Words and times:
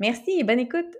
Merci 0.00 0.38
et 0.40 0.44
bonne 0.44 0.58
écoute! 0.58 0.96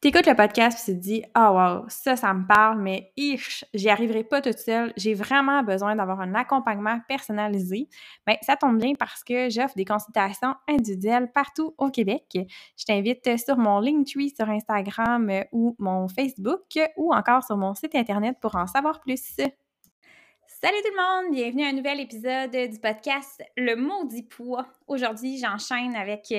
T'écoutes 0.00 0.26
le 0.26 0.34
podcast 0.34 0.88
et 0.88 0.92
tu 0.92 0.98
te 0.98 1.02
dis 1.04 1.22
«Ah 1.34 1.52
wow, 1.52 1.84
ça, 1.88 2.16
ça 2.16 2.34
me 2.34 2.44
parle, 2.44 2.80
mais 2.82 3.12
ich, 3.16 3.64
j'y 3.72 3.88
arriverai 3.88 4.24
pas 4.24 4.40
toute 4.40 4.58
seule. 4.58 4.92
J'ai 4.96 5.14
vraiment 5.14 5.62
besoin 5.62 5.94
d'avoir 5.94 6.20
un 6.20 6.34
accompagnement 6.34 6.98
personnalisé.» 7.06 7.88
Bien, 8.26 8.36
ça 8.42 8.56
tombe 8.56 8.78
bien 8.78 8.94
parce 8.98 9.22
que 9.22 9.48
j'offre 9.48 9.76
des 9.76 9.84
consultations 9.84 10.56
individuelles 10.68 11.30
partout 11.30 11.74
au 11.78 11.90
Québec. 11.90 12.24
Je 12.76 12.84
t'invite 12.84 13.38
sur 13.38 13.56
mon 13.58 13.78
Linktree 13.78 14.30
sur 14.30 14.48
Instagram 14.50 15.30
ou 15.52 15.76
mon 15.78 16.08
Facebook 16.08 16.80
ou 16.96 17.14
encore 17.14 17.44
sur 17.44 17.56
mon 17.56 17.74
site 17.74 17.94
Internet 17.94 18.38
pour 18.40 18.56
en 18.56 18.66
savoir 18.66 18.98
plus. 18.98 19.36
Salut 20.64 20.80
tout 20.84 20.92
le 20.92 21.24
monde, 21.24 21.34
bienvenue 21.34 21.64
à 21.64 21.70
un 21.70 21.72
nouvel 21.72 21.98
épisode 21.98 22.52
du 22.52 22.78
podcast 22.78 23.42
Le 23.56 23.74
Maudit 23.74 24.22
Poids. 24.22 24.64
Aujourd'hui, 24.86 25.36
j'enchaîne 25.38 25.96
avec 25.96 26.32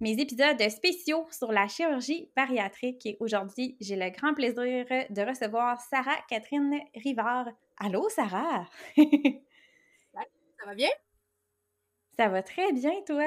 mes 0.00 0.12
épisodes 0.12 0.62
spéciaux 0.68 1.26
sur 1.32 1.50
la 1.50 1.66
chirurgie 1.66 2.30
bariatrique. 2.36 3.04
Et 3.04 3.16
aujourd'hui, 3.18 3.76
j'ai 3.80 3.96
le 3.96 4.10
grand 4.10 4.32
plaisir 4.32 4.86
de 5.10 5.28
recevoir 5.28 5.80
Sarah 5.80 6.14
Catherine 6.28 6.78
Rivard. 6.94 7.48
Allô, 7.78 8.08
Sarah? 8.08 8.64
ça 8.96 10.64
va 10.64 10.76
bien? 10.76 10.90
Ça 12.16 12.28
va 12.28 12.44
très 12.44 12.72
bien, 12.72 13.02
toi? 13.08 13.26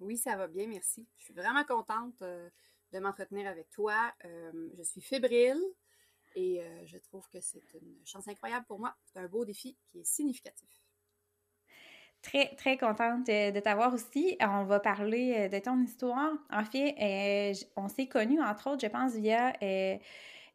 Oui, 0.00 0.16
ça 0.16 0.34
va 0.34 0.48
bien, 0.48 0.66
merci. 0.66 1.06
Je 1.18 1.26
suis 1.26 1.34
vraiment 1.34 1.62
contente 1.62 2.20
euh, 2.22 2.50
de 2.92 2.98
m'entretenir 2.98 3.46
avec 3.48 3.70
toi. 3.70 4.12
Euh, 4.24 4.68
je 4.76 4.82
suis 4.82 5.00
fébrile 5.00 5.62
et 6.36 6.60
euh, 6.60 6.86
je 6.86 6.98
trouve 6.98 7.26
que 7.30 7.40
c'est 7.40 7.62
une 7.74 7.96
chance 8.04 8.28
incroyable 8.28 8.66
pour 8.66 8.78
moi. 8.78 8.94
C'est 9.06 9.18
un 9.18 9.26
beau 9.26 9.44
défi 9.44 9.76
qui 9.90 10.00
est 10.00 10.04
significatif. 10.04 10.68
Très, 12.20 12.54
très 12.56 12.76
contente 12.76 13.26
de 13.26 13.58
t'avoir 13.60 13.94
aussi. 13.94 14.36
On 14.40 14.64
va 14.64 14.78
parler 14.78 15.34
euh, 15.36 15.48
de 15.48 15.58
ton 15.58 15.80
histoire. 15.80 16.32
En 16.50 16.64
fait, 16.64 16.94
euh, 17.00 17.54
on 17.76 17.88
s'est 17.88 18.06
connus, 18.06 18.40
entre 18.40 18.70
autres, 18.70 18.82
je 18.82 18.90
pense, 18.90 19.14
via 19.14 19.54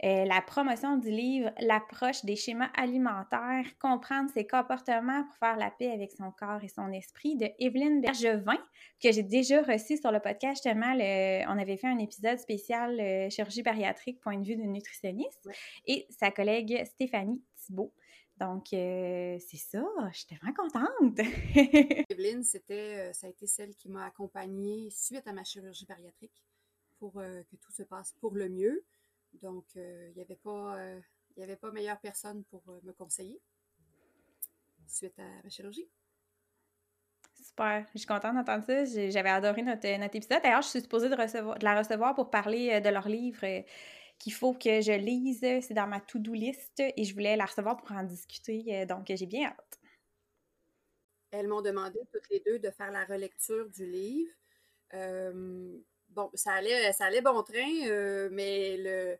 euh, 0.03 0.25
la 0.25 0.41
promotion 0.41 0.97
du 0.97 1.09
livre 1.09 1.51
L'approche 1.59 2.25
des 2.25 2.35
schémas 2.35 2.69
alimentaires, 2.75 3.65
comprendre 3.79 4.29
ses 4.31 4.47
comportements 4.47 5.23
pour 5.23 5.35
faire 5.35 5.57
la 5.57 5.71
paix 5.71 5.91
avec 5.91 6.11
son 6.11 6.31
corps 6.31 6.63
et 6.63 6.67
son 6.67 6.91
esprit 6.91 7.35
de 7.35 7.47
Evelyne 7.59 8.01
Bergevin, 8.01 8.57
que 9.01 9.11
j'ai 9.11 9.23
déjà 9.23 9.61
reçu 9.61 9.97
sur 9.97 10.11
le 10.11 10.19
podcast. 10.19 10.63
Justement, 10.63 10.93
on 10.93 11.59
avait 11.59 11.77
fait 11.77 11.87
un 11.87 11.99
épisode 11.99 12.39
spécial 12.39 13.29
chirurgie 13.29 13.63
bariatrique, 13.63 14.19
point 14.19 14.37
de 14.37 14.45
vue 14.45 14.55
d'une 14.55 14.73
nutritionniste, 14.73 15.47
et 15.85 16.07
sa 16.09 16.31
collègue 16.31 16.83
Stéphanie 16.85 17.41
Thibault. 17.57 17.93
Donc, 18.41 18.73
euh, 18.73 19.37
c'est 19.39 19.57
ça, 19.57 19.85
je 20.11 20.17
suis 20.17 20.25
tellement 20.25 20.51
contente. 20.53 21.19
Evelyne, 22.09 22.43
c'était, 22.43 23.09
euh, 23.09 23.13
ça 23.13 23.27
a 23.27 23.29
été 23.29 23.45
celle 23.45 23.75
qui 23.75 23.87
m'a 23.87 24.07
accompagnée 24.07 24.89
suite 24.89 25.27
à 25.27 25.33
ma 25.33 25.43
chirurgie 25.43 25.85
bariatrique 25.85 26.43
pour 26.97 27.19
euh, 27.19 27.43
que 27.43 27.55
tout 27.55 27.71
se 27.71 27.83
passe 27.83 28.15
pour 28.19 28.33
le 28.33 28.49
mieux. 28.49 28.83
Donc, 29.41 29.65
il 29.75 30.13
n'y 30.15 30.21
avait, 30.21 30.35
pas, 30.35 30.77
il 31.35 31.43
avait 31.43 31.55
pas 31.55 31.71
meilleure 31.71 31.99
personne 31.99 32.43
pour 32.45 32.63
me 32.83 32.91
conseiller 32.91 33.41
suite 34.87 35.17
à 35.19 35.43
ma 35.43 35.49
chirurgie. 35.49 35.89
Super, 37.41 37.85
je 37.93 37.99
suis 37.99 38.07
contente 38.07 38.35
d'entendre 38.35 38.65
ça. 38.65 38.85
J'avais 39.09 39.29
adoré 39.29 39.61
notre, 39.63 39.87
notre 39.97 40.15
épisode. 40.15 40.41
D'ailleurs, 40.43 40.61
je 40.61 40.67
suis 40.67 40.81
supposée 40.81 41.09
de, 41.09 41.15
recevoir, 41.15 41.57
de 41.57 41.63
la 41.63 41.77
recevoir 41.77 42.13
pour 42.13 42.29
parler 42.29 42.81
de 42.81 42.89
leur 42.89 43.07
livre 43.07 43.63
qu'il 44.21 44.33
faut 44.33 44.53
que 44.53 44.81
je 44.81 44.91
lise. 44.91 45.39
C'est 45.39 45.73
dans 45.73 45.87
ma 45.87 45.99
to-do 45.99 46.33
list 46.33 46.79
et 46.79 47.03
je 47.03 47.13
voulais 47.13 47.35
la 47.35 47.45
recevoir 47.45 47.77
pour 47.77 47.91
en 47.91 48.03
discuter. 48.03 48.63
Euh, 48.69 48.85
donc, 48.85 49.07
j'ai 49.09 49.25
bien 49.25 49.47
hâte. 49.47 49.79
Elles 51.31 51.47
m'ont 51.47 51.61
demandé 51.61 51.99
toutes 52.11 52.29
les 52.29 52.41
deux 52.41 52.59
de 52.59 52.69
faire 52.69 52.91
la 52.91 53.05
relecture 53.05 53.69
du 53.69 53.85
livre. 53.85 54.33
Euh, 54.93 55.79
bon, 56.11 56.29
ça 56.33 56.53
allait, 56.53 56.91
ça 56.93 57.05
allait 57.05 57.21
bon 57.21 57.43
train, 57.43 57.87
euh, 57.87 58.29
mais 58.31 58.77
le, 58.77 59.17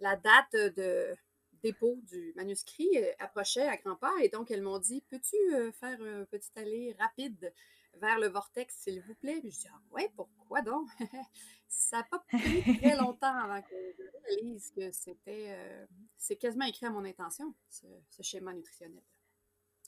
la 0.00 0.16
date 0.16 0.76
de 0.76 1.14
dépôt 1.62 1.98
du 2.10 2.32
manuscrit 2.36 2.88
approchait 3.18 3.68
à 3.68 3.76
grands 3.76 3.96
pas 3.96 4.14
et 4.22 4.28
donc 4.28 4.50
elles 4.50 4.62
m'ont 4.62 4.78
dit 4.78 5.02
Peux-tu 5.08 5.36
faire 5.72 6.00
un 6.00 6.24
petit 6.24 6.50
aller 6.56 6.96
rapide 6.98 7.52
vers 7.94 8.18
le 8.18 8.28
vortex, 8.28 8.74
s'il 8.76 9.02
vous 9.02 9.14
plaît? 9.14 9.40
Puis 9.40 9.50
je 9.50 9.58
dis 9.60 9.68
ah, 9.72 9.80
Ouais, 9.90 10.10
pourquoi 10.16 10.62
donc? 10.62 10.88
Ça 11.68 11.98
n'a 11.98 12.02
pas 12.04 12.18
pris 12.18 12.78
très 12.78 12.96
longtemps 12.96 13.34
avant 13.34 13.62
que 13.62 13.76
je 13.96 14.02
réalise 14.24 14.72
que 14.72 14.90
c'était. 14.90 15.46
Euh, 15.50 15.86
c'est 16.16 16.36
quasiment 16.36 16.64
écrit 16.64 16.86
à 16.86 16.90
mon 16.90 17.04
intention, 17.04 17.54
ce, 17.68 17.86
schéma 18.22 18.52
nutritionnel 18.52 19.02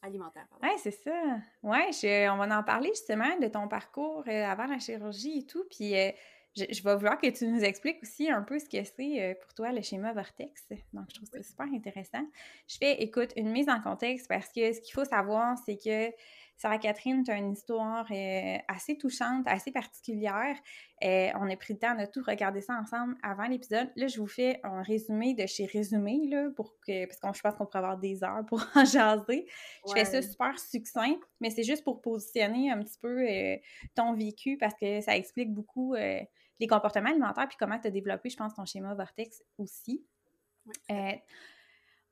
alimentaire. 0.02 0.46
Oui, 0.62 0.70
c'est 0.78 0.90
ça. 0.90 1.38
Oui, 1.62 1.80
on 2.28 2.36
va 2.36 2.58
en 2.58 2.62
parler 2.62 2.88
justement 2.88 3.38
de 3.38 3.46
ton 3.48 3.68
parcours 3.68 4.24
euh, 4.26 4.44
avant 4.44 4.66
la 4.66 4.78
chirurgie 4.78 5.38
et 5.38 5.46
tout. 5.46 5.64
Puis 5.70 5.96
euh, 5.96 6.10
je, 6.56 6.82
vais 6.82 6.96
vouloir 6.96 7.18
que 7.18 7.28
tu 7.28 7.46
nous 7.46 7.62
expliques 7.62 8.02
aussi 8.02 8.30
un 8.30 8.42
peu 8.42 8.58
ce 8.58 8.68
que 8.68 8.82
c'est 8.84 9.38
pour 9.40 9.54
toi 9.54 9.72
le 9.72 9.80
schéma 9.80 10.12
Vortex. 10.12 10.66
Donc, 10.92 11.04
je 11.08 11.14
trouve 11.14 11.28
ça 11.28 11.42
super 11.42 11.66
intéressant. 11.72 12.26
Je 12.68 12.76
fais, 12.76 13.02
écoute, 13.02 13.32
une 13.36 13.50
mise 13.50 13.68
en 13.68 13.80
contexte 13.80 14.28
parce 14.28 14.48
que 14.48 14.72
ce 14.72 14.80
qu'il 14.80 14.92
faut 14.92 15.04
savoir, 15.04 15.56
c'est 15.64 15.76
que 15.76 16.14
Sarah 16.62 16.78
Catherine, 16.78 17.24
tu 17.24 17.32
as 17.32 17.38
une 17.38 17.50
histoire 17.50 18.06
euh, 18.12 18.56
assez 18.68 18.96
touchante, 18.96 19.48
assez 19.48 19.72
particulière. 19.72 20.56
Euh, 21.02 21.28
on 21.34 21.50
a 21.50 21.56
pris 21.56 21.72
le 21.72 21.80
temps 21.80 21.96
de 21.96 22.06
tout 22.06 22.22
regarder 22.24 22.60
ça 22.60 22.74
ensemble 22.74 23.16
avant 23.20 23.48
l'épisode. 23.48 23.90
Là, 23.96 24.06
je 24.06 24.20
vous 24.20 24.28
fais 24.28 24.60
un 24.62 24.80
résumé 24.80 25.34
de 25.34 25.44
chez 25.44 25.66
Résumé, 25.66 26.28
là, 26.28 26.50
pour 26.54 26.78
que, 26.86 27.06
parce 27.06 27.18
que 27.18 27.36
je 27.36 27.42
pense 27.42 27.56
qu'on 27.56 27.66
pourrait 27.66 27.78
avoir 27.78 27.98
des 27.98 28.22
heures 28.22 28.46
pour 28.46 28.62
en 28.76 28.84
jaser. 28.84 29.48
Je 29.88 29.92
fais 29.92 30.04
ça 30.04 30.22
super 30.22 30.56
succinct, 30.56 31.16
mais 31.40 31.50
c'est 31.50 31.64
juste 31.64 31.82
pour 31.82 32.00
positionner 32.00 32.70
un 32.70 32.78
petit 32.78 32.98
peu 33.00 33.28
euh, 33.28 33.56
ton 33.96 34.14
vécu 34.14 34.56
parce 34.56 34.74
que 34.74 35.00
ça 35.00 35.16
explique 35.16 35.52
beaucoup 35.52 35.94
les 35.96 36.66
comportements 36.68 37.10
alimentaires 37.10 37.48
puis 37.48 37.56
comment 37.58 37.80
tu 37.80 37.88
as 37.88 37.90
développé, 37.90 38.30
je 38.30 38.36
pense, 38.36 38.54
ton 38.54 38.64
schéma 38.66 38.94
Vortex 38.94 39.42
aussi. 39.58 40.06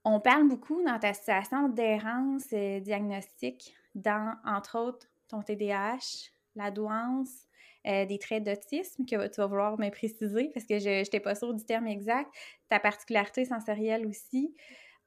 on 0.05 0.19
parle 0.19 0.49
beaucoup 0.49 0.83
dans 0.83 0.99
ta 0.99 1.15
situation 1.15 1.69
d'errance 1.69 2.49
diagnostique 2.49 3.77
dans, 3.95 4.37
entre 4.45 4.79
autres, 4.79 5.07
ton 5.29 5.43
TDAH, 5.43 6.31
la 6.57 6.71
douance, 6.71 7.47
euh, 7.87 8.05
des 8.05 8.19
traits 8.19 8.45
d'autisme 8.45 9.05
que 9.07 9.27
tu 9.29 9.41
vas 9.41 9.47
vouloir 9.47 9.79
me 9.79 9.89
préciser 9.89 10.51
parce 10.53 10.67
que 10.67 10.79
je 10.79 11.01
n'étais 11.01 11.21
pas 11.21 11.35
sûre 11.35 11.55
du 11.55 11.65
terme 11.65 11.87
exact, 11.87 12.31
ta 12.69 12.79
particularité 12.79 13.45
sensorielle 13.47 14.07
aussi. 14.07 14.55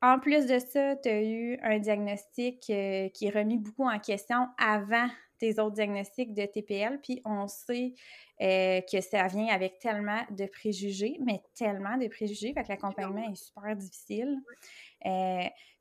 En 0.01 0.19
plus 0.19 0.47
de 0.47 0.59
ça, 0.59 0.95
tu 0.97 1.07
as 1.07 1.21
eu 1.21 1.57
un 1.61 1.79
diagnostic 1.79 2.69
euh, 2.69 3.09
qui 3.09 3.27
est 3.27 3.29
remis 3.29 3.57
beaucoup 3.57 3.87
en 3.87 3.99
question 3.99 4.47
avant 4.57 5.07
tes 5.37 5.59
autres 5.59 5.75
diagnostics 5.75 6.33
de 6.33 6.45
TPL, 6.45 6.99
puis 7.01 7.21
on 7.25 7.47
sait 7.47 7.93
euh, 8.41 8.81
que 8.91 9.01
ça 9.01 9.27
vient 9.27 9.47
avec 9.47 9.79
tellement 9.79 10.21
de 10.31 10.45
préjugés, 10.45 11.17
mais 11.25 11.41
tellement 11.55 11.97
de 11.97 12.07
préjugés, 12.07 12.53
fait 12.53 12.63
que 12.63 12.69
l'accompagnement 12.69 13.29
est 13.31 13.35
super 13.35 13.75
difficile. 13.75 14.37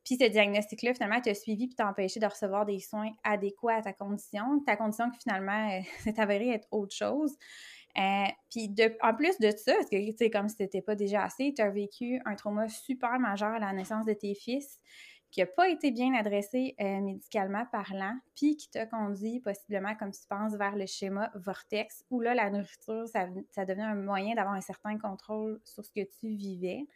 Puis 0.04 0.16
ce 0.16 0.28
diagnostic-là, 0.28 0.94
finalement, 0.94 1.20
t'a 1.20 1.34
suivi 1.34 1.68
puis 1.68 1.76
t'a 1.76 1.88
empêché 1.88 2.18
de 2.18 2.26
recevoir 2.26 2.66
des 2.66 2.80
soins 2.80 3.10
adéquats 3.24 3.76
à 3.76 3.82
ta 3.82 3.92
condition. 3.92 4.60
Ta 4.66 4.76
condition 4.76 5.10
qui 5.10 5.20
finalement 5.20 5.70
euh, 5.70 5.80
s'est 6.02 6.18
avérée 6.20 6.50
être 6.50 6.68
autre 6.70 6.94
chose. 6.94 7.36
Euh, 7.98 8.24
puis 8.50 8.74
en 9.02 9.14
plus 9.14 9.38
de 9.38 9.50
ça, 9.50 9.74
parce 9.74 9.90
que 9.90 10.10
tu 10.10 10.16
sais, 10.16 10.30
comme 10.30 10.48
si 10.48 10.56
c'était 10.56 10.80
pas 10.80 10.94
déjà 10.94 11.24
assez, 11.24 11.52
tu 11.54 11.60
as 11.60 11.70
vécu 11.70 12.20
un 12.24 12.34
trauma 12.34 12.68
super 12.68 13.18
majeur 13.18 13.50
à 13.50 13.58
la 13.58 13.72
naissance 13.72 14.06
de 14.06 14.14
tes 14.14 14.34
fils 14.34 14.80
qui 15.32 15.40
n'a 15.40 15.46
pas 15.46 15.68
été 15.70 15.90
bien 15.90 16.14
adressé 16.14 16.74
euh, 16.78 17.00
médicalement 17.00 17.64
parlant, 17.72 18.14
puis 18.36 18.54
qui 18.54 18.68
t'a 18.68 18.84
conduit 18.84 19.40
possiblement, 19.40 19.96
comme 19.96 20.12
tu 20.12 20.20
penses, 20.28 20.54
vers 20.56 20.76
le 20.76 20.84
schéma 20.84 21.32
vortex, 21.34 22.04
où 22.10 22.20
là, 22.20 22.34
la 22.34 22.50
nourriture, 22.50 23.08
ça, 23.08 23.26
ça 23.50 23.64
devient 23.64 23.80
un 23.80 23.94
moyen 23.94 24.34
d'avoir 24.34 24.54
un 24.54 24.60
certain 24.60 24.98
contrôle 24.98 25.58
sur 25.64 25.84
ce 25.84 25.90
que 25.90 26.06
tu 26.20 26.28
vivais. 26.28 26.86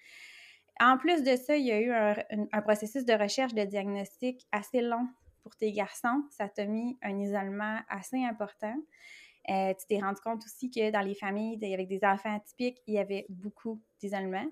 En 0.80 0.98
plus 0.98 1.22
de 1.22 1.36
ça, 1.36 1.56
il 1.56 1.66
y 1.66 1.72
a 1.72 1.80
eu 1.80 1.92
un, 1.92 2.62
processus 2.62 3.04
de 3.04 3.14
recherche 3.14 3.54
de 3.54 3.64
diagnostic 3.64 4.46
assez 4.52 4.82
long 4.82 5.06
pour 5.42 5.56
tes 5.56 5.72
garçons. 5.72 6.24
Ça 6.30 6.48
t'a 6.48 6.66
mis 6.66 6.98
un 7.02 7.18
isolement 7.18 7.78
assez 7.88 8.22
important. 8.24 8.76
Euh, 9.48 9.72
tu 9.74 9.86
t'es 9.86 10.00
rendu 10.00 10.20
compte 10.20 10.44
aussi 10.44 10.70
que 10.70 10.90
dans 10.90 11.00
les 11.00 11.14
familles 11.14 11.58
avec 11.72 11.88
des 11.88 12.00
enfants 12.02 12.34
atypiques, 12.34 12.82
il 12.86 12.94
y 12.94 12.98
avait 12.98 13.26
beaucoup 13.28 13.80
d'isolement. 14.00 14.46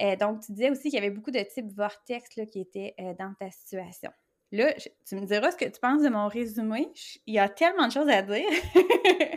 Euh, 0.00 0.16
donc, 0.16 0.40
tu 0.40 0.52
disais 0.52 0.70
aussi 0.70 0.84
qu'il 0.84 0.94
y 0.94 0.98
avait 0.98 1.10
beaucoup 1.10 1.30
de 1.30 1.40
types 1.40 1.72
vortex 1.72 2.28
qui 2.28 2.60
étaient 2.60 2.94
euh, 3.00 3.14
dans 3.18 3.34
ta 3.34 3.50
situation. 3.50 4.10
Là, 4.52 4.74
tu 5.06 5.16
me 5.16 5.26
diras 5.26 5.52
ce 5.52 5.56
que 5.56 5.64
tu 5.64 5.80
penses 5.80 6.02
de 6.02 6.08
mon 6.08 6.26
résumé. 6.26 6.88
Il 7.26 7.34
y 7.34 7.38
a 7.38 7.48
tellement 7.48 7.86
de 7.86 7.92
choses 7.92 8.08
à 8.08 8.22
dire. 8.22 8.48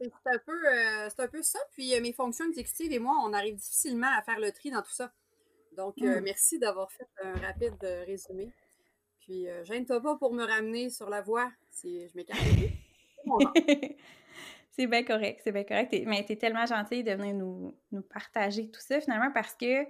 c'est 0.00 0.10
un, 0.26 0.38
peu, 0.38 0.66
euh, 0.66 1.08
un 1.18 1.28
peu 1.28 1.42
ça. 1.42 1.58
Puis 1.72 1.98
mes 2.00 2.12
fonctions 2.12 2.46
exécutives 2.48 2.92
et 2.92 2.98
moi, 2.98 3.14
on 3.24 3.32
arrive 3.32 3.56
difficilement 3.56 4.10
à 4.16 4.22
faire 4.22 4.38
le 4.38 4.52
tri 4.52 4.70
dans 4.70 4.82
tout 4.82 4.92
ça. 4.92 5.12
Donc, 5.76 5.96
hmm. 5.98 6.20
merci 6.20 6.58
d'avoir 6.58 6.90
fait 6.90 7.08
un 7.22 7.34
rapide 7.34 7.76
résumé. 8.06 8.50
Puis, 9.20 9.46
gêne-toi 9.64 10.00
pas 10.00 10.16
pour 10.16 10.32
me 10.32 10.44
ramener 10.44 10.88
sur 10.88 11.10
la 11.10 11.20
voie 11.20 11.50
si 11.70 12.08
je 12.08 12.16
m'écarte. 12.16 12.40
C'est 14.76 14.86
bien 14.86 15.04
correct, 15.04 15.40
c'est 15.42 15.52
bien 15.52 15.64
correct. 15.64 15.94
mais 16.04 16.22
tu 16.26 16.34
es 16.34 16.36
tellement 16.36 16.66
gentille 16.66 17.02
de 17.02 17.12
venir 17.12 17.34
nous, 17.34 17.74
partager 18.12 18.70
tout 18.70 18.80
ça 18.80 19.00
finalement 19.00 19.30
parce 19.32 19.54
que. 19.54 19.84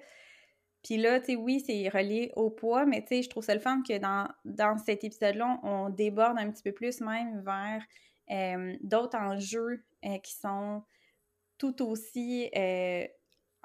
Puis 0.84 0.98
là, 0.98 1.18
tu 1.18 1.26
sais, 1.26 1.36
oui, 1.36 1.58
c'est 1.66 1.88
relié 1.88 2.30
au 2.36 2.48
poids, 2.48 2.86
mais 2.86 3.02
tu 3.02 3.08
sais, 3.08 3.22
je 3.22 3.28
trouve 3.28 3.42
ça 3.42 3.54
le 3.54 3.60
fun 3.60 3.82
que 3.82 3.98
dans, 3.98 4.28
dans 4.44 4.78
cet 4.78 5.02
épisode-là, 5.02 5.58
on 5.64 5.88
déborde 5.88 6.38
un 6.38 6.48
petit 6.52 6.62
peu 6.62 6.70
plus 6.70 7.00
même 7.00 7.42
vers 7.44 7.82
euh, 8.30 8.76
d'autres 8.82 9.18
enjeux 9.18 9.82
euh, 10.06 10.18
qui 10.18 10.34
sont 10.34 10.82
tout 11.58 11.82
aussi 11.82 12.50
euh, 12.56 13.06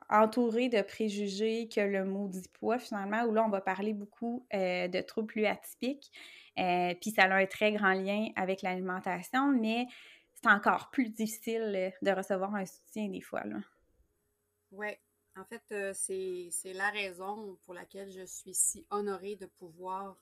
entourés 0.10 0.70
de 0.70 0.82
préjugés 0.82 1.68
que 1.68 1.82
le 1.82 2.06
maudit 2.06 2.48
poids, 2.54 2.80
finalement, 2.80 3.24
où 3.24 3.34
là, 3.34 3.44
on 3.46 3.50
va 3.50 3.62
parler 3.62 3.94
beaucoup 3.94 4.46
de 4.52 5.02
troubles 5.02 5.28
plus 5.28 5.46
atypiques. 5.46 6.12
Puis 6.56 7.12
ça 7.12 7.24
a 7.24 7.36
un 7.36 7.46
très 7.46 7.74
grand 7.74 7.94
lien 7.94 8.30
avec 8.36 8.62
l'alimentation, 8.62 9.52
mais 9.52 9.88
c'est 10.42 10.50
encore 10.50 10.90
plus 10.90 11.10
difficile 11.10 11.74
euh, 11.76 11.92
de 12.02 12.12
recevoir 12.12 12.56
un 12.56 12.66
soutien 12.66 13.10
des 13.10 13.22
fois. 13.22 13.44
Oui. 14.72 14.88
En 15.38 15.46
fait, 15.46 15.64
euh, 15.72 15.94
c'est 15.94 16.74
la 16.74 16.90
raison 16.90 17.58
pour 17.64 17.74
laquelle 17.74 18.12
je 18.12 18.26
suis 18.26 18.54
si 18.54 18.86
honorée 18.90 19.36
de 19.36 19.46
pouvoir 19.46 20.18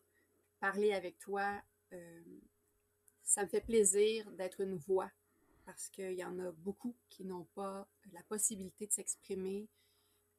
parler 0.59 0.93
avec 0.93 1.17
toi. 1.17 1.59
Euh, 1.93 2.21
ça 3.23 3.43
me 3.43 3.47
fait 3.47 3.61
plaisir 3.61 4.29
d'être 4.31 4.61
une 4.61 4.75
voix 4.75 5.09
parce 5.69 5.89
qu'il 5.89 6.13
y 6.13 6.23
en 6.23 6.39
a 6.39 6.51
beaucoup 6.51 6.95
qui 7.09 7.23
n'ont 7.25 7.47
pas 7.53 7.87
la 8.11 8.23
possibilité 8.23 8.87
de 8.87 8.91
s'exprimer. 8.91 9.67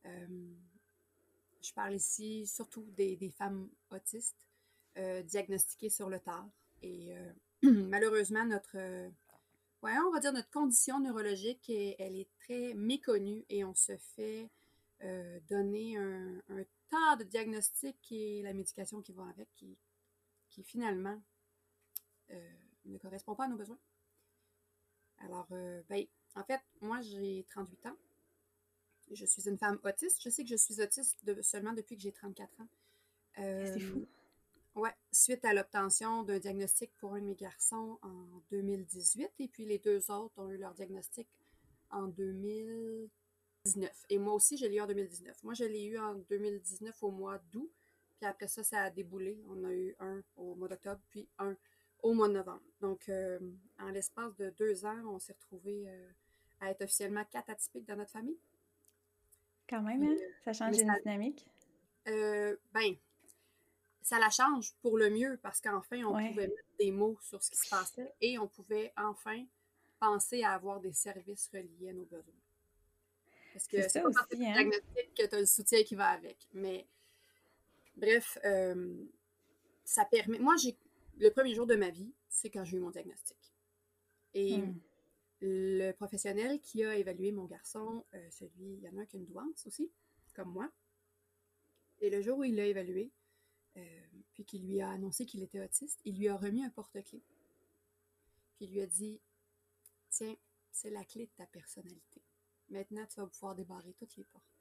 je 0.05 1.73
parle 1.73 1.95
ici 1.95 2.49
surtout 2.49 2.85
des, 2.97 3.31
femmes 3.31 3.69
autistes 3.91 4.49
diagnostiquées 4.97 5.89
sur 5.89 6.11
le 6.11 6.19
tard. 6.19 6.49
Et 6.83 7.15
malheureusement, 7.63 8.45
notre, 8.45 8.77
ouais, 9.83 9.99
on 10.05 10.11
va 10.11 10.19
dire 10.19 10.33
notre 10.33 10.51
condition 10.51 10.99
neurologique, 10.99 11.71
elle 11.71 12.17
est 12.17 12.29
très 12.41 12.75
méconnue 12.75 13.45
et 13.49 13.65
on 13.65 13.75
se 13.75 13.97
fait 14.17 14.51
euh, 15.03 15.41
donner 15.49 15.97
un, 15.97 16.43
tas 16.91 17.17
de 17.17 17.25
diagnostics 17.25 18.11
et 18.11 18.43
la 18.43 18.53
médication 18.53 19.01
qui 19.01 19.13
va 19.13 19.23
avec, 19.29 19.49
qui, 19.55 20.63
finalement 20.65 21.23
euh, 22.31 22.53
ne 22.85 22.99
correspond 22.99 23.35
pas 23.35 23.45
à 23.45 23.49
nos 23.49 23.57
besoins. 23.57 23.79
Alors, 25.21 25.47
euh, 25.53 25.83
ben, 25.89 26.05
en 26.35 26.45
fait, 26.45 26.61
moi, 26.81 27.01
j'ai 27.01 27.45
38 27.51 27.87
ans. 27.87 27.97
Je 29.13 29.27
suis 29.27 29.49
une 29.49 29.59
femme 29.59 29.79
autiste. 29.85 30.23
Je 30.23 30.31
sais 30.31 30.45
que 30.45 30.51
je 30.51 30.57
suis 30.57 30.81
autiste 30.81 31.43
seulement 31.43 31.73
depuis 31.73 31.97
que 31.97 32.03
j'ai 32.03 32.13
34 32.13 32.61
ans. 32.61 32.69
C'est 33.37 33.81
fou. 33.81 34.07
Oui, 34.77 34.91
suite 35.11 35.45
à 35.45 35.53
l'obtention 35.53 36.23
d'un 36.23 36.39
diagnostic 36.39 36.93
pour 36.99 37.15
un 37.15 37.21
de 37.21 37.27
mes 37.27 37.35
garçons 37.35 37.99
en 38.03 38.25
2018, 38.51 39.29
et 39.41 39.49
puis 39.49 39.65
les 39.65 39.79
deux 39.79 40.11
autres 40.11 40.39
ont 40.39 40.49
eu 40.49 40.59
leur 40.59 40.75
diagnostic 40.75 41.27
en 41.91 42.07
2019. 42.07 43.91
Et 44.11 44.19
moi 44.19 44.35
aussi, 44.35 44.57
je 44.57 44.67
l'ai 44.67 44.77
eu 44.77 44.81
en 44.81 44.87
2019. 44.87 45.43
Moi, 45.43 45.55
je 45.55 45.65
l'ai 45.65 45.85
eu 45.85 45.99
en 45.99 46.15
2019 46.15 47.03
au 47.03 47.11
mois 47.11 47.39
d'août, 47.53 47.71
puis 48.17 48.27
après 48.27 48.47
ça, 48.47 48.63
ça 48.63 48.83
a 48.85 48.91
déboulé. 48.91 49.43
On 49.49 49.65
a 49.65 49.73
eu 49.73 49.97
un 49.99 50.23
au 50.37 50.55
mois 50.55 50.69
d'octobre, 50.69 51.01
puis 51.09 51.29
un 51.39 51.57
au 52.03 52.15
mois 52.15 52.29
de 52.29 52.35
novembre. 52.35 52.63
Donc, 52.81 53.09
euh, 53.09 53.39
en 53.79 53.91
l'espace 53.91 54.35
de 54.37 54.51
deux 54.51 54.85
ans, 54.85 55.03
on 55.07 55.19
s'est 55.19 55.33
retrouvés 55.33 55.85
euh, 55.87 56.11
à 56.61 56.71
être 56.71 56.83
officiellement 56.83 57.25
quatre 57.31 57.51
atypiques 57.51 57.87
dans 57.87 57.97
notre 57.97 58.11
famille. 58.11 58.39
Quand 59.69 59.83
même, 59.83 60.03
hein? 60.03 60.17
ça 60.45 60.53
change 60.53 60.83
la 60.83 60.99
dynamique. 60.99 61.47
Euh, 62.09 62.57
ben, 62.73 62.95
ça 64.03 64.19
la 64.19 64.31
change 64.31 64.75
pour 64.83 64.99
le 64.99 65.11
mieux 65.11 65.39
parce 65.43 65.61
qu'enfin, 65.61 66.03
on 66.05 66.13
pouvait 66.13 66.49
mettre 66.49 66.77
des 66.79 66.91
mots 66.91 67.19
sur 67.23 67.43
ce 67.43 67.51
qui 67.51 67.59
se 67.59 67.69
passait 67.69 68.13
et 68.21 68.39
on 68.39 68.49
pouvait 68.49 68.93
enfin 68.97 69.45
penser 69.99 70.43
à 70.43 70.53
avoir 70.55 70.81
des 70.81 70.93
services 70.93 71.49
reliés 71.53 71.91
à 71.91 71.93
nos 71.93 72.07
besoins. 72.07 72.35
Parce 73.53 73.67
que 73.67 73.89
c'est 73.89 74.01
pas 74.01 74.09
aussi, 74.09 74.47
hein? 74.47 74.53
diagnostic 74.53 75.15
que 75.15 75.27
tu 75.27 75.35
as 75.35 75.41
le 75.41 75.47
soutien 75.47 75.83
qui 75.83 75.95
va 75.95 76.09
avec. 76.09 76.37
Mais 76.53 76.87
bref, 77.97 78.39
euh, 78.45 79.05
ça 79.85 80.05
permet. 80.05 80.39
Moi, 80.39 80.57
j'ai 80.57 80.77
le 81.21 81.31
premier 81.31 81.55
jour 81.55 81.67
de 81.67 81.77
ma 81.77 81.91
vie, 81.91 82.13
c'est 82.29 82.51
quand 82.51 82.65
j'ai 82.65 82.79
eu 82.79 82.81
mon 82.81 82.91
diagnostic. 82.91 83.37
Et 84.35 84.59
hmm. 84.59 84.81
le 85.43 85.93
professionnel 85.93 86.61
qui 86.61 86.85
a 86.85 86.97
évalué 86.97 87.31
mon 87.31 87.45
garçon, 87.45 88.05
euh, 88.15 88.31
celui, 88.31 88.75
il 88.75 88.81
y 88.81 88.89
en 88.89 88.97
a 88.97 89.03
un 89.03 89.07
qui 89.07 89.17
a 89.17 89.21
une 89.21 89.27
douance 89.27 89.67
aussi, 89.67 89.91
comme 90.35 90.51
moi. 90.51 90.71
Et 92.01 92.09
le 92.09 92.23
jour 92.23 92.39
où 92.39 92.45
il 92.45 92.57
l'a 92.57 92.67
évalué, 92.67 93.13
euh, 93.77 94.01
puis 94.33 94.45
qui 94.45 94.59
lui 94.59 94.81
a 94.81 94.89
annoncé 94.91 95.27
qu'il 95.27 95.43
était 95.43 95.63
autiste, 95.63 96.01
il 96.05 96.19
lui 96.19 96.29
a 96.29 96.37
remis 96.37 96.65
un 96.65 96.71
porte-clés. 96.71 97.23
Puis 98.57 98.65
il 98.65 98.73
lui 98.73 98.81
a 98.81 98.87
dit 98.87 99.21
Tiens, 100.09 100.35
c'est 100.73 100.91
la 100.91 101.05
clé 101.05 101.27
de 101.27 101.33
ta 101.37 101.47
personnalité. 101.47 102.23
Maintenant, 102.71 103.07
tu 103.07 103.21
vas 103.21 103.27
pouvoir 103.27 103.55
débarrer 103.55 103.93
toutes 103.93 104.17
les 104.17 104.25
portes. 104.25 104.60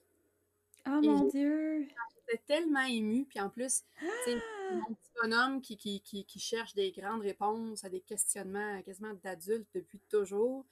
Oh 0.88 1.02
mon 1.02 1.26
Dieu! 1.28 1.88
J'étais 2.28 2.44
tellement 2.46 2.86
émue. 2.86 3.26
Puis 3.26 3.40
en 3.40 3.50
plus, 3.50 3.84
c'est 4.26 4.36
mon 4.72 4.94
petit 4.94 5.12
bonhomme 5.22 5.62
qui, 5.62 5.78
qui, 5.78 6.02
qui, 6.02 6.40
cherche 6.40 6.74
des 6.76 6.92
grandes 6.92 7.22
réponses 7.22 7.84
à 7.84 7.90
des 7.90 8.02
questionnements 8.02 8.82
quasiment 8.84 9.14
d'adultes 9.24 9.70
depuis 9.74 10.00
toujours. 10.10 10.66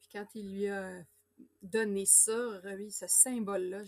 Puis 0.00 0.08
quand 0.12 0.26
il 0.34 0.54
lui 0.54 0.68
a 0.68 1.04
donné 1.62 2.04
ça, 2.06 2.60
oui, 2.76 2.90
ce 2.90 3.06
symbole-là, 3.06 3.82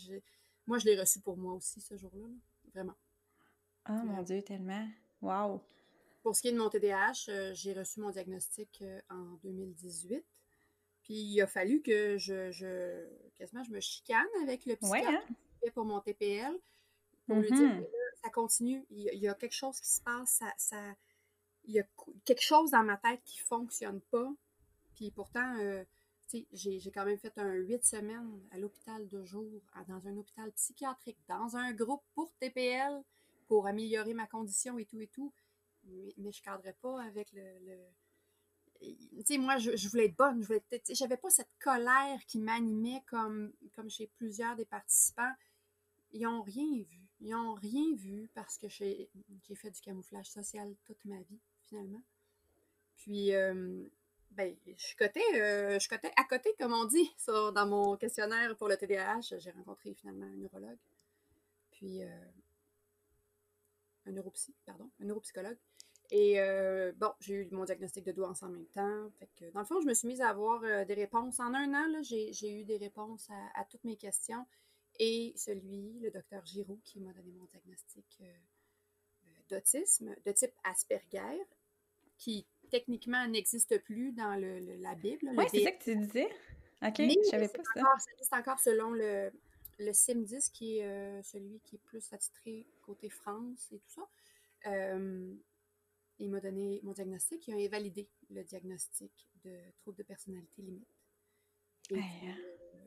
moi, 0.66 0.78
je 0.78 0.86
l'ai 0.86 0.98
reçu 0.98 1.20
pour 1.20 1.36
moi 1.36 1.54
aussi 1.54 1.80
ce 1.80 1.96
jour-là. 1.96 2.26
Vraiment. 2.72 2.94
Oh 3.88 3.92
mon 3.92 4.22
Dieu, 4.22 4.42
tellement. 4.42 4.88
Wow. 5.20 5.60
Pour 6.22 6.34
ce 6.34 6.40
qui 6.40 6.48
est 6.48 6.52
de 6.52 6.58
mon 6.58 6.70
TDAH, 6.70 7.28
euh, 7.28 7.52
j'ai 7.54 7.74
reçu 7.74 8.00
mon 8.00 8.10
diagnostic 8.10 8.80
euh, 8.80 9.00
en 9.10 9.36
2018. 9.42 10.24
Puis 11.02 11.14
il 11.14 11.40
a 11.42 11.46
fallu 11.46 11.82
que 11.82 12.16
je, 12.16 12.50
je 12.50 13.06
quasiment 13.36 13.62
je 13.62 13.70
me 13.70 13.80
chicane 13.80 14.26
avec 14.42 14.64
le 14.64 14.76
psychiatre 14.76 15.10
hein? 15.10 15.34
Pour 15.70 15.84
mon 15.84 16.00
TPL 16.00 16.58
pour 17.26 17.36
lui 17.36 17.50
dire 17.50 17.68
mm-hmm. 17.68 17.86
ça 18.22 18.30
continue, 18.30 18.84
il, 18.90 19.18
y 19.18 19.28
a 19.28 19.34
quelque 19.34 19.54
chose 19.54 19.80
qui 19.80 19.90
se 19.90 20.00
passe, 20.02 20.42
ça, 20.58 20.94
il 21.64 21.74
y 21.74 21.80
a 21.80 21.84
quelque 22.24 22.42
chose 22.42 22.70
dans 22.70 22.82
ma 22.82 22.96
tête 22.96 23.22
qui 23.24 23.38
fonctionne 23.38 24.00
pas. 24.10 24.30
Puis 24.94 25.10
pourtant, 25.10 25.56
euh, 25.58 25.82
j'ai 26.52 26.90
quand 26.92 27.04
même 27.04 27.18
fait 27.18 27.36
un 27.38 27.52
huit 27.54 27.84
semaines 27.84 28.40
à 28.50 28.58
l'hôpital 28.58 29.08
de 29.08 29.24
jour, 29.24 29.62
dans 29.88 30.06
un 30.06 30.16
hôpital 30.16 30.52
psychiatrique, 30.52 31.18
dans 31.28 31.56
un 31.56 31.72
groupe 31.72 32.02
pour 32.14 32.32
TPL 32.40 33.02
pour 33.46 33.66
améliorer 33.66 34.14
ma 34.14 34.26
condition 34.26 34.78
et 34.78 34.84
tout 34.84 35.00
et 35.00 35.08
tout. 35.08 35.32
Mais, 35.84 36.14
mais 36.16 36.32
je 36.32 36.42
cadrais 36.42 36.76
pas 36.80 37.02
avec 37.02 37.30
le. 37.32 37.76
Tu 38.80 39.24
sais, 39.24 39.38
moi, 39.38 39.56
je, 39.58 39.88
voulais 39.88 40.06
être 40.06 40.16
bonne. 40.16 40.42
Je 40.42 40.46
voulais 40.46 40.62
j'avais 40.90 41.16
pas 41.16 41.30
cette 41.30 41.50
colère 41.58 42.18
qui 42.26 42.38
m'animait 42.38 43.02
comme, 43.06 43.52
comme 43.74 43.88
chez 43.88 44.10
plusieurs 44.16 44.56
des 44.56 44.64
participants. 44.64 45.32
Ils 46.14 46.26
ont 46.26 46.42
rien 46.42 46.82
vu. 46.82 47.00
Ils 47.20 47.30
n'ont 47.30 47.54
rien 47.54 47.94
vu 47.94 48.30
parce 48.34 48.56
que 48.56 48.68
j'ai 48.68 49.10
fait 49.54 49.70
du 49.70 49.80
camouflage 49.80 50.30
social 50.30 50.74
toute 50.84 51.04
ma 51.04 51.20
vie, 51.20 51.40
finalement. 51.60 52.02
Puis, 52.96 53.34
euh, 53.34 53.84
ben, 54.34 54.56
je 54.66 54.96
cotais, 54.96 55.20
euh, 55.34 55.78
je 55.78 55.88
à 55.94 56.24
côté, 56.24 56.54
comme 56.58 56.72
on 56.72 56.86
dit, 56.86 57.08
dans 57.26 57.66
mon 57.66 57.96
questionnaire 57.96 58.56
pour 58.56 58.68
le 58.68 58.76
TDAH. 58.76 59.38
J'ai 59.38 59.50
rencontré 59.52 59.94
finalement 59.94 60.26
un 60.26 60.36
neurologue. 60.36 60.78
Puis, 61.70 62.02
euh, 62.02 62.08
un 64.06 64.12
neuropsy, 64.12 64.54
pardon, 64.66 64.90
un 65.00 65.04
neuropsychologue. 65.04 65.58
Et 66.10 66.40
euh, 66.40 66.92
bon, 66.96 67.12
j'ai 67.20 67.34
eu 67.34 67.48
mon 67.52 67.64
diagnostic 67.64 68.04
de 68.04 68.12
douance 68.12 68.42
en 68.42 68.48
même 68.48 68.66
temps. 68.66 69.10
Fait 69.20 69.28
que, 69.36 69.50
dans 69.52 69.60
le 69.60 69.66
fond, 69.66 69.80
je 69.80 69.86
me 69.86 69.94
suis 69.94 70.08
mise 70.08 70.20
à 70.20 70.30
avoir 70.30 70.60
des 70.84 70.94
réponses. 70.94 71.38
En 71.38 71.54
un 71.54 71.72
an, 71.72 72.02
j'ai 72.02 72.60
eu 72.60 72.64
des 72.64 72.76
réponses 72.76 73.28
à, 73.54 73.64
toutes 73.66 73.84
mes 73.84 73.96
questions. 73.96 74.44
Et 74.98 75.32
celui, 75.36 75.98
le 76.00 76.10
docteur 76.10 76.44
Giroux, 76.46 76.80
qui 76.84 77.00
m'a 77.00 77.12
donné 77.12 77.32
mon 77.32 77.44
diagnostic, 77.46 78.06
euh, 78.20 78.32
d'autisme 79.48 80.14
de 80.24 80.32
type 80.32 80.52
Asperger, 80.64 81.42
qui 82.16 82.46
techniquement 82.70 83.26
n'existe 83.26 83.78
plus 83.82 84.12
dans 84.12 84.36
le, 84.36 84.58
la 84.80 84.94
Bible. 84.94 85.30
Oui, 85.36 85.44
c'est 85.50 85.64
ça 85.64 85.72
que 85.72 85.84
tu 85.84 85.96
disais. 85.96 86.28
OK, 86.82 86.98
Mais 86.98 87.16
je 87.24 87.28
savais 87.30 87.48
pas 87.48 87.62
ça. 87.74 87.82
C'est 88.20 88.34
encore 88.34 88.58
selon 88.58 88.92
le, 88.92 89.30
le 89.78 89.90
CIM10, 89.90 90.50
qui 90.52 90.78
est 90.78 90.84
euh, 90.84 91.22
celui 91.22 91.60
qui 91.60 91.76
est 91.76 91.82
plus 91.84 92.12
attitré 92.12 92.66
côté 92.82 93.08
France 93.08 93.72
et 93.72 93.78
tout 93.78 93.90
ça. 93.90 94.08
Euh, 94.66 95.34
il 96.18 96.30
m'a 96.30 96.40
donné 96.40 96.80
mon 96.82 96.92
diagnostic. 96.92 97.46
Il 97.48 97.54
a 97.54 97.56
invalidé 97.56 98.08
le 98.30 98.44
diagnostic 98.44 99.12
de 99.44 99.58
trouble 99.78 99.98
de 99.98 100.02
personnalité 100.04 100.62
limite. 100.62 100.88
Et 101.90 101.98
hein. 101.98 102.36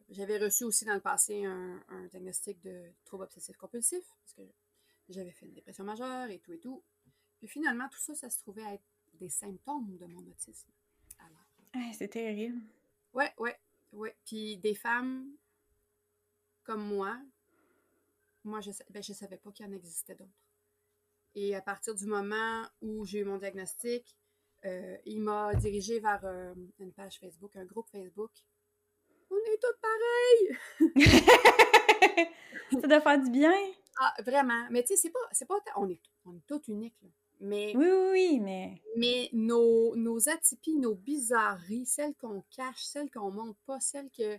J'avais 0.09 0.37
reçu 0.37 0.63
aussi 0.63 0.85
dans 0.85 0.93
le 0.93 1.01
passé 1.01 1.45
un, 1.45 1.83
un 1.89 2.05
diagnostic 2.07 2.61
de 2.61 2.91
trouble 3.05 3.23
obsessif 3.23 3.57
compulsif, 3.57 4.03
parce 4.21 4.33
que 4.33 4.43
j'avais 5.09 5.31
fait 5.31 5.45
une 5.45 5.53
dépression 5.53 5.83
majeure 5.83 6.29
et 6.29 6.39
tout 6.39 6.53
et 6.53 6.59
tout. 6.59 6.83
Puis 7.39 7.47
finalement, 7.47 7.87
tout 7.89 7.99
ça, 7.99 8.15
ça 8.15 8.29
se 8.29 8.39
trouvait 8.39 8.75
être 8.75 8.83
des 9.15 9.29
symptômes 9.29 9.97
de 9.97 10.05
mon 10.05 10.19
autisme. 10.27 10.69
Alors. 11.19 11.93
c'est 11.93 12.09
terrible. 12.09 12.61
Ouais, 13.13 13.33
ouais, 13.37 13.55
ouais. 13.93 14.15
Puis 14.25 14.57
des 14.57 14.75
femmes 14.75 15.31
comme 16.63 16.83
moi, 16.83 17.17
moi, 18.43 18.61
je 18.61 18.69
ne 18.69 18.75
ben, 18.89 19.03
savais 19.03 19.37
pas 19.37 19.51
qu'il 19.51 19.65
y 19.65 19.69
en 19.69 19.73
existait 19.73 20.15
d'autres. 20.15 20.31
Et 21.35 21.55
à 21.55 21.61
partir 21.61 21.95
du 21.95 22.05
moment 22.05 22.65
où 22.81 23.05
j'ai 23.05 23.19
eu 23.19 23.23
mon 23.23 23.37
diagnostic, 23.37 24.15
euh, 24.65 24.97
il 25.05 25.21
m'a 25.21 25.53
dirigé 25.55 25.99
vers 25.99 26.23
euh, 26.23 26.53
une 26.79 26.91
page 26.91 27.19
Facebook, 27.19 27.55
un 27.55 27.65
groupe 27.65 27.87
Facebook. 27.89 28.31
On 29.29 29.35
est 29.35 29.59
toutes 29.61 29.81
pareilles! 29.81 30.57
Ça 32.81 32.87
doit 32.87 33.01
faire 33.01 33.21
du 33.21 33.29
bien. 33.31 33.53
Ah, 33.99 34.13
vraiment. 34.23 34.67
Mais 34.69 34.83
tu 34.83 34.89
sais, 34.89 34.95
c'est 34.97 35.09
pas, 35.09 35.19
c'est 35.31 35.47
pas, 35.47 35.59
on 35.75 35.89
est, 35.89 36.01
on 36.25 36.35
est 36.35 36.45
toutes 36.47 36.67
uniques, 36.67 37.01
là. 37.01 37.09
Mais, 37.39 37.73
oui, 37.75 37.85
oui, 37.85 38.09
oui, 38.11 38.39
mais. 38.39 38.81
Mais 38.95 39.29
nos, 39.31 39.95
nos 39.95 40.27
atypies, 40.27 40.77
nos 40.77 40.95
bizarreries, 40.95 41.85
celles 41.85 42.15
qu'on 42.15 42.43
cache, 42.49 42.83
celles 42.83 43.11
qu'on 43.11 43.31
montre 43.31 43.59
pas, 43.65 43.79
celles 43.79 44.09
que. 44.09 44.37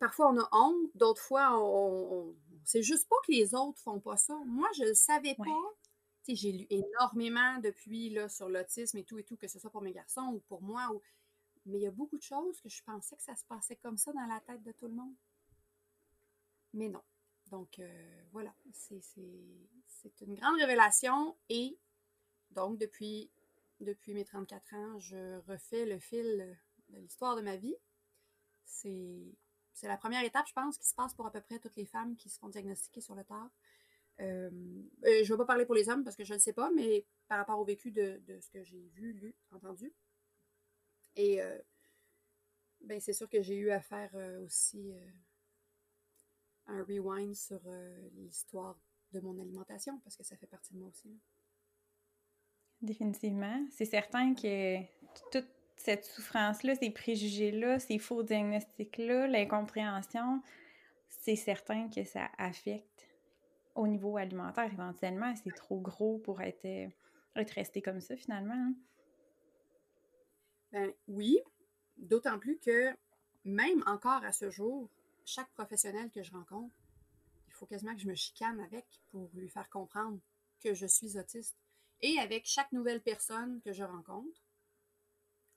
Parfois 0.00 0.32
on 0.32 0.38
a 0.40 0.48
honte, 0.50 0.90
d'autres 0.96 1.22
fois 1.22 1.56
on, 1.60 2.34
c'est 2.64 2.82
juste 2.82 3.08
pas 3.08 3.16
que 3.24 3.32
les 3.32 3.54
autres 3.54 3.80
font 3.80 4.00
pas 4.00 4.16
ça. 4.16 4.36
Moi, 4.46 4.68
je 4.76 4.84
ne 4.84 4.94
savais 4.94 5.36
pas. 5.36 5.44
sais, 6.22 6.34
J'ai 6.34 6.52
lu 6.52 6.66
énormément 6.70 7.58
depuis 7.58 8.10
là, 8.10 8.28
sur 8.28 8.48
l'autisme 8.48 8.98
et 8.98 9.04
tout 9.04 9.18
et 9.18 9.24
tout, 9.24 9.36
que 9.36 9.46
ce 9.46 9.60
soit 9.60 9.70
pour 9.70 9.82
mes 9.82 9.92
garçons 9.92 10.32
ou 10.34 10.40
pour 10.48 10.62
moi. 10.62 10.88
Ou... 10.92 11.00
Mais 11.66 11.78
il 11.78 11.82
y 11.82 11.86
a 11.86 11.92
beaucoup 11.92 12.16
de 12.16 12.22
choses 12.22 12.60
que 12.60 12.68
je 12.68 12.82
pensais 12.82 13.16
que 13.16 13.22
ça 13.22 13.36
se 13.36 13.44
passait 13.44 13.76
comme 13.76 13.96
ça 13.96 14.12
dans 14.12 14.26
la 14.26 14.40
tête 14.40 14.62
de 14.62 14.72
tout 14.72 14.86
le 14.86 14.94
monde. 14.94 15.14
Mais 16.72 16.88
non. 16.88 17.02
Donc 17.50 17.78
euh, 17.78 18.22
voilà, 18.32 18.54
c'est 18.72 20.20
une 20.22 20.34
grande 20.34 20.58
révélation 20.58 21.36
et 21.50 21.78
donc 22.52 22.78
depuis, 22.78 23.30
mes 23.80 24.24
34 24.24 24.74
ans, 24.74 24.98
je 24.98 25.38
refais 25.50 25.84
le 25.84 25.98
fil 25.98 26.56
de 26.88 26.98
l'histoire 26.98 27.36
de 27.36 27.42
ma 27.42 27.56
vie. 27.56 27.76
C'est 28.64 29.88
la 29.88 29.96
première 29.96 30.24
étape, 30.24 30.46
je 30.48 30.52
pense, 30.52 30.78
qui 30.78 30.86
se 30.86 30.94
passe 30.94 31.14
pour 31.14 31.26
à 31.26 31.30
peu 31.30 31.40
près 31.40 31.58
toutes 31.58 31.76
les 31.76 31.86
femmes 31.86 32.16
qui 32.16 32.28
se 32.28 32.38
font 32.38 32.48
diagnostiquer 32.48 33.00
sur 33.00 33.14
le 33.14 33.24
tard. 33.24 33.50
Euh, 34.20 34.50
euh, 35.04 35.24
je 35.24 35.32
ne 35.32 35.34
vais 35.34 35.38
pas 35.38 35.46
parler 35.46 35.64
pour 35.66 35.74
les 35.74 35.88
hommes 35.88 36.04
parce 36.04 36.16
que 36.16 36.24
je 36.24 36.32
ne 36.32 36.36
le 36.36 36.40
sais 36.40 36.52
pas, 36.52 36.70
mais 36.70 37.04
par 37.28 37.38
rapport 37.38 37.58
au 37.58 37.64
vécu 37.64 37.90
de, 37.90 38.20
ce 38.40 38.50
que 38.50 38.62
j'ai 38.62 38.88
vu, 38.94 39.12
lu, 39.12 39.34
entendu. 39.50 39.92
Et 41.16 41.40
ben, 42.80 43.00
c'est 43.00 43.12
sûr 43.12 43.28
que 43.28 43.42
j'ai 43.42 43.56
eu 43.56 43.70
à 43.70 43.80
faire 43.80 44.14
aussi 44.42 44.94
un 46.66 46.82
rewind 46.84 47.34
sur 47.34 47.60
euh, 47.66 48.08
l'histoire 48.14 48.78
de 49.12 49.20
mon 49.20 49.38
alimentation 49.38 49.98
parce 50.00 50.16
que 50.16 50.24
ça 50.24 50.36
fait 50.36 50.46
partie 50.46 50.72
de 50.72 50.78
moi 50.78 50.88
aussi. 50.88 51.18
Définitivement. 52.80 53.64
C'est 53.70 53.84
certain 53.84 54.34
que 54.34 54.80
toute 55.30 55.48
cette 55.76 56.04
souffrance-là, 56.04 56.74
ces 56.74 56.90
préjugés-là, 56.90 57.78
ces 57.78 57.98
faux 57.98 58.22
diagnostics-là, 58.22 59.26
l'incompréhension, 59.26 60.42
c'est 61.08 61.36
certain 61.36 61.88
que 61.88 62.04
ça 62.04 62.28
affecte 62.38 63.06
au 63.74 63.86
niveau 63.86 64.16
alimentaire 64.16 64.72
éventuellement. 64.72 65.34
C'est 65.36 65.54
trop 65.54 65.80
gros 65.80 66.18
pour 66.18 66.40
être, 66.40 66.64
être 67.36 67.50
resté 67.50 67.82
comme 67.82 68.00
ça 68.00 68.16
finalement. 68.16 68.54
Hein. 68.54 68.74
Ben 70.72 70.92
oui, 71.06 71.38
d'autant 71.96 72.38
plus 72.38 72.58
que 72.58 72.96
même 73.44 73.82
encore 73.86 74.24
à 74.24 74.32
ce 74.32 74.50
jour, 74.50 74.88
chaque 75.24 75.50
professionnel 75.52 76.10
que 76.10 76.22
je 76.22 76.32
rencontre, 76.32 76.74
il 77.48 77.52
faut 77.52 77.66
quasiment 77.66 77.94
que 77.94 78.00
je 78.00 78.08
me 78.08 78.14
chicane 78.14 78.60
avec 78.60 78.86
pour 79.10 79.30
lui 79.34 79.48
faire 79.48 79.68
comprendre 79.68 80.18
que 80.60 80.74
je 80.74 80.86
suis 80.86 81.18
autiste. 81.18 81.56
Et 82.00 82.18
avec 82.18 82.46
chaque 82.46 82.72
nouvelle 82.72 83.02
personne 83.02 83.60
que 83.60 83.72
je 83.72 83.84
rencontre, 83.84 84.40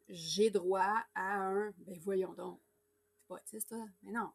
j'ai 0.09 0.51
droit 0.51 1.03
à 1.15 1.37
un 1.37 1.71
ben 1.77 1.97
voyons 1.99 2.33
donc, 2.33 2.59
c'est 3.17 3.27
pas 3.27 3.35
autiste, 3.35 3.69
toi? 3.69 3.87
Mais 4.03 4.11
non, 4.11 4.31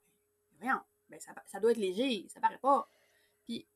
voyons, 0.58 0.80
ben 1.08 1.20
ça, 1.20 1.32
ça, 1.46 1.60
doit 1.60 1.72
être 1.72 1.76
léger, 1.76 2.26
ça 2.28 2.40
paraît 2.40 2.58
pas. 2.58 2.88
Puis 3.44 3.66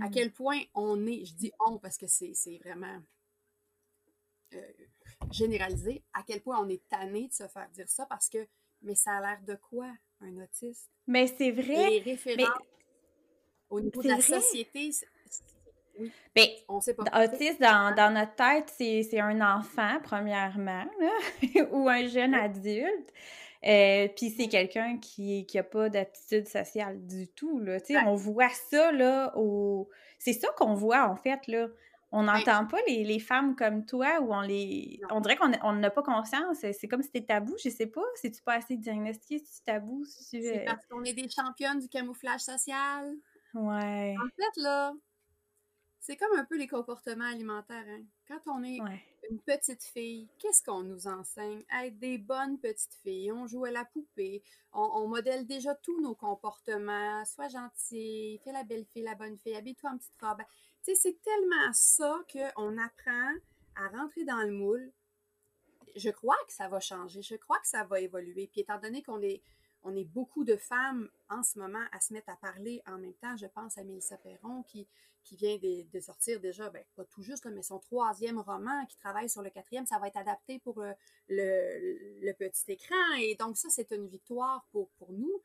à 0.00 0.08
hmm. 0.08 0.10
quel 0.10 0.32
point 0.32 0.62
on 0.74 1.06
est, 1.06 1.24
je 1.24 1.34
dis 1.34 1.52
on 1.58 1.78
parce 1.78 1.98
que 1.98 2.06
c'est 2.06 2.58
vraiment 2.64 3.02
euh, 4.54 4.72
généralisé, 5.30 6.02
à 6.12 6.22
quel 6.22 6.40
point 6.40 6.58
on 6.60 6.68
est 6.68 6.82
tanné 6.88 7.28
de 7.28 7.32
se 7.32 7.46
faire 7.48 7.68
dire 7.70 7.88
ça 7.88 8.06
parce 8.06 8.28
que, 8.28 8.46
mais 8.82 8.94
ça 8.94 9.12
a 9.12 9.20
l'air 9.20 9.40
de 9.46 9.54
quoi? 9.56 9.90
un 10.22 10.42
autiste? 10.42 10.90
Mais 11.06 11.26
c'est 11.26 11.50
vrai. 11.50 11.90
Les 11.90 12.00
références 12.00 12.48
au 13.68 13.80
niveau 13.80 14.02
de 14.02 14.08
la 14.08 14.20
société, 14.20 14.90
oui. 15.98 16.12
Ben, 16.34 16.46
on 16.68 16.80
sait 16.80 16.94
pas. 16.94 17.04
Autiste, 17.22 17.60
dans, 17.60 17.94
dans 17.94 18.12
notre 18.14 18.34
tête, 18.34 18.72
c'est 18.76 19.20
un 19.20 19.58
enfant, 19.58 19.98
premièrement, 20.02 20.84
ou 21.72 21.88
un 21.88 22.06
jeune 22.06 22.34
adulte. 22.34 23.12
Euh, 23.66 24.08
puis 24.16 24.30
c'est 24.30 24.48
quelqu'un 24.48 24.96
qui 24.98 25.46
n'a 25.54 25.62
pas 25.62 25.90
d'aptitude 25.90 26.48
sociale 26.48 27.04
du 27.06 27.28
tout. 27.28 27.58
Là. 27.58 27.78
On 28.06 28.14
voit 28.14 28.48
ça, 28.48 28.90
là, 28.92 29.32
au... 29.36 29.90
c'est 30.18 30.32
ça 30.32 30.48
qu'on 30.56 30.74
voit, 30.74 31.06
en 31.08 31.16
fait, 31.16 31.46
là. 31.46 31.68
On 32.12 32.24
n'entend 32.24 32.66
pas 32.66 32.78
les, 32.88 33.04
les, 33.04 33.20
femmes 33.20 33.54
comme 33.54 33.86
toi 33.86 34.20
où 34.20 34.34
on 34.34 34.40
les. 34.40 35.00
On 35.10 35.20
dirait 35.20 35.36
qu'on 35.36 35.72
n'a 35.72 35.90
pas 35.90 36.02
conscience. 36.02 36.58
C'est 36.58 36.88
comme 36.88 37.02
si 37.02 37.06
c'était 37.06 37.26
tabou, 37.26 37.54
je 37.62 37.70
sais 37.70 37.86
pas. 37.86 38.02
Si 38.16 38.30
tu 38.32 38.42
pas 38.42 38.54
assez 38.54 38.76
diagnostiqué, 38.76 39.38
si 39.38 39.58
tu 39.58 39.64
tabou, 39.64 40.04
si 40.04 40.42
C'est 40.42 40.64
parce 40.64 40.84
qu'on 40.86 41.04
est 41.04 41.12
des 41.12 41.28
championnes 41.28 41.78
du 41.78 41.88
camouflage 41.88 42.40
social. 42.40 43.14
Ouais. 43.54 44.16
En 44.20 44.28
fait, 44.36 44.60
là, 44.60 44.92
c'est 46.00 46.16
comme 46.16 46.36
un 46.36 46.44
peu 46.44 46.58
les 46.58 46.66
comportements 46.66 47.30
alimentaires. 47.30 47.84
Hein. 47.88 48.02
Quand 48.26 48.40
on 48.46 48.64
est 48.64 48.78
une 49.30 49.40
petite 49.40 49.84
fille, 49.84 50.28
qu'est-ce 50.40 50.64
qu'on 50.64 50.82
nous 50.82 51.06
enseigne? 51.06 51.62
être 51.84 51.98
des 51.98 52.18
bonnes 52.18 52.58
petites 52.58 52.94
filles. 53.04 53.30
On 53.30 53.46
joue 53.46 53.66
à 53.66 53.70
la 53.70 53.84
poupée. 53.84 54.42
On, 54.72 54.82
on 54.94 55.06
modèle 55.06 55.46
déjà 55.46 55.76
tous 55.76 56.00
nos 56.00 56.16
comportements. 56.16 57.24
Sois 57.24 57.48
gentil, 57.48 58.40
fais 58.42 58.52
la 58.52 58.64
belle 58.64 58.84
fille, 58.86 59.04
la 59.04 59.14
bonne 59.14 59.38
fille, 59.38 59.54
habille-toi 59.54 59.90
en 59.90 59.98
petite 59.98 60.20
robe 60.20 60.42
c'est 60.82 61.20
tellement 61.22 61.72
ça 61.72 62.22
qu'on 62.32 62.78
apprend 62.78 63.32
à 63.76 63.88
rentrer 63.88 64.24
dans 64.24 64.42
le 64.42 64.52
moule. 64.52 64.92
Je 65.96 66.10
crois 66.10 66.36
que 66.46 66.52
ça 66.52 66.68
va 66.68 66.80
changer, 66.80 67.22
je 67.22 67.34
crois 67.36 67.58
que 67.58 67.66
ça 67.66 67.84
va 67.84 68.00
évoluer. 68.00 68.48
Puis 68.52 68.60
étant 68.60 68.78
donné 68.78 69.02
qu'on 69.02 69.20
est, 69.22 69.42
on 69.82 69.96
est 69.96 70.04
beaucoup 70.04 70.44
de 70.44 70.56
femmes 70.56 71.10
en 71.28 71.42
ce 71.42 71.58
moment 71.58 71.84
à 71.92 72.00
se 72.00 72.12
mettre 72.12 72.30
à 72.30 72.36
parler 72.36 72.82
en 72.86 72.98
même 72.98 73.14
temps, 73.14 73.36
je 73.36 73.46
pense 73.46 73.78
à 73.78 73.84
Mélissa 73.84 74.16
Perron 74.18 74.62
qui, 74.62 74.86
qui 75.24 75.36
vient 75.36 75.58
de, 75.58 76.00
sortir 76.00 76.40
déjà, 76.40 76.70
ben, 76.70 76.84
pas 76.96 77.04
tout 77.04 77.22
juste, 77.22 77.46
mais 77.46 77.62
son 77.62 77.78
troisième 77.78 78.38
roman 78.38 78.86
qui 78.86 78.96
travaille 78.96 79.28
sur 79.28 79.42
le 79.42 79.50
quatrième, 79.50 79.86
ça 79.86 79.98
va 79.98 80.08
être 80.08 80.16
adapté 80.16 80.58
pour 80.58 80.80
euh, 80.80 80.92
le, 81.28 82.32
petit 82.32 82.72
écran. 82.72 83.14
Et 83.18 83.34
donc 83.34 83.56
ça, 83.56 83.68
c'est 83.70 83.90
une 83.92 84.08
victoire 84.08 84.66
pour, 84.72 84.90
pour 84.90 85.12
nous. 85.12 85.42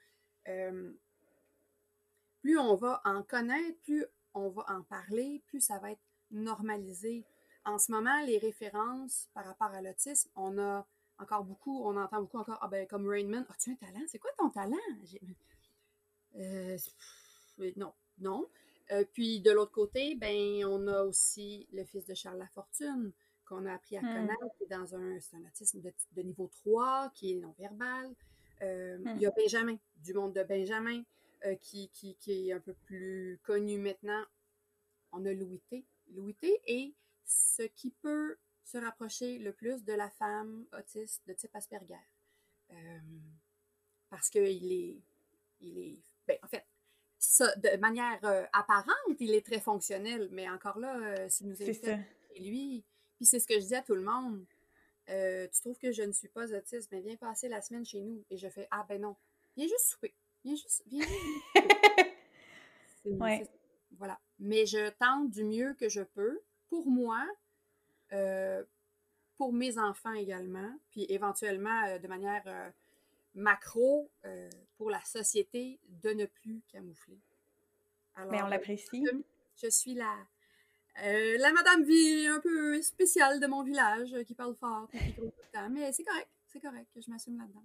Euh, 0.48 0.94
plus 2.42 2.58
on 2.60 2.76
va 2.76 3.02
en 3.06 3.24
connaître, 3.24 3.80
plus 3.82 4.06
on 4.36 4.50
va 4.50 4.66
en 4.70 4.84
parler, 4.84 5.42
plus 5.48 5.62
ça 5.62 5.80
va 5.80 5.92
être 5.92 6.02
normalisé. 6.32 7.26
En 7.66 7.80
ce 7.80 7.92
moment, 7.92 8.22
les 8.26 8.38
références 8.38 9.30
par 9.34 9.46
rapport 9.46 9.74
à 9.74 9.82
l'autisme, 9.82 10.30
on 10.36 10.60
a 10.60 10.86
encore 11.18 11.44
beaucoup, 11.44 11.84
on 11.86 11.98
entend 11.98 12.22
beaucoup 12.22 12.38
encore, 12.38 12.60
ah 12.62 12.68
ben, 12.68 12.86
comme 12.88 13.08
Rainman, 13.08 13.46
as-tu 13.50 13.72
un 13.72 13.76
talent? 13.76 14.04
C'est 14.08 14.20
quoi 14.20 14.32
ton 14.38 14.50
talent? 14.50 14.78
Euh, 16.36 16.78
non, 17.78 17.94
non. 18.20 18.48
Euh, 18.92 19.04
puis 19.14 19.40
de 19.40 19.52
l'autre 19.52 19.72
côté, 19.72 20.16
ben, 20.16 20.66
on 20.66 20.88
a 20.88 21.04
aussi 21.04 21.68
le 21.72 21.84
fils 21.86 22.06
de 22.06 22.14
Charles 22.14 22.38
Lafortune, 22.38 23.12
qu'on 23.46 23.66
a 23.66 23.74
appris 23.74 23.98
à 23.98 24.02
hmm. 24.02 24.14
connaître, 24.14 24.58
qui 24.58 24.64
est 24.64 24.68
dans 24.68 24.96
un, 24.96 25.16
un 25.16 25.48
autisme 25.48 25.82
de, 25.82 26.22
niveau 26.22 26.50
3, 26.64 27.12
qui 27.14 27.34
est 27.34 27.36
non-verbal. 27.36 28.14
Euh, 28.62 28.98
hmm. 28.98 29.14
Il 29.16 29.22
y 29.22 29.26
a 29.26 29.32
Benjamin, 29.32 29.78
du 30.04 30.14
monde 30.14 30.34
de 30.34 30.44
Benjamin, 30.44 31.02
euh, 31.46 31.56
qui, 31.62 31.90
qui, 31.90 32.18
est 32.50 32.54
un 32.54 32.60
peu 32.60 32.74
plus 32.74 33.40
connu 33.44 33.78
maintenant. 33.78 34.24
On 35.12 35.26
a 35.26 35.34
Louis 35.34 35.62
T. 35.70 35.86
Louis 36.16 36.34
T 36.34 36.60
est 36.66 36.94
ce 37.24 37.64
qui 37.64 37.92
peut 37.92 38.38
se 38.64 38.80
rapprocher 38.80 39.38
le 39.38 39.54
plus 39.54 39.84
de 39.84 39.94
la 39.94 40.10
femme 40.10 40.66
autiste 40.78 41.22
de 41.28 41.34
type 41.34 41.56
Asperger. 41.56 41.94
Euh, 42.72 43.00
parce 44.10 44.30
qu'il 44.30 44.72
est, 44.72 44.98
il 45.60 45.78
est, 45.78 46.00
ben, 46.28 46.38
en 46.42 46.48
fait, 46.48 46.66
de 47.58 47.78
manière 47.78 48.24
euh, 48.24 48.46
apparente, 48.52 49.20
il 49.20 49.36
est 49.36 49.46
très 49.46 49.60
fonctionnel, 49.60 50.30
mais 50.32 50.50
encore 50.50 50.80
là, 50.80 51.30
si 51.30 51.46
nous 51.46 51.62
invite 51.62 51.88
et 52.34 52.40
lui, 52.40 52.84
puis 53.18 53.26
c'est 53.26 53.40
ce 53.40 53.48
que 53.48 53.60
je 53.60 53.66
dis 53.68 53.76
à 53.76 53.84
tout 53.84 53.96
le 53.96 54.02
monde. 54.02 54.46
Tu 55.08 55.62
trouves 55.62 55.78
que 55.78 55.92
je 55.92 56.02
ne 56.02 56.12
suis 56.12 56.28
pas 56.28 56.52
autiste, 56.56 56.92
mais 56.92 57.02
viens 57.02 57.16
passer 57.18 57.50
la 57.50 57.62
semaine 57.62 57.86
chez 57.86 58.02
nous. 58.02 58.26
Et 58.32 58.38
je 58.38 58.50
fais 58.50 58.68
Ah 58.72 58.84
ben 58.90 59.00
non, 59.00 59.16
viens 59.56 59.68
juste 59.68 59.86
souper. 59.86 60.16
Viens 60.46 60.56
juste. 60.56 60.84
Viens 60.88 61.02
juste. 61.02 61.52
Voilà. 63.98 64.20
Mais 64.40 64.66
je 64.66 64.90
tente 64.90 65.30
du 65.30 65.44
mieux 65.44 65.74
que 65.76 65.90
je 65.90 66.02
peux 66.02 66.42
pour 66.70 66.90
moi, 66.90 67.24
pour 69.38 69.54
mes 69.54 69.78
enfants 69.78 70.14
également, 70.14 70.74
puis 70.90 71.06
éventuellement 71.08 72.00
de 72.00 72.08
manière 72.08 72.74
macro 73.36 74.10
euh, 74.26 74.50
pour 74.78 74.90
la 74.90 75.04
société 75.04 75.80
de 75.88 76.12
ne 76.12 76.26
plus 76.26 76.62
camoufler. 76.70 77.20
Alors, 78.16 78.32
Mais 78.32 78.42
on 78.42 78.48
l'apprécie. 78.48 79.06
Je 79.62 79.70
suis 79.70 79.94
la, 79.94 80.16
euh, 81.04 81.38
la 81.38 81.52
madame 81.52 81.84
vie 81.84 82.28
un 82.28 82.40
peu 82.40 82.82
spéciale 82.82 83.40
de 83.40 83.48
mon 83.48 83.64
village 83.64 84.14
euh, 84.14 84.24
qui 84.24 84.34
parle 84.34 84.56
fort 84.56 84.90
et 84.94 85.00
qui 85.00 85.12
gros 85.14 85.30
tout 85.30 85.42
le 85.44 85.52
temps. 85.52 85.70
Mais 85.70 85.92
c'est 85.92 86.04
correct, 86.04 86.30
c'est 86.48 86.60
correct, 86.60 86.88
je 86.96 87.10
m'assume 87.12 87.38
là-dedans. 87.38 87.64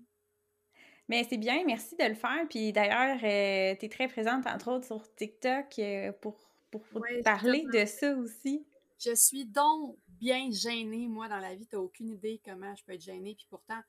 Mais 1.10 1.26
c'est 1.28 1.38
bien, 1.38 1.64
merci 1.66 1.96
de 1.96 2.04
le 2.04 2.14
faire. 2.14 2.46
Puis 2.48 2.72
d'ailleurs, 2.72 3.18
tu 3.18 3.26
es 3.26 3.88
très 3.90 4.06
présente, 4.06 4.46
entre 4.46 4.70
autres, 4.70 4.86
sur 4.86 5.12
TikTok 5.16 5.80
pour, 6.20 6.38
pour, 6.70 6.84
parler 7.24 7.66
de 7.72 7.84
ça 7.84 8.14
aussi. 8.14 8.64
Je 8.96 9.16
suis 9.16 9.44
donc 9.44 9.98
bien 10.06 10.52
gênée, 10.52 11.08
moi, 11.08 11.28
dans 11.28 11.40
la 11.40 11.56
vie. 11.56 11.66
Tu 11.66 11.74
aucune 11.74 12.10
idée 12.10 12.40
comment 12.44 12.76
je 12.76 12.84
peux 12.84 12.92
être 12.92 13.02
gênée. 13.02 13.34
Puis 13.34 13.48
pourtant, 13.50 13.80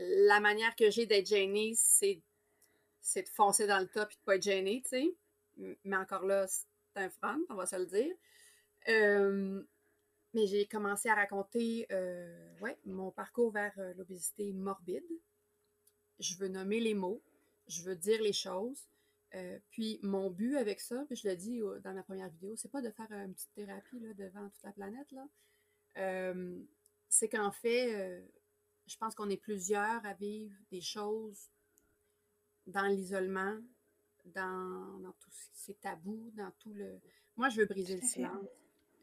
la 0.00 0.40
manière 0.40 0.74
que 0.74 0.90
j'ai 0.90 1.06
d'être 1.06 1.28
gênée, 1.28 1.74
c'est, 1.76 2.20
de 3.14 3.28
foncer 3.28 3.68
dans 3.68 3.78
le 3.78 3.86
top 3.86 4.10
et 4.10 4.16
de 4.16 4.20
pas 4.24 4.34
être 4.34 4.42
gênée, 4.42 4.82
tu 4.82 4.88
sais. 4.88 5.14
Mais 5.84 5.96
encore 5.96 6.24
là, 6.24 6.48
c'est 6.48 6.66
un 6.96 7.10
front, 7.10 7.38
on 7.48 7.54
va 7.54 7.66
se 7.66 7.76
le 7.76 7.86
dire. 7.86 8.12
Euh, 8.88 9.62
mais 10.34 10.48
j'ai 10.48 10.66
commencé 10.66 11.08
à 11.08 11.14
raconter 11.14 11.86
euh, 11.92 12.58
ouais, 12.60 12.76
mon 12.86 13.12
parcours 13.12 13.52
vers 13.52 13.72
euh, 13.78 13.94
l'obésité 13.94 14.52
morbide. 14.52 15.06
Je 16.20 16.36
veux 16.36 16.48
nommer 16.48 16.80
les 16.80 16.94
mots, 16.94 17.22
je 17.66 17.82
veux 17.82 17.96
dire 17.96 18.22
les 18.22 18.32
choses. 18.32 18.88
puis 19.70 19.98
mon 20.02 20.30
but 20.30 20.56
avec 20.56 20.80
ça, 20.80 21.04
je 21.10 21.28
l'ai 21.28 21.36
dit 21.36 21.60
dans 21.82 21.94
ma 21.94 22.02
première 22.02 22.28
vidéo, 22.28 22.54
c'est 22.56 22.70
pas 22.70 22.82
de 22.82 22.90
faire 22.90 23.10
une 23.10 23.34
petite 23.34 23.52
thérapie 23.54 23.98
là, 24.00 24.14
devant 24.14 24.48
toute 24.50 24.62
la 24.62 24.72
planète. 24.72 25.10
Là. 25.12 26.34
c'est 27.08 27.28
qu'en 27.28 27.50
fait, 27.50 28.22
je 28.86 28.96
pense 28.96 29.14
qu'on 29.14 29.30
est 29.30 29.36
plusieurs 29.36 30.04
à 30.04 30.14
vivre 30.14 30.56
des 30.70 30.80
choses 30.80 31.50
dans 32.66 32.86
l'isolement, 32.86 33.58
dans, 34.26 34.98
dans 35.00 35.12
tous 35.12 35.50
ces 35.52 35.74
tabous, 35.74 36.32
dans 36.36 36.50
tout 36.58 36.72
le. 36.72 37.00
Moi, 37.36 37.48
je 37.48 37.60
veux 37.60 37.66
briser 37.66 37.96
le 37.96 38.02
silence. 38.02 38.46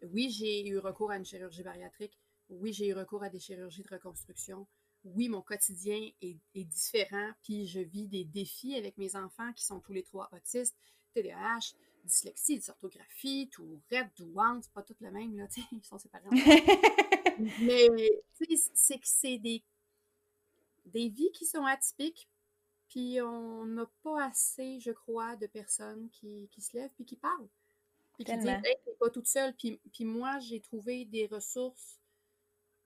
Oui, 0.03 0.29
j'ai 0.29 0.67
eu 0.67 0.77
recours 0.77 1.11
à 1.11 1.17
une 1.17 1.25
chirurgie 1.25 1.63
bariatrique. 1.63 2.19
Oui, 2.49 2.71
j'ai 2.73 2.87
eu 2.87 2.93
recours 2.93 3.23
à 3.23 3.29
des 3.29 3.39
chirurgies 3.39 3.83
de 3.83 3.89
reconstruction. 3.89 4.67
Oui, 5.15 5.29
mon 5.29 5.41
quotidien 5.41 6.09
est, 6.21 6.39
différent, 6.55 7.31
puis 7.43 7.67
je 7.67 7.79
vis 7.79 8.07
des 8.07 8.23
défis 8.23 8.75
avec 8.75 8.97
mes 8.97 9.15
enfants 9.15 9.53
qui 9.53 9.65
sont 9.65 9.79
tous 9.79 9.93
les 9.93 10.03
trois 10.03 10.29
autistes, 10.33 10.77
TDAH, 11.13 11.73
dyslexie, 12.03 12.57
dysorthographie, 12.57 13.49
tout 13.51 13.81
red, 13.91 14.09
tout 14.15 14.33
c'est 14.61 14.71
pas 14.71 14.83
tout 14.83 14.95
le 14.99 15.11
même, 15.11 15.37
là, 15.37 15.47
ils 15.71 15.83
sont 15.83 15.99
séparés. 15.99 16.25
Mais, 17.61 17.89
c'est 18.73 18.99
que 18.99 19.07
c'est 19.07 19.37
des 19.37 19.63
des 20.87 21.09
vies 21.09 21.31
qui 21.31 21.45
sont 21.45 21.65
atypiques, 21.65 22.29
puis 22.87 23.21
on 23.21 23.65
n'a 23.65 23.89
pas 24.03 24.25
assez, 24.25 24.79
je 24.79 24.91
crois, 24.91 25.35
de 25.35 25.47
personnes 25.47 26.09
qui, 26.09 26.49
se 26.59 26.75
lèvent 26.75 26.93
puis 26.95 27.05
qui 27.05 27.15
parlent. 27.15 27.49
Puis 28.15 28.23
qui 28.23 28.37
disent, 28.37 28.47
hey, 28.47 28.75
t'es 28.85 28.95
pas 28.99 29.09
toute 29.09 29.27
seule. 29.27 29.53
Puis, 29.55 29.79
moi, 29.99 30.39
j'ai 30.39 30.59
trouvé 30.59 31.05
des 31.05 31.27
ressources. 31.27 31.99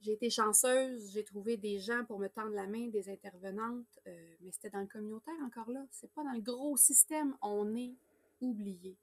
J'ai 0.02 0.14
été 0.14 0.30
chanceuse, 0.30 1.12
j'ai 1.14 1.24
trouvé 1.24 1.58
des 1.58 1.80
gens 1.80 2.04
pour 2.06 2.18
me 2.18 2.28
tendre 2.28 2.54
la 2.56 2.66
main, 2.66 2.88
des 2.88 3.08
intervenantes, 3.10 4.00
euh, 4.08 4.34
mais 4.42 4.52
c'était 4.52 4.72
dans 4.72 4.80
le 4.80 4.88
communautaire 4.88 5.36
encore 5.46 5.70
là. 5.70 5.86
C'est 5.92 6.12
pas 6.12 6.24
dans 6.24 6.34
le 6.34 6.42
gros 6.42 6.76
système. 6.76 7.36
On 7.42 7.76
est 7.76 7.96
oublié. 8.40 8.98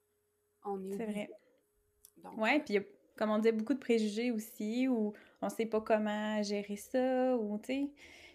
On 0.64 0.82
est, 0.84 0.96
C'est 0.96 1.06
vrai. 1.06 1.30
Oui, 2.36 2.58
puis 2.60 2.78
comme 3.16 3.30
on 3.30 3.38
disait, 3.38 3.52
beaucoup 3.52 3.74
de 3.74 3.78
préjugés 3.78 4.30
aussi, 4.30 4.88
ou 4.88 5.12
on 5.40 5.48
sait 5.48 5.66
pas 5.66 5.80
comment 5.80 6.42
gérer 6.42 6.76
ça, 6.76 7.36
ou 7.36 7.58
tu 7.58 7.66
sais. 7.66 7.90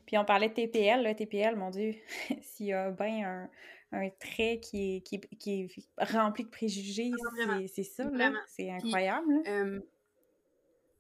Puis 0.06 0.18
on 0.18 0.26
parlait 0.26 0.50
de 0.50 0.54
TPL. 0.54 1.04
Le 1.04 1.14
TPL, 1.16 1.56
mon 1.56 1.70
Dieu, 1.70 1.96
s'il 2.42 2.68
y 2.68 2.74
a 2.74 2.92
bien 2.92 3.50
un, 3.92 4.10
trait 4.20 4.60
qui 4.60 4.98
est, 4.98 5.02
qui, 5.38 5.88
rempli 5.98 6.44
de 6.44 6.50
préjugés, 6.50 7.12
ah, 7.48 7.60
c'est 7.68 7.84
ça, 7.84 8.10
là. 8.10 8.32
C'est 8.48 8.70
incroyable. 8.72 9.28
Euh, 9.48 9.80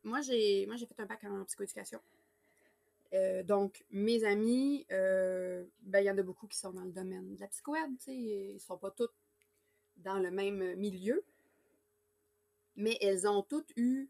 moi, 0.03 0.21
j'ai 0.21 0.65
fait 0.65 0.99
un 0.99 1.05
bac 1.05 1.23
en 1.23 1.43
psychoéducation. 1.45 1.99
Euh, 3.13 3.43
donc, 3.43 3.85
mes 3.91 4.23
amis, 4.23 4.85
euh, 4.91 5.65
ben, 5.81 5.99
il 5.99 6.05
y 6.05 6.11
en 6.11 6.17
a 6.17 6.23
beaucoup 6.23 6.47
qui 6.47 6.57
sont 6.57 6.71
dans 6.71 6.83
le 6.83 6.91
domaine 6.91 7.35
de 7.35 7.39
la 7.39 7.47
psychoède, 7.47 7.91
ils 8.07 8.55
ne 8.55 8.59
sont 8.59 8.77
pas 8.77 8.91
tous 8.91 9.09
dans 9.97 10.17
le 10.17 10.31
même 10.31 10.75
milieu, 10.75 11.23
mais 12.75 12.97
elles 13.01 13.27
ont 13.27 13.43
toutes 13.43 13.71
eu 13.77 14.09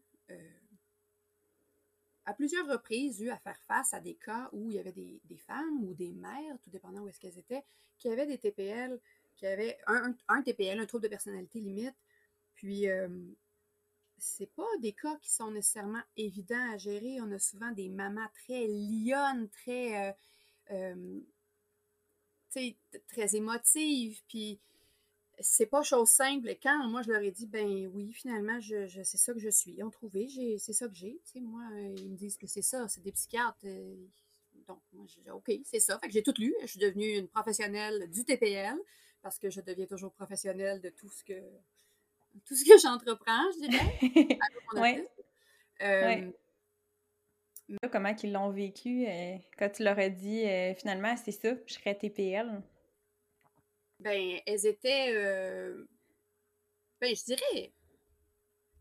à 2.26 2.34
plusieurs 2.34 2.66
reprises 2.66 3.20
eu 3.20 3.30
à 3.30 3.36
faire 3.38 3.60
face 3.62 3.92
à 3.92 4.00
des 4.00 4.14
cas 4.14 4.48
où 4.52 4.70
il 4.70 4.76
y 4.76 4.78
avait 4.78 4.92
des, 4.92 5.20
femmes 5.46 5.84
ou 5.84 5.94
des 5.94 6.12
mères, 6.12 6.58
tout 6.62 6.70
dépendant 6.70 7.02
où 7.02 7.08
est-ce 7.08 7.20
qu'elles 7.20 7.38
étaient, 7.38 7.64
qui 7.98 8.08
avaient 8.08 8.26
des 8.26 8.38
TPL, 8.38 8.98
qui 9.36 9.46
avaient 9.46 9.78
un, 9.86 10.42
TPL, 10.42 10.78
un 10.78 10.86
trouble 10.86 11.04
de 11.04 11.08
personnalité 11.08 11.60
limite. 11.60 11.94
Puis, 12.54 12.88
euh, 12.88 13.08
c'est 14.18 14.50
pas 14.54 14.66
des 14.80 14.92
cas 14.92 15.16
qui 15.20 15.30
sont 15.30 15.50
nécessairement 15.50 16.02
évidents 16.16 16.72
à 16.72 16.76
gérer. 16.76 17.20
On 17.20 17.30
a 17.32 17.38
souvent 17.38 17.70
des 17.72 17.88
mamans 17.88 18.28
très 18.34 18.66
lionnes, 18.66 19.48
très, 19.50 20.08
euh, 20.08 20.12
euh, 20.72 21.20
très 23.08 23.36
émotives, 23.36 24.20
puis 24.28 24.60
c'est 25.40 25.66
pas 25.66 25.82
chose 25.82 26.08
simple. 26.08 26.54
Quand 26.62 26.88
moi 26.88 27.02
je 27.02 27.10
leur 27.10 27.22
ai 27.22 27.32
dit, 27.32 27.46
ben 27.46 27.86
oui, 27.92 28.12
finalement, 28.12 28.60
je, 28.60 28.86
je 28.86 29.02
c'est 29.02 29.18
ça 29.18 29.32
que 29.32 29.40
je 29.40 29.48
suis. 29.48 29.72
Ils 29.72 29.82
ont 29.82 29.90
trouvé, 29.90 30.28
c'est 30.58 30.72
ça 30.72 30.88
que 30.88 30.94
j'ai. 30.94 31.20
Moi, 31.36 31.62
euh, 31.72 31.94
ils 31.98 32.10
me 32.10 32.16
disent 32.16 32.36
que 32.36 32.46
c'est 32.46 32.62
ça, 32.62 32.86
c'est 32.88 33.02
des 33.02 33.12
psychiatres. 33.12 33.66
Donc, 34.68 34.80
moi, 34.92 35.04
j'ai 35.08 35.30
OK, 35.30 35.50
c'est 35.64 35.80
ça. 35.80 35.98
Fait 35.98 36.06
que 36.06 36.12
j'ai 36.12 36.22
tout 36.22 36.34
lu. 36.38 36.54
Je 36.62 36.66
suis 36.66 36.78
devenue 36.78 37.18
une 37.18 37.28
professionnelle 37.28 38.08
du 38.10 38.24
TPL 38.24 38.78
parce 39.20 39.38
que 39.38 39.50
je 39.50 39.60
deviens 39.60 39.86
toujours 39.86 40.12
professionnelle 40.12 40.80
de 40.80 40.90
tout 40.90 41.08
ce 41.08 41.24
que 41.24 41.34
tout 42.46 42.54
ce 42.54 42.64
que 42.64 42.78
j'entreprends, 42.78 43.50
je 43.52 43.68
dirais. 43.68 44.38
oui. 44.74 45.04
Euh, 45.82 46.30
Comment 47.90 48.14
ils 48.22 48.32
l'ont 48.32 48.50
vécu 48.50 49.06
quand 49.58 49.70
tu 49.70 49.82
leur 49.84 49.98
as 49.98 50.10
dit 50.10 50.44
finalement 50.76 51.16
c'est 51.16 51.32
ça, 51.32 51.54
je 51.66 51.74
serais 51.74 51.94
TPL? 51.94 52.62
ben, 54.04 54.38
elles 54.46 54.66
étaient, 54.66 55.14
euh, 55.14 55.86
ben, 57.00 57.14
je 57.16 57.24
dirais, 57.24 57.72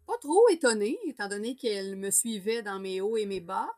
pas 0.06 0.18
trop 0.18 0.50
étonnées, 0.50 1.00
étant 1.06 1.30
donné 1.30 1.56
qu'elles 1.56 1.96
me 1.96 2.12
suivaient 2.12 2.62
dans 2.62 2.80
mes 2.80 3.02
hauts 3.02 3.18
et 3.18 3.26
mes 3.26 3.40
bas, 3.40 3.72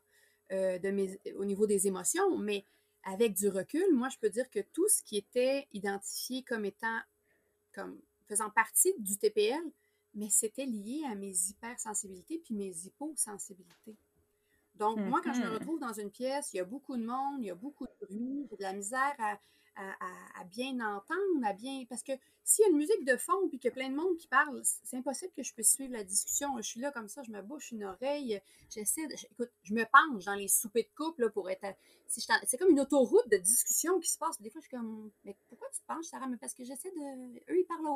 euh, 0.51 0.79
de 0.79 0.89
mes, 0.89 1.19
au 1.35 1.45
niveau 1.45 1.67
des 1.67 1.87
émotions, 1.87 2.37
mais 2.37 2.65
avec 3.03 3.33
du 3.33 3.47
recul, 3.49 3.85
moi, 3.93 4.09
je 4.09 4.17
peux 4.17 4.29
dire 4.29 4.49
que 4.49 4.59
tout 4.59 4.87
ce 4.89 5.03
qui 5.03 5.17
était 5.17 5.67
identifié 5.71 6.43
comme 6.43 6.65
étant, 6.65 6.99
comme 7.73 8.01
faisant 8.27 8.49
partie 8.49 8.93
du 8.99 9.17
TPL, 9.17 9.63
mais 10.13 10.29
c'était 10.29 10.65
lié 10.65 11.03
à 11.09 11.15
mes 11.15 11.33
hypersensibilités 11.49 12.39
puis 12.39 12.55
mes 12.55 12.73
hyposensibilités. 12.85 13.97
Donc, 14.75 14.99
moi, 14.99 15.21
quand 15.23 15.33
je 15.33 15.39
me 15.39 15.45
mm-hmm. 15.45 15.53
retrouve 15.53 15.79
dans 15.79 15.93
une 15.93 16.11
pièce, 16.11 16.53
il 16.53 16.57
y 16.57 16.59
a 16.59 16.65
beaucoup 16.65 16.97
de 16.97 17.05
monde, 17.05 17.39
il 17.39 17.45
y 17.45 17.49
a 17.49 17.55
beaucoup 17.55 17.85
de 17.85 18.05
bruit, 18.05 18.45
de 18.51 18.61
la 18.61 18.73
misère 18.73 19.15
à, 19.19 19.39
à, 19.75 20.43
bien 20.45 20.79
entendre, 20.79 21.45
à 21.45 21.53
bien. 21.53 21.85
Parce 21.89 22.03
que 22.03 22.13
s'il 22.43 22.63
y 22.63 22.67
a 22.67 22.71
une 22.71 22.77
musique 22.77 23.05
de 23.05 23.17
fond 23.17 23.47
puis 23.49 23.57
qu'il 23.59 23.69
y 23.69 23.71
a 23.71 23.75
plein 23.75 23.89
de 23.89 23.95
monde 23.95 24.17
qui 24.17 24.27
parle, 24.27 24.61
c'est 24.63 24.97
impossible 24.97 25.31
que 25.35 25.43
je 25.43 25.53
puisse 25.53 25.73
suivre 25.73 25.93
la 25.93 26.03
discussion. 26.03 26.55
Je 26.57 26.63
suis 26.63 26.79
là 26.79 26.91
comme 26.91 27.07
ça, 27.07 27.23
je 27.23 27.31
me 27.31 27.41
bouche 27.41 27.71
une 27.71 27.83
oreille, 27.83 28.41
j'essaie. 28.69 29.07
De, 29.07 29.13
écoute, 29.13 29.51
je 29.63 29.73
me 29.73 29.83
penche 29.85 30.25
dans 30.25 30.35
les 30.35 30.47
soupers 30.47 30.83
de 30.83 30.95
couple 30.95 31.29
pour 31.31 31.49
être. 31.49 31.65
Si 32.07 32.21
c'est 32.21 32.57
comme 32.57 32.69
une 32.69 32.79
autoroute 32.79 33.27
de 33.29 33.37
discussion 33.37 33.99
qui 33.99 34.09
se 34.09 34.17
passe. 34.17 34.39
Des 34.41 34.49
fois, 34.49 34.61
je 34.61 34.67
suis 34.67 34.77
comme, 34.77 35.11
mais 35.23 35.35
pourquoi 35.47 35.67
tu 35.73 35.81
te 35.81 35.85
penches, 35.87 36.05
Sarah? 36.05 36.27
Mais 36.27 36.37
parce 36.37 36.53
que 36.53 36.63
j'essaie 36.63 36.91
de. 36.91 37.37
Eux, 37.51 37.59
ils 37.59 37.65
parlent 37.65 37.87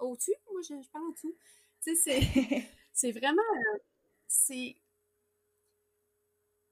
au-dessus, 0.00 0.34
moi, 0.52 0.62
je, 0.62 0.88
parle 0.90 1.06
au-dessous. 1.06 1.34
Tu 1.82 1.96
sais, 1.96 2.20
c'est 2.92 3.12
vraiment. 3.12 3.42
C'est 4.28 4.76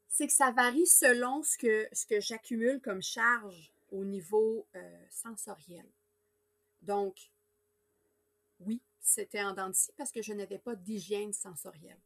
c'est 0.09 0.29
que 0.29 0.33
ça 0.33 0.53
varie 0.53 0.87
selon 0.87 1.43
ce 1.43 1.59
que, 1.59 1.89
ce 1.93 2.07
que 2.07 2.21
j'accumule 2.21 2.81
comme 2.81 3.03
charge 3.03 3.74
au 3.95 4.05
niveau 4.05 4.67
euh, 4.75 5.07
sensoriel. 5.09 5.87
Donc, 6.83 7.33
oui, 8.59 8.83
c'était 9.01 9.43
en 9.43 9.55
dents 9.55 9.71
parce 9.97 10.11
que 10.11 10.21
je 10.21 10.33
n'avais 10.33 10.59
pas 10.59 10.75
d'hygiène 10.75 11.33
sensorielle. 11.33 12.01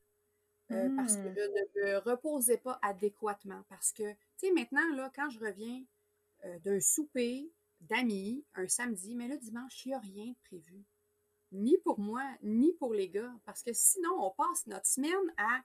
Euh, 0.71 0.95
parce 0.97 1.17
que 1.17 1.29
hmm. 1.29 1.35
je 1.35 1.87
ne 1.87 1.93
me 1.93 1.99
reposais 1.99 2.59
pas 2.59 2.79
adéquatement. 2.83 3.65
Parce 3.71 3.93
que, 3.93 4.13
tu 4.13 4.19
sais, 4.37 4.53
maintenant, 4.53 4.87
là, 4.95 5.11
quand 5.17 5.31
je 5.31 5.41
reviens 5.41 5.83
euh, 6.45 6.59
d'un 6.59 6.79
souper, 6.79 7.51
d'amis 7.81 8.45
un 8.55 8.69
samedi, 8.69 9.15
mais 9.15 9.29
le 9.29 9.39
dimanche, 9.39 9.87
il 9.87 9.89
n'y 9.89 9.95
a 9.95 9.99
rien 9.99 10.27
de 10.27 10.37
prévu. 10.45 10.85
Ni 11.53 11.79
pour 11.79 11.99
moi, 11.99 12.23
ni 12.43 12.75
pour 12.75 12.93
les 12.93 13.09
gars. 13.09 13.33
Parce 13.47 13.63
que 13.63 13.73
sinon, 13.73 14.11
on 14.19 14.31
passe 14.31 14.67
notre 14.67 14.87
semaine 14.87 15.15
à, 15.39 15.63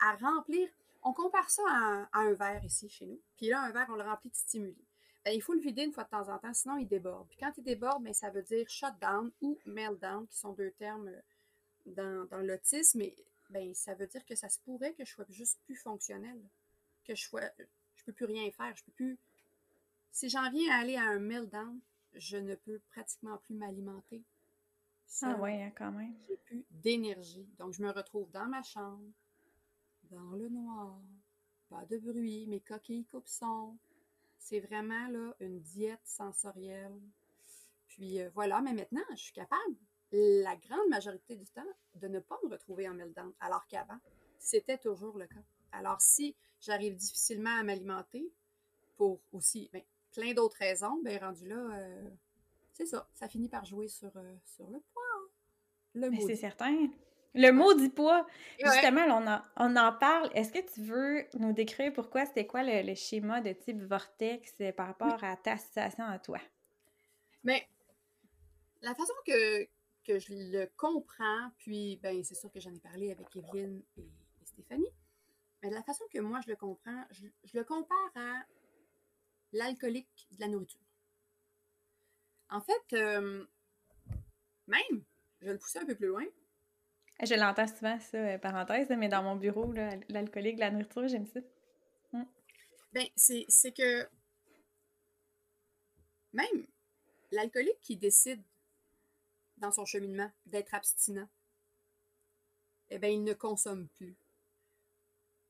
à 0.00 0.16
remplir. 0.16 0.66
On 1.02 1.12
compare 1.12 1.50
ça 1.50 1.62
à, 1.68 2.20
un 2.20 2.32
verre 2.32 2.64
ici 2.64 2.88
chez 2.88 3.04
nous. 3.04 3.20
Puis 3.36 3.48
là, 3.48 3.60
un 3.60 3.70
verre, 3.70 3.88
on 3.90 3.96
le 3.96 4.02
remplit 4.02 4.30
de 4.30 4.36
stimuli. 4.36 4.85
Ben, 5.26 5.34
il 5.34 5.42
faut 5.42 5.54
le 5.54 5.60
vider 5.60 5.82
une 5.82 5.92
fois 5.92 6.04
de 6.04 6.08
temps 6.08 6.28
en 6.28 6.38
temps, 6.38 6.54
sinon 6.54 6.76
il 6.76 6.86
déborde. 6.86 7.26
Puis 7.26 7.36
quand 7.38 7.52
il 7.58 7.64
déborde, 7.64 8.00
ben, 8.02 8.14
ça 8.14 8.30
veut 8.30 8.44
dire 8.44 8.68
shutdown 8.70 9.32
ou 9.40 9.58
meltdown, 9.66 10.24
qui 10.28 10.38
sont 10.38 10.52
deux 10.52 10.70
termes 10.70 11.08
euh, 11.08 11.20
dans, 11.86 12.28
dans 12.30 12.46
l'autisme. 12.46 13.02
ben, 13.50 13.74
ça 13.74 13.94
veut 13.94 14.06
dire 14.06 14.24
que 14.24 14.36
ça 14.36 14.48
se 14.48 14.60
pourrait 14.60 14.94
que 14.94 15.04
je 15.04 15.10
sois 15.10 15.26
juste 15.28 15.58
plus 15.64 15.74
fonctionnelle. 15.74 16.40
Que 17.04 17.16
je 17.16 17.24
sois. 17.24 17.50
Je 17.96 18.04
peux 18.04 18.12
plus 18.12 18.26
rien 18.26 18.48
faire. 18.52 18.74
Je 18.76 18.84
peux 18.84 18.92
plus 18.92 19.18
si 20.16 20.30
j'en 20.30 20.48
viens 20.48 20.72
à 20.72 20.80
aller 20.80 20.96
à 20.96 21.02
un 21.02 21.18
meltdown, 21.18 21.78
je 22.14 22.38
ne 22.38 22.54
peux 22.54 22.78
pratiquement 22.88 23.36
plus 23.36 23.54
m'alimenter. 23.54 24.22
Ah 25.20 25.36
ouais, 25.36 25.62
hein, 25.62 25.72
quand 25.76 25.92
même. 25.92 26.14
J'ai 26.26 26.38
plus 26.38 26.64
d'énergie. 26.70 27.46
Donc, 27.58 27.74
je 27.74 27.82
me 27.82 27.90
retrouve 27.90 28.30
dans 28.30 28.46
ma 28.46 28.62
chambre, 28.62 29.04
dans 30.04 30.30
le 30.30 30.48
noir, 30.48 30.98
pas 31.68 31.84
de 31.84 31.98
bruit, 31.98 32.46
mes 32.46 32.60
coquilles 32.60 33.04
coupent 33.04 33.28
son. 33.28 33.76
C'est 34.38 34.60
vraiment 34.60 35.08
là 35.08 35.34
une 35.40 35.60
diète 35.60 36.04
sensorielle. 36.04 37.00
Puis 37.88 38.20
euh, 38.20 38.30
voilà, 38.34 38.60
mais 38.60 38.74
maintenant, 38.74 39.02
je 39.10 39.22
suis 39.22 39.32
capable, 39.32 39.76
la 40.12 40.56
grande 40.56 40.88
majorité 40.88 41.36
du 41.36 41.46
temps, 41.46 41.62
de 41.94 42.08
ne 42.08 42.20
pas 42.20 42.38
me 42.44 42.50
retrouver 42.50 42.88
en 42.88 42.94
meltdown, 42.94 43.32
alors 43.40 43.66
qu'avant, 43.66 43.98
c'était 44.38 44.78
toujours 44.78 45.18
le 45.18 45.26
cas. 45.26 45.42
Alors, 45.72 46.00
si 46.00 46.36
j'arrive 46.60 46.94
difficilement 46.96 47.58
à 47.58 47.62
m'alimenter, 47.62 48.30
pour 48.96 49.20
aussi, 49.32 49.68
ben, 49.72 49.82
plein 50.12 50.32
d'autres 50.32 50.56
raisons, 50.58 51.00
ben 51.02 51.18
rendu 51.18 51.46
là, 51.46 51.78
euh, 51.78 52.10
c'est 52.72 52.86
ça, 52.86 53.08
ça 53.14 53.28
finit 53.28 53.48
par 53.48 53.64
jouer 53.64 53.88
sur, 53.88 54.14
euh, 54.16 54.34
sur 54.44 54.68
le 54.70 54.80
poids. 54.92 55.02
Le 55.94 56.10
mot. 56.10 56.26
C'est 56.26 56.36
certain. 56.36 56.88
Le 57.36 57.50
mot 57.50 57.74
dit 57.74 57.90
poids. 57.90 58.26
Justement, 58.58 59.02
on, 59.08 59.26
en, 59.26 59.42
on 59.56 59.76
en 59.76 59.92
parle. 59.92 60.30
Est-ce 60.34 60.50
que 60.50 60.72
tu 60.72 60.82
veux 60.82 61.24
nous 61.38 61.52
décrire 61.52 61.92
pourquoi 61.92 62.24
c'était 62.24 62.46
quoi 62.46 62.62
le, 62.62 62.94
schéma 62.94 63.42
de 63.42 63.52
type 63.52 63.82
vortex 63.82 64.54
euh, 64.62 64.72
par 64.72 64.86
rapport 64.86 65.22
à 65.22 65.36
ta 65.36 65.58
situation 65.58 66.04
à 66.04 66.18
toi? 66.18 66.40
Mais 67.44 67.68
la 68.80 68.94
façon 68.94 69.12
que, 69.26 69.64
que 70.04 70.18
je 70.18 70.32
le 70.32 70.70
comprends, 70.76 71.50
puis 71.58 72.00
ben 72.02 72.24
c'est 72.24 72.34
sûr 72.34 72.50
que 72.50 72.58
j'en 72.58 72.72
ai 72.72 72.80
parlé 72.80 73.12
avec 73.12 73.26
Evelyne 73.36 73.82
et, 73.98 74.08
Stéphanie, 74.44 74.90
mais 75.62 75.70
la 75.70 75.82
façon 75.82 76.04
que 76.10 76.18
moi 76.20 76.40
je 76.44 76.50
le 76.50 76.56
comprends, 76.56 77.04
je 77.10 77.58
le 77.58 77.64
compare 77.64 78.10
à 78.14 78.42
l'alcoolique 79.52 80.26
de 80.30 80.40
la 80.40 80.48
nourriture. 80.48 80.80
En 82.48 82.62
fait, 82.62 82.92
euh, 82.94 83.44
même, 84.66 85.04
je 85.40 85.46
vais 85.46 85.52
le 85.52 85.58
pousser 85.58 85.80
un 85.80 85.84
peu 85.84 85.94
plus 85.94 86.06
loin. 86.06 86.24
Je 87.22 87.34
l'entends 87.34 87.66
souvent, 87.66 87.98
ça, 87.98 88.18
euh, 88.18 88.38
parenthèse, 88.38 88.90
mais 88.90 89.08
dans 89.08 89.22
mon 89.22 89.36
bureau, 89.36 89.72
l'alcoolique 90.08 90.58
la 90.58 90.70
nourriture, 90.70 91.08
j'aime 91.08 91.26
ça. 91.26 91.40
Mm. 92.12 92.24
Ben, 92.92 93.06
c'est 93.16 93.72
que 93.72 94.06
même 96.32 96.66
l'alcoolique 97.30 97.80
qui 97.80 97.96
décide 97.96 98.42
dans 99.56 99.72
son 99.72 99.86
cheminement 99.86 100.30
d'être 100.44 100.74
abstinent, 100.74 101.28
eh 102.90 102.98
bien, 102.98 103.08
il 103.08 103.24
ne 103.24 103.32
consomme 103.32 103.88
plus. 103.88 104.16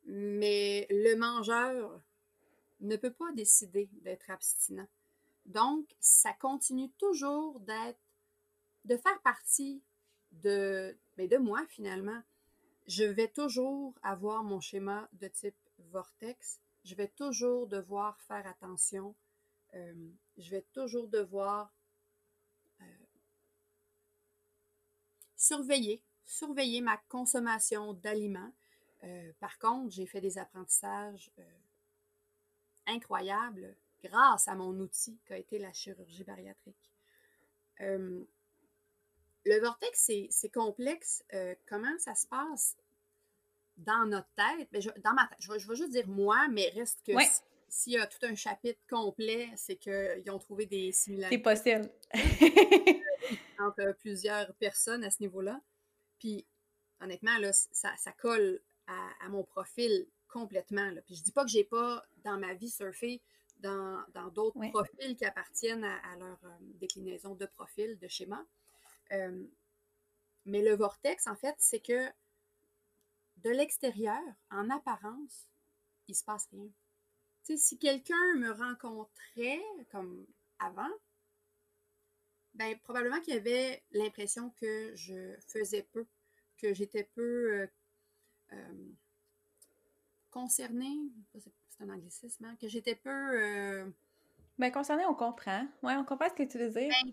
Mais 0.05 0.87
le 0.91 1.17
mangeur 1.17 2.01
ne 2.81 2.97
peut 2.97 3.13
pas 3.13 3.33
décider 3.33 3.89
d'être 4.03 4.31
abstinent. 4.31 4.87
Donc, 5.45 5.89
ça 5.99 6.33
continue 6.35 6.91
toujours 6.93 7.59
d'être, 7.61 8.01
de 8.85 8.97
faire 8.97 9.21
partie 9.23 9.83
de, 10.43 10.97
mais 11.17 11.29
ben, 11.29 11.39
de 11.39 11.45
moi 11.45 11.65
finalement. 11.69 12.23
Je 12.87 13.05
vais 13.05 13.29
toujours 13.29 13.95
avoir 14.03 14.45
mon 14.45 14.61
schéma 14.61 15.09
de 15.15 15.29
type 15.29 15.57
vortex. 15.91 16.61
Je 16.85 16.95
vais 16.95 17.09
toujours 17.09 17.67
devoir 17.67 18.21
faire 18.23 18.47
attention. 18.47 19.15
Euh, 19.75 20.11
je 20.39 20.51
vais 20.51 20.63
toujours 20.73 21.09
devoir 21.09 21.75
euh, 22.81 22.85
surveiller, 25.37 26.03
surveiller 26.25 26.81
ma 26.81 26.97
consommation 27.09 27.93
d'aliments. 27.95 28.53
Euh, 29.03 29.33
par 29.41 29.59
contre, 29.59 29.91
j'ai 29.91 30.07
fait 30.07 30.21
des 30.21 30.39
apprentissages 30.39 31.31
incroyable 32.87 33.77
grâce 34.05 34.47
à 34.47 34.55
mon 34.55 34.79
outil 34.79 35.19
qu'a 35.25 35.39
été 35.39 35.59
la 35.59 35.73
chirurgie 35.73 36.25
bariatrique. 36.25 36.93
Le 39.47 39.61
vortex, 39.61 40.11
c'est 40.31 40.49
complexe. 40.51 41.25
Euh, 41.33 41.55
comment 41.69 41.97
ça 41.99 42.15
se 42.15 42.27
passe 42.27 42.77
dans 43.77 44.05
notre 44.07 44.29
tête? 44.35 44.69
Ben, 44.73 44.83
dans 45.03 45.15
ma 45.15 45.27
tête, 45.29 45.39
je 45.41 45.53
vais, 45.53 45.77
juste 45.77 45.91
dire 45.91 46.09
moi, 46.09 46.49
mais 46.49 46.69
reste 46.71 47.01
que 47.07 47.13
s'il 47.69 47.95
y 47.95 47.99
a 47.99 48.07
tout 48.07 48.25
un 48.25 48.35
chapitre 48.35 48.81
complet, 48.89 49.49
c'est 49.57 49.77
qu'ils 49.77 50.31
ont 50.31 50.39
trouvé 50.39 50.67
des 50.67 50.93
similarités. 50.93 51.37
C'est 51.37 51.43
possible. 51.43 51.91
entre 53.59 53.97
plusieurs 53.99 54.53
personnes 54.55 55.05
à 55.05 55.11
ce 55.11 55.23
niveau-là. 55.23 55.61
Puis, 56.19 56.47
honnêtement, 57.01 57.39
là, 57.39 57.53
ça, 57.53 58.13
colle 58.19 58.61
à, 58.87 59.29
mon 59.29 59.45
profil 59.45 60.07
complètement. 60.29 60.91
Là. 60.91 61.03
Puis 61.03 61.17
je 61.17 61.23
dis 61.23 61.33
pas 61.33 61.45
que 61.45 61.51
j'ai 61.51 61.65
pas 61.65 62.05
dans 62.25 62.39
ma 62.39 62.55
vie 62.55 62.71
surfé 62.71 63.23
dans 63.59 64.05
d'autres 64.35 64.61
profils 64.71 65.17
qui 65.17 65.25
appartiennent 65.25 65.85
à, 65.85 66.17
leur 66.19 66.39
euh, 66.45 66.57
déclinaison 66.75 67.35
de 67.35 67.47
profil, 67.47 67.99
de 67.99 68.09
schéma. 68.09 68.45
Euh, 69.13 69.47
mais 70.45 70.63
le 70.63 70.75
vortex, 70.75 71.27
en 71.27 71.37
fait, 71.37 71.55
c'est 71.59 71.81
que 71.81 72.09
de 73.39 73.51
l'extérieur, 73.51 74.21
en 74.51 74.71
apparence, 74.71 75.49
il 76.09 76.15
se 76.15 76.25
passe 76.25 76.49
rien. 76.53 76.69
Si 77.43 77.79
quelqu'un 77.79 78.35
me 78.39 78.51
rencontrait 78.51 79.63
comme 79.91 80.27
avant, 80.59 80.91
ben 82.55 82.77
probablement 82.81 83.21
qu'il 83.21 83.35
avait 83.35 83.85
l'impression 83.93 84.51
que 84.51 84.95
je 84.97 85.37
faisais 85.47 85.83
peu, 85.83 86.07
que 86.57 86.75
j'étais 86.75 87.05
peu 87.05 87.69
euh, 88.53 88.93
concernée, 90.31 90.97
c'est 91.35 91.85
un 91.85 91.91
anglicisme, 91.91 92.45
hein, 92.47 92.57
que 92.61 92.69
j'étais 92.69 92.97
peu. 92.97 93.93
Ben, 94.59 94.73
concernée, 94.73 95.05
on 95.07 95.15
comprend. 95.15 95.67
Oui, 95.83 95.93
on 95.97 96.05
comprend 96.05 96.29
ce 96.29 96.35
que 96.35 96.43
tu 96.49 96.59
veux 96.59 96.71
dire. 96.71 96.89
Ben, 96.89 97.13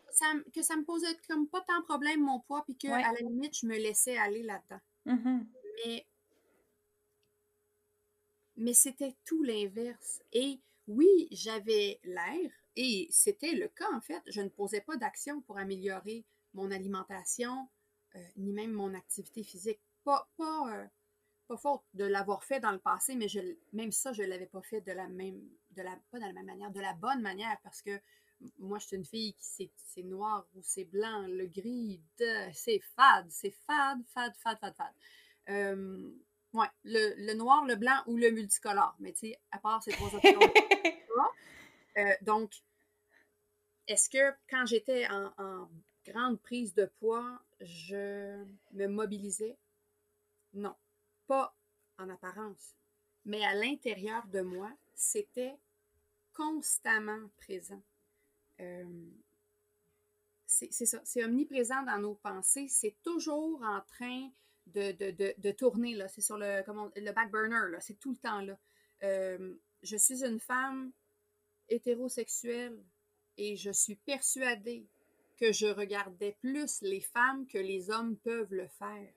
que, 0.53 0.61
ça, 0.61 0.75
me 0.75 0.83
posait 0.83 1.17
comme 1.27 1.47
pas 1.47 1.61
tant 1.61 1.79
de 1.79 1.85
problème, 1.85 2.21
mon 2.21 2.39
poids, 2.39 2.63
puis 2.63 2.75
qu'à 2.75 2.99
la 2.99 3.19
limite, 3.19 3.57
je 3.59 3.67
me 3.67 3.75
laissais 3.75 4.17
aller 4.17 4.43
là-dedans. 4.43 4.79
Mm-hmm. 5.05 5.45
Mais. 5.85 6.07
Mais 8.55 8.73
c'était 8.73 9.15
tout 9.25 9.41
l'inverse. 9.43 10.21
Et 10.31 10.61
oui, 10.87 11.27
j'avais 11.31 11.99
l'air, 12.03 12.51
et 12.75 13.07
c'était 13.09 13.53
le 13.53 13.67
cas 13.67 13.91
en 13.93 14.01
fait. 14.01 14.21
Je 14.27 14.41
ne 14.41 14.49
posais 14.49 14.81
pas 14.81 14.97
d'action 14.97 15.41
pour 15.41 15.57
améliorer 15.57 16.25
mon 16.53 16.71
alimentation, 16.71 17.69
euh, 18.15 18.19
ni 18.37 18.51
même 18.53 18.71
mon 18.71 18.93
activité 18.93 19.43
physique. 19.43 19.79
Pas, 20.03 20.27
pas, 20.37 20.73
euh, 20.73 20.85
pas 21.47 21.57
faute 21.57 21.81
de 21.93 22.05
l'avoir 22.05 22.43
fait 22.43 22.59
dans 22.59 22.71
le 22.71 22.79
passé, 22.79 23.15
mais 23.15 23.27
je, 23.27 23.39
même 23.71 23.91
ça, 23.91 24.13
je 24.13 24.23
ne 24.23 24.27
l'avais 24.27 24.45
pas 24.45 24.61
fait 24.61 24.81
de 24.81 24.91
la 24.91 25.07
même, 25.07 25.41
de 25.73 25.81
la, 25.81 25.97
pas 26.11 26.19
de 26.19 26.25
la 26.25 26.33
même 26.33 26.45
manière, 26.45 26.71
de 26.71 26.79
la 26.79 26.93
bonne 26.93 27.21
manière, 27.21 27.57
parce 27.63 27.81
que 27.81 27.99
moi, 28.59 28.79
je 28.79 28.87
suis 28.87 28.97
une 28.97 29.05
fille 29.05 29.33
qui 29.33 29.71
c'est 29.85 30.03
noir 30.03 30.45
ou 30.55 30.61
c'est 30.61 30.83
blanc, 30.83 31.25
le 31.27 31.45
gris, 31.45 32.01
c'est 32.53 32.79
fade, 32.95 33.29
c'est 33.29 33.55
fade, 33.65 34.01
fade, 34.07 34.35
fade, 34.37 34.57
fade, 34.59 34.75
fade. 34.75 34.93
Euh, 35.49 36.11
ouais, 36.53 36.67
le, 36.83 37.33
noir, 37.33 37.65
le 37.65 37.75
blanc 37.75 38.01
ou 38.07 38.17
le 38.17 38.31
multicolore, 38.31 38.95
mais 38.99 39.13
tu 39.13 39.27
sais, 39.27 39.39
à 39.51 39.59
part 39.59 39.81
ces 39.81 39.91
trois 39.91 40.13
options. 40.13 40.39
euh, 41.97 42.13
donc, 42.21 42.53
est-ce 43.87 44.09
que 44.09 44.35
quand 44.49 44.65
j'étais 44.65 45.07
en, 45.09 45.31
en 45.37 45.69
grande 46.05 46.39
prise 46.41 46.73
de 46.73 46.85
poids, 46.85 47.39
je 47.61 48.43
me 48.73 48.87
mobilisais? 48.87 49.57
Non 50.53 50.75
pas 51.27 51.55
en 51.97 52.09
apparence, 52.09 52.75
mais 53.25 53.43
à 53.43 53.53
l'intérieur 53.53 54.25
de 54.27 54.41
moi, 54.41 54.71
c'était 54.93 55.57
constamment 56.33 57.29
présent. 57.37 57.81
Euh, 58.59 59.09
c'est 60.45 60.85
ça, 60.85 61.01
c'est 61.03 61.23
omniprésent 61.23 61.81
dans 61.83 61.97
nos 61.97 62.15
pensées, 62.15 62.67
c'est 62.69 62.95
toujours 63.01 63.61
en 63.63 63.81
train 63.81 64.29
de, 64.67 64.91
de, 64.91 65.33
de, 65.35 65.51
tourner, 65.51 65.97
c'est 66.09 66.21
sur 66.21 66.37
le, 66.37 66.63
comment, 66.63 66.91
le 66.95 67.11
back 67.11 67.31
burner, 67.31 67.77
c'est 67.79 67.99
tout 67.99 68.11
le 68.11 68.17
temps 68.17 68.41
là. 68.41 68.57
Euh, 69.03 69.55
je 69.81 69.97
suis 69.97 70.23
une 70.23 70.39
femme 70.39 70.91
hétérosexuelle 71.69 72.77
et 73.37 73.55
je 73.55 73.71
suis 73.71 73.95
persuadée 73.95 74.87
que 75.37 75.51
je 75.51 75.67
regardais 75.67 76.37
plus 76.39 76.81
les 76.81 77.01
femmes 77.01 77.47
que 77.47 77.57
les 77.57 77.89
hommes 77.89 78.15
peuvent 78.17 78.53
le 78.53 78.67
faire. 78.67 79.13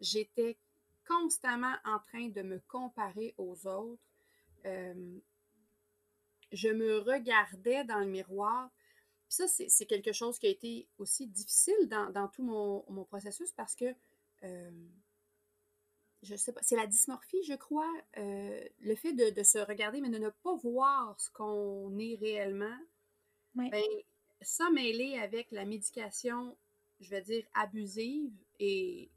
J'étais 0.00 0.58
constamment 1.06 1.74
en 1.84 1.98
train 2.00 2.28
de 2.28 2.42
me 2.42 2.58
comparer 2.68 3.34
aux 3.38 3.66
autres. 3.66 4.02
Euh, 4.66 5.18
je 6.54 6.68
me 6.68 6.98
regardais 6.98 7.84
dans 7.84 7.98
le 7.98 8.06
miroir. 8.06 8.70
Puis 9.28 9.36
ça, 9.36 9.48
c'est 9.48 9.86
quelque 9.86 10.12
chose 10.12 10.38
qui 10.38 10.46
a 10.46 10.50
été 10.50 10.88
aussi 10.98 11.26
difficile 11.26 11.88
dans, 11.88 12.28
tout 12.28 12.44
mon, 12.44 13.04
processus 13.04 13.52
parce 13.52 13.74
que, 13.74 13.94
euh, 14.44 14.70
je 16.22 16.36
sais 16.36 16.52
pas, 16.52 16.60
c'est 16.62 16.76
la 16.76 16.86
dysmorphie, 16.86 17.42
je 17.44 17.54
crois, 17.54 17.92
euh, 18.18 18.64
le 18.80 18.94
fait 18.94 19.12
de, 19.12 19.42
se 19.42 19.58
regarder, 19.58 20.00
mais 20.00 20.10
de 20.10 20.18
ne 20.18 20.30
pas 20.30 20.54
voir 20.56 21.18
ce 21.20 21.30
qu'on 21.30 21.98
est 21.98 22.16
réellement. 22.16 22.78
Ben, 23.54 23.70
ça 24.40 24.70
mêlé 24.70 25.18
avec 25.18 25.50
la 25.50 25.64
médication, 25.64 26.56
je 27.00 27.10
vais 27.10 27.22
dire, 27.22 27.46
abusive 27.54 28.32
et 28.58 29.10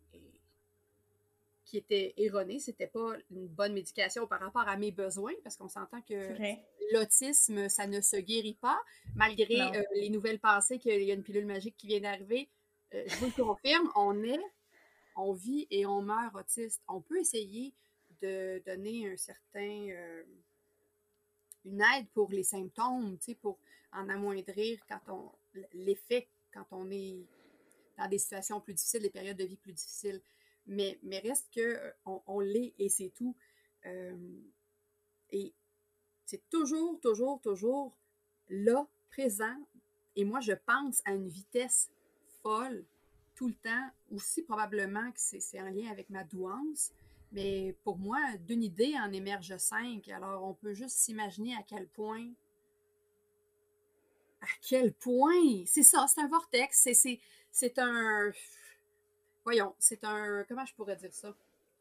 qui 1.68 1.78
était 1.78 2.14
erronée. 2.16 2.60
C'était 2.60 2.88
pas 2.88 3.14
une 3.30 3.48
bonne 3.48 3.74
médication 3.74 4.26
par 4.26 4.40
rapport 4.40 4.68
à 4.68 4.78
mes 4.78 4.92
besoins, 4.92 5.34
parce 5.44 5.58
qu'on 5.58 5.68
s'entend 5.68 6.02
que 6.02 6.34
l'autisme, 6.94 7.68
ça 7.68 7.86
ne 7.88 8.00
se 8.00 8.16
guérit 8.16 8.58
pas, 8.60 8.80
malgré 9.16 9.60
euh, 9.62 9.84
les 9.96 10.10
nouvelles 10.10 10.40
pensées 10.40 10.80
qu'il 10.80 11.04
y 11.04 11.12
a 11.12 11.14
une 11.14 11.24
pilule 11.24 11.46
magique 11.46 11.76
qui 11.78 11.88
vient 11.88 12.00
d'arriver. 12.00 12.50
Euh, 12.94 13.04
je 13.06 13.16
vous 13.18 13.26
le 13.26 13.44
confirme, 13.44 13.92
on 13.96 14.24
est, 14.24 14.40
on 15.18 15.34
vit 15.34 15.68
et 15.70 15.86
on 15.86 16.02
meurt 16.02 16.34
autiste. 16.36 16.82
On 16.88 17.02
peut 17.02 17.20
essayer 17.20 17.74
de 18.22 18.64
donner 18.66 19.12
un 19.12 19.18
certain, 19.18 19.90
euh, 19.90 20.24
une 21.66 21.82
aide 21.82 22.08
pour 22.14 22.32
les 22.32 22.44
symptômes, 22.44 23.18
pour 23.42 23.60
en 23.92 24.08
amoindrir 24.08 24.80
quand 24.88 25.02
on 25.10 25.32
l'effet 25.74 26.30
quand 26.54 26.66
on 26.72 26.90
est 26.92 27.26
dans 27.98 28.08
des 28.08 28.20
situations 28.20 28.62
plus 28.62 28.74
difficiles, 28.74 29.02
des 29.02 29.10
périodes 29.10 29.38
de 29.38 29.44
vie 29.44 29.58
plus 29.58 29.74
difficiles 29.74 30.22
mais, 30.68 31.00
mais 31.04 31.20
reste 31.20 31.48
qu'on 31.54 31.62
euh, 31.62 32.20
on, 32.28 32.40
l'est 32.40 32.74
et 32.78 32.90
c'est 32.90 33.10
tout. 33.10 33.36
Euh, 33.86 34.16
et 35.32 35.54
c'est 36.26 36.48
toujours, 36.50 37.00
toujours, 37.00 37.42
toujours 37.42 37.98
là, 38.50 38.88
présent. 39.10 39.56
Et 40.16 40.26
moi, 40.26 40.40
je 40.42 40.54
pense 40.54 41.02
à 41.06 41.14
une 41.14 41.28
vitesse 41.28 41.90
folle 42.42 42.86
tout 43.36 43.48
le 43.48 43.54
temps, 43.54 43.90
aussi 44.12 44.42
probablement 44.42 45.12
que 45.12 45.20
c'est 45.20 45.62
en 45.62 45.70
lien 45.70 45.90
avec 45.92 46.10
ma 46.10 46.24
douance. 46.24 46.92
Mais 47.32 47.76
pour 47.84 47.98
moi, 47.98 48.20
d'une 48.48 48.64
idée 48.64 48.96
en 48.98 49.12
émerge 49.12 49.58
cinq. 49.58 50.08
Alors, 50.10 50.44
on 50.44 50.54
peut 50.54 50.74
juste 50.74 50.98
s'imaginer 50.98 51.56
à 51.56 51.64
quel 51.64 51.88
point. 51.88 52.30
À 54.42 54.48
quel 54.62 54.94
point! 54.94 55.66
C'est 55.66 55.84
ça, 55.84 56.08
c'est 56.08 56.22
un 56.22 56.28
vortex. 56.28 56.88
C'est 57.52 57.80
un 57.80 58.32
voyons, 59.48 59.74
c'est 59.80 60.04
un, 60.04 60.44
comment 60.50 60.66
je 60.66 60.74
pourrais 60.74 60.98
dire 60.98 61.14
ça? 61.14 61.34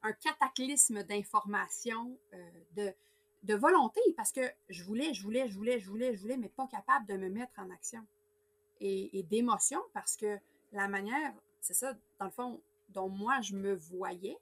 Un 0.04 0.12
cataclysme 0.12 1.02
d'information, 1.02 2.16
euh, 2.32 2.94
de, 3.42 3.54
volonté, 3.54 4.00
parce 4.16 4.30
que 4.30 4.48
je 4.68 4.84
voulais, 4.84 5.12
je 5.12 5.22
voulais, 5.24 5.48
je 5.48 5.56
voulais, 5.56 5.80
je 5.80 5.88
voulais, 5.88 6.14
je 6.14 6.20
voulais, 6.20 6.36
mais 6.36 6.48
pas 6.48 6.68
capable 6.68 7.06
de 7.06 7.16
me 7.16 7.28
mettre 7.28 7.58
en 7.58 7.68
action. 7.70 8.06
Et, 8.80 9.24
d'émotion, 9.24 9.82
parce 9.94 10.16
que 10.16 10.38
la 10.72 10.86
manière, 10.86 11.32
c'est 11.60 11.74
ça, 11.74 11.94
dans 12.20 12.26
le 12.26 12.30
fond, 12.30 12.60
dont 12.90 13.08
moi 13.08 13.40
je 13.40 13.56
me 13.56 13.74
voyais, 13.74 14.38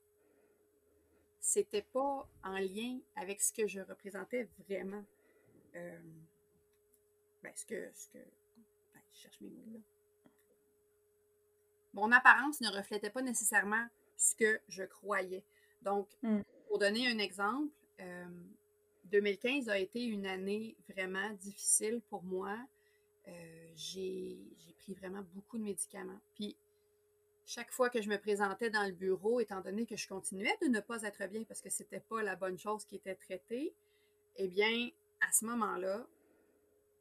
c'était 1.41 1.87
pas 1.95 2.29
en 2.43 2.59
lien 2.59 2.99
avec 3.17 3.41
ce 3.41 3.55
que 3.55 3.67
je 3.67 3.81
représentais 3.81 4.51
vraiment. 4.69 5.05
Euh, 5.77 5.99
ben, 7.43 7.53
ce 7.57 7.65
que, 7.65 7.91
ce 7.95 8.09
que, 8.09 8.19
ben, 8.93 9.01
je 9.15 9.21
cherche 9.21 9.41
mes 9.41 9.49
mots 9.49 9.73
là 9.73 9.94
mon 11.95 12.13
apparence 12.13 12.61
ne 12.61 12.69
reflétait 12.69 13.11
pas 13.11 13.23
nécessairement 13.23 13.87
ce 14.17 14.35
que 14.35 14.61
je 14.69 14.83
croyais. 14.83 15.45
Donc, 15.83 16.09
hmm. 16.23 16.41
pour 16.69 16.79
donner 16.79 17.09
un 17.09 17.19
exemple, 17.19 17.73
2015 19.05 19.69
euh, 19.69 19.73
a 19.73 19.79
été 19.79 20.05
une 20.05 20.27
année 20.27 20.77
vraiment 20.89 21.31
difficile 21.35 22.01
pour 22.09 22.23
moi. 22.25 22.57
Euh, 23.29 23.73
j'ai 23.75 24.39
pris 24.79 24.95
vraiment 24.95 25.25
beaucoup 25.35 25.59
de 25.59 25.63
médicaments. 25.63 26.21
Puis, 26.35 26.57
chaque 27.47 27.71
fois 27.71 27.91
que 27.91 28.01
je 28.01 28.09
me 28.09 28.19
présentais 28.19 28.71
dans 28.71 28.85
le 28.85 28.93
bureau, 28.93 29.41
étant 29.41 29.61
donné 29.61 29.87
que 29.87 29.97
je 29.97 30.09
continuais 30.09 30.57
de 30.63 30.69
ne 30.69 30.81
pas 30.81 31.03
être 31.03 31.27
bien 31.29 31.45
parce 31.45 31.61
que 31.61 31.71
c'était 31.71 32.01
pas 32.01 32.23
la 32.23 32.37
bonne 32.37 32.59
chose 32.59 32.85
qui 32.87 32.97
était 32.97 33.15
traitée, 33.15 33.75
eh 34.37 34.49
bien, 34.49 34.91
à 35.21 35.31
ce 35.33 35.45
moment-là, 35.45 36.07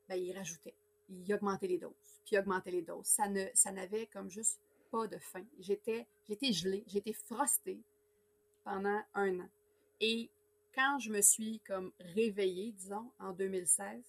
ben, 0.09 0.15
il 0.15 0.35
rajoutait. 0.37 0.75
Il 1.09 1.33
augmentait 1.33 1.67
les 1.67 1.77
doses, 1.77 2.21
puis 2.25 2.35
il 2.35 2.39
augmentait 2.39 2.71
les 2.71 2.81
doses. 2.81 3.05
Ça 3.05 3.27
ne, 3.27 3.45
ça 3.53 3.71
n'avait 3.71 4.07
comme 4.07 4.29
juste 4.29 4.59
de 5.07 5.17
faim. 5.17 5.45
J'étais, 5.59 6.07
j'étais 6.27 6.53
gelée, 6.53 6.83
j'étais 6.87 7.13
frostée 7.13 7.81
pendant 8.63 9.01
un 9.13 9.39
an. 9.39 9.49
Et 9.99 10.29
quand 10.73 10.99
je 10.99 11.11
me 11.11 11.21
suis 11.21 11.59
comme 11.61 11.91
réveillée, 11.99 12.71
disons, 12.71 13.11
en 13.19 13.31
2016, 13.33 14.03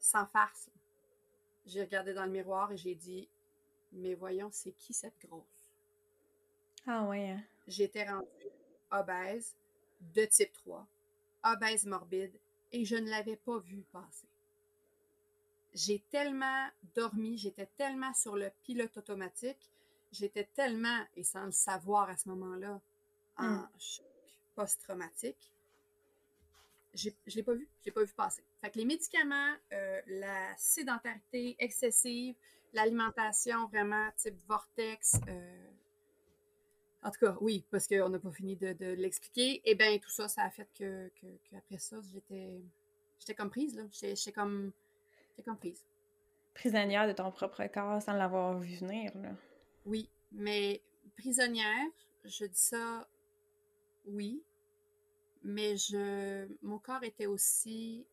sans 0.00 0.26
farce, 0.26 0.68
j'ai 1.66 1.82
regardé 1.82 2.12
dans 2.12 2.24
le 2.24 2.30
miroir 2.32 2.72
et 2.72 2.76
j'ai 2.76 2.94
dit, 2.94 3.28
mais 3.92 4.14
voyons, 4.14 4.50
c'est 4.52 4.72
qui 4.72 4.92
cette 4.92 5.18
grosse? 5.24 5.70
Ah 6.86 7.04
ouais. 7.04 7.30
Hein? 7.30 7.42
J'étais 7.68 8.08
rendue 8.08 8.26
obèse 8.90 9.54
de 10.14 10.24
type 10.24 10.52
3, 10.52 10.86
obèse 11.44 11.86
morbide, 11.86 12.36
et 12.72 12.84
je 12.84 12.96
ne 12.96 13.08
l'avais 13.08 13.36
pas 13.36 13.58
vue 13.58 13.84
passer. 13.92 14.26
J'ai 15.74 16.00
tellement 16.10 16.68
dormi, 16.94 17.38
j'étais 17.38 17.68
tellement 17.76 18.12
sur 18.12 18.36
le 18.36 18.50
pilote 18.62 18.96
automatique 18.96 19.70
j'étais 20.12 20.48
tellement, 20.54 21.04
et 21.16 21.24
sans 21.24 21.46
le 21.46 21.52
savoir 21.52 22.08
à 22.08 22.16
ce 22.16 22.28
moment-là, 22.28 22.80
en 23.38 23.48
hmm. 23.48 23.68
choc 23.78 24.06
post-traumatique, 24.54 25.52
je 26.94 27.08
ne 27.08 27.34
l'ai 27.34 27.42
pas 27.42 27.54
vu. 27.54 27.68
Je 27.80 27.86
l'ai 27.86 27.92
pas 27.92 28.02
vu 28.02 28.12
passer. 28.12 28.44
Fait 28.60 28.70
que 28.70 28.78
les 28.78 28.84
médicaments, 28.84 29.54
euh, 29.72 30.00
la 30.06 30.54
sédentarité 30.56 31.56
excessive, 31.58 32.34
l'alimentation 32.72 33.66
vraiment 33.68 34.08
type 34.16 34.36
vortex, 34.46 35.16
euh, 35.28 35.66
en 37.02 37.10
tout 37.10 37.18
cas, 37.18 37.36
oui, 37.40 37.64
parce 37.70 37.88
qu'on 37.88 38.08
n'a 38.08 38.18
pas 38.18 38.30
fini 38.30 38.56
de, 38.56 38.94
l'expliquer. 38.94 39.54
Et 39.56 39.72
eh 39.72 39.74
bien, 39.74 39.98
tout 39.98 40.10
ça, 40.10 40.28
ça 40.28 40.42
a 40.42 40.50
fait 40.50 40.68
que, 40.78 41.10
que, 41.20 41.78
ça, 41.78 41.96
j'étais 42.12 42.60
j'étais 43.18 43.34
comme 43.34 43.50
prise, 43.50 43.74
là. 43.74 43.82
J'étais 43.90 44.32
comme, 44.32 44.70
comme 45.44 45.56
prise. 45.56 45.82
Prisonnière 46.54 47.08
de 47.08 47.12
ton 47.12 47.32
propre 47.32 47.66
corps 47.66 48.00
sans 48.02 48.12
l'avoir 48.12 48.58
vu 48.58 48.76
venir, 48.76 49.10
là. 49.16 49.30
Oui, 49.86 50.08
mais 50.30 50.80
prisonnière, 51.16 51.86
je 52.24 52.44
dis 52.44 52.58
ça, 52.58 53.08
oui, 54.06 54.42
mais 55.42 55.76
je, 55.76 56.46
mon 56.62 56.78
corps 56.78 57.02
était 57.02 57.26
aussi 57.26 58.04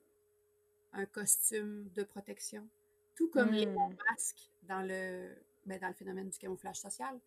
un 0.94 1.06
costume 1.06 1.90
de 1.96 2.04
protection, 2.04 2.68
tout 3.16 3.30
comme 3.30 3.52
les 3.52 3.68
hmm. 3.68 3.96
masques 4.10 4.50
dans 4.64 4.82
le, 4.82 5.36
ben, 5.66 5.80
dans 5.80 5.88
le 5.88 5.94
phénomène 5.94 6.30
du 6.30 6.38
camouflage 6.38 6.80
social. 6.80 7.20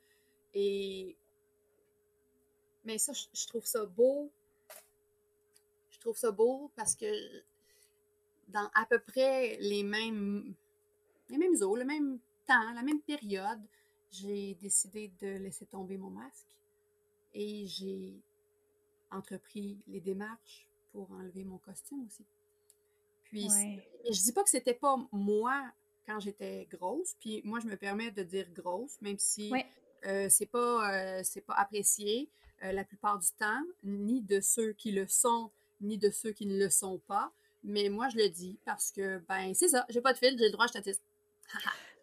Et, 0.55 1.17
mais 2.85 2.99
ça, 2.99 3.13
je, 3.13 3.47
trouve 3.47 3.65
ça 3.65 3.85
beau. 3.87 4.31
Je 5.91 6.01
trouve 6.01 6.17
ça 6.17 6.31
beau 6.31 6.71
parce 6.75 6.97
que 6.97 7.07
dans 8.49 8.69
à 8.75 8.85
peu 8.87 8.99
près 8.99 9.57
les 9.61 9.83
mêmes, 9.83 10.55
les 11.29 11.39
mêmes 11.39 11.55
eaux, 11.63 11.77
le 11.77 11.85
même 11.85 12.19
temps, 12.47 12.73
la 12.75 12.83
même 12.83 13.01
période, 13.01 13.63
j'ai 14.13 14.55
décidé 14.61 15.11
de 15.21 15.39
laisser 15.39 15.67
tomber 15.67 15.97
mon 15.97 16.11
masque 16.11 16.47
et 17.35 17.67
j'ai 17.67 18.15
entrepris 19.11 19.79
les 19.89 20.01
démarches 20.01 20.69
pour 20.93 21.11
enlever 21.13 21.45
mon 21.45 21.59
costume 21.59 22.07
aussi. 22.07 22.25
Puis, 23.25 23.49
je 24.11 24.23
dis 24.23 24.33
pas 24.33 24.43
que 24.43 24.51
c'était 24.51 24.75
pas 24.75 24.97
moi 25.11 25.73
quand 26.07 26.21
j'étais 26.21 26.67
grosse, 26.71 27.15
puis 27.21 27.41
moi 27.45 27.61
je 27.61 27.67
me 27.67 27.77
permets 27.77 28.11
de 28.11 28.23
dire 28.23 28.47
grosse, 28.51 29.01
même 29.01 29.19
si 29.19 29.51
euh, 30.07 30.27
c'est 30.29 30.47
pas 30.47 30.93
euh, 30.93 31.21
c'est 31.25 31.41
pas 31.41 31.55
apprécié 31.55 32.29
euh, 32.65 32.73
la 32.73 32.85
plupart 32.85 33.19
du 33.19 33.29
temps, 33.39 33.63
ni 33.85 34.21
de 34.21 34.41
ceux 34.41 34.73
qui 34.73 34.93
le 34.93 35.07
sont, 35.07 35.51
ni 35.81 35.97
de 35.97 36.11
ceux 36.11 36.33
qui 36.33 36.45
ne 36.47 36.59
le 36.59 36.69
sont 36.69 36.99
pas. 37.07 37.33
Mais 37.65 37.89
moi 37.89 38.09
je 38.09 38.17
le 38.17 38.29
dis 38.29 38.59
parce 38.65 38.91
que 38.91 39.19
ben 39.29 39.55
c'est 39.55 39.69
ça, 39.69 39.87
j'ai 39.89 40.01
pas 40.01 40.13
de 40.13 40.19
fil, 40.19 40.37
j'ai 40.37 40.47
le 40.47 40.51
droit, 40.51 40.67
je 40.67 40.93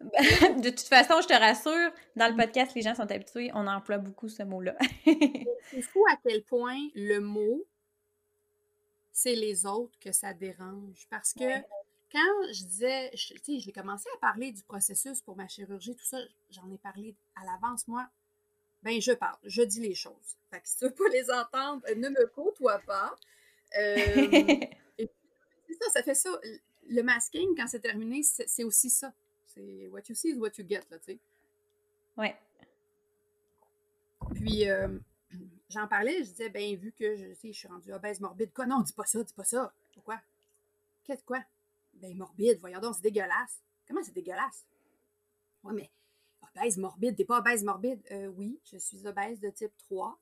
de 0.00 0.70
toute 0.70 0.88
façon, 0.88 1.20
je 1.20 1.28
te 1.28 1.34
rassure, 1.34 1.92
dans 2.16 2.28
le 2.28 2.36
podcast, 2.36 2.74
les 2.74 2.82
gens 2.82 2.94
sont 2.94 3.10
habitués, 3.10 3.50
on 3.54 3.66
emploie 3.66 3.98
beaucoup 3.98 4.28
ce 4.28 4.42
mot-là. 4.42 4.76
c'est 5.04 5.82
fou 5.82 6.04
à 6.10 6.16
quel 6.22 6.42
point 6.42 6.78
le 6.94 7.18
mot, 7.18 7.66
c'est 9.12 9.34
les 9.34 9.66
autres 9.66 9.98
que 9.98 10.12
ça 10.12 10.32
dérange. 10.32 11.06
Parce 11.10 11.34
que 11.34 11.60
quand 12.10 12.52
je 12.52 12.64
disais, 12.64 13.10
tu 13.14 13.38
sais, 13.42 13.58
j'ai 13.58 13.72
commencé 13.72 14.08
à 14.14 14.18
parler 14.18 14.52
du 14.52 14.62
processus 14.62 15.20
pour 15.20 15.36
ma 15.36 15.48
chirurgie, 15.48 15.94
tout 15.94 16.06
ça, 16.06 16.18
j'en 16.50 16.70
ai 16.70 16.78
parlé 16.78 17.14
à 17.36 17.44
l'avance, 17.44 17.86
moi. 17.86 18.08
Ben, 18.82 18.98
je 19.00 19.12
parle, 19.12 19.36
je 19.44 19.62
dis 19.62 19.80
les 19.80 19.94
choses. 19.94 20.38
Fait 20.50 20.60
que 20.60 20.66
si 20.66 20.78
tu 20.78 20.84
veux 20.86 20.90
pas 20.92 21.08
les 21.12 21.30
entendre, 21.30 21.82
ne 21.94 22.08
me 22.08 22.26
côtoie 22.28 22.78
pas. 22.78 23.14
Euh, 23.78 23.96
c'est 24.98 25.74
ça, 25.78 25.90
ça 25.92 26.02
fait 26.02 26.14
ça. 26.14 26.30
Le 26.88 27.02
masking, 27.02 27.54
quand 27.54 27.66
c'est 27.68 27.80
terminé, 27.80 28.22
c'est 28.22 28.64
aussi 28.64 28.88
ça. 28.88 29.12
C'est 29.54 29.88
what 29.88 30.02
you 30.08 30.14
see 30.14 30.30
is 30.30 30.38
what 30.38 30.50
you 30.58 30.64
get, 30.66 30.82
là, 30.90 30.98
tu 30.98 31.12
sais. 31.12 31.18
Ouais. 32.16 32.36
Puis, 34.34 34.68
euh, 34.68 34.98
j'en 35.68 35.88
parlais, 35.88 36.18
je 36.18 36.30
disais, 36.30 36.48
ben, 36.48 36.76
vu 36.76 36.92
que 36.92 37.16
je, 37.16 37.34
sais, 37.34 37.52
je 37.52 37.58
suis 37.58 37.68
rendue 37.68 37.92
obèse 37.92 38.20
morbide, 38.20 38.52
quoi, 38.52 38.66
non, 38.66 38.80
dis 38.80 38.92
pas 38.92 39.06
ça, 39.06 39.22
dis 39.22 39.34
pas 39.34 39.44
ça. 39.44 39.72
Pourquoi? 39.92 40.20
Qu'est-ce 41.04 41.24
quoi? 41.24 41.42
Ben, 41.94 42.16
morbide, 42.16 42.58
voyons 42.60 42.80
donc, 42.80 42.94
c'est 42.94 43.02
dégueulasse. 43.02 43.60
Comment 43.86 44.02
c'est 44.02 44.14
dégueulasse? 44.14 44.64
Ouais, 45.64 45.74
mais 45.74 45.90
obèse 46.54 46.76
morbide, 46.76 47.16
t'es 47.16 47.24
pas 47.24 47.38
obèse 47.38 47.64
morbide? 47.64 48.00
Euh, 48.12 48.28
oui, 48.28 48.60
je 48.70 48.78
suis 48.78 49.06
obèse 49.06 49.40
de 49.40 49.50
type 49.50 49.76
3 49.78 50.18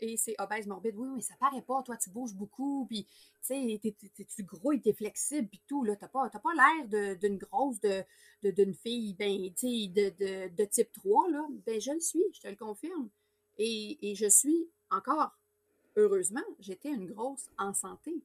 et 0.00 0.16
c'est 0.16 0.34
obèse 0.38 0.66
morbide. 0.66 0.96
Oui, 0.96 1.08
mais 1.14 1.22
ça 1.22 1.34
paraît 1.38 1.62
pas, 1.62 1.82
toi, 1.82 1.96
tu 1.96 2.10
bouges 2.10 2.34
beaucoup, 2.34 2.86
puis, 2.88 3.04
tu 3.46 3.80
sais, 3.80 3.80
tu 4.36 4.42
grouilles, 4.42 4.80
t'es 4.80 4.92
flexible, 4.92 5.48
puis 5.48 5.62
tout, 5.66 5.84
là, 5.84 5.96
t'as 5.96 6.08
pas, 6.08 6.28
pas 6.28 6.54
l'air 6.54 7.16
d'une 7.16 7.38
grosse, 7.38 7.80
d'une 7.80 8.04
de, 8.42 8.72
fille, 8.72 9.14
ben, 9.14 9.52
tu 9.54 9.68
sais, 9.68 9.88
de, 9.88 10.54
de, 10.54 10.64
type 10.64 10.92
3, 10.92 11.30
là. 11.30 11.46
Ben, 11.66 11.80
je 11.80 11.92
le 11.92 12.00
suis, 12.00 12.24
je 12.32 12.40
te 12.40 12.48
le 12.48 12.56
confirme. 12.56 13.08
Et, 13.58 14.10
et 14.10 14.14
je 14.14 14.28
suis 14.28 14.68
encore, 14.90 15.36
heureusement, 15.96 16.44
j'étais 16.58 16.90
une 16.90 17.06
grosse 17.06 17.48
en 17.58 17.72
santé. 17.72 18.22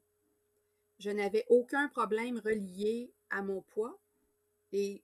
Je 1.00 1.12
n'avais 1.12 1.46
aucun 1.50 1.88
problème 1.88 2.40
relié 2.40 3.12
à 3.30 3.42
mon 3.42 3.62
poids 3.62 3.98
et 4.72 5.02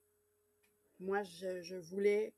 moi, 1.00 1.22
je, 1.22 1.62
je 1.62 1.76
voulais 1.76 2.32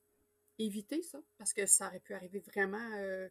éviter 0.59 1.03
ça 1.03 1.21
parce 1.39 1.53
que 1.53 1.67
ça 1.67 1.89
aurait 1.89 2.01
pu 2.01 2.15
arriver 2.15 2.41
vraiment 2.41 2.91
euh, 2.97 3.29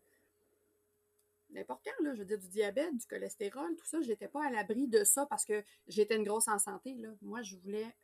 n'importe 1.49 1.85
quand, 1.85 2.03
là. 2.03 2.13
Je 2.13 2.19
veux 2.19 2.25
dire, 2.25 2.39
du 2.39 2.47
diabète, 2.47 2.95
du 2.95 3.05
cholestérol, 3.05 3.75
tout 3.75 3.85
ça. 3.85 4.01
Je 4.01 4.09
n'étais 4.09 4.27
pas 4.27 4.45
à 4.45 4.51
l'abri 4.51 4.87
de 4.87 5.03
ça 5.03 5.25
parce 5.25 5.45
que 5.45 5.63
j'étais 5.87 6.15
une 6.15 6.23
grosse 6.23 6.47
en 6.47 6.59
santé, 6.59 6.95
là. 6.95 7.13
Moi, 7.21 7.41
je 7.41 7.55
voulais 7.57 7.95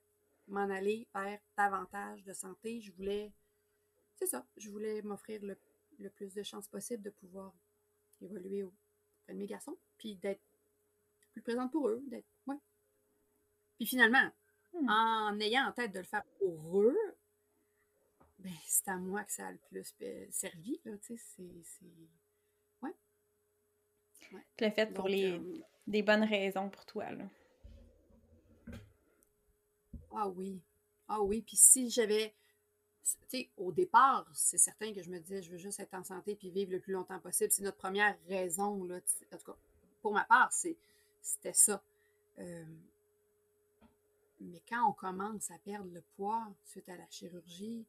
m'en 0.47 0.69
aller 0.69 1.07
vers 1.13 1.39
davantage 1.57 2.23
de 2.23 2.33
santé. 2.33 2.81
Je 2.81 2.91
voulais. 2.93 3.31
C'est 4.15 4.27
ça. 4.27 4.45
Je 4.57 4.69
voulais 4.69 5.01
m'offrir 5.01 5.41
le, 5.43 6.09
plus 6.09 6.33
de 6.33 6.43
chances 6.43 6.67
possible 6.67 7.03
de 7.03 7.09
pouvoir 7.09 7.53
évoluer 8.21 8.63
auprès 8.63 9.33
de 9.33 9.37
mes 9.37 9.47
garçons, 9.47 9.77
puis 9.97 10.15
d'être 10.15 10.41
plus 11.31 11.41
présente 11.41 11.71
pour 11.71 11.89
eux, 11.89 12.01
d'être. 12.07 12.27
Ouais. 12.47 12.57
Puis 13.77 13.87
finalement, 13.87 14.29
hmm. 14.73 14.89
en 14.89 15.39
ayant 15.39 15.67
en 15.67 15.71
tête 15.71 15.91
de 15.91 15.99
le 15.99 16.05
faire 16.05 16.23
pour 16.39 16.81
eux, 16.81 16.97
ben, 18.39 18.53
c'est 18.65 18.89
à 18.89 18.97
moi 18.97 19.23
que 19.23 19.31
ça 19.31 19.47
a 19.47 19.51
le 19.51 19.57
plus 19.69 19.95
servi, 20.29 20.79
là, 20.83 20.97
tu 20.97 21.17
sais, 21.17 21.23
c'est 21.23 21.83
le 24.59 24.69
fait 24.69 24.93
pour 24.93 25.07
les, 25.07 25.31
euh, 25.31 25.63
des 25.87 26.01
bonnes 26.01 26.23
raisons 26.23 26.69
pour 26.69 26.85
toi. 26.85 27.11
Là. 27.11 27.25
Ah 30.15 30.27
oui. 30.29 30.61
Ah 31.07 31.21
oui. 31.21 31.41
Puis 31.41 31.57
si 31.57 31.89
j'avais. 31.89 32.33
Tu 33.03 33.17
sais, 33.27 33.49
au 33.57 33.73
départ, 33.73 34.25
c'est 34.33 34.57
certain 34.57 34.93
que 34.93 35.01
je 35.01 35.09
me 35.09 35.19
disais, 35.19 35.41
je 35.41 35.51
veux 35.51 35.57
juste 35.57 35.81
être 35.81 35.93
en 35.93 36.05
santé 36.05 36.35
puis 36.35 36.49
vivre 36.51 36.71
le 36.71 36.79
plus 36.79 36.93
longtemps 36.93 37.19
possible. 37.19 37.51
C'est 37.51 37.63
notre 37.63 37.77
première 37.77 38.15
raison. 38.29 38.85
Là, 38.85 38.95
en 39.33 39.37
tout 39.37 39.51
cas, 39.51 39.57
pour 40.01 40.13
ma 40.13 40.23
part, 40.23 40.53
c'était 40.53 41.53
ça. 41.53 41.83
Euh, 42.39 42.63
mais 44.39 44.61
quand 44.67 44.87
on 44.87 44.93
commence 44.93 45.51
à 45.51 45.57
perdre 45.59 45.89
le 45.93 46.01
poids 46.15 46.47
suite 46.65 46.87
à 46.89 46.95
la 46.95 47.05
chirurgie, 47.09 47.85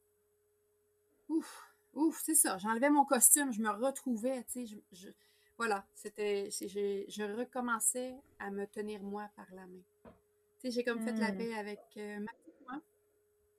ouf, 1.28 1.74
ouf, 1.94 2.20
c'est 2.24 2.34
ça. 2.34 2.58
J'enlevais 2.58 2.90
mon 2.90 3.04
costume, 3.04 3.52
je 3.52 3.60
me 3.60 3.70
retrouvais, 3.70 4.44
tu 4.44 4.66
sais, 4.66 4.78
je, 4.92 5.08
voilà, 5.56 5.86
c'était, 5.94 6.48
je 6.50 7.36
recommençais 7.36 8.14
à 8.38 8.50
me 8.50 8.66
tenir 8.66 9.02
moi 9.02 9.30
par 9.36 9.46
la 9.52 9.66
main. 9.66 9.82
Tu 10.04 10.10
sais, 10.58 10.70
j'ai 10.70 10.84
comme 10.84 11.00
fait 11.00 11.12
la 11.12 11.32
hmm. 11.32 11.38
paix 11.38 11.54
avec 11.54 11.80
euh, 11.96 12.18
ma 12.18 12.32
petite 12.32 12.60
moi. 12.66 12.80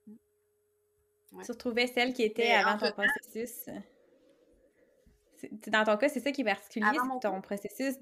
Hmm. 0.06 1.42
Tu 1.42 1.52
retrouvais 1.52 1.86
celle 1.86 2.12
qui 2.12 2.22
était 2.22 2.52
avant 2.52 2.78
ton 2.78 2.92
processus. 2.92 3.70
Dans 5.68 5.84
ton 5.84 5.96
cas, 5.96 6.08
c'est 6.08 6.20
ça 6.20 6.32
qui 6.32 6.42
est 6.42 6.44
particulier, 6.44 6.98
ton 7.20 7.40
processus, 7.40 7.94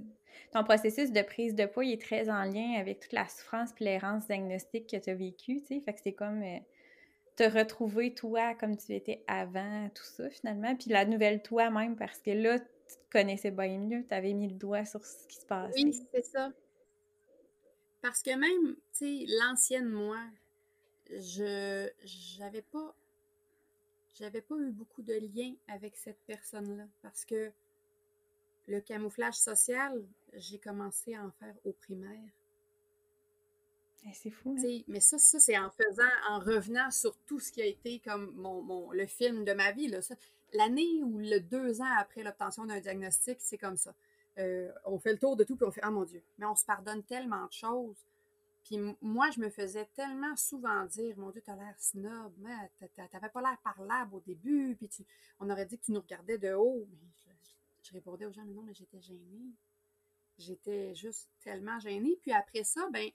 ton 0.53 0.65
processus 0.65 1.11
de 1.11 1.23
prise 1.23 1.55
de 1.55 1.67
poids 1.67 1.85
il 1.85 1.93
est 1.93 2.01
très 2.01 2.31
en 2.31 2.45
lien 2.45 2.79
avec 2.79 3.01
toute 3.01 3.13
la 3.13 3.29
souffrance 3.29 3.71
et 3.81 3.85
l'errance 3.85 4.27
diagnostique 4.27 4.89
que 4.89 4.97
tu 4.97 5.11
as 5.11 5.15
vécue, 5.15 5.61
tu 5.61 5.67
sais. 5.67 5.81
Fait 5.81 5.95
que 5.95 6.01
c'est 6.03 6.13
comme 6.13 6.43
euh, 6.43 6.59
te 7.37 7.43
retrouver 7.43 8.15
toi 8.15 8.55
comme 8.55 8.77
tu 8.77 8.93
étais 8.93 9.25
avant, 9.27 9.89
tout 9.95 10.05
ça, 10.05 10.31
finalement. 10.31 10.75
Puis 10.77 10.91
la 10.91 11.05
nouvelle 11.05 11.43
toi 11.43 11.71
même, 11.71 11.97
parce 11.97 12.21
que 12.21 12.31
là, 12.31 12.59
tu 12.97 13.05
te 13.05 13.11
connaissais 13.11 13.51
bien 13.51 13.79
mieux, 13.79 14.05
tu 14.07 14.15
avais 14.15 14.33
mis 14.33 14.49
le 14.49 14.55
doigt 14.55 14.85
sur 14.85 15.05
ce 15.05 15.27
qui 15.27 15.37
se 15.37 15.47
passait. 15.47 15.83
Oui, 15.83 16.07
c'est 16.13 16.25
ça. 16.25 16.51
Parce 18.01 18.23
que 18.23 18.31
même, 18.31 18.77
tu 18.93 19.27
sais, 19.27 19.27
l'ancienne 19.41 19.89
moi, 19.89 20.21
je 21.11 21.89
j'avais 22.05 22.63
pas 22.63 22.95
j'avais 24.15 24.43
pas 24.43 24.57
eu 24.57 24.71
beaucoup 24.71 25.03
de 25.03 25.15
liens 25.15 25.55
avec 25.69 25.97
cette 25.97 26.21
personne-là 26.27 26.87
parce 27.03 27.25
que 27.25 27.51
le 28.67 28.81
camouflage 28.81 29.35
social, 29.35 30.05
j'ai 30.35 30.59
commencé 30.59 31.15
à 31.15 31.25
en 31.25 31.31
faire 31.33 31.55
au 31.65 31.73
primaire. 31.73 32.31
Eh, 34.07 34.13
c'est 34.13 34.31
fou. 34.31 34.57
Hein? 34.59 34.83
Mais 34.87 35.01
ça, 35.01 35.19
ça 35.19 35.41
c'est 35.41 35.59
en 35.59 35.71
faisant, 35.71 36.03
en 36.29 36.39
revenant 36.39 36.91
sur 36.91 37.17
tout 37.27 37.41
ce 37.41 37.51
qui 37.51 37.63
a 37.63 37.67
été 37.67 38.01
comme 38.01 38.33
mon, 38.35 38.63
mon 38.63 38.91
le 38.93 39.07
film 39.07 39.45
de 39.45 39.53
ma 39.53 39.73
vie. 39.73 39.89
Là, 39.89 40.03
ça, 40.03 40.15
l'année 40.55 41.03
ou 41.03 41.19
le 41.19 41.41
deux 41.41 41.81
ans 41.81 41.97
après 41.99 42.23
l'obtention 42.23 42.65
d'un 42.65 42.81
diagnostic, 42.81 43.39
c'est 43.41 43.59
comme 43.59 43.77
ça. 43.77 43.95
Euh, 44.39 44.73
on 44.85 44.99
fait 44.99 45.13
le 45.13 45.19
tour 45.19 45.37
de 45.37 45.45
tout, 45.45 45.57
puis 45.57 45.67
on 45.67 45.71
fait 45.71 45.83
Ah 45.83 45.91
mon 45.91 46.05
Dieu, 46.05 46.23
mais 46.39 46.47
on 46.47 46.57
se 46.57 46.65
pardonne 46.65 47.03
tellement 47.05 47.47
de 47.47 47.53
choses. 47.53 48.05
Puis 48.65 48.79
moi, 49.03 49.31
je 49.31 49.41
me 49.41 49.51
faisais 49.51 49.85
tellement 49.95 50.35
souvent 50.37 50.87
dire 50.87 51.17
Mon 51.19 51.31
Dieu, 51.31 51.43
t'as 51.45 51.57
l'air 51.57 51.75
snob, 51.79 52.33
mais 52.39 52.55
t'avais 53.11 53.29
pas 53.29 53.43
l'air 53.43 53.59
parlable 53.63 54.15
au 54.15 54.21
début, 54.21 54.75
puis 54.77 54.89
on 55.39 55.51
aurait 55.51 55.67
dit 55.67 55.79
que 55.79 55.85
tu 55.85 55.93
nous 55.93 56.01
regardais 56.01 56.39
de 56.39 56.53
haut. 56.55 56.89
Mais 56.91 57.35
je, 57.83 57.93
répondais 57.93 58.27
aux 58.27 58.33
gens 58.33 58.45
Mais 58.47 58.55
non, 58.55 58.63
mais 58.63 58.75
j'étais 58.75 59.01
gênée. 59.01 59.53
J'étais 60.39 60.95
juste 60.95 61.29
tellement 61.43 61.79
gênée. 61.79 62.19
Puis 62.23 62.33
après 62.33 62.65
ça, 62.65 62.89
ben 62.91 63.09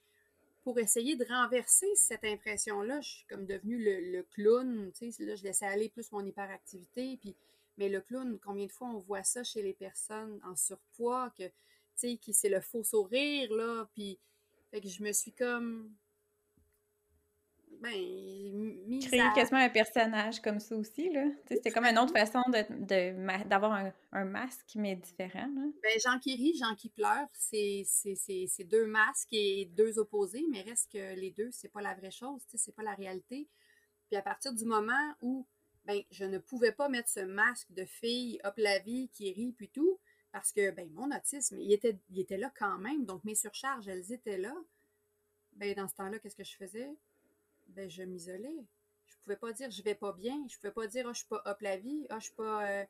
pour 0.63 0.79
essayer 0.79 1.15
de 1.15 1.25
renverser 1.25 1.93
cette 1.95 2.23
impression-là, 2.23 3.01
je 3.01 3.09
suis 3.09 3.25
comme 3.27 3.45
devenue 3.45 3.77
le, 3.77 4.23
clown, 4.33 4.91
tu 4.97 5.11
sais, 5.11 5.25
là, 5.25 5.35
je 5.35 5.43
laissais 5.43 5.65
aller 5.65 5.89
plus 5.89 6.11
mon 6.11 6.25
hyperactivité, 6.25 7.19
mais 7.77 7.89
le 7.89 8.01
clown, 8.01 8.37
combien 8.43 8.65
de 8.65 8.71
fois 8.71 8.89
on 8.89 8.99
voit 8.99 9.23
ça 9.23 9.43
chez 9.43 9.61
les 9.61 9.73
personnes 9.73 10.39
en 10.45 10.55
surpoids, 10.55 11.31
que, 11.37 11.43
tu 11.43 11.51
sais, 12.17 12.19
c'est 12.33 12.49
le 12.49 12.61
faux 12.61 12.83
sourire, 12.83 13.53
là, 13.53 13.89
puis, 13.93 14.19
que 14.71 14.87
je 14.87 15.01
me 15.01 15.11
suis 15.11 15.31
comme, 15.31 15.89
ben, 17.81 18.99
Créer 19.01 19.23
quasiment 19.33 19.59
un 19.59 19.69
personnage 19.69 20.41
comme 20.41 20.59
ça 20.59 20.75
aussi, 20.75 21.09
là. 21.09 21.25
C'était 21.47 21.71
comme 21.71 21.85
une 21.85 21.97
autre 21.97 22.11
façon 22.11 22.41
d'avoir 23.45 23.83
de, 23.83 23.91
un, 24.11 24.25
masque, 24.25 24.71
mais 24.75 24.95
différent, 24.95 25.47
là. 25.55 25.61
Ben, 25.81 25.99
Jean 26.03 26.19
qui 26.19 26.35
rit, 26.35 26.57
Jean 26.57 26.75
qui 26.75 26.89
pleure, 26.89 27.27
c'est 27.33 27.85
deux 28.65 28.85
masques 28.85 29.31
et 29.31 29.65
deux 29.73 29.97
opposés, 29.97 30.45
mais 30.51 30.61
reste 30.61 30.91
que 30.91 31.15
les 31.15 31.31
deux, 31.31 31.49
c'est 31.51 31.69
pas 31.69 31.81
la 31.81 31.95
vraie 31.95 32.11
chose, 32.11 32.41
c'est 32.53 32.75
pas 32.75 32.83
la 32.83 32.95
réalité. 32.95 33.47
Puis 34.09 34.17
à 34.17 34.21
partir 34.21 34.53
du 34.53 34.65
moment 34.65 35.15
où, 35.21 35.47
ben, 35.85 36.01
je 36.11 36.25
ne 36.25 36.37
pouvais 36.37 36.73
pas 36.73 36.89
mettre 36.89 37.09
ce 37.09 37.21
masque 37.21 37.71
de 37.71 37.85
fille, 37.85 38.39
hop 38.43 38.55
la 38.57 38.79
vie, 38.79 39.09
qui 39.13 39.31
rit, 39.31 39.53
puis 39.53 39.69
tout, 39.69 39.99
parce 40.31 40.51
que, 40.51 40.71
ben, 40.71 40.89
mon 40.91 41.15
autisme, 41.15 41.57
il 41.59 41.71
était, 41.71 41.97
il 42.09 42.19
était 42.19 42.37
là 42.37 42.51
quand 42.57 42.77
même, 42.77 43.05
donc 43.05 43.23
mes 43.23 43.35
surcharges, 43.35 43.87
elles 43.87 44.11
étaient 44.11 44.37
là. 44.37 44.53
Ben, 45.53 45.73
dans 45.75 45.87
ce 45.87 45.95
temps-là, 45.95 46.19
qu'est-ce 46.19 46.35
que 46.35 46.43
je 46.43 46.55
faisais? 46.55 46.89
Ben, 47.69 47.89
je 47.89 48.03
m'isolais. 48.03 48.65
Je 49.05 49.15
pouvais 49.23 49.37
pas 49.37 49.53
dire 49.53 49.71
je 49.71 49.81
vais 49.83 49.95
pas 49.95 50.13
bien. 50.13 50.45
Je 50.49 50.55
pouvais 50.57 50.73
pas 50.73 50.87
dire 50.87 51.05
oh, 51.07 51.13
je 51.13 51.19
suis 51.19 51.27
pas 51.27 51.41
hop 51.45 51.61
la 51.61 51.77
vie, 51.77 52.07
oh, 52.11 52.15
je 52.19 52.25
suis 52.25 52.35
pas 52.35 52.69
euh, 52.69 52.85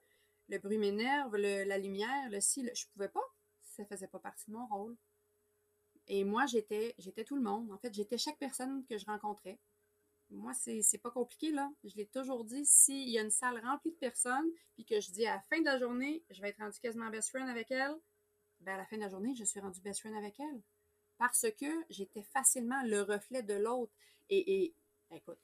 le 0.49 0.57
bruit 0.59 0.77
m'énerve, 0.77 1.35
la 1.35 1.77
lumière, 1.77 2.29
le 2.29 2.41
si, 2.41 2.67
je 2.75 2.85
pouvais 2.93 3.09
pas. 3.09 3.23
Ça 3.61 3.85
faisait 3.85 4.07
pas 4.07 4.19
partie 4.19 4.49
de 4.49 4.55
mon 4.55 4.67
rôle. 4.67 4.97
Et 6.07 6.23
moi, 6.23 6.45
j'étais 6.47 6.95
j'étais 6.97 7.23
tout 7.23 7.35
le 7.35 7.43
monde. 7.43 7.71
En 7.71 7.77
fait, 7.77 7.93
j'étais 7.93 8.17
chaque 8.17 8.37
personne 8.39 8.83
que 8.87 8.97
je 8.97 9.05
rencontrais. 9.05 9.59
Moi, 10.31 10.53
c'est 10.53 10.97
pas 11.01 11.11
compliqué, 11.11 11.51
là. 11.51 11.71
Je 11.83 11.95
l'ai 11.95 12.05
toujours 12.05 12.45
dit, 12.45 12.63
s'il 12.65 13.09
y 13.09 13.17
a 13.17 13.23
une 13.23 13.31
salle 13.31 13.59
remplie 13.65 13.91
de 13.91 13.97
personnes, 13.97 14.45
puis 14.75 14.85
que 14.85 14.99
je 15.01 15.11
dis 15.11 15.25
à 15.25 15.35
la 15.35 15.41
fin 15.41 15.59
de 15.59 15.65
la 15.65 15.79
journée, 15.79 16.23
je 16.29 16.41
vais 16.41 16.49
être 16.49 16.59
rendu 16.59 16.79
quasiment 16.79 17.09
best 17.09 17.29
friend 17.29 17.49
avec 17.49 17.71
elle, 17.71 17.95
ben 18.59 18.73
à 18.75 18.77
la 18.77 18.85
fin 18.85 18.97
de 18.97 19.01
la 19.01 19.09
journée, 19.09 19.33
je 19.35 19.43
suis 19.43 19.59
rendu 19.59 19.81
best 19.81 20.01
friend 20.01 20.15
avec 20.15 20.39
elle. 20.39 20.61
Parce 21.19 21.45
que 21.60 21.86
j'étais 21.89 22.24
facilement 22.24 22.82
le 22.84 23.01
reflet 23.01 23.43
de 23.43 23.53
l'autre. 23.53 23.91
Et, 24.30 24.74
écoute, 25.11 25.38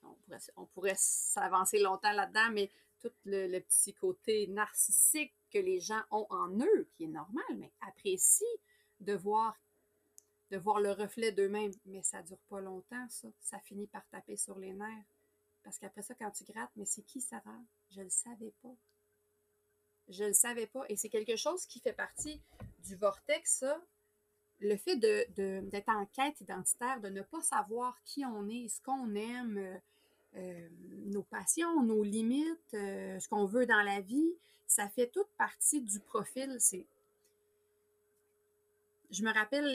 on 0.55 0.65
pourrait, 0.67 0.95
s'avancer 0.95 1.79
longtemps 1.79 2.13
là-dedans, 2.13 2.49
mais 2.53 2.71
tout 3.01 3.11
le, 3.25 3.59
petit 3.59 3.93
côté 3.93 4.47
narcissique 4.47 5.35
que 5.51 5.59
les 5.59 5.81
gens 5.81 6.01
ont 6.11 6.27
en 6.29 6.49
eux, 6.59 6.89
qui 6.93 7.03
est 7.03 7.07
normal, 7.07 7.43
mais 7.57 7.71
apprécient 7.81 8.47
de 9.01 9.13
voir, 9.13 9.59
le 10.49 10.91
reflet 10.91 11.33
d'eux-mêmes. 11.33 11.73
Mais 11.85 12.03
ça 12.03 12.23
dure 12.23 12.39
pas 12.49 12.61
longtemps, 12.61 13.09
ça. 13.09 13.27
Ça 13.41 13.59
finit 13.59 13.87
par 13.87 14.07
taper 14.07 14.37
sur 14.37 14.57
les 14.57 14.71
nerfs. 14.71 15.05
Parce 15.61 15.77
qu'après 15.77 16.03
ça, 16.03 16.15
quand 16.15 16.31
tu 16.31 16.45
grattes, 16.45 16.71
mais 16.77 16.85
c'est 16.85 17.01
qui 17.01 17.19
Sarah? 17.19 17.59
Je 17.89 17.99
le 17.99 18.09
savais 18.09 18.53
pas. 18.61 18.75
Je 20.07 20.23
le 20.23 20.33
savais 20.33 20.67
pas. 20.67 20.85
Et 20.87 20.95
c'est 20.95 21.09
quelque 21.09 21.35
chose 21.35 21.65
qui 21.65 21.81
fait 21.81 21.91
partie 21.91 22.41
du 22.85 22.95
vortex, 22.95 23.57
ça, 23.59 23.81
le 24.59 24.77
fait 24.77 24.95
d'être 24.95 25.33
de, 25.35 25.61
en 25.87 26.05
quête 26.07 26.39
identitaire, 26.41 26.99
de 27.01 27.09
ne 27.09 27.21
pas 27.21 27.41
savoir 27.41 27.97
qui 28.03 28.25
on 28.25 28.47
est, 28.49 28.67
ce 28.67 28.81
qu'on 28.81 29.13
aime, 29.15 29.57
euh, 29.57 29.77
euh, 30.37 30.69
nos 31.05 31.23
passions, 31.23 31.83
nos 31.83 32.03
limites, 32.03 32.73
euh, 32.73 33.19
ce 33.19 33.27
qu'on 33.27 33.45
veut 33.45 33.65
dans 33.65 33.81
la 33.81 34.01
vie, 34.01 34.33
ça 34.67 34.89
fait 34.89 35.07
toute 35.07 35.29
partie 35.37 35.81
du 35.81 35.99
profil. 35.99 36.55
C'est... 36.59 36.85
Je 39.11 39.23
me 39.23 39.33
rappelle, 39.33 39.71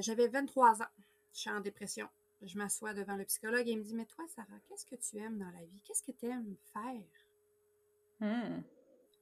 j'avais 0.00 0.28
23 0.28 0.82
ans, 0.82 0.86
je 1.32 1.38
suis 1.38 1.50
en 1.50 1.60
dépression. 1.60 2.08
je 2.42 2.58
m'assois 2.58 2.92
devant 2.92 3.16
le 3.16 3.24
psychologue 3.24 3.66
et 3.68 3.72
il 3.72 3.78
me 3.78 3.84
dit 3.84 3.94
Mais 3.94 4.06
toi, 4.06 4.24
Sarah, 4.34 4.58
qu'est-ce 4.68 4.84
que 4.84 4.96
tu 4.96 5.18
aimes 5.18 5.38
dans 5.38 5.50
la 5.50 5.64
vie? 5.64 5.80
Qu'est-ce 5.84 6.02
que 6.02 6.12
tu 6.12 6.26
aimes 6.26 6.56
faire 6.72 7.00
Hmm. 8.20 8.62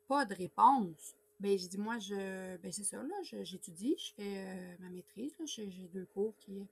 Pas 0.06 0.24
de 0.24 0.34
réponse. 0.34 1.14
Ben, 1.42 1.58
j'ai 1.58 1.66
dit 1.66 1.78
Moi, 1.78 1.98
je. 1.98 2.56
Ben, 2.58 2.70
c'est 2.70 2.84
ça, 2.84 3.02
là, 3.02 3.16
j'étudie, 3.42 3.96
je 3.98 4.14
fais 4.14 4.46
euh, 4.46 4.76
ma 4.78 4.88
maîtrise, 4.90 5.34
j'ai 5.44 5.88
deux 5.92 6.06
cours 6.06 6.36
qui. 6.38 6.68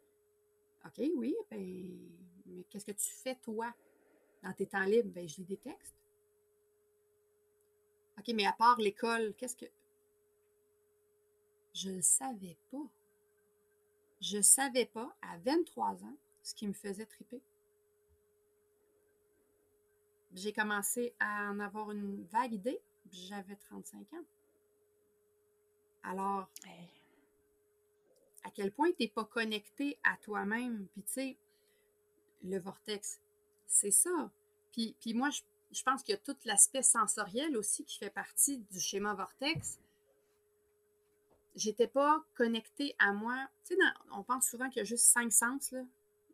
OK, 0.86 1.10
oui, 1.16 1.34
ben. 1.50 1.98
Mais 2.46 2.62
qu'est-ce 2.70 2.86
que 2.86 2.92
tu 2.92 3.10
fais, 3.10 3.34
toi, 3.34 3.74
dans 4.44 4.52
tes 4.52 4.66
temps 4.66 4.84
libres? 4.84 5.10
Ben, 5.10 5.28
je 5.28 5.38
lis 5.38 5.44
des 5.44 5.56
textes. 5.56 5.96
OK, 8.16 8.28
mais 8.32 8.46
à 8.46 8.52
part 8.52 8.78
l'école, 8.78 9.34
qu'est-ce 9.36 9.56
que. 9.56 9.66
Je 11.74 11.90
ne 11.90 12.00
savais 12.00 12.56
pas. 12.70 12.88
Je 14.20 14.36
ne 14.36 14.42
savais 14.42 14.86
pas, 14.86 15.16
à 15.20 15.36
23 15.38 16.04
ans, 16.04 16.16
ce 16.44 16.54
qui 16.54 16.68
me 16.68 16.74
faisait 16.74 17.06
triper. 17.06 17.42
J'ai 20.32 20.52
commencé 20.52 21.12
à 21.18 21.50
en 21.50 21.58
avoir 21.58 21.90
une 21.90 22.22
vague 22.26 22.52
idée. 22.52 22.80
J'avais 23.10 23.56
35 23.56 24.12
ans. 24.12 24.24
Alors, 26.03 26.48
Hey. 26.64 26.88
à 28.44 28.51
quel 28.51 28.72
point 28.72 28.90
tu 28.90 28.96
n'es 29.01 29.09
pas 29.09 29.24
connecté 29.24 29.98
à 30.03 30.16
toi-même? 30.18 30.86
Puis, 30.92 31.03
tu 31.03 31.12
sais, 31.12 31.36
le 32.42 32.59
vortex, 32.59 33.20
c'est 33.66 33.90
ça. 33.90 34.30
Puis, 34.72 34.96
puis 35.01 35.14
moi, 35.14 35.30
je, 35.30 35.42
je 35.72 35.82
pense 35.82 36.03
qu'il 36.03 36.12
y 36.14 36.18
a 36.18 36.20
tout 36.20 36.36
l'aspect 36.44 36.82
sensoriel 36.82 37.57
aussi 37.57 37.84
qui 37.84 37.98
fait 37.98 38.11
partie 38.11 38.59
du 38.70 38.80
schéma 38.80 39.14
vortex. 39.14 39.78
J'étais 41.55 41.88
pas 41.88 42.24
connectée 42.34 42.94
à 42.98 43.12
moi. 43.12 43.36
Tu 43.64 43.74
sais, 43.74 43.76
dans- 43.80 44.18
on 44.18 44.22
pense 44.22 44.48
souvent 44.48 44.68
qu'il 44.68 44.78
y 44.78 44.80
a 44.80 44.84
juste 44.84 45.05
cinq 45.07 45.32
sens, 45.32 45.70
là. 45.72 45.82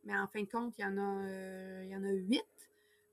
Mais 0.04 0.16
en 0.16 0.28
fin 0.28 0.42
de 0.42 0.48
compte, 0.48 0.74
il 0.78 0.82
y 0.82 0.84
en 0.84 0.96
a, 0.98 1.24
euh, 1.24 1.82
il 1.84 1.90
y 1.90 1.96
en 1.96 2.04
a 2.04 2.10
huit, 2.12 2.44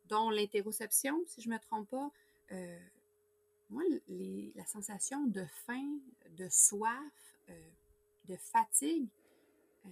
dont 0.06 0.30
l'interoception, 0.30 1.24
si 1.26 1.42
je 1.42 1.50
me 1.50 1.58
trompe 1.58 1.90
pas. 1.90 2.12
Euh, 2.52 2.80
moi, 3.74 3.84
la 4.56 4.66
sensation 4.66 5.26
de 5.26 5.44
faim, 5.66 6.00
de 6.38 6.48
soif, 6.50 7.36
euh, 7.50 7.70
de 8.26 8.36
fatigue, 8.38 9.10
euh, 9.86 9.90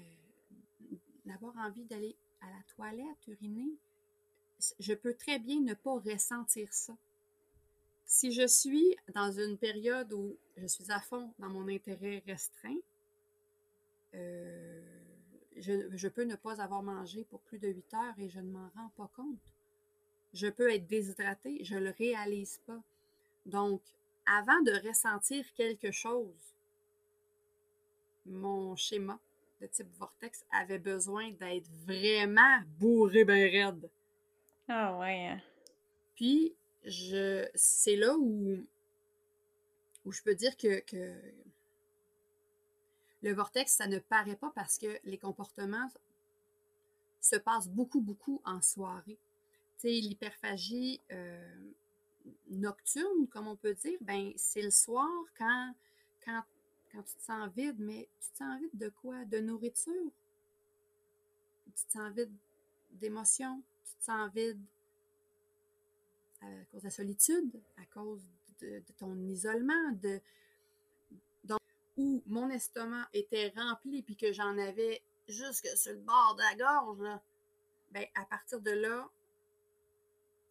d'avoir 1.26 1.58
envie 1.58 1.86
d'aller 1.86 2.16
à 2.42 2.48
la 2.48 2.64
toilette, 2.76 3.28
uriner, 3.28 3.76
je 4.80 4.94
peux 4.94 5.16
très 5.16 5.40
bien 5.40 5.60
ne 5.62 5.74
pas 5.74 6.00
ressentir 6.00 6.72
ça. 6.72 6.96
Si 8.06 8.32
je 8.32 8.46
suis 8.46 8.96
dans 9.16 9.32
une 9.32 9.58
période 9.58 10.14
où 10.14 10.38
je 10.58 10.68
suis 10.68 10.92
à 10.92 11.00
fond 11.00 11.34
dans 11.40 11.50
mon 11.50 11.68
intérêt 11.68 12.22
restreint, 12.28 12.78
euh, 14.14 14.82
je, 15.58 15.96
je 15.96 16.08
peux 16.08 16.24
ne 16.24 16.36
pas 16.36 16.62
avoir 16.62 16.84
mangé 16.84 17.24
pour 17.24 17.40
plus 17.42 17.58
de 17.58 17.70
8 17.70 17.94
heures 17.96 18.20
et 18.20 18.30
je 18.30 18.40
ne 18.40 18.52
m'en 18.52 18.70
rends 18.76 18.92
pas 18.96 19.10
compte. 19.16 19.40
Je 20.34 20.48
peux 20.48 20.70
être 20.70 20.88
déshydratée, 20.88 21.64
je 21.64 21.76
ne 21.76 21.86
le 21.86 21.90
réalise 21.92 22.60
pas. 22.66 22.82
Donc, 23.46 23.82
avant 24.26 24.62
de 24.62 24.88
ressentir 24.88 25.46
quelque 25.54 25.92
chose, 25.92 26.54
mon 28.26 28.76
schéma 28.76 29.20
de 29.60 29.68
type 29.68 29.92
vortex 29.98 30.44
avait 30.52 30.80
besoin 30.80 31.32
d'être 31.32 31.68
vraiment 31.86 32.60
bourré 32.80 33.26
ben 33.26 33.52
raide. 33.52 33.90
Ah 34.68 34.98
ouais. 35.00 35.28
hein. 35.28 35.42
Puis, 36.16 36.54
je, 36.86 37.48
c'est 37.56 37.96
là 37.96 38.16
où, 38.18 38.58
où 40.06 40.12
je 40.12 40.22
peux 40.22 40.36
dire 40.36 40.56
que, 40.58 40.80
que 40.82 41.14
le 43.22 43.34
vortex, 43.34 43.74
ça 43.74 43.88
ne 43.88 44.00
paraît 44.00 44.36
pas 44.36 44.52
parce 44.56 44.78
que 44.78 45.00
les 45.04 45.18
comportements 45.18 45.90
se 47.20 47.36
passent 47.36 47.70
beaucoup, 47.70 48.02
beaucoup 48.02 48.42
en 48.46 48.62
soirée. 48.62 49.20
Tu 49.80 49.88
sais, 49.88 49.90
l'hyperphagie 49.90 51.02
euh, 51.12 51.56
nocturne, 52.50 53.28
comme 53.30 53.48
on 53.48 53.56
peut 53.56 53.74
dire, 53.74 53.98
ben 54.02 54.32
c'est 54.36 54.62
le 54.62 54.72
soir 54.72 55.10
quand, 55.38 55.74
quand, 56.24 56.44
quand 56.92 57.04
tu 57.04 57.16
te 57.16 57.22
sens 57.22 57.50
vide, 57.56 57.78
mais 57.80 58.08
tu 58.20 58.32
te 58.32 58.38
sens 58.38 58.60
vide 58.60 58.78
de 58.78 58.90
quoi? 58.90 59.26
De 59.26 59.40
nourriture? 59.40 60.12
Tu 61.66 61.86
te 61.86 61.92
sens 61.92 62.14
vide 62.14 62.32
d'émotions? 62.92 63.62
Tu 63.86 63.96
te 63.96 64.04
sens 64.04 64.32
vide 64.34 64.62
à 66.42 66.48
cause 66.72 66.82
de 66.82 66.88
la 66.88 66.92
solitude, 66.92 67.62
à 67.78 67.86
cause 67.94 68.22
de, 68.62 68.82
ton 68.98 69.16
isolement, 69.28 69.92
de 70.02 70.22
où 71.98 72.24
mon 72.26 72.50
estomac 72.50 73.10
était 73.14 73.54
rempli 73.56 74.02
puis 74.02 74.16
que 74.16 74.32
j'en 74.32 74.58
avais 74.58 75.04
jusque 75.28 75.68
sur 75.76 75.94
le 75.94 76.00
bord 76.00 76.36
de 76.36 76.42
la 76.42 76.56
gorge, 76.56 77.00
là, 77.02 77.22
ben 77.92 78.06
à 78.16 78.26
partir 78.26 78.62
de 78.62 78.72
là, 78.72 79.10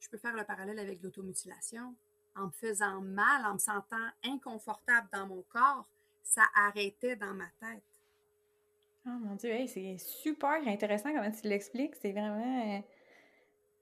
je 0.01 0.09
peux 0.09 0.19
faire 0.19 0.35
le 0.35 0.45
parallèle 0.45 0.79
avec 0.79 1.03
l'automutilation. 1.03 1.95
En 2.37 2.47
me 2.47 2.51
faisant 2.53 3.01
mal, 3.01 3.45
en 3.45 3.55
me 3.55 3.59
sentant 3.59 4.09
inconfortable 4.25 5.09
dans 5.13 5.27
mon 5.27 5.43
corps, 5.43 5.89
ça 6.23 6.43
arrêtait 6.55 7.17
dans 7.17 7.35
ma 7.35 7.49
tête. 7.61 7.83
Oh 9.07 9.11
mon 9.11 9.35
Dieu, 9.35 9.51
hey, 9.51 9.69
c'est 9.69 9.99
super 9.99 10.67
intéressant 10.67 11.13
comment 11.13 11.31
tu 11.31 11.49
l'expliques. 11.49 11.97
C'est 11.97 12.13
vraiment, 12.13 12.77
euh, 12.77 12.81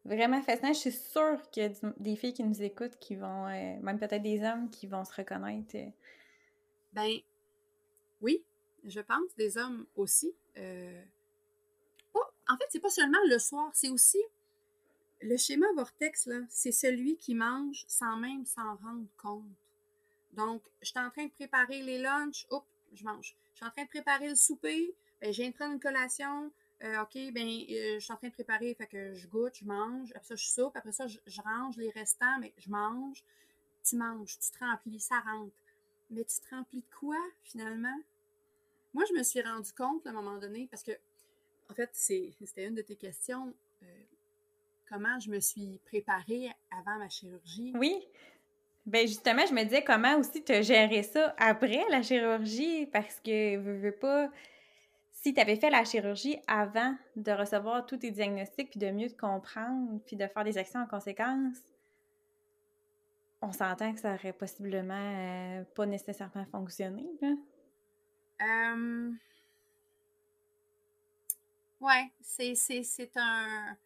vraiment 0.05 0.41
fascinant. 0.43 0.73
Je 0.73 0.79
suis 0.79 0.93
sûre 0.93 1.41
qu'il 1.51 1.64
y 1.64 1.66
a 1.66 1.93
des 1.99 2.16
filles 2.16 2.33
qui 2.33 2.45
nous 2.45 2.62
écoutent 2.62 2.99
qui 2.99 3.16
vont, 3.16 3.47
euh, 3.47 3.77
même 3.81 3.99
peut-être 3.99 4.23
des 4.23 4.43
hommes 4.43 4.71
qui 4.71 4.87
vont 4.87 5.05
se 5.05 5.12
reconnaître. 5.14 5.77
euh. 5.77 5.91
Ben, 6.93 7.19
oui, 8.23 8.43
je 8.85 9.01
pense, 9.01 9.35
des 9.37 9.59
hommes 9.59 9.87
aussi. 9.95 10.35
Pas- 10.55 12.33
en 12.49 12.57
fait, 12.57 12.64
c'est 12.71 12.81
pas 12.81 12.91
seulement 12.91 13.19
le 13.29 13.39
soir, 13.39 13.71
c'est 13.75 13.91
aussi 13.91 14.19
le 15.21 15.37
schéma 15.37 15.66
vortex, 15.75 16.29
c'est 16.49 16.73
celui 16.73 17.16
qui 17.16 17.35
mange 17.35 17.85
sans 17.89 18.16
même 18.16 18.45
s'en 18.47 18.77
rendre 18.77 19.07
compte. 19.16 19.45
Donc, 20.33 20.62
je 20.83 20.89
suis 20.89 20.99
en 20.99 21.11
train 21.11 21.25
de 21.25 21.31
préparer 21.31 21.83
les 21.83 21.99
lunchs, 21.99 22.47
hop, 22.51 22.64
je 22.95 23.05
mange. 23.05 23.35
Je 23.55 23.59
suis 23.59 23.66
en 23.66 23.71
train 23.71 23.85
de 23.85 23.89
préparer 23.89 24.29
le 24.29 24.37
souper, 24.37 24.95
ben, 25.21 25.33
je 25.33 25.43
viens 25.43 25.51
de 25.51 25.55
prendre 25.55 25.73
une 25.73 25.81
collation, 25.81 26.53
euh, 26.85 27.03
ok, 27.03 27.33
ben, 27.33 27.47
euh, 27.49 27.95
je 27.95 27.99
suis 27.99 28.12
en 28.12 28.16
train 28.16 28.29
de 28.29 28.33
préparer, 28.33 28.75
fait 28.75 28.87
que 28.87 29.14
je 29.14 29.27
goûte, 29.27 29.57
je 29.61 29.64
mange, 29.64 30.12
après 30.12 30.29
ça, 30.29 30.37
je 30.37 30.47
soupe, 30.47 30.77
après 30.77 30.93
ça, 30.93 31.07
je, 31.09 31.41
range 31.43 31.77
les 31.77 31.91
restants, 31.91 32.39
mais 32.41 32.53
je 32.59 32.71
mange. 32.71 33.25
Tu 33.85 33.97
manges, 33.97 34.39
tu 34.39 34.51
te 34.51 34.64
remplis, 34.64 35.01
ça 35.01 35.19
rentre. 35.21 35.55
Mais 36.11 36.25
tu 36.25 36.39
te 36.41 36.55
remplis 36.55 36.81
de 36.81 36.97
quoi, 36.99 37.19
finalement? 37.43 37.99
Moi, 38.95 39.05
je 39.09 39.14
me 39.14 39.23
suis 39.23 39.41
rendu 39.43 39.73
compte 39.73 40.07
à 40.07 40.11
un 40.11 40.12
moment 40.12 40.39
donné, 40.39 40.69
parce 40.71 40.83
que, 40.83 40.93
en 41.71 41.75
fait, 41.75 41.91
c'était 41.93 42.66
une 42.66 42.75
de 42.75 42.83
tes 42.83 42.97
questions, 42.97 43.53
euh, 43.83 43.87
comment 44.89 45.18
je 45.20 45.30
me 45.30 45.41
suis 45.41 45.80
préparée 45.86 46.51
avant 46.70 46.99
ma 46.99 47.09
chirurgie. 47.09 47.72
Oui. 47.74 48.07
Ben 48.86 49.07
justement, 49.07 49.45
je 49.47 49.53
me 49.53 49.64
disais 49.64 49.84
comment 49.84 50.16
aussi 50.16 50.43
te 50.43 50.62
gérer 50.62 51.03
ça 51.03 51.34
après 51.39 51.84
la 51.91 52.03
chirurgie 52.03 52.86
parce 52.86 53.20
que 53.20 53.57
veux, 53.57 53.76
veux 53.76 53.95
pas 53.95 54.30
si 55.12 55.34
tu 55.34 55.41
avais 55.41 55.57
fait 55.57 55.68
la 55.68 55.84
chirurgie 55.84 56.39
avant 56.47 56.97
de 57.16 57.32
recevoir 57.32 57.84
tous 57.84 57.99
tes 57.99 58.11
diagnostics 58.11 58.70
puis 58.70 58.80
de 58.80 58.91
mieux 58.91 59.11
te 59.11 59.16
comprendre 59.18 60.01
puis 60.07 60.16
de 60.16 60.26
faire 60.26 60.45
des 60.45 60.57
actions 60.57 60.80
en 60.80 60.86
conséquence, 60.86 61.59
on 63.43 63.53
s'entend 63.53 63.93
que 63.93 64.01
ça 64.01 64.14
aurait 64.14 64.32
possiblement 64.32 64.95
euh, 64.95 65.64
pas 65.74 65.84
nécessairement 65.84 66.47
fonctionné. 66.47 67.05
Là. 67.20 67.34
Euh, 68.41 69.12
Ouais, 71.80 72.11
c'est 72.20 73.16
un, 73.16 73.76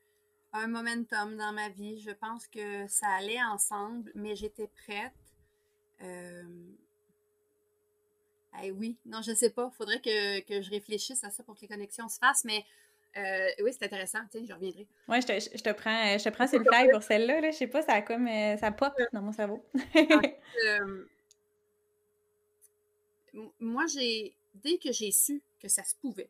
un 0.53 0.67
momentum 0.67 1.37
dans 1.37 1.53
ma 1.53 1.69
vie. 1.69 2.01
Je 2.01 2.11
pense 2.11 2.47
que 2.47 2.87
ça 2.89 3.09
allait 3.09 3.43
ensemble, 3.43 4.13
mais 4.15 4.37
j'étais 4.37 4.69
prête. 4.69 5.13
Euh... 6.03 6.43
eh 8.63 8.71
oui, 8.71 8.97
non, 9.07 9.23
je 9.23 9.35
sais 9.35 9.51
pas. 9.51 9.71
Faudrait 9.71 10.01
que, 10.01 10.41
que 10.41 10.63
je 10.63 10.71
réfléchisse 10.71 11.23
à 11.25 11.31
ça 11.31 11.43
pour 11.43 11.55
que 11.55 11.61
les 11.63 11.69
connexions 11.69 12.09
se 12.09 12.19
fassent, 12.19 12.45
mais 12.45 12.65
euh, 13.17 13.49
oui, 13.63 13.73
c'est 13.73 13.85
intéressant. 13.85 14.21
Tiens, 14.31 14.43
je 14.49 14.53
reviendrai. 14.53 14.87
Ouais, 15.09 15.21
je 15.21 15.27
te, 15.27 15.33
je 15.33 15.63
te 15.63 15.71
prends, 15.71 16.19
je 16.19 16.25
te 16.25 16.29
prends 16.31 16.47
sur 16.47 16.59
le 16.59 16.65
fly 16.65 16.89
pour 16.91 17.03
celle-là. 17.03 17.41
Là. 17.41 17.51
Je 17.51 17.57
sais 17.57 17.67
pas, 17.67 17.83
ça 17.83 17.95
a 17.95 18.03
comme 18.03 18.27
euh, 18.27 18.57
ça 18.57 18.73
pop 18.73 18.95
dans 19.13 19.23
mon 19.23 19.33
cerveau. 19.33 19.65
Euh, 23.35 23.49
moi, 23.59 23.87
j'ai 23.87 24.37
dès 24.53 24.77
que 24.77 24.93
j'ai 24.93 25.11
su 25.11 25.43
que 25.59 25.67
ça 25.67 25.83
se 25.83 25.95
pouvait, 25.97 26.29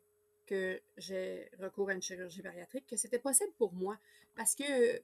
que 0.52 0.80
j'ai 0.96 1.50
recours 1.58 1.88
à 1.90 1.94
une 1.94 2.02
chirurgie 2.02 2.42
bariatrique, 2.42 2.86
que 2.86 2.96
c'était 2.96 3.18
possible 3.18 3.52
pour 3.58 3.72
moi, 3.72 3.96
parce 4.36 4.54
que, 4.54 5.00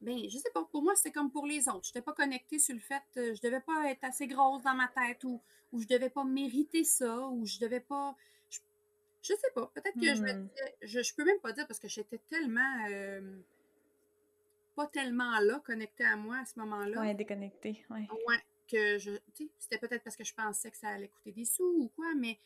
ben, 0.00 0.18
je 0.28 0.38
sais 0.38 0.50
pas, 0.52 0.64
pour 0.70 0.82
moi, 0.82 0.94
c'était 0.96 1.12
comme 1.12 1.30
pour 1.30 1.46
les 1.46 1.68
autres. 1.68 1.84
Je 1.84 1.90
n'étais 1.90 2.02
pas 2.02 2.12
connectée 2.12 2.58
sur 2.58 2.74
le 2.74 2.80
fait, 2.80 3.02
euh, 3.16 3.34
je 3.34 3.40
devais 3.40 3.60
pas 3.60 3.90
être 3.90 4.04
assez 4.04 4.26
grosse 4.26 4.62
dans 4.62 4.74
ma 4.74 4.88
tête, 4.88 5.24
ou, 5.24 5.40
ou 5.72 5.80
je 5.80 5.86
devais 5.86 6.10
pas 6.10 6.24
mériter 6.24 6.84
ça, 6.84 7.28
ou 7.28 7.46
je 7.46 7.58
devais 7.58 7.80
pas, 7.80 8.14
je, 8.50 8.58
je 9.22 9.32
sais 9.34 9.50
pas, 9.54 9.66
peut-être 9.74 9.98
que 9.98 10.14
je 10.14 10.22
me 10.22 10.32
Hmm. 10.32 10.48
disais, 10.54 10.76
je, 10.82 11.02
je 11.02 11.14
peux 11.14 11.24
même 11.24 11.40
pas 11.40 11.52
dire 11.52 11.66
parce 11.66 11.80
que 11.80 11.88
j'étais 11.88 12.20
tellement, 12.30 12.86
euh, 12.90 13.20
pas 14.74 14.86
tellement 14.88 15.38
là, 15.40 15.60
connectée 15.64 16.04
à 16.04 16.16
moi 16.16 16.38
à 16.38 16.44
ce 16.44 16.58
moment-là. 16.60 17.00
ouais, 17.00 17.14
déconnecté. 17.14 17.84
Ouais. 17.90 18.08
Ouais, 18.28 18.38
que 18.68 18.98
je. 18.98 19.12
Tu 19.34 19.44
sais, 19.46 19.50
c'était 19.58 19.78
peut-être 19.78 20.02
parce 20.04 20.16
que 20.16 20.24
je 20.24 20.34
pensais 20.34 20.70
que 20.70 20.76
ça 20.76 20.88
allait 20.88 21.08
coûter 21.08 21.32
des 21.32 21.44
sous 21.44 21.64
ou 21.64 21.88
quoi, 21.96 22.14
mais 22.14 22.38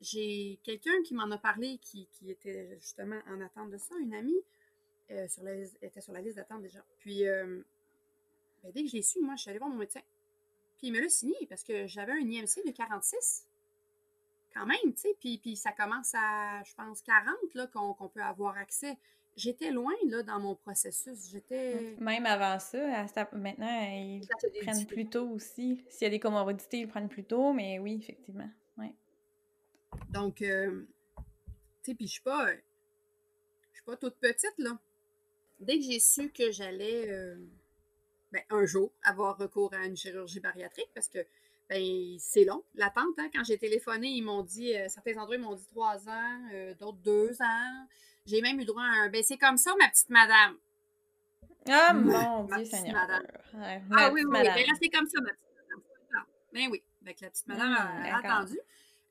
j'ai 0.00 0.58
quelqu'un 0.62 1.02
qui 1.04 1.14
m'en 1.14 1.30
a 1.30 1.38
parlé, 1.38 1.78
qui, 1.78 2.08
était 2.26 2.76
justement 2.78 3.18
en 3.28 3.40
attente 3.40 3.70
de 3.70 3.78
ça, 3.78 3.94
une 4.00 4.14
amie, 4.14 4.40
euh, 5.10 5.26
sur 5.28 5.42
la, 5.42 5.54
était 5.82 6.00
sur 6.00 6.12
la 6.12 6.20
liste 6.20 6.36
d'attente 6.36 6.62
déjà. 6.62 6.84
Puis, 6.98 7.26
euh, 7.26 7.60
ben, 8.62 8.70
dès 8.72 8.82
que 8.82 8.88
je 8.88 8.96
l'ai 8.96 9.02
su, 9.02 9.20
moi, 9.20 9.34
je 9.36 9.42
suis 9.42 9.50
allée 9.50 9.58
voir 9.58 9.70
mon 9.70 9.78
médecin. 9.78 10.02
Puis, 10.76 10.88
il 10.88 10.92
me 10.92 11.00
l'a 11.00 11.08
signé 11.08 11.34
parce 11.48 11.64
que 11.64 11.86
j'avais 11.86 12.12
un 12.12 12.20
IMC 12.20 12.64
de 12.64 12.70
46. 12.70 13.44
Quand 14.54 14.66
même, 14.66 14.94
tu 14.94 14.96
sais. 14.96 15.16
Puis, 15.18 15.38
puis, 15.38 15.56
ça 15.56 15.72
commence 15.72 16.12
à, 16.14 16.62
je 16.64 16.74
pense, 16.74 17.02
40 17.02 17.34
là, 17.54 17.66
qu'on, 17.66 18.08
peut 18.08 18.22
avoir 18.22 18.56
accès. 18.56 18.96
J'étais 19.36 19.70
loin, 19.70 19.94
là, 20.06 20.22
dans 20.22 20.40
mon 20.40 20.54
processus. 20.54 21.28
J'étais... 21.30 21.96
Même 21.98 22.26
avant 22.26 22.58
ça, 22.58 23.06
maintenant, 23.32 23.88
ils 23.92 24.26
prennent 24.62 24.86
plus 24.86 25.08
tôt 25.08 25.28
aussi. 25.28 25.84
S'il 25.88 26.02
y 26.02 26.06
a 26.06 26.10
des 26.10 26.18
comorbidités, 26.18 26.80
ils 26.80 26.88
prennent 26.88 27.08
plus 27.08 27.24
tôt, 27.24 27.52
mais 27.52 27.78
oui, 27.78 27.98
effectivement. 28.00 28.48
Donc, 30.10 30.42
euh, 30.42 30.84
tu 31.82 31.90
sais, 31.90 31.94
puis 31.94 32.06
je 32.06 32.12
suis 32.12 32.22
pas... 32.22 32.48
Suis 33.72 33.84
pas 33.84 33.96
toute 33.96 34.16
petite, 34.16 34.54
là. 34.58 34.78
Dès 35.60 35.78
que 35.78 35.84
j'ai 35.84 36.00
su 36.00 36.30
que 36.30 36.50
j'allais, 36.50 37.08
euh, 37.10 37.36
ben, 38.32 38.42
un 38.50 38.64
jour, 38.64 38.92
avoir 39.02 39.36
recours 39.38 39.72
à 39.74 39.86
une 39.86 39.96
chirurgie 39.96 40.40
bariatrique, 40.40 40.90
parce 40.94 41.08
que 41.08 41.18
ben, 41.68 42.16
c'est 42.18 42.44
long, 42.44 42.64
l'attente. 42.74 43.18
Hein? 43.18 43.28
Quand 43.34 43.44
j'ai 43.44 43.58
téléphoné, 43.58 44.08
ils 44.08 44.22
m'ont 44.22 44.42
dit, 44.42 44.74
euh, 44.76 44.88
certains 44.88 45.16
endroits, 45.16 45.36
ils 45.36 45.42
m'ont 45.42 45.54
dit 45.54 45.66
trois 45.66 46.08
ans, 46.08 46.40
d'autres 46.80 46.98
deux 46.98 47.40
ans. 47.42 47.86
J'ai 48.26 48.40
même 48.40 48.60
eu 48.60 48.64
droit 48.64 48.82
à 48.82 49.04
un, 49.04 49.08
ben, 49.08 49.22
c'est 49.22 49.38
comme 49.38 49.56
ça, 49.56 49.74
ma 49.78 49.88
petite 49.88 50.10
madame. 50.10 50.56
Ah, 51.68 51.92
mon 51.92 52.44
Dieu, 52.44 52.64
Seigneur. 52.64 52.94
Madame. 52.94 53.26
ah 53.92 54.10
oui, 54.12 54.22
oui, 54.24 54.38
oui. 54.40 54.44
Ben, 54.44 54.76
c'est 54.80 54.88
comme 54.88 55.06
ça, 55.06 55.20
ma 55.20 55.30
petite 55.30 55.42
madame. 55.70 56.26
Ben 56.52 56.68
oui, 56.70 56.82
avec 57.02 57.20
la 57.20 57.30
petite 57.30 57.46
madame 57.46 57.72
a 57.72 58.16
attendu. 58.18 58.58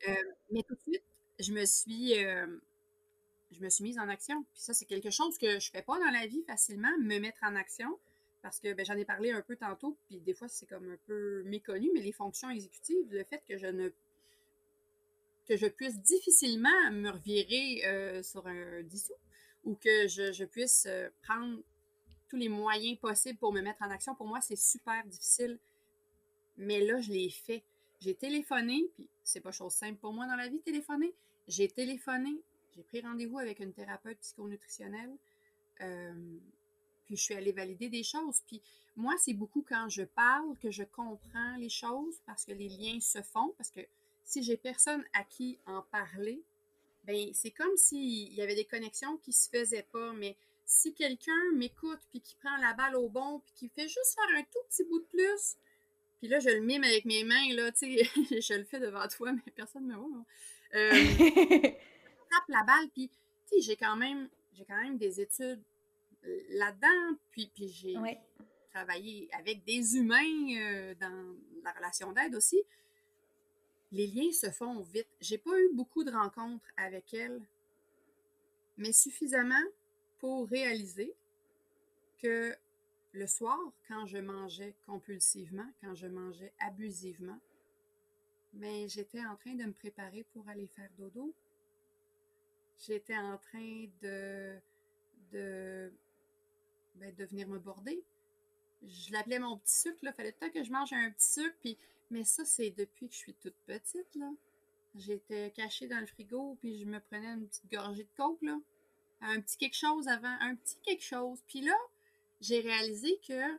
Euh, 0.07 0.13
mais 0.51 0.63
tout 0.63 0.75
de 0.75 0.79
suite, 0.81 1.03
je 1.39 1.51
me 1.53 1.65
suis, 1.65 2.23
euh, 2.23 2.47
suis 3.69 3.83
mise 3.83 3.99
en 3.99 4.09
action. 4.09 4.43
Puis 4.53 4.61
ça, 4.61 4.73
c'est 4.73 4.85
quelque 4.85 5.09
chose 5.09 5.37
que 5.37 5.59
je 5.59 5.69
fais 5.71 5.81
pas 5.81 5.97
dans 5.99 6.11
la 6.11 6.27
vie 6.27 6.43
facilement, 6.47 6.91
me 6.99 7.19
mettre 7.19 7.39
en 7.43 7.55
action. 7.55 7.99
Parce 8.41 8.59
que 8.59 8.73
ben, 8.73 8.85
j'en 8.85 8.95
ai 8.95 9.05
parlé 9.05 9.31
un 9.31 9.41
peu 9.41 9.55
tantôt, 9.55 9.97
puis 10.07 10.19
des 10.21 10.33
fois 10.33 10.47
c'est 10.47 10.67
comme 10.67 10.89
un 10.91 10.97
peu 11.07 11.43
méconnu, 11.45 11.89
mais 11.93 12.01
les 12.01 12.13
fonctions 12.13 12.49
exécutives, 12.49 13.11
le 13.11 13.23
fait 13.23 13.43
que 13.47 13.57
je 13.57 13.65
ne 13.67 13.89
que 15.47 15.55
je 15.55 15.65
puisse 15.67 15.99
difficilement 16.01 16.91
me 16.91 17.09
revirer 17.09 17.85
euh, 17.85 18.21
sur 18.23 18.45
un 18.47 18.81
dissous 18.83 19.13
ou 19.63 19.75
que 19.75 20.07
je, 20.07 20.31
je 20.33 20.43
puisse 20.45 20.87
prendre 21.23 21.59
tous 22.29 22.37
les 22.37 22.49
moyens 22.49 22.97
possibles 22.99 23.37
pour 23.39 23.53
me 23.53 23.61
mettre 23.61 23.81
en 23.81 23.89
action, 23.89 24.15
pour 24.15 24.27
moi, 24.27 24.41
c'est 24.41 24.57
super 24.57 25.05
difficile. 25.05 25.59
Mais 26.57 26.81
là, 26.81 26.99
je 26.99 27.11
l'ai 27.11 27.29
fait. 27.29 27.63
J'ai 27.99 28.15
téléphoné, 28.15 28.89
puis 28.93 29.07
c'est 29.23 29.41
pas 29.41 29.51
chose 29.51 29.73
simple 29.73 29.97
pour 29.97 30.13
moi 30.13 30.27
dans 30.27 30.35
la 30.35 30.47
vie, 30.47 30.59
téléphoner. 30.59 31.13
J'ai 31.47 31.67
téléphoné, 31.67 32.41
j'ai 32.75 32.83
pris 32.83 33.01
rendez-vous 33.01 33.39
avec 33.39 33.59
une 33.59 33.73
thérapeute 33.73 34.19
psychonutritionnelle, 34.19 35.15
euh, 35.81 36.37
puis 37.05 37.15
je 37.15 37.21
suis 37.21 37.33
allée 37.33 37.53
valider 37.53 37.89
des 37.89 38.03
choses. 38.03 38.41
Puis 38.45 38.61
moi, 38.95 39.15
c'est 39.17 39.33
beaucoup 39.33 39.65
quand 39.67 39.89
je 39.89 40.03
parle 40.03 40.57
que 40.57 40.69
je 40.71 40.83
comprends 40.83 41.55
les 41.57 41.69
choses 41.69 42.21
parce 42.25 42.45
que 42.45 42.51
les 42.51 42.69
liens 42.69 42.99
se 42.99 43.21
font, 43.21 43.53
parce 43.57 43.71
que 43.71 43.81
si 44.23 44.43
j'ai 44.43 44.57
personne 44.57 45.03
à 45.13 45.23
qui 45.23 45.57
en 45.65 45.81
parler, 45.83 46.43
ben 47.05 47.31
c'est 47.33 47.51
comme 47.51 47.75
s'il 47.77 48.33
y 48.33 48.41
avait 48.41 48.55
des 48.55 48.65
connexions 48.65 49.17
qui 49.17 49.31
se 49.31 49.49
faisaient 49.49 49.87
pas, 49.91 50.11
mais 50.13 50.35
si 50.65 50.93
quelqu'un 50.93 51.51
m'écoute 51.55 52.01
puis 52.09 52.19
qui 52.19 52.35
prend 52.35 52.57
la 52.57 52.73
balle 52.73 52.97
au 52.97 53.07
bon 53.07 53.39
puis 53.39 53.53
qui 53.55 53.69
fait 53.69 53.87
juste 53.87 54.15
faire 54.15 54.37
un 54.37 54.43
tout 54.43 54.59
petit 54.69 54.83
bout 54.83 54.99
de 54.99 55.05
plus, 55.05 55.55
puis 56.19 56.27
là, 56.27 56.39
je 56.39 56.49
le 56.49 56.61
mime 56.61 56.83
avec 56.83 57.05
mes 57.05 57.23
mains, 57.23 57.53
là, 57.53 57.71
tu 57.71 57.97
sais, 57.97 58.03
je 58.41 58.53
le 58.53 58.63
fais 58.63 58.79
devant 58.79 59.07
toi, 59.07 59.31
mais 59.33 59.51
personne 59.55 59.87
ne 59.87 59.93
me 59.93 59.99
voit. 59.99 60.25
Euh, 60.75 60.91
je 60.93 61.69
tape 61.69 62.47
la 62.49 62.63
balle, 62.63 62.89
puis, 62.93 63.09
tu 63.09 63.15
sais, 63.45 63.61
j'ai 63.61 63.75
quand 63.75 63.95
même, 63.95 64.29
j'ai 64.53 64.65
quand 64.65 64.81
même 64.81 64.97
des 64.97 65.21
études 65.21 65.61
là-dedans, 66.49 67.17
puis, 67.31 67.51
puis 67.53 67.69
j'ai 67.69 67.95
travaillé 68.73 69.29
avec 69.33 69.63
des 69.63 69.97
humains 69.97 70.55
euh, 70.59 70.95
dans 70.99 71.35
la 71.63 71.71
relation 71.71 72.11
d'aide 72.11 72.35
aussi. 72.35 72.61
Les 73.91 74.07
liens 74.07 74.31
se 74.31 74.51
font 74.51 74.81
vite. 74.81 75.07
J'ai 75.21 75.37
pas 75.37 75.57
eu 75.57 75.69
beaucoup 75.73 76.03
de 76.03 76.11
rencontres 76.11 76.65
avec 76.75 77.13
elle, 77.13 77.41
mais 78.77 78.91
suffisamment 78.91 79.63
pour 80.19 80.47
réaliser 80.49 81.13
que 82.21 82.55
le 83.17 83.27
soir, 83.27 83.59
quand 83.87 84.05
je 84.05 84.17
mangeais 84.17 84.75
compulsivement, 84.85 85.67
quand 85.81 85.95
je 85.95 86.07
mangeais 86.07 86.53
abusivement, 86.59 87.39
mais 88.53 88.87
j'étais 88.87 89.23
en 89.25 89.35
train 89.35 89.53
de 89.55 89.63
me 89.63 89.73
préparer 89.73 90.25
pour 90.33 90.47
aller 90.47 90.67
faire 90.67 90.89
dodo. 90.97 91.33
J'étais 92.79 93.17
en 93.17 93.37
train 93.37 93.87
de, 94.01 94.57
de, 95.31 95.91
ben, 96.95 97.13
de 97.13 97.25
venir 97.25 97.47
me 97.47 97.59
border. 97.59 98.01
Je 98.83 99.11
l'appelais 99.11 99.39
mon 99.39 99.57
petit 99.57 99.75
sucre, 99.81 99.99
là. 100.03 100.13
Fallait 100.13 100.31
temps 100.31 100.49
que 100.49 100.63
je 100.63 100.71
mange 100.71 100.93
un 100.93 101.11
petit 101.11 101.33
sucre, 101.33 101.55
puis... 101.61 101.77
Mais 102.09 102.23
ça, 102.23 102.45
c'est 102.45 102.69
depuis 102.69 103.09
que 103.09 103.13
je 103.13 103.19
suis 103.19 103.33
toute 103.33 103.55
petite, 103.65 104.15
là. 104.15 104.31
J'étais 104.95 105.51
cachée 105.51 105.87
dans 105.87 105.99
le 105.99 106.05
frigo, 106.05 106.55
puis 106.61 106.79
je 106.79 106.85
me 106.85 106.99
prenais 106.99 107.33
une 107.33 107.47
petite 107.47 107.69
gorgée 107.69 108.03
de 108.03 108.09
coke, 108.15 108.41
là. 108.41 108.57
Un 109.21 109.41
petit 109.41 109.57
quelque 109.57 109.75
chose 109.75 110.07
avant, 110.07 110.35
un 110.39 110.55
petit 110.55 110.77
quelque 110.83 111.03
chose. 111.03 111.39
Puis 111.47 111.61
là, 111.61 111.75
j'ai 112.39 112.59
réalisé 112.59 113.19
que 113.27 113.57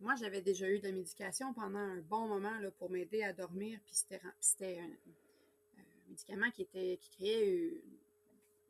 moi, 0.00 0.14
j'avais 0.16 0.40
déjà 0.40 0.68
eu 0.68 0.78
de 0.78 0.86
la 0.86 0.92
médication 0.92 1.52
pendant 1.52 1.78
un 1.78 2.00
bon 2.00 2.26
moment 2.26 2.58
là, 2.58 2.70
pour 2.70 2.90
m'aider 2.90 3.22
à 3.22 3.34
dormir. 3.34 3.78
Puis 3.84 3.96
c'était 3.96 4.78
un, 4.78 4.90
médicament 6.08 6.50
qui, 6.50 6.62
était, 6.62 6.98
qui 7.00 7.10
créait 7.10 7.82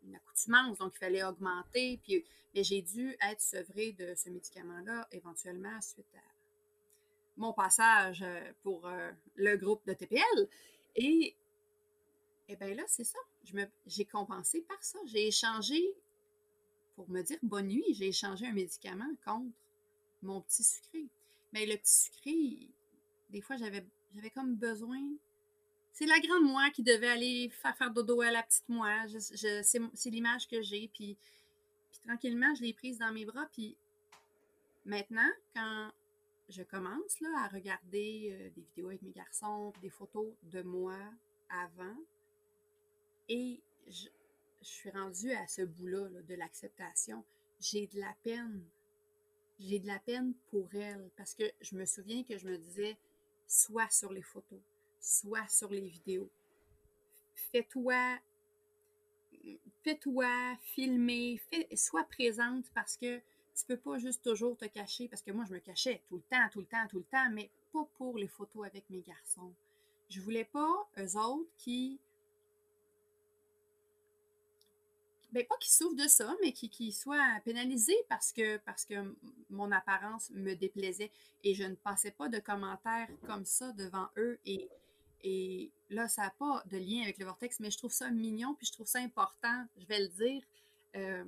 une, 0.03 0.15
accoutumance, 0.15 0.79
donc 0.79 0.93
il 0.97 0.99
fallait 0.99 1.23
augmenter. 1.23 2.01
Puis, 2.03 2.25
mais 2.55 2.65
j'ai 2.65 2.83
dû 2.83 3.17
être 3.23 3.41
sevrée 3.41 3.93
de 3.93 4.15
ce 4.15 4.29
médicament-là 4.29 5.07
éventuellement 5.13 5.81
suite 5.81 6.13
à 6.17 6.31
mon 7.37 7.53
passage 7.53 8.23
euh, 8.23 8.53
pour 8.63 8.87
euh, 8.89 9.11
le 9.37 9.57
groupe 9.57 9.87
de 9.87 9.93
TPL. 9.93 10.49
Et, 10.97 11.37
et 12.49 12.57
bien 12.57 12.75
là, 12.75 12.83
c'est 12.89 13.05
ça. 13.05 13.19
J'ai 13.87 14.05
compensé 14.05 14.63
par 14.63 14.83
ça. 14.83 14.99
J'ai 15.07 15.29
échangé 15.29 15.81
pour 17.01 17.09
me 17.09 17.23
dire 17.23 17.39
bonne 17.43 17.69
nuit, 17.69 17.95
j'ai 17.95 18.09
échangé 18.09 18.47
un 18.47 18.53
médicament 18.53 19.09
contre 19.25 19.55
mon 20.23 20.43
petit 20.43 20.63
sucré. 20.63 21.09
Mais 21.51 21.65
le 21.65 21.79
petit 21.79 22.11
sucré, 22.11 22.69
des 23.31 23.41
fois, 23.41 23.57
j'avais, 23.57 23.87
j'avais 24.15 24.29
comme 24.29 24.55
besoin. 24.55 25.01
C'est 25.95 26.05
la 26.05 26.21
grande 26.21 26.45
moi 26.45 26.69
qui 26.69 26.83
devait 26.83 27.09
aller 27.09 27.49
faire 27.49 27.75
faire 27.75 27.91
dodo 27.91 28.21
à 28.21 28.31
la 28.31 28.43
petite 28.43 28.69
moi. 28.69 29.07
c'est, 29.09 30.11
l'image 30.11 30.47
que 30.47 30.61
j'ai. 30.61 30.91
Puis, 30.93 31.17
puis 31.91 32.01
tranquillement, 32.05 32.55
je 32.55 32.65
l'ai 32.65 32.75
prise 32.75 32.99
dans 32.99 33.13
mes 33.13 33.25
bras. 33.25 33.49
Puis 33.51 33.79
maintenant, 34.85 35.31
quand 35.55 35.91
je 36.51 36.63
commence 36.63 37.19
là, 37.21 37.31
à 37.45 37.49
regarder 37.49 38.29
euh, 38.33 38.51
des 38.51 38.63
vidéos 38.63 38.89
avec 38.89 39.01
mes 39.01 39.13
garçons, 39.13 39.73
des 39.81 39.91
photos 39.91 40.35
de 40.43 40.61
moi 40.61 40.99
avant, 41.49 41.97
et 43.31 43.63
je, 43.89 44.09
je 44.63 44.69
suis 44.69 44.91
rendue 44.91 45.33
à 45.33 45.47
ce 45.47 45.63
bout-là 45.63 46.09
de 46.29 46.35
l'acceptation. 46.35 47.25
J'ai 47.61 47.87
de 47.87 48.01
la 48.01 48.15
peine. 48.23 48.63
J'ai 49.59 49.79
de 49.79 49.87
la 49.87 49.99
peine 49.99 50.35
pour 50.51 50.69
elle 50.75 51.11
parce 51.17 51.35
que 51.35 51.45
je 51.61 51.77
me 51.77 51.85
souviens 51.85 52.25
que 52.25 52.39
je 52.39 52.47
me 52.47 52.57
disais, 52.57 52.97
soit 53.47 53.91
sur 53.91 54.13
les 54.13 54.23
photos, 54.23 54.61
soit 55.01 55.47
sur 55.49 55.71
les 55.71 55.87
vidéos. 55.87 56.31
Fais-toi, 57.35 58.19
fais-toi 59.83 60.57
filmer, 60.63 61.41
fais, 61.51 61.69
sois 61.77 62.05
présente 62.05 62.65
parce 62.75 62.97
que 62.97 63.19
tu 63.55 63.67
peux 63.67 63.77
pas 63.77 63.99
juste 63.99 64.23
toujours 64.23 64.57
te 64.57 64.65
cacher 64.65 65.09
parce 65.09 65.21
que 65.21 65.31
moi 65.31 65.45
je 65.47 65.53
me 65.53 65.59
cachais 65.59 66.03
tout 66.09 66.17
le 66.17 66.23
temps, 66.23 66.49
tout 66.51 66.61
le 66.61 66.67
temps, 66.67 66.87
tout 66.89 66.99
le 66.99 67.05
temps, 67.05 67.31
mais 67.31 67.51
pas 67.73 67.87
pour 67.97 68.17
les 68.17 68.29
photos 68.29 68.67
avec 68.67 68.89
mes 68.89 69.01
garçons. 69.01 69.53
Je 70.09 70.21
voulais 70.21 70.45
pas 70.45 70.89
eux 70.99 71.17
autres 71.17 71.51
qui 71.59 72.01
ben, 75.33 75.47
pas 75.47 75.57
qu'il 75.59 75.73
souffre 75.73 75.97
de 75.97 76.09
ça, 76.09 76.35
mais 76.43 76.53
qu'il 76.53 76.93
soit 76.93 77.41
pénalisé 77.45 77.95
parce 78.09 78.33
que, 78.33 78.57
parce 78.59 78.85
que 78.85 79.15
mon 79.49 79.71
apparence 79.71 80.31
me 80.31 80.55
déplaisait 80.55 81.11
et 81.45 81.55
je 81.55 81.65
ne 81.65 81.75
passais 81.75 82.11
pas 82.11 82.29
de 82.29 82.39
commentaires 82.39 83.09
comme 83.27 83.45
ça 83.45 83.73
devant 83.73 84.09
eux. 84.17 84.39
Et, 84.45 84.69
et 85.23 85.71
là, 85.89 86.09
ça 86.09 86.23
n'a 86.23 86.31
pas 86.31 86.65
de 86.71 86.79
lien 86.79 87.03
avec 87.03 87.19
le 87.19 87.27
vortex, 87.27 87.61
mais 87.61 87.71
je 87.71 87.79
trouve 87.79 87.93
ça 87.93 88.11
mignon, 88.11 88.55
puis 88.55 88.67
je 88.67 88.73
trouve 88.73 88.87
ça 88.87 88.99
important, 88.99 89.65
je 89.79 89.87
vais 89.87 90.01
le 90.01 90.09
dire. 90.09 90.43
Euh, 90.97 91.25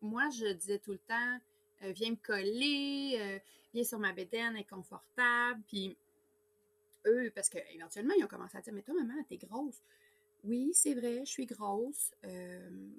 moi, 0.00 0.28
je 0.30 0.52
disais 0.52 0.78
tout 0.78 0.92
le 0.92 0.98
temps, 0.98 1.38
euh, 1.82 1.92
viens 1.92 2.10
me 2.10 2.16
coller, 2.16 3.16
euh, 3.18 3.38
viens 3.74 3.84
sur 3.84 3.98
ma 3.98 4.12
bédaine, 4.12 4.56
est 4.56 4.68
confortable, 4.68 5.60
puis 5.68 5.96
eux, 7.06 7.30
parce 7.34 7.48
qu'éventuellement, 7.48 8.14
ils 8.16 8.24
ont 8.24 8.28
commencé 8.28 8.56
à 8.56 8.60
dire, 8.60 8.72
mais 8.72 8.82
toi, 8.82 8.94
maman, 8.94 9.14
t'es 9.28 9.36
grosse 9.36 9.82
oui, 10.44 10.70
c'est 10.74 10.94
vrai, 10.94 11.24
je 11.24 11.30
suis 11.30 11.46
grosse. 11.46 12.12
Euh, 12.24 12.90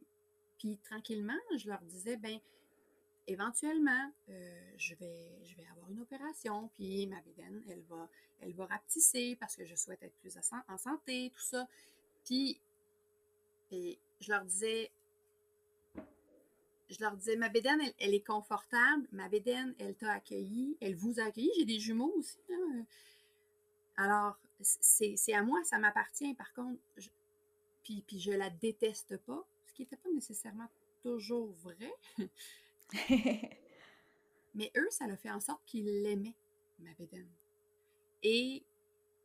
puis 0.58 0.78
tranquillement, 0.84 1.40
je 1.58 1.68
leur 1.68 1.82
disais, 1.82 2.18
ben, 2.18 2.40
éventuellement, 3.28 4.12
euh, 4.30 4.74
je, 4.78 4.96
vais, 4.96 5.66
avoir 5.72 5.90
une 5.92 6.00
opération, 6.00 6.70
puis 6.76 7.08
ma 7.08 7.22
bédaine, 7.22 7.62
elle 7.70 7.84
va, 7.84 8.10
elle 8.40 8.54
va 8.54 8.66
rapetisser 8.66 9.36
parce 9.40 9.56
que 9.56 9.66
je 9.66 9.76
souhaite 9.76 10.04
être 10.04 10.16
plus 10.18 10.38
en 10.38 10.78
santé, 10.78 11.32
tout 11.36 11.44
ça. 11.44 11.68
Puis, 12.26 12.60
et 13.72 13.98
je 14.22 14.32
leur 14.32 14.46
disais, 14.46 14.92
je 16.90 17.00
leur 17.00 17.16
disais, 17.18 17.36
ma 17.36 17.50
bédaine, 17.50 17.82
elle, 18.00 18.14
est 18.14 18.26
confortable. 18.26 19.08
Ma 19.12 19.28
bédaine, 19.28 19.74
elle 19.80 19.96
t'a 19.96 20.12
accueilli. 20.12 20.78
Elle 20.80 20.96
vous 20.96 21.20
a 21.20 21.24
accueilli. 21.24 21.50
J'ai 21.58 21.66
des 21.66 21.80
jumeaux 21.80 22.14
aussi. 22.18 22.38
Alors, 23.96 24.38
c'est 24.62 25.34
à 25.34 25.42
moi, 25.44 25.64
ça 25.64 25.78
m'appartient. 25.80 26.34
Par 26.36 26.54
contre, 26.54 26.80
je, 26.98 27.10
puis, 27.84 28.04
puis 28.08 28.20
je 28.20 28.32
la 28.32 28.50
déteste 28.50 29.18
pas, 29.18 29.46
ce 29.66 29.74
qui 29.74 29.82
n'était 29.84 29.98
pas 29.98 30.10
nécessairement 30.12 30.70
toujours 31.02 31.54
vrai. 31.64 31.94
Mais 34.56 34.72
eux, 34.78 34.88
ça 34.92 35.08
l'a 35.08 35.18
fait 35.18 35.32
en 35.32 35.40
sorte 35.40 35.64
qu'ils 35.66 36.04
l'aimaient, 36.04 36.36
ma 36.80 36.94
bédaine. 36.94 37.30
Et 38.22 38.64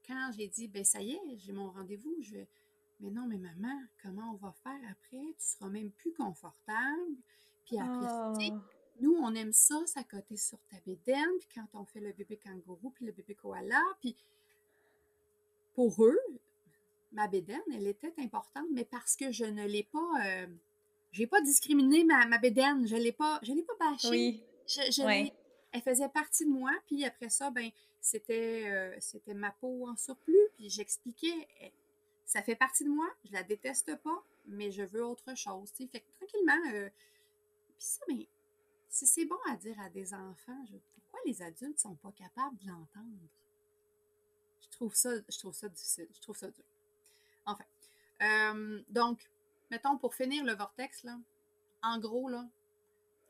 quand 0.06 0.30
j'ai 0.36 0.48
dit, 0.48 0.68
ben 0.68 0.84
ça 0.84 1.02
y 1.02 1.12
est, 1.12 1.36
j'ai 1.36 1.52
mon 1.52 1.70
rendez-vous, 1.70 2.16
je 2.22 2.32
vais. 2.32 2.48
Mais 3.00 3.10
non, 3.10 3.26
mais 3.28 3.38
maman, 3.38 3.80
comment 4.02 4.32
on 4.32 4.36
va 4.36 4.52
faire 4.64 4.80
après? 4.90 5.34
Tu 5.38 5.44
seras 5.44 5.68
même 5.68 5.90
plus 5.90 6.12
confortable. 6.14 7.16
Puis 7.64 7.78
après, 7.78 8.50
oh. 8.50 8.58
nous, 9.00 9.14
on 9.20 9.34
aime 9.34 9.52
ça, 9.52 9.76
s'accoter 9.86 10.36
sur 10.36 10.58
ta 10.70 10.80
bédaine. 10.84 11.30
Puis 11.38 11.48
quand 11.54 11.66
on 11.74 11.84
fait 11.84 12.00
le 12.00 12.12
bébé 12.12 12.38
kangourou, 12.38 12.90
puis 12.90 13.04
le 13.06 13.12
bébé 13.12 13.34
koala, 13.34 13.82
puis 14.00 14.16
pour 15.74 16.04
eux, 16.04 16.18
ma 17.12 17.28
bédaine, 17.28 17.62
elle 17.72 17.86
était 17.86 18.14
importante, 18.18 18.66
mais 18.72 18.84
parce 18.84 19.16
que 19.16 19.32
je 19.32 19.44
ne 19.44 19.66
l'ai 19.66 19.84
pas. 19.84 20.10
Euh, 20.24 20.46
j'ai 21.12 21.26
pas 21.26 21.40
discriminé 21.40 22.04
ma, 22.04 22.26
ma 22.26 22.38
bédaine, 22.38 22.86
je 22.86 22.96
l'ai 22.96 23.12
pas, 23.12 23.40
je 23.42 23.52
l'ai 23.52 23.62
pas 23.62 23.74
bâchée. 23.78 24.08
Oui. 24.08 24.42
Je, 24.66 25.30
Elle 25.72 25.82
faisait 25.82 26.08
partie 26.08 26.44
de 26.44 26.50
moi, 26.50 26.72
puis 26.86 27.04
après 27.04 27.30
ça, 27.30 27.50
ben 27.50 27.70
c'était 28.00 28.70
euh, 28.70 28.96
c'était 29.00 29.34
ma 29.34 29.50
peau 29.52 29.88
en 29.88 29.96
surplus, 29.96 30.48
puis 30.56 30.68
j'expliquais, 30.68 31.48
eh, 31.62 31.72
ça 32.24 32.42
fait 32.42 32.56
partie 32.56 32.84
de 32.84 32.90
moi, 32.90 33.08
je 33.24 33.32
la 33.32 33.42
déteste 33.42 33.96
pas, 33.96 34.22
mais 34.46 34.70
je 34.70 34.82
veux 34.82 35.04
autre 35.04 35.34
chose. 35.34 35.70
Fait 35.72 35.86
que 35.86 35.98
tranquillement, 36.18 36.72
euh, 36.74 36.88
puis 37.76 37.86
ça, 37.86 38.02
ben, 38.08 38.24
si 38.90 39.06
c'est 39.06 39.24
bon 39.24 39.38
à 39.50 39.56
dire 39.56 39.78
à 39.80 39.88
des 39.88 40.12
enfants, 40.12 40.64
pourquoi 40.94 41.20
les 41.24 41.42
adultes 41.42 41.78
sont 41.78 41.94
pas 41.96 42.12
capables 42.12 42.56
de 42.58 42.68
l'entendre? 42.68 43.28
Je 44.60 44.68
trouve 44.70 44.94
ça, 44.94 45.10
je 45.28 45.38
trouve 45.38 45.54
ça 45.54 45.68
difficile, 45.68 46.08
je 46.14 46.20
trouve 46.20 46.36
ça 46.36 46.50
dur. 46.50 46.64
Enfin, 47.48 47.64
euh, 48.20 48.82
donc, 48.90 49.26
mettons, 49.70 49.96
pour 49.96 50.14
finir 50.14 50.44
le 50.44 50.52
vortex, 50.54 51.02
là, 51.04 51.18
en 51.82 51.98
gros, 51.98 52.28
là, 52.28 52.46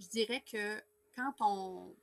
je 0.00 0.08
dirais 0.08 0.42
que 0.50 0.82
quand 1.14 1.34
on, 1.38 1.94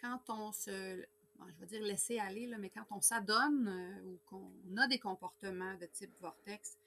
quand 0.00 0.20
on 0.28 0.52
se, 0.52 0.70
je 0.70 1.54
vais 1.58 1.66
dire 1.66 1.82
laisser 1.82 2.20
aller, 2.20 2.46
là, 2.46 2.58
mais 2.58 2.70
quand 2.70 2.86
on 2.92 3.00
s'adonne 3.00 3.66
euh, 3.66 4.04
ou 4.04 4.18
qu'on 4.26 4.76
a 4.76 4.86
des 4.86 5.00
comportements 5.00 5.74
de 5.74 5.86
type 5.86 6.12
vortex, 6.20 6.78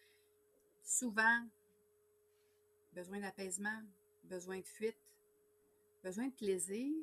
souvent, 0.85 1.45
besoin 2.93 3.19
d'apaisement, 3.19 3.81
besoin 4.23 4.59
de 4.59 4.65
fuite, 4.65 4.95
besoin 6.01 6.27
de 6.27 6.33
plaisir. 6.33 6.93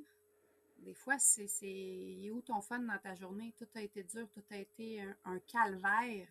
Des 0.79 0.95
fois, 0.95 1.19
c'est 1.19 2.31
où 2.33 2.41
ton 2.41 2.63
fun 2.63 2.79
dans 2.79 2.99
ta 2.99 3.15
journée? 3.15 3.53
Tout 3.59 3.69
a 3.75 3.83
été 3.83 4.03
dur, 4.05 4.27
tout 4.33 4.45
a 4.51 4.57
été 4.57 5.05
un 5.27 5.39
calvaire. 5.41 6.27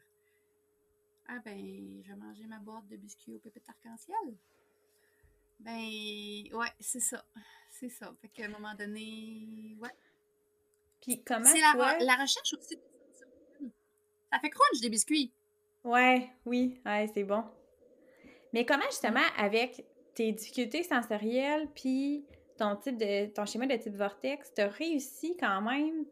Ah 1.32 1.38
ben, 1.45 2.01
je 2.03 2.11
vais 2.11 2.17
manger 2.17 2.45
ma 2.47 2.57
boîte 2.57 2.88
de 2.88 2.97
biscuits 2.97 3.36
au 3.36 3.39
pépé 3.39 3.61
arc-en-ciel. 3.67 4.36
Ben, 5.59 6.57
ouais, 6.57 6.73
c'est 6.80 6.99
ça. 6.99 7.23
C'est 7.69 7.89
ça. 7.89 8.11
Fait 8.19 8.30
qu'à 8.30 8.45
un 8.45 8.49
moment 8.49 8.73
donné, 8.73 9.77
ouais. 9.80 9.89
Puis 10.99 11.23
comment 11.23 11.45
C'est 11.45 11.59
la, 11.59 11.97
la, 11.99 12.15
recherche 12.15 12.53
aussi. 12.53 12.80
Ça 14.32 14.39
fait 14.39 14.49
crunch 14.49 14.82
des 14.82 14.89
biscuits. 14.89 15.32
Ouais, 15.84 16.32
oui, 16.45 16.82
ouais, 16.84 17.07
c'est 17.13 17.23
bon. 17.23 17.43
Mais 18.51 18.65
comment 18.65 18.86
justement 18.89 19.25
avec 19.38 19.86
tes 20.15 20.32
difficultés 20.32 20.82
sensorielles 20.82 21.69
puis 21.75 22.25
ton 22.57 22.75
type 22.75 22.97
de 22.97 23.27
ton 23.27 23.45
schéma 23.45 23.67
de 23.67 23.75
type 23.75 23.95
vortex, 23.95 24.51
tu 24.55 24.61
as 24.61 24.67
réussi 24.67 25.38
quand 25.38 25.61
même 25.61 26.05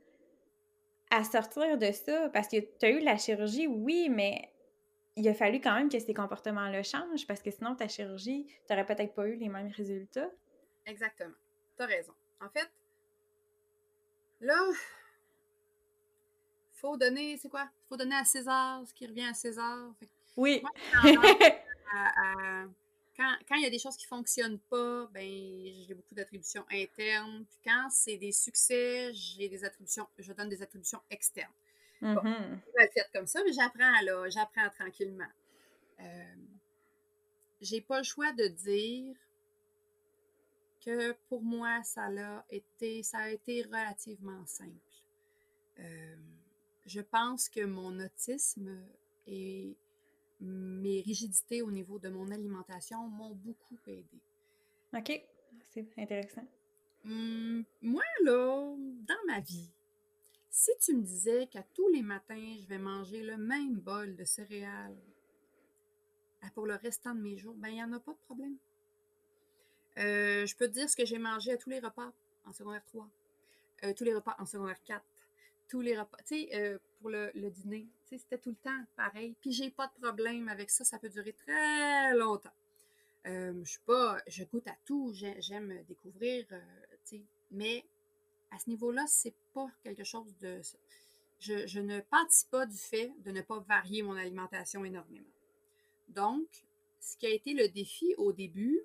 à 1.09 1.24
sortir 1.24 1.76
de 1.80 1.91
ça? 1.91 2.30
Parce 2.30 2.47
que 2.47 2.57
tu 2.57 2.86
as 2.86 2.89
eu 2.91 2.99
la 2.99 3.18
chirurgie, 3.18 3.65
oui, 3.65 4.09
mais 4.09 4.51
il 5.18 5.28
a 5.28 5.34
fallu 5.34 5.59
quand 5.59 5.74
même 5.74 5.89
que 5.89 5.99
ces 5.99 6.13
comportements-là 6.13 6.84
changent 6.84 7.26
parce 7.26 7.41
que 7.41 7.49
sinon, 7.51 7.76
ta 7.76 7.88
chirurgie, 7.88 8.45
tu 8.45 8.53
n'aurais 8.70 8.86
peut-être 8.86 9.13
pas 9.13 9.28
eu 9.28 9.36
les 9.36 9.49
mêmes 9.49 9.72
résultats. 9.76 10.30
Exactement. 10.86 11.34
Tu 11.76 11.84
as 11.84 11.88
raison. 11.88 12.13
En 12.39 12.49
fait, 12.49 12.70
là, 14.39 14.57
faut 16.74 16.95
donner, 16.97 17.38
c'est 17.38 17.49
quoi? 17.49 17.68
faut 17.89 17.97
donner 17.97 18.15
à 18.15 18.26
César 18.26 18.88
ce 18.88 18.93
qui 18.93 19.07
revient 19.07 19.26
à 19.26 19.34
César. 19.34 19.91
oui. 20.38 20.63
quand, 23.18 23.55
il 23.55 23.63
y 23.63 23.65
a 23.65 23.70
des 23.72 23.80
choses 23.80 23.97
qui 23.97 24.05
ne 24.05 24.09
fonctionnent 24.09 24.59
pas, 24.70 25.07
ben 25.11 25.24
j'ai 25.24 25.95
beaucoup 25.95 26.13
d'attributions 26.13 26.63
internes. 26.72 27.43
Puis 27.49 27.59
quand 27.65 27.88
c'est 27.89 28.18
des 28.18 28.32
succès, 28.32 29.11
j'ai 29.13 29.49
des 29.49 29.63
attributions, 29.63 30.07
je 30.20 30.32
donne 30.34 30.49
des 30.49 30.61
attributions 30.61 31.01
externes. 31.09 31.51
Bon, 32.02 32.14
mm-hmm. 32.14 32.60
je 32.68 32.78
vais 32.78 32.88
faire 32.89 33.12
comme 33.12 33.28
ça, 33.28 33.41
mais 33.43 33.54
j'apprends 33.54 34.02
là, 34.02 34.30
j'apprends 34.30 34.70
tranquillement. 34.70 35.32
Euh, 36.00 36.36
j'ai 37.62 37.82
pas 37.82 37.98
le 37.98 38.04
choix 38.04 38.32
de 38.34 38.48
dire 38.48 39.16
que 40.86 41.14
pour 41.28 41.41
moi, 41.41 41.82
ça 41.84 42.06
a 42.06 42.45
été, 42.50 43.04
ça 43.04 43.20
a 43.20 43.30
été 43.30 43.64
relativement 43.64 44.45
simple. 44.45 44.72
Euh, 45.80 46.16
je 46.86 47.02
pense 47.02 47.50
que 47.50 47.66
mon 47.66 48.00
autisme 48.00 48.80
et 49.26 49.76
mes 50.39 51.02
rigidités 51.02 51.62
au 51.62 51.72
niveau 51.72 52.00
de 52.00 52.10
mon 52.10 52.32
alimentation 52.32 53.08
m'ont 53.08 53.36
beaucoup 53.36 53.78
aidé. 53.88 54.22
OK, 54.95 55.22
c'est 55.74 55.88
intéressant. 55.98 56.48
Hum, 57.06 57.64
moi, 57.82 58.04
là, 58.24 58.76
dans 58.78 59.26
ma 59.28 59.39
vie, 59.39 59.70
si 60.58 60.72
tu 60.80 60.95
me 60.95 61.03
disais 61.03 61.45
qu'à 61.45 61.62
tous 61.76 61.88
les 61.89 62.01
matins, 62.01 62.55
je 62.60 62.68
vais 62.68 62.80
manger 62.80 63.22
le 63.22 63.38
même 63.38 63.76
bol 63.76 64.16
de 64.16 64.26
céréales 64.26 64.97
pour 66.55 66.66
le 66.66 66.74
restant 66.74 67.14
de 67.14 67.22
mes 67.22 67.38
jours, 67.38 67.53
ben 67.58 67.68
il 67.70 67.76
n'y 67.76 67.84
en 67.84 67.93
a 67.93 67.99
pas 67.99 68.14
de 68.14 68.18
problème. 68.26 68.58
Euh, 69.99 70.47
je 70.47 70.55
peux 70.55 70.68
te 70.68 70.74
dire 70.74 70.89
ce 70.89 70.95
que 70.95 71.05
j'ai 71.05 71.20
mangé 71.20 71.51
à 71.51 71.58
tous 71.58 71.70
les 71.70 71.80
repas 71.80 72.12
en 72.45 72.53
secondaire 72.53 72.84
3, 72.86 73.08
euh, 73.84 73.93
tous 73.93 74.03
les 74.03 74.16
repas 74.16 74.36
en 74.39 74.47
secondaire 74.47 74.82
4, 74.84 75.03
tous 75.68 75.82
les 75.82 75.95
repas, 75.95 76.18
tu 76.26 76.47
sais, 76.47 76.55
euh, 76.55 76.80
pour 76.99 77.12
le, 77.12 77.32
dîner, 77.51 77.86
tu 78.08 78.16
sais, 78.16 78.18
c'était 78.18 78.39
tout 78.39 78.49
le 78.49 78.55
temps 78.55 78.84
pareil. 78.95 79.36
Puis 79.39 79.51
j'ai 79.51 79.70
pas 79.70 79.86
de 79.86 80.01
problème 80.01 80.49
avec 80.49 80.72
ça, 80.72 80.84
ça 80.84 80.97
peut 80.97 81.10
durer 81.10 81.34
très 81.34 82.16
longtemps. 82.16 82.53
je 83.26 83.64
suis 83.64 83.82
pas, 83.86 84.18
je 84.26 84.43
goûte 84.45 84.68
à 84.68 84.78
tout, 84.86 85.14
j'aime 85.14 85.84
découvrir, 85.88 86.47
tu 86.47 87.18
sais, 87.18 87.22
mais 87.51 87.86
à 88.52 88.60
ce 88.60 88.70
niveau-là, 88.70 89.06
c'est 89.08 89.36
pas 89.54 89.68
quelque 89.84 90.04
chose 90.04 90.36
de. 90.39 90.62
Je, 91.39 91.80
ne 91.80 92.00
pâtis 92.00 92.48
pas 92.50 92.66
du 92.66 92.78
fait 92.78 93.12
de 93.24 93.32
ne 93.32 93.41
pas 93.41 93.60
varier 93.60 94.02
mon 94.02 94.16
alimentation 94.16 94.84
énormément. 94.84 95.30
Donc, 96.08 96.48
ce 97.00 97.16
qui 97.18 97.28
a 97.28 97.30
été 97.30 97.54
le 97.54 97.70
défi 97.70 98.16
au 98.18 98.34
début, 98.34 98.82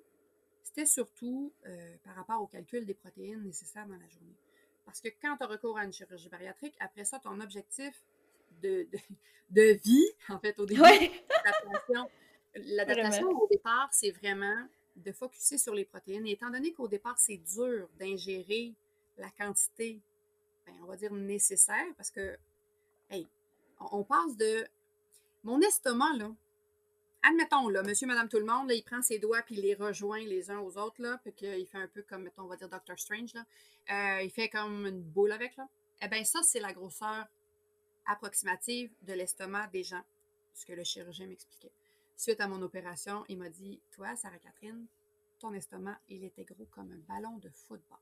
c'était 0.61 0.85
surtout 0.85 1.51
euh, 1.65 1.95
par 2.03 2.15
rapport 2.15 2.41
au 2.41 2.47
calcul 2.47 2.85
des 2.85 2.93
protéines 2.93 3.41
nécessaires 3.41 3.87
dans 3.87 3.97
la 3.97 4.07
journée. 4.07 4.35
Parce 4.85 5.01
que 5.01 5.07
quand 5.21 5.37
tu 5.37 5.43
as 5.43 5.47
recours 5.47 5.77
à 5.77 5.85
une 5.85 5.93
chirurgie 5.93 6.29
bariatrique, 6.29 6.75
après 6.79 7.05
ça, 7.05 7.19
ton 7.19 7.39
objectif 7.39 8.03
de, 8.61 8.87
de, 9.49 9.79
vie, 9.83 10.05
en 10.29 10.39
fait, 10.39 10.59
au 10.59 10.65
début, 10.65 10.81
l'adaptation 12.55 13.29
au 13.29 13.47
départ, 13.47 13.89
c'est 13.91 14.11
vraiment 14.11 14.67
de 14.95 15.11
focuser 15.11 15.57
sur 15.57 15.73
les 15.73 15.85
protéines. 15.85 16.27
Et 16.27 16.31
étant 16.31 16.51
donné 16.51 16.73
qu'au 16.73 16.87
départ, 16.87 17.17
c'est 17.17 17.37
dur 17.37 17.89
d'ingérer 17.99 18.75
la 19.17 19.29
quantité, 19.31 20.01
ben, 20.65 20.75
on 20.83 20.85
va 20.85 20.95
dire 20.95 21.13
nécessaire, 21.13 21.85
parce 21.97 22.11
que, 22.11 22.37
hey, 23.09 23.27
on, 23.79 24.03
passe 24.03 24.37
de. 24.37 24.65
Mon 25.43 25.59
estomac, 25.61 26.13
là, 26.17 26.31
admettons, 27.21 27.67
là, 27.69 27.83
monsieur, 27.83 28.07
madame, 28.07 28.29
tout 28.29 28.39
le 28.39 28.45
monde, 28.45 28.71
il 28.71 28.83
prend 28.83 29.01
ses 29.01 29.19
doigts 29.19 29.41
puis 29.41 29.55
il 29.55 29.61
les 29.61 29.75
rejoint 29.75 30.19
les 30.19 30.49
uns 30.49 30.59
aux 30.59 30.77
autres, 30.77 31.01
là, 31.01 31.19
puis 31.23 31.33
qu'il 31.33 31.67
fait 31.67 31.77
un 31.77 31.87
peu 31.87 32.01
comme, 32.03 32.23
mettons, 32.23 32.43
on 32.43 32.47
va 32.47 32.55
dire 32.55 32.69
Doctor 32.69 32.97
Strange, 32.97 33.33
là. 33.33 33.45
Euh, 33.91 34.21
il 34.21 34.31
fait 34.31 34.49
comme 34.49 34.85
une 34.85 35.01
boule 35.01 35.31
avec, 35.31 35.55
là. 35.57 35.67
Eh 36.01 36.07
bien, 36.07 36.23
ça, 36.23 36.41
c'est 36.43 36.59
la 36.59 36.73
grosseur 36.73 37.27
approximative 38.05 38.91
de 39.01 39.13
l'estomac 39.13 39.67
des 39.67 39.83
gens, 39.83 40.03
ce 40.53 40.65
que 40.65 40.73
le 40.73 40.83
chirurgien 40.83 41.27
m'expliquait. 41.27 41.71
Suite 42.15 42.39
à 42.41 42.47
mon 42.47 42.61
opération, 42.61 43.25
il 43.27 43.37
m'a 43.37 43.49
dit 43.49 43.81
Toi, 43.91 44.15
Sarah-Catherine, 44.15 44.85
ton 45.39 45.53
estomac, 45.53 45.99
il 46.09 46.23
était 46.23 46.43
gros 46.43 46.67
comme 46.71 46.91
un 46.91 47.13
ballon 47.13 47.37
de 47.37 47.49
football. 47.49 47.99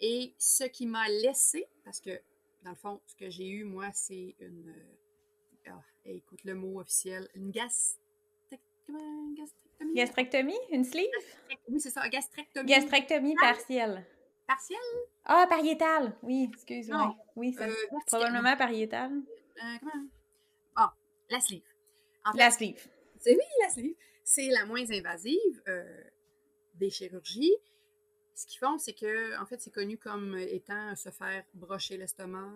Et 0.00 0.34
ce 0.38 0.64
qui 0.64 0.86
m'a 0.86 1.08
laissé, 1.08 1.66
parce 1.84 2.00
que 2.00 2.20
dans 2.62 2.70
le 2.70 2.76
fond, 2.76 3.00
ce 3.06 3.14
que 3.16 3.30
j'ai 3.30 3.48
eu, 3.48 3.64
moi, 3.64 3.90
c'est 3.92 4.36
une. 4.40 4.68
Euh, 4.68 5.70
ah, 5.70 5.82
écoute 6.04 6.44
le 6.44 6.54
mot 6.54 6.80
officiel, 6.80 7.28
une 7.34 7.50
gastrectomie? 7.50 9.36
Gastrectomie? 9.94 10.58
Une 10.70 10.84
sleeve? 10.84 11.06
Oui, 11.68 11.80
c'est 11.80 11.90
ça, 11.90 12.08
gastrectomie. 12.08 12.66
Gastrectomie 12.66 13.34
partielle. 13.40 14.04
Partielle? 14.46 14.78
Ah, 15.24 15.46
pariétale. 15.48 16.16
Oui, 16.22 16.48
excuse-moi. 16.52 17.14
Oui, 17.36 17.54
c'est 17.56 17.68
euh, 17.68 17.98
probablement 18.06 18.56
pariétale. 18.56 19.12
Euh, 19.12 19.76
comment? 19.80 20.06
Ah, 20.74 20.94
la 21.28 21.40
sleeve. 21.40 21.62
la 22.34 22.50
sleeve. 22.50 22.88
C'est 23.20 23.32
oui, 23.32 23.44
la 23.62 23.68
sleeve. 23.68 23.94
C'est 24.24 24.48
la 24.48 24.64
moins 24.64 24.90
invasive 24.90 25.62
euh, 25.68 26.02
des 26.74 26.90
chirurgies. 26.90 27.54
Ce 28.38 28.46
qu'ils 28.46 28.60
font, 28.60 28.78
c'est 28.78 28.92
que, 28.92 29.36
en 29.42 29.46
fait, 29.46 29.60
c'est 29.60 29.72
connu 29.72 29.98
comme 29.98 30.38
étant 30.38 30.94
se 30.94 31.10
faire 31.10 31.44
brocher 31.54 31.96
l'estomac. 31.96 32.48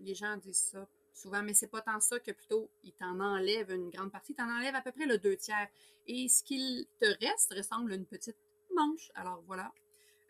Les 0.00 0.14
gens 0.14 0.36
disent 0.36 0.68
ça 0.72 0.86
souvent, 1.14 1.42
mais 1.42 1.54
c'est 1.54 1.68
pas 1.68 1.80
tant 1.80 1.98
ça 1.98 2.20
que 2.20 2.30
plutôt 2.30 2.68
ils 2.84 2.92
t'en 2.92 3.18
enlèvent 3.20 3.70
une 3.70 3.88
grande 3.88 4.12
partie, 4.12 4.34
t'en 4.34 4.54
enlèvent 4.54 4.74
à 4.74 4.82
peu 4.82 4.92
près 4.92 5.06
le 5.06 5.16
deux 5.16 5.38
tiers. 5.38 5.70
Et 6.06 6.28
ce 6.28 6.42
qu'il 6.42 6.86
te 6.98 7.06
reste 7.24 7.54
ressemble 7.54 7.94
à 7.94 7.96
une 7.96 8.04
petite 8.04 8.36
manche. 8.74 9.10
Alors 9.14 9.42
voilà, 9.46 9.72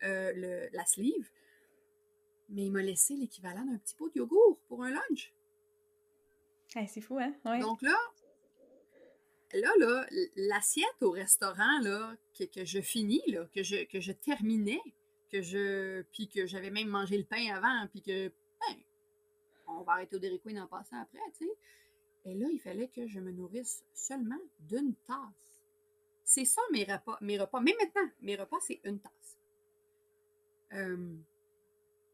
euh, 0.05 0.31
le, 0.33 0.69
la 0.77 0.87
sleeve. 0.87 1.29
Mais 2.49 2.67
il 2.67 2.71
m'a 2.71 2.83
laissé 2.83 3.17
l'équivalent 3.17 3.65
d'un 3.65 3.79
petit 3.79 3.97
pot 3.97 4.11
de 4.11 4.19
yogourt 4.19 4.61
pour 4.69 4.85
un 4.85 4.91
lunch. 4.91 5.35
c'est 6.87 7.01
fou, 7.01 7.19
hein? 7.19 7.35
Donc 7.59 7.83
là, 7.83 7.99
là, 9.55 9.73
là, 9.81 10.07
l'assiette 10.37 11.03
au 11.03 11.11
restaurant, 11.11 11.81
là, 11.81 12.15
que, 12.39 12.45
que, 12.45 12.65
je 12.65 12.81
finis, 12.81 13.23
là, 13.27 13.49
que 13.53 13.65
je, 13.65 13.83
que 13.87 13.99
je 13.99 14.13
terminais, 14.13 14.81
que 15.31 15.43
je. 15.43 16.03
Puis 16.13 16.29
que 16.29 16.47
j'avais 16.47 16.71
même 16.71 16.89
mangé 16.89 17.17
le 17.17 17.25
pain 17.25 17.55
avant, 17.55 17.87
puis 17.89 18.03
que. 18.03 18.29
Ben, 18.29 18.77
on 19.67 19.83
va 19.83 19.93
arrêter 19.93 20.17
au 20.17 20.19
Dairy 20.19 20.41
en 20.59 20.67
passant 20.67 21.01
après, 21.01 21.21
tu 21.39 21.47
sais. 21.47 21.57
Et 22.27 22.35
là, 22.35 22.49
il 22.53 22.59
fallait 22.59 22.89
que 22.89 23.07
je 23.07 23.19
me 23.21 23.33
nourrisse 23.33 23.85
seulement 23.95 24.41
d'une 24.59 24.95
tasse. 25.07 25.63
C'est 26.25 26.45
ça 26.45 26.61
mes 26.73 26.85
repas. 26.85 27.19
Mes 27.21 27.39
repas. 27.39 27.61
Mais 27.61 27.75
maintenant, 27.81 28.11
mes 28.21 28.37
repas, 28.37 28.59
c'est 28.61 28.81
une 28.85 29.01
tasse. 29.01 29.39
Euh, 30.73 31.17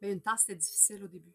ben, 0.01 0.12
une 0.12 0.21
tasse, 0.21 0.43
c'était 0.43 0.57
difficile 0.57 1.03
au 1.03 1.09
début. 1.09 1.33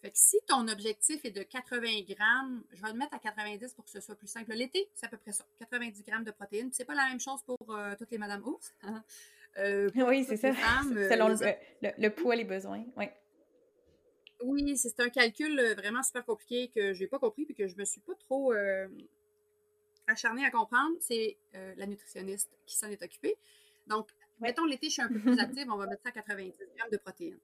Fait 0.00 0.10
que 0.10 0.18
si 0.18 0.36
ton 0.46 0.68
objectif 0.68 1.24
est 1.24 1.32
de 1.32 1.42
80 1.42 2.02
grammes, 2.08 2.62
je 2.72 2.82
vais 2.82 2.92
le 2.92 2.98
mettre 2.98 3.14
à 3.14 3.18
90 3.18 3.74
pour 3.74 3.84
que 3.84 3.90
ce 3.90 4.00
soit 4.00 4.14
plus 4.14 4.28
simple. 4.28 4.52
L'été, 4.52 4.88
c'est 4.94 5.06
à 5.06 5.08
peu 5.08 5.16
près 5.16 5.32
ça. 5.32 5.44
90 5.58 6.04
grammes 6.04 6.24
de 6.24 6.30
protéines. 6.30 6.72
C'est 6.72 6.84
pas 6.84 6.94
la 6.94 7.08
même 7.08 7.20
chose 7.20 7.42
pour 7.42 7.58
euh, 7.70 7.94
toutes 7.98 8.10
les 8.10 8.18
Madame 8.18 8.42
Ours. 8.44 8.74
euh, 9.58 9.90
oui, 9.94 10.24
c'est 10.24 10.36
ça. 10.36 10.52
Selon 10.82 11.30
euh, 11.30 11.52
le, 11.82 11.90
le, 11.98 12.10
poids, 12.10 12.36
les 12.36 12.44
besoins. 12.44 12.84
Oui. 12.96 13.06
Oui, 14.42 14.76
c'est 14.76 15.00
un 15.00 15.08
calcul 15.08 15.60
vraiment 15.74 16.02
super 16.02 16.24
compliqué 16.24 16.70
que 16.72 16.94
je 16.94 17.00
n'ai 17.00 17.08
pas 17.08 17.18
compris 17.18 17.46
et 17.48 17.54
que 17.54 17.66
je 17.66 17.76
me 17.76 17.84
suis 17.84 18.00
pas 18.00 18.14
trop 18.14 18.52
acharnée 20.06 20.44
à 20.44 20.50
comprendre. 20.50 20.96
C'est 21.00 21.36
la 21.52 21.86
nutritionniste 21.86 22.48
qui 22.64 22.76
s'en 22.76 22.88
est 22.88 23.02
occupée. 23.02 23.36
Donc, 23.88 24.10
mettons 24.40 24.64
l'été, 24.64 24.88
je 24.88 24.92
suis 24.92 25.02
un 25.02 25.08
peu 25.08 25.18
plus 25.18 25.38
active, 25.40 25.66
on 25.70 25.76
va 25.76 25.86
mettre 25.86 26.02
ça 26.02 26.10
à 26.10 26.12
90 26.12 26.52
grammes 26.76 26.90
de 26.92 26.96
protéines. 26.98 27.38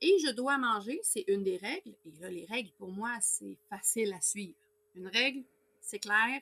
Et 0.00 0.16
je 0.24 0.30
dois 0.30 0.58
manger, 0.58 1.00
c'est 1.02 1.24
une 1.26 1.42
des 1.42 1.56
règles. 1.56 1.94
Et 2.04 2.12
là, 2.20 2.30
les 2.30 2.44
règles, 2.44 2.70
pour 2.78 2.90
moi, 2.90 3.10
c'est 3.20 3.56
facile 3.68 4.12
à 4.12 4.20
suivre. 4.20 4.54
Une 4.94 5.08
règle, 5.08 5.42
c'est 5.80 5.98
clair, 5.98 6.40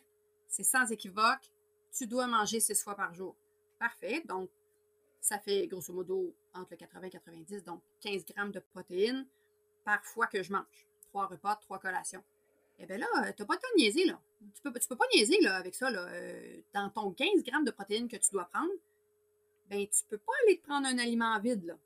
c'est 0.49 0.63
sans 0.63 0.91
équivoque. 0.91 1.51
Tu 1.97 2.07
dois 2.07 2.27
manger 2.27 2.61
six 2.61 2.83
fois 2.83 2.95
par 2.95 3.15
jour. 3.15 3.35
Parfait. 3.79 4.23
Donc, 4.27 4.51
ça 5.21 5.39
fait 5.39 5.67
grosso 5.67 5.93
modo 5.93 6.35
entre 6.55 6.73
le 6.73 6.77
80 6.77 7.03
et 7.03 7.11
90, 7.11 7.65
donc 7.65 7.83
15 8.01 8.25
grammes 8.27 8.53
de 8.53 8.61
protéines 8.61 9.27
par 9.85 10.05
fois 10.05 10.27
que 10.27 10.43
je 10.43 10.53
mange. 10.53 10.87
Trois 11.09 11.27
repas, 11.27 11.57
trois 11.57 11.79
collations. 11.79 12.23
Eh 12.79 12.87
bien 12.87 12.99
là, 12.99 13.07
tu 13.33 13.43
n'as 13.43 13.47
pas 13.47 13.55
le 13.55 13.61
temps 13.61 13.69
de 13.75 13.81
niaiser, 13.81 14.05
là. 14.05 14.21
Tu 14.55 14.61
peux, 14.63 14.73
peux 14.73 14.97
pas 14.97 15.07
niaiser 15.15 15.41
là, 15.41 15.57
avec 15.57 15.75
ça. 15.75 15.91
Là. 15.91 16.07
Euh, 16.09 16.61
dans 16.75 16.91
ton 16.91 17.11
15 17.11 17.43
grammes 17.43 17.65
de 17.65 17.71
protéines 17.71 18.09
que 18.09 18.17
tu 18.17 18.31
dois 18.33 18.45
prendre, 18.45 18.73
ben 19.69 19.87
tu 19.87 20.05
peux 20.09 20.19
pas 20.19 20.33
aller 20.45 20.59
te 20.59 20.63
prendre 20.65 20.87
un 20.87 20.99
aliment 20.99 21.39
vide, 21.41 21.65
là. 21.65 21.79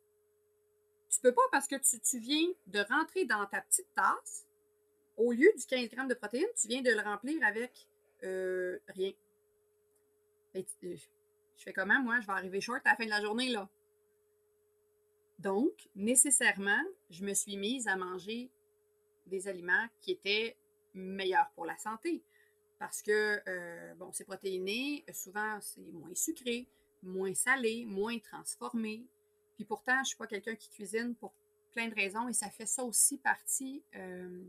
Tu 1.08 1.20
peux 1.20 1.32
pas 1.32 1.42
parce 1.50 1.66
que 1.66 1.76
tu, 1.76 2.18
viens 2.18 2.46
de 2.68 2.80
rentrer 2.88 3.24
dans 3.24 3.44
ta 3.46 3.60
petite 3.62 3.92
tasse, 3.94 4.46
au 5.16 5.32
lieu 5.32 5.50
du 5.56 5.66
15 5.66 5.88
grammes 5.88 6.08
de 6.08 6.14
protéines, 6.14 6.46
tu 6.60 6.68
viens 6.68 6.82
de 6.82 6.90
le 6.90 7.00
remplir 7.00 7.44
avec 7.44 7.86
euh, 8.22 8.78
rien. 8.88 9.12
Ben, 10.54 10.64
euh, 10.84 10.96
je 11.60 11.64
fais 11.64 11.72
comment, 11.74 12.00
moi? 12.00 12.20
Je 12.20 12.26
vais 12.26 12.32
arriver 12.32 12.60
short 12.60 12.80
à 12.86 12.90
la 12.90 12.96
fin 12.96 13.04
de 13.04 13.10
la 13.10 13.20
journée, 13.20 13.50
là. 13.50 13.68
Donc, 15.38 15.88
nécessairement, 15.94 16.82
je 17.10 17.22
me 17.22 17.34
suis 17.34 17.58
mise 17.58 17.86
à 17.86 17.96
manger 17.96 18.50
des 19.26 19.46
aliments 19.46 19.86
qui 20.00 20.12
étaient 20.12 20.56
meilleurs 20.94 21.50
pour 21.54 21.66
la 21.66 21.76
santé. 21.76 22.22
Parce 22.78 23.02
que, 23.02 23.42
euh, 23.46 23.94
bon, 23.94 24.10
c'est 24.12 24.24
protéiné, 24.24 25.04
souvent 25.12 25.60
c'est 25.60 25.92
moins 25.92 26.14
sucré, 26.14 26.66
moins 27.02 27.34
salé, 27.34 27.84
moins 27.84 28.18
transformé, 28.18 29.04
puis 29.60 29.66
pourtant, 29.66 29.96
je 29.96 30.00
ne 30.00 30.04
suis 30.04 30.16
pas 30.16 30.26
quelqu'un 30.26 30.54
qui 30.56 30.70
cuisine 30.70 31.14
pour 31.14 31.34
plein 31.72 31.88
de 31.88 31.94
raisons 31.94 32.26
et 32.28 32.32
ça 32.32 32.48
fait 32.48 32.64
ça 32.64 32.82
aussi 32.82 33.18
partie, 33.18 33.82
euh, 33.94 34.42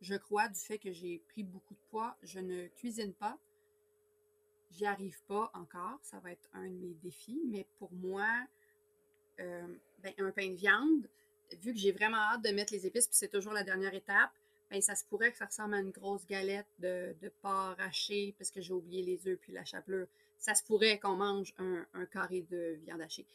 je 0.00 0.14
crois, 0.14 0.46
du 0.46 0.60
fait 0.60 0.78
que 0.78 0.92
j'ai 0.92 1.18
pris 1.18 1.42
beaucoup 1.42 1.74
de 1.74 1.80
poids. 1.90 2.16
Je 2.22 2.38
ne 2.38 2.68
cuisine 2.68 3.12
pas. 3.12 3.36
J'y 4.76 4.86
arrive 4.86 5.20
pas 5.26 5.50
encore. 5.54 5.98
Ça 6.02 6.18
va 6.20 6.32
être 6.32 6.48
un 6.54 6.66
de 6.66 6.74
mes 6.74 6.94
défis. 7.02 7.42
Mais 7.46 7.66
pour 7.78 7.92
moi, 7.92 8.28
euh, 9.40 9.66
ben, 9.98 10.12
un 10.18 10.30
pain 10.30 10.48
de 10.48 10.56
viande, 10.56 11.08
vu 11.60 11.72
que 11.72 11.78
j'ai 11.78 11.92
vraiment 11.92 12.18
hâte 12.18 12.42
de 12.42 12.50
mettre 12.50 12.72
les 12.72 12.86
épices, 12.86 13.06
puis 13.06 13.16
c'est 13.16 13.28
toujours 13.28 13.52
la 13.52 13.64
dernière 13.64 13.94
étape, 13.94 14.30
ben, 14.70 14.80
ça 14.80 14.94
se 14.94 15.04
pourrait 15.04 15.32
que 15.32 15.38
ça 15.38 15.46
ressemble 15.46 15.74
à 15.74 15.80
une 15.80 15.90
grosse 15.90 16.26
galette 16.26 16.66
de, 16.78 17.14
de 17.20 17.30
porc 17.42 17.76
haché 17.78 18.34
parce 18.38 18.50
que 18.50 18.60
j'ai 18.60 18.72
oublié 18.72 19.02
les 19.02 19.28
œufs 19.28 19.38
puis 19.38 19.52
la 19.52 19.64
chapelure. 19.64 20.06
Ça 20.38 20.54
se 20.54 20.64
pourrait 20.64 20.98
qu'on 20.98 21.16
mange 21.16 21.54
un, 21.58 21.86
un 21.94 22.06
carré 22.06 22.44
de 22.50 22.78
viande 22.84 23.02
hachée 23.02 23.26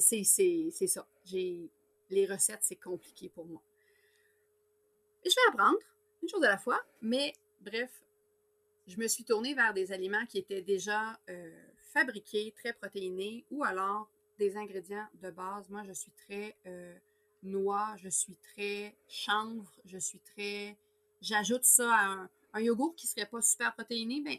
c'est 0.00 0.86
ça. 0.86 1.06
Les 1.30 2.26
recettes, 2.26 2.62
c'est 2.62 2.76
compliqué 2.76 3.28
pour 3.28 3.46
moi. 3.46 3.60
je 5.24 5.30
vais 5.30 5.48
apprendre, 5.48 5.78
une 6.22 6.28
chose 6.28 6.44
à 6.44 6.50
la 6.50 6.58
fois, 6.58 6.80
mais 7.00 7.34
bref, 7.60 7.90
je 8.86 8.98
me 8.98 9.08
suis 9.08 9.24
tournée 9.24 9.54
vers 9.54 9.72
des 9.72 9.92
aliments 9.92 10.26
qui 10.26 10.38
étaient 10.38 10.62
déjà 10.62 11.18
euh, 11.30 11.50
fabriqués, 11.92 12.52
très 12.56 12.72
protéinés, 12.72 13.44
ou 13.50 13.64
alors 13.64 14.08
des 14.38 14.56
ingrédients 14.56 15.06
de 15.22 15.30
base. 15.30 15.68
Moi, 15.70 15.82
je 15.84 15.92
suis 15.92 16.12
très 16.12 16.56
euh, 16.66 16.94
noix, 17.42 17.94
je 17.96 18.08
suis 18.08 18.36
très 18.36 18.94
chanvre, 19.08 19.72
je 19.84 19.98
suis 19.98 20.18
très. 20.20 20.76
J'ajoute 21.20 21.64
ça 21.64 21.94
à 21.94 22.06
un, 22.06 22.30
un, 22.52 22.60
yogourt 22.60 22.94
qui 22.94 23.06
ne 23.06 23.10
serait 23.10 23.26
pas 23.26 23.40
super 23.40 23.74
protéiné. 23.74 24.20
Ben, 24.20 24.36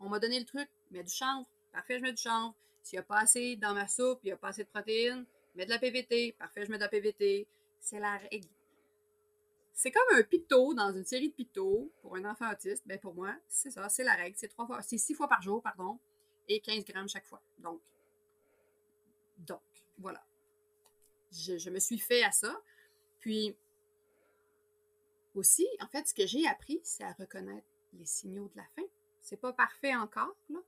on 0.00 0.08
m'a 0.08 0.18
donné 0.18 0.38
le 0.38 0.46
truc, 0.46 0.68
mets 0.90 1.02
du 1.02 1.12
chanvre. 1.12 1.46
Parfait, 1.72 1.98
je 1.98 2.02
mets 2.02 2.12
du 2.12 2.22
chanvre. 2.22 2.54
S'il 2.82 2.96
n'y 2.96 3.00
a 3.00 3.04
pas 3.04 3.18
assez 3.18 3.56
dans 3.56 3.74
ma 3.74 3.88
soupe, 3.88 4.20
il 4.22 4.26
n'y 4.26 4.32
a 4.32 4.36
pas 4.36 4.48
assez 4.48 4.64
de 4.64 4.68
protéines, 4.68 5.26
mets 5.54 5.64
de 5.66 5.70
la 5.70 5.78
PVT. 5.78 6.32
Parfait, 6.38 6.64
je 6.64 6.70
mets 6.70 6.78
de 6.78 6.82
la 6.82 6.88
PVT. 6.88 7.46
C'est 7.80 7.98
la 7.98 8.16
règle. 8.16 8.48
C'est 9.76 9.90
comme 9.90 10.16
un 10.18 10.22
pito 10.22 10.72
dans 10.72 10.90
une 10.90 11.04
série 11.04 11.28
de 11.28 11.34
pitos 11.34 11.92
pour 12.00 12.16
un 12.16 12.24
enfant 12.24 12.50
autiste. 12.50 12.82
Ben 12.86 12.98
pour 12.98 13.14
moi, 13.14 13.36
c'est 13.46 13.70
ça, 13.70 13.88
c'est 13.90 14.04
la 14.04 14.14
règle. 14.14 14.34
C'est 14.36 14.48
trois 14.48 14.66
fois, 14.66 14.80
c'est 14.80 14.96
six 14.96 15.14
fois 15.14 15.28
par 15.28 15.42
jour, 15.42 15.62
pardon, 15.62 15.98
et 16.48 16.60
15 16.60 16.84
grammes 16.86 17.08
chaque 17.08 17.26
fois. 17.26 17.42
Donc, 17.58 17.80
donc, 19.36 19.60
voilà. 19.98 20.24
Je, 21.30 21.68
me 21.68 21.78
suis 21.78 21.98
fait 21.98 22.22
à 22.22 22.32
ça. 22.32 22.58
Puis, 23.20 23.54
aussi, 25.34 25.66
en 25.80 25.88
fait, 25.88 26.08
ce 26.08 26.14
que 26.14 26.26
j'ai 26.26 26.46
appris, 26.46 26.80
c'est 26.82 27.04
à 27.04 27.12
reconnaître 27.12 27.66
les 27.92 28.06
signaux 28.06 28.48
de 28.48 28.56
la 28.56 28.66
faim. 28.74 28.88
C'est 29.20 29.36
pas 29.36 29.52
parfait 29.52 29.94
encore, 29.94 30.34
là, 30.48 30.60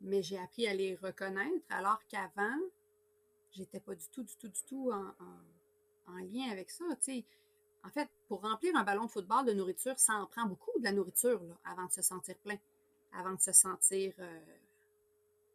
mais 0.00 0.22
j'ai 0.22 0.38
appris 0.38 0.66
à 0.66 0.74
les 0.74 0.96
reconnaître 0.96 1.64
alors 1.68 2.00
qu'avant, 2.08 2.58
j'étais 3.52 3.80
pas 3.80 3.94
du 3.94 4.08
tout, 4.08 4.24
du 4.24 4.34
tout, 4.36 4.48
du 4.48 4.62
tout 4.64 4.90
en, 4.90 6.18
lien 6.32 6.50
avec 6.50 6.70
ça. 6.70 6.84
En 7.84 7.90
fait, 7.90 8.08
pour 8.28 8.42
remplir 8.42 8.76
un 8.76 8.84
ballon 8.84 9.06
de 9.06 9.10
football 9.10 9.44
de 9.44 9.52
nourriture, 9.52 9.98
ça 9.98 10.14
en 10.14 10.26
prend 10.26 10.46
beaucoup 10.46 10.70
de 10.78 10.84
la 10.84 10.92
nourriture 10.92 11.42
là, 11.42 11.54
avant 11.64 11.86
de 11.86 11.92
se 11.92 12.02
sentir 12.02 12.36
plein, 12.38 12.58
avant 13.12 13.34
de 13.34 13.40
se 13.40 13.52
sentir 13.52 14.14
euh, 14.18 14.40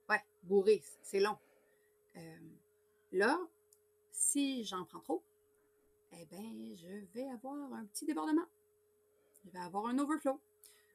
ouais, 0.09 0.23
bourré. 0.43 0.84
C'est 1.03 1.19
long. 1.19 1.38
Euh, 2.17 2.38
là, 3.13 3.39
si 4.11 4.63
j'en 4.65 4.84
prends 4.86 4.99
trop, 4.99 5.23
eh 6.11 6.25
bien, 6.25 6.75
je 6.75 7.05
vais 7.13 7.30
avoir 7.30 7.73
un 7.73 7.86
petit 7.86 8.05
débordement. 8.05 8.45
Je 9.45 9.51
vais 9.51 9.59
avoir 9.59 9.86
un 9.88 9.97
overflow. 9.97 10.39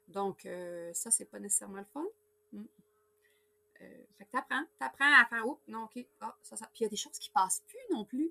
Donc, 0.09 0.47
euh, 0.47 0.93
ça, 0.95 1.11
c'est 1.11 1.25
pas 1.25 1.39
nécessairement 1.39 1.79
le 1.79 1.85
fun. 1.85 2.05
Euh, 2.55 4.05
fait 4.19 4.25
que 4.25 4.31
t'apprends, 4.31 4.65
t'apprends 4.79 5.13
à 5.21 5.25
faire, 5.27 5.47
oh, 5.47 5.59
non, 5.69 5.85
ok, 5.85 6.05
ah, 6.21 6.37
ça, 6.43 6.57
ça. 6.57 6.67
Puis 6.67 6.81
il 6.81 6.83
y 6.85 6.87
a 6.87 6.91
des 6.91 6.97
choses 6.97 7.19
qui 7.19 7.31
passent 7.31 7.63
plus 7.67 7.79
non 7.91 8.05
plus. 8.05 8.31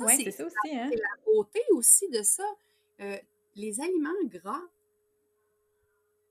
Oui, 0.00 0.24
c'est 0.24 0.30
ça 0.30 0.46
aussi, 0.46 0.56
hein. 0.76 0.88
C'est 0.90 1.00
la 1.00 1.24
beauté 1.24 1.60
aussi 1.70 2.08
de 2.08 2.22
ça. 2.22 2.44
Euh, 3.00 3.18
les 3.54 3.80
aliments 3.80 4.10
gras, 4.24 4.62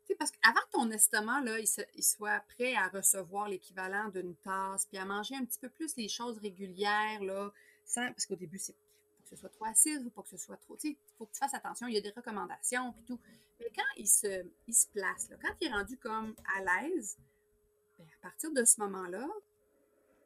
tu 0.02 0.08
sais, 0.08 0.16
parce 0.16 0.32
qu'avant 0.32 0.60
que 0.62 0.72
ton 0.72 0.92
estomac, 0.92 1.42
là, 1.42 1.60
il, 1.60 2.04
soit 2.04 2.40
prêt 2.56 2.76
à 2.76 2.88
recevoir 2.88 3.48
l'équivalent 3.48 4.10
d'une 4.10 4.36
tasse, 4.38 4.86
puis 4.86 4.98
à 4.98 5.06
manger 5.06 5.36
un 5.36 5.46
petit 5.46 5.60
peu 5.60 5.70
plus 5.70 5.96
les 5.98 6.08
choses 6.08 6.40
régulières, 6.40 7.22
là, 7.24 7.52
sans, 7.86 8.08
parce 8.08 8.26
qu'au 8.26 8.36
début, 8.36 8.58
c'est 8.58 8.74
faut 8.74 9.24
que 9.24 9.30
ce 9.30 9.36
soit 9.36 9.50
trop 9.50 9.66
acide, 9.66 10.04
faut 10.04 10.10
pas 10.10 10.24
que 10.24 10.30
ce 10.30 10.38
soit 10.38 10.58
trop, 10.58 10.76
tu 10.76 10.90
sais, 10.90 10.98
faut 11.18 11.26
que 11.26 11.34
tu 11.34 11.40
fasses 11.40 11.54
attention, 11.54 11.88
il 11.88 11.94
y 11.94 11.98
a 11.98 12.02
des 12.02 12.12
recommandations, 12.12 12.92
puis 12.94 13.04
tout. 13.04 13.20
Mais 13.60 13.72
quand 13.76 13.84
il 13.98 14.08
se, 14.08 14.46
il 14.68 14.74
se 14.74 14.88
place, 14.88 15.30
là, 15.30 15.38
quand 15.42 15.54
il 15.62 15.68
est 15.68 15.72
rendu 15.72 15.98
comme 15.98 16.36
à 16.58 16.82
l'aise, 16.82 17.18
ben, 17.98 18.08
à 18.18 18.22
partir 18.22 18.52
de 18.52 18.66
ce 18.66 18.82
moment-là, 18.82 19.28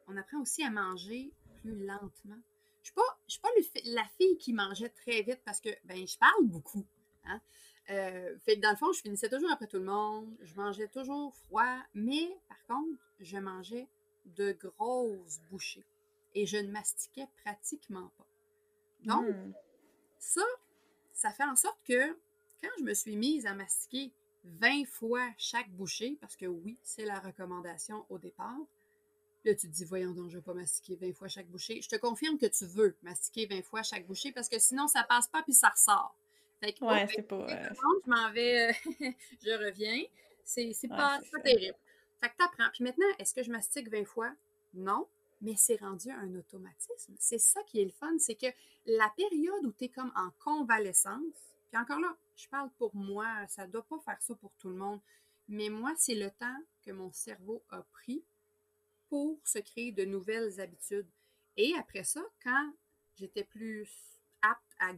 on 0.08 0.16
apprend 0.16 0.40
aussi 0.40 0.64
à 0.64 0.70
manger 0.70 1.32
plus 1.60 1.84
lentement. 1.84 2.40
Je 2.86 2.92
ne 2.92 3.62
suis 3.62 3.72
pas, 3.72 3.80
la 3.84 4.04
fille 4.16 4.36
qui 4.38 4.52
mangeait 4.52 4.90
très 4.90 5.22
vite 5.22 5.40
parce 5.44 5.60
que 5.60 5.70
ben, 5.84 6.06
je 6.06 6.16
parle 6.18 6.44
beaucoup. 6.44 6.86
Hein. 7.24 7.40
Euh, 7.90 8.38
fait 8.38 8.56
que 8.56 8.60
dans 8.60 8.70
le 8.70 8.76
fond, 8.76 8.92
je 8.92 9.00
finissais 9.00 9.28
toujours 9.28 9.50
après 9.50 9.66
tout 9.66 9.78
le 9.78 9.84
monde, 9.84 10.36
je 10.42 10.54
mangeais 10.54 10.88
toujours 10.88 11.34
froid, 11.34 11.78
mais 11.94 12.36
par 12.48 12.64
contre, 12.66 13.00
je 13.20 13.38
mangeais 13.38 13.88
de 14.24 14.52
grosses 14.52 15.40
bouchées 15.50 15.84
et 16.34 16.46
je 16.46 16.56
ne 16.56 16.70
mastiquais 16.70 17.26
pratiquement 17.44 18.10
pas. 18.18 18.26
Donc, 19.00 19.26
Hmm. 19.26 19.52
ça, 20.18 20.44
ça 21.12 21.30
fait 21.30 21.44
en 21.44 21.56
sorte 21.56 21.78
que 21.84 22.12
quand 22.62 22.70
je 22.78 22.84
me 22.84 22.94
suis 22.94 23.16
mise 23.16 23.46
à 23.46 23.54
mastiquer 23.54 24.12
20 24.44 24.84
fois 24.86 25.28
chaque 25.38 25.70
bouchée, 25.70 26.18
parce 26.20 26.36
que 26.36 26.46
oui, 26.46 26.78
c'est 26.82 27.04
la 27.04 27.18
recommandation 27.18 28.06
au 28.10 28.18
départ, 28.18 28.58
là 29.46 29.54
tu 29.54 29.68
te 29.68 29.72
dis, 29.72 29.84
voyons 29.84 30.12
donc, 30.12 30.28
je 30.30 30.36
ne 30.36 30.40
vais 30.40 30.44
pas 30.44 30.54
mastiquer 30.54 30.96
20 30.96 31.12
fois 31.14 31.28
chaque 31.28 31.48
bouchée. 31.48 31.80
Je 31.82 31.88
te 31.88 31.96
confirme 31.96 32.38
que 32.38 32.46
tu 32.46 32.66
veux 32.66 32.96
mastiquer 33.02 33.46
20 33.46 33.62
fois 33.62 33.82
chaque 33.82 34.06
bouchée 34.06 34.32
parce 34.32 34.48
que 34.48 34.58
sinon, 34.58 34.86
ça 34.88 35.02
passe 35.04 35.28
pas 35.28 35.42
puis 35.42 35.52
ça 35.54 35.68
ressort. 35.70 36.14
Fait 36.60 36.72
que, 36.72 36.84
Ouais, 36.84 37.04
oh, 37.06 37.12
c'est 37.14 37.22
pas. 37.22 37.36
euh, 37.36 37.68
je 38.04 38.10
m'en 38.10 38.32
vais, 38.32 38.70
euh, 38.70 38.72
je 39.44 39.64
reviens. 39.66 40.02
C'est 40.44 40.66
Ouais, 40.68 40.88
pas, 40.88 41.18
pas 41.18 41.20
ça. 41.20 41.40
terrible. 41.40 41.76
Fait 42.20 42.28
que 42.30 42.36
t'apprends. 42.36 42.68
Puis 42.72 42.84
maintenant, 42.84 43.06
est-ce 43.18 43.34
que 43.34 43.42
je 43.42 43.50
mastique 43.50 43.90
20 43.90 44.04
fois? 44.04 44.32
Non, 44.74 45.06
mais 45.40 45.54
c'est 45.56 45.76
rendu 45.80 46.10
un 46.10 46.34
automatisme. 46.34 47.14
C'est 47.18 47.38
ça 47.38 47.62
qui 47.64 47.80
est 47.80 47.84
le 47.84 47.90
fun, 47.90 48.16
c'est 48.18 48.36
que 48.36 48.46
la 48.86 49.10
période 49.16 49.64
où 49.66 49.72
tu 49.72 49.84
es 49.84 49.88
comme 49.88 50.12
en 50.16 50.30
convalescence, 50.42 51.34
puis 51.70 51.80
encore 51.80 52.00
là, 52.00 52.16
je 52.36 52.48
parle 52.48 52.70
pour 52.78 52.94
moi, 52.94 53.26
ça 53.48 53.66
doit 53.66 53.82
pas 53.84 53.98
faire 54.00 54.20
ça 54.22 54.34
pour 54.36 54.52
tout 54.58 54.68
le 54.68 54.76
monde, 54.76 55.00
mais 55.48 55.68
moi, 55.68 55.92
c'est 55.96 56.14
le 56.14 56.30
temps 56.30 56.56
que 56.82 56.90
mon 56.90 57.12
cerveau 57.12 57.62
a 57.70 57.82
pris 57.92 58.24
pour 59.08 59.40
se 59.44 59.58
créer 59.58 59.92
de 59.92 60.04
nouvelles 60.04 60.60
habitudes. 60.60 61.08
Et 61.56 61.74
après 61.78 62.04
ça, 62.04 62.22
quand 62.42 62.72
j'étais 63.14 63.44
plus 63.44 63.88
apte 64.42 64.76
à 64.80 64.92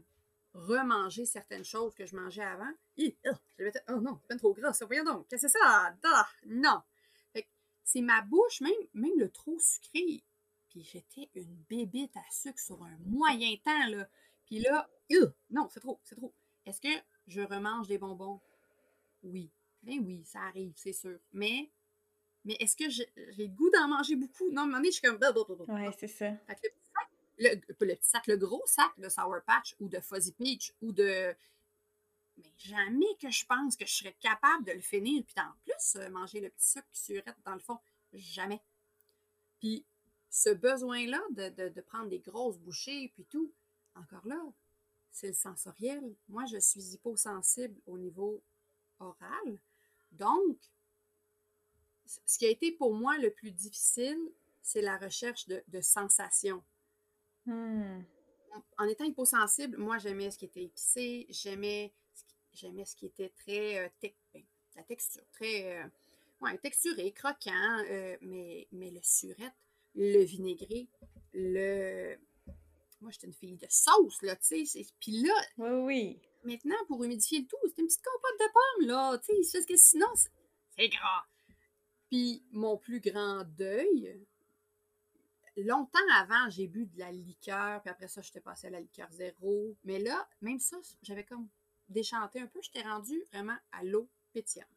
remanger 0.54 1.24
certaines 1.26 1.64
choses 1.64 1.94
que 1.94 2.06
je 2.06 2.16
mangeais 2.16 2.42
avant, 2.42 2.72
oh, 2.98 3.30
je 3.58 3.64
mettais, 3.64 3.82
non, 3.88 4.18
c'est 4.20 4.28
pas 4.28 4.36
trop 4.36 4.54
gras, 4.54 4.72
ça, 4.72 4.86
voyons 4.86 5.04
donc, 5.04 5.28
qu'est-ce 5.28 5.46
que 5.46 5.52
c'est 5.52 5.58
ça? 5.58 5.94
Ah, 6.04 6.28
non! 6.46 6.82
C'est 7.84 8.02
ma 8.02 8.20
bouche, 8.20 8.60
même, 8.60 8.72
même 8.92 9.18
le 9.18 9.30
trop 9.30 9.58
sucré. 9.58 10.22
Puis 10.68 10.82
j'étais 10.82 11.30
une 11.34 11.56
bébite 11.70 12.14
à 12.18 12.30
sucre 12.30 12.58
sur 12.58 12.82
un 12.82 12.98
moyen 13.06 13.56
temps, 13.64 13.86
là. 13.88 14.06
Puis 14.44 14.58
là, 14.58 14.90
euh, 15.12 15.30
non, 15.48 15.68
c'est 15.70 15.80
trop, 15.80 15.98
c'est 16.04 16.16
trop. 16.16 16.34
Est-ce 16.66 16.82
que 16.82 17.02
je 17.26 17.40
remange 17.40 17.88
des 17.88 17.96
bonbons? 17.96 18.42
Oui. 19.22 19.50
Ben 19.82 20.00
oui, 20.04 20.22
ça 20.26 20.40
arrive, 20.40 20.74
c'est 20.76 20.92
sûr. 20.92 21.18
Mais, 21.32 21.70
mais 22.48 22.56
est-ce 22.60 22.76
que 22.76 22.88
j'ai 22.90 23.08
le 23.16 23.46
goût 23.46 23.70
d'en 23.70 23.86
manger 23.88 24.16
beaucoup? 24.16 24.50
Non, 24.50 24.62
à 24.62 24.64
un 24.64 24.66
moment 24.66 24.78
donné, 24.78 24.88
je 24.90 24.96
suis 24.98 25.02
comme... 25.02 25.18
Ouais, 25.68 25.90
c'est 25.98 26.08
ça. 26.08 26.34
Fait 26.46 26.54
que 26.56 26.60
le 26.66 26.70
petit 26.70 27.68
sac, 27.68 27.76
le, 27.78 27.84
petit 27.96 28.08
sac, 28.08 28.26
le 28.26 28.36
gros 28.36 28.62
sac 28.66 28.90
de 28.98 29.08
Sour 29.08 29.40
Patch 29.46 29.76
ou 29.80 29.88
de 29.88 30.00
Fuzzy 30.00 30.32
Peach 30.32 30.72
ou 30.82 30.90
de. 30.92 31.34
Mais 32.38 32.52
jamais 32.58 33.14
que 33.20 33.30
je 33.30 33.44
pense 33.46 33.76
que 33.76 33.84
je 33.86 33.92
serais 33.94 34.16
capable 34.20 34.64
de 34.64 34.72
le 34.72 34.80
finir. 34.80 35.22
Puis 35.24 35.34
en 35.38 35.52
plus, 35.64 35.96
euh, 35.96 36.08
manger 36.10 36.40
le 36.40 36.50
petit 36.50 36.68
sucre 36.70 36.86
qui 36.92 37.00
surette 37.00 37.36
dans 37.44 37.54
le 37.54 37.60
fond, 37.60 37.78
jamais. 38.12 38.60
Puis 39.60 39.84
ce 40.30 40.50
besoin-là 40.50 41.20
de, 41.30 41.48
de- 41.50 41.68
de 41.68 41.80
prendre 41.80 42.08
des 42.08 42.18
grosses 42.20 42.58
bouchées, 42.58 43.10
puis 43.14 43.24
tout, 43.24 43.52
encore 43.94 44.26
là, 44.26 44.40
c'est 45.10 45.28
le 45.28 45.32
sensoriel. 45.34 46.14
Moi, 46.28 46.44
je 46.46 46.58
suis 46.58 46.94
hyposensible 46.94 47.74
au 47.86 47.98
niveau 47.98 48.42
oral. 49.00 49.58
Donc, 50.12 50.56
ce 52.26 52.38
qui 52.38 52.46
a 52.46 52.50
été 52.50 52.72
pour 52.72 52.94
moi 52.94 53.16
le 53.18 53.30
plus 53.30 53.50
difficile, 53.52 54.18
c'est 54.62 54.80
la 54.82 54.96
recherche 54.98 55.46
de, 55.46 55.62
de 55.68 55.80
sensations. 55.80 56.62
Hmm. 57.46 58.02
En 58.78 58.84
étant 58.88 59.04
hyposensible, 59.04 59.76
moi, 59.78 59.98
j'aimais 59.98 60.30
ce 60.30 60.38
qui 60.38 60.46
était 60.46 60.62
épicé, 60.64 61.26
j'aimais 61.30 61.92
ce 62.14 62.24
ce 62.84 62.96
qui 62.96 63.06
était 63.06 63.28
très 63.30 63.78
euh, 63.78 63.88
ben, 64.34 64.42
la 64.74 64.82
texture, 64.82 65.22
très 65.32 65.76
euh, 65.80 65.86
ouais, 66.40 66.56
texturé, 66.58 67.12
croquant, 67.12 67.84
euh, 67.90 68.16
mais, 68.20 68.66
mais 68.72 68.90
le 68.90 69.00
surette, 69.02 69.52
le 69.94 70.22
vinaigré, 70.24 70.88
le. 71.34 72.16
Moi, 73.00 73.12
j'étais 73.12 73.28
une 73.28 73.32
fille 73.34 73.56
de 73.56 73.66
sauce, 73.70 74.20
là, 74.22 74.34
tu 74.36 74.44
sais. 74.46 74.64
c'est- 74.64 74.92
Puis 74.98 75.22
là, 75.22 75.32
Oui, 75.58 75.70
oui. 75.84 76.20
maintenant, 76.42 76.74
pour 76.88 77.04
humidifier 77.04 77.40
le 77.40 77.46
tout, 77.46 77.56
c'est 77.64 77.78
une 77.80 77.86
petite 77.86 78.02
compote 78.02 78.40
de 78.40 78.52
pommes, 78.52 78.86
là, 78.88 79.18
tu 79.18 79.44
sais, 79.44 79.58
parce 79.58 79.66
que 79.66 79.76
sinon, 79.76 80.06
c'est- 80.16 80.30
c'est 80.76 80.88
gras. 80.88 81.24
Puis 82.10 82.42
mon 82.52 82.76
plus 82.76 83.00
grand 83.00 83.44
deuil, 83.56 84.20
longtemps 85.56 85.98
avant, 86.16 86.48
j'ai 86.50 86.66
bu 86.68 86.86
de 86.86 86.98
la 86.98 87.10
liqueur, 87.12 87.80
puis 87.82 87.90
après 87.90 88.08
ça, 88.08 88.20
j'étais 88.22 88.40
passée 88.40 88.68
à 88.68 88.70
la 88.70 88.80
liqueur 88.80 89.08
zéro. 89.10 89.76
Mais 89.84 89.98
là, 89.98 90.28
même 90.40 90.58
ça, 90.58 90.76
j'avais 91.02 91.24
comme 91.24 91.48
déchanté 91.88 92.40
un 92.40 92.46
peu, 92.46 92.60
j'étais 92.62 92.82
rendue 92.86 93.22
vraiment 93.32 93.56
à 93.72 93.82
l'eau 93.84 94.08
pétillante. 94.32 94.68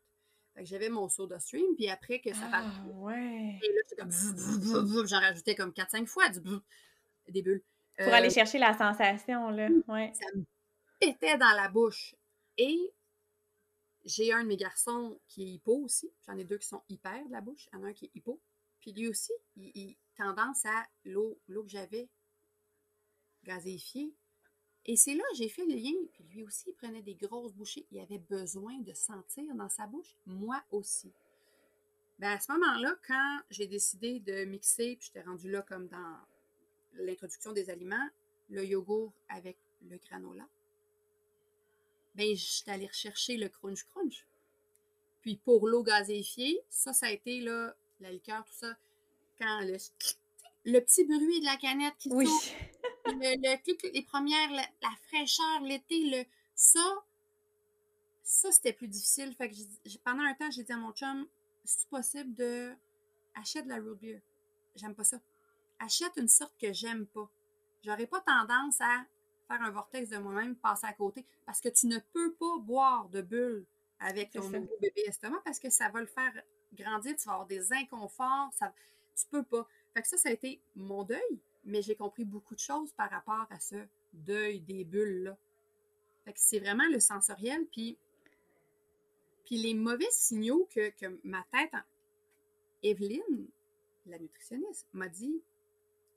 Fait 0.53 0.63
que 0.63 0.69
j'avais 0.69 0.89
mon 0.89 1.07
soda 1.07 1.39
stream, 1.39 1.75
puis 1.75 1.87
après 1.89 2.19
que 2.19 2.33
ça 2.33 2.49
Ah, 2.51 2.61
partait, 2.63 2.93
ouais. 2.95 3.59
et 3.63 3.67
là, 3.67 3.81
j'étais 3.87 3.95
comme 4.01 5.07
j'en 5.07 5.19
rajoutais 5.19 5.55
comme 5.55 5.71
4-5 5.71 6.05
fois 6.07 6.29
du 6.29 6.39
des 7.29 7.41
bulles. 7.41 7.61
Pour 7.97 8.07
Euh, 8.07 8.11
aller 8.11 8.29
chercher 8.29 8.57
la 8.57 8.77
sensation, 8.77 9.49
là. 9.51 9.69
Ouais. 9.87 10.11
ça 10.15 10.25
me 10.35 10.43
pétait 10.99 11.37
dans 11.37 11.51
la 11.55 11.69
bouche. 11.69 12.15
Et 12.57 12.91
j'ai 14.05 14.33
un 14.33 14.43
de 14.43 14.47
mes 14.47 14.57
garçons 14.57 15.19
qui 15.27 15.43
est 15.43 15.53
hypo 15.53 15.83
aussi. 15.83 16.11
J'en 16.25 16.37
ai 16.37 16.43
deux 16.43 16.57
qui 16.57 16.67
sont 16.67 16.83
hyper 16.89 17.25
de 17.27 17.31
la 17.31 17.41
bouche. 17.41 17.67
Il 17.71 17.77
y 17.77 17.81
en 17.81 17.83
a 17.83 17.87
un 17.87 17.93
qui 17.93 18.05
est 18.05 18.11
hypo. 18.15 18.39
Puis 18.79 18.93
lui 18.93 19.07
aussi, 19.07 19.33
il, 19.55 19.71
il 19.75 19.97
tendance 20.15 20.65
à 20.65 20.87
l'eau, 21.05 21.39
l'eau 21.47 21.63
que 21.63 21.69
j'avais 21.69 22.09
gazéifiée. 23.43 24.13
Et 24.85 24.95
c'est 24.95 25.13
là 25.13 25.23
que 25.31 25.37
j'ai 25.37 25.49
fait 25.49 25.65
le 25.65 25.75
lien. 25.75 25.93
Puis 26.13 26.23
lui 26.23 26.43
aussi, 26.43 26.69
il 26.69 26.73
prenait 26.73 27.03
des 27.03 27.15
grosses 27.15 27.53
bouchées. 27.53 27.85
Il 27.91 27.99
avait 27.99 28.17
besoin 28.17 28.79
de 28.79 28.93
sentir 28.93 29.53
dans 29.55 29.69
sa 29.69 29.85
bouche. 29.87 30.15
Moi 30.25 30.61
aussi. 30.71 31.13
Ben 32.19 32.31
à 32.31 32.39
ce 32.39 32.51
moment-là, 32.51 32.95
quand 33.07 33.39
j'ai 33.49 33.67
décidé 33.67 34.19
de 34.19 34.45
mixer, 34.45 34.95
puis 34.95 35.07
j'étais 35.07 35.27
rendue 35.27 35.49
là 35.49 35.63
comme 35.63 35.87
dans 35.87 36.17
l'introduction 36.93 37.51
des 37.51 37.69
aliments, 37.69 38.09
le 38.49 38.65
yogourt 38.65 39.13
avec 39.29 39.57
le 39.81 39.97
granola, 39.97 40.47
ben 42.15 42.35
j'étais 42.35 42.71
allée 42.71 42.87
rechercher 42.87 43.37
le 43.37 43.49
crunch 43.49 43.83
crunch. 43.85 44.25
Puis 45.21 45.37
pour 45.37 45.67
l'eau 45.67 45.83
gazéifiée, 45.83 46.59
ça, 46.69 46.93
ça 46.93 47.07
a 47.07 47.11
été 47.11 47.41
là, 47.41 47.75
la 47.99 48.11
liqueur, 48.11 48.43
tout 48.45 48.53
ça, 48.53 48.75
quand 49.37 49.61
le, 49.61 49.77
le 50.65 50.79
petit 50.79 51.03
bruit 51.05 51.39
de 51.39 51.45
la 51.45 51.57
canette 51.57 51.95
qui 51.99 52.09
Oui. 52.11 52.25
tourne, 52.25 53.19
le, 53.19 53.91
les 53.93 54.01
premières, 54.03 54.51
la, 54.51 54.65
la 54.81 54.91
fraîcheur, 55.07 55.61
l'été, 55.61 56.09
le 56.09 56.23
ça, 56.55 57.03
ça 58.23 58.51
c'était 58.51 58.73
plus 58.73 58.87
difficile. 58.87 59.33
Fait 59.35 59.49
que 59.49 59.55
pendant 60.03 60.23
un 60.23 60.33
temps, 60.33 60.49
j'ai 60.51 60.63
dit 60.63 60.71
à 60.71 60.77
mon 60.77 60.91
chum, 60.93 61.27
c'est 61.63 61.87
possible 61.87 62.33
de 62.35 62.73
achète 63.35 63.65
de 63.65 63.69
la 63.69 63.77
root 63.79 63.95
beer? 63.95 64.21
J'aime 64.75 64.95
pas 64.95 65.03
ça. 65.03 65.19
Achète 65.79 66.13
une 66.17 66.27
sorte 66.27 66.53
que 66.59 66.73
j'aime 66.73 67.05
pas. 67.07 67.29
J'aurais 67.83 68.07
pas 68.07 68.21
tendance 68.21 68.79
à 68.81 69.05
faire 69.51 69.61
un 69.61 69.71
vortex 69.71 70.09
de 70.09 70.17
moi-même, 70.17 70.55
passer 70.55 70.87
à 70.87 70.93
côté, 70.93 71.25
parce 71.45 71.59
que 71.59 71.69
tu 71.69 71.87
ne 71.87 71.97
peux 72.13 72.33
pas 72.33 72.57
boire 72.59 73.09
de 73.09 73.21
bulles 73.21 73.65
avec 73.99 74.31
ton 74.31 74.41
nouveau 74.61 74.77
bébé 74.81 75.01
estomac 75.07 75.41
parce 75.43 75.59
que 75.59 75.69
ça 75.69 75.89
va 75.89 75.99
le 75.99 76.07
faire 76.07 76.33
grandir, 76.73 77.15
tu 77.17 77.25
vas 77.25 77.33
avoir 77.33 77.47
des 77.47 77.73
inconforts, 77.73 78.51
ça, 78.53 78.73
tu 79.15 79.25
peux 79.29 79.43
pas. 79.43 79.67
Fait 79.93 80.01
que 80.01 80.07
ça, 80.07 80.17
ça 80.17 80.29
a 80.29 80.31
été 80.31 80.61
mon 80.75 81.03
deuil, 81.03 81.39
mais 81.65 81.81
j'ai 81.81 81.95
compris 81.95 82.23
beaucoup 82.25 82.55
de 82.55 82.59
choses 82.59 82.91
par 82.93 83.09
rapport 83.09 83.45
à 83.49 83.59
ce 83.59 83.75
deuil 84.13 84.61
des 84.61 84.83
bulles-là. 84.85 85.37
Fait 86.23 86.33
que 86.33 86.39
c'est 86.39 86.59
vraiment 86.59 86.87
le 86.89 86.99
sensoriel, 86.99 87.65
puis, 87.71 87.97
puis 89.45 89.57
les 89.57 89.73
mauvais 89.73 90.09
signaux 90.11 90.67
que, 90.73 90.89
que 90.91 91.19
ma 91.23 91.43
tête, 91.51 91.73
en- 91.73 91.83
Evelyne, 92.83 93.47
la 94.07 94.17
nutritionniste, 94.17 94.87
m'a 94.93 95.07
dit, 95.09 95.41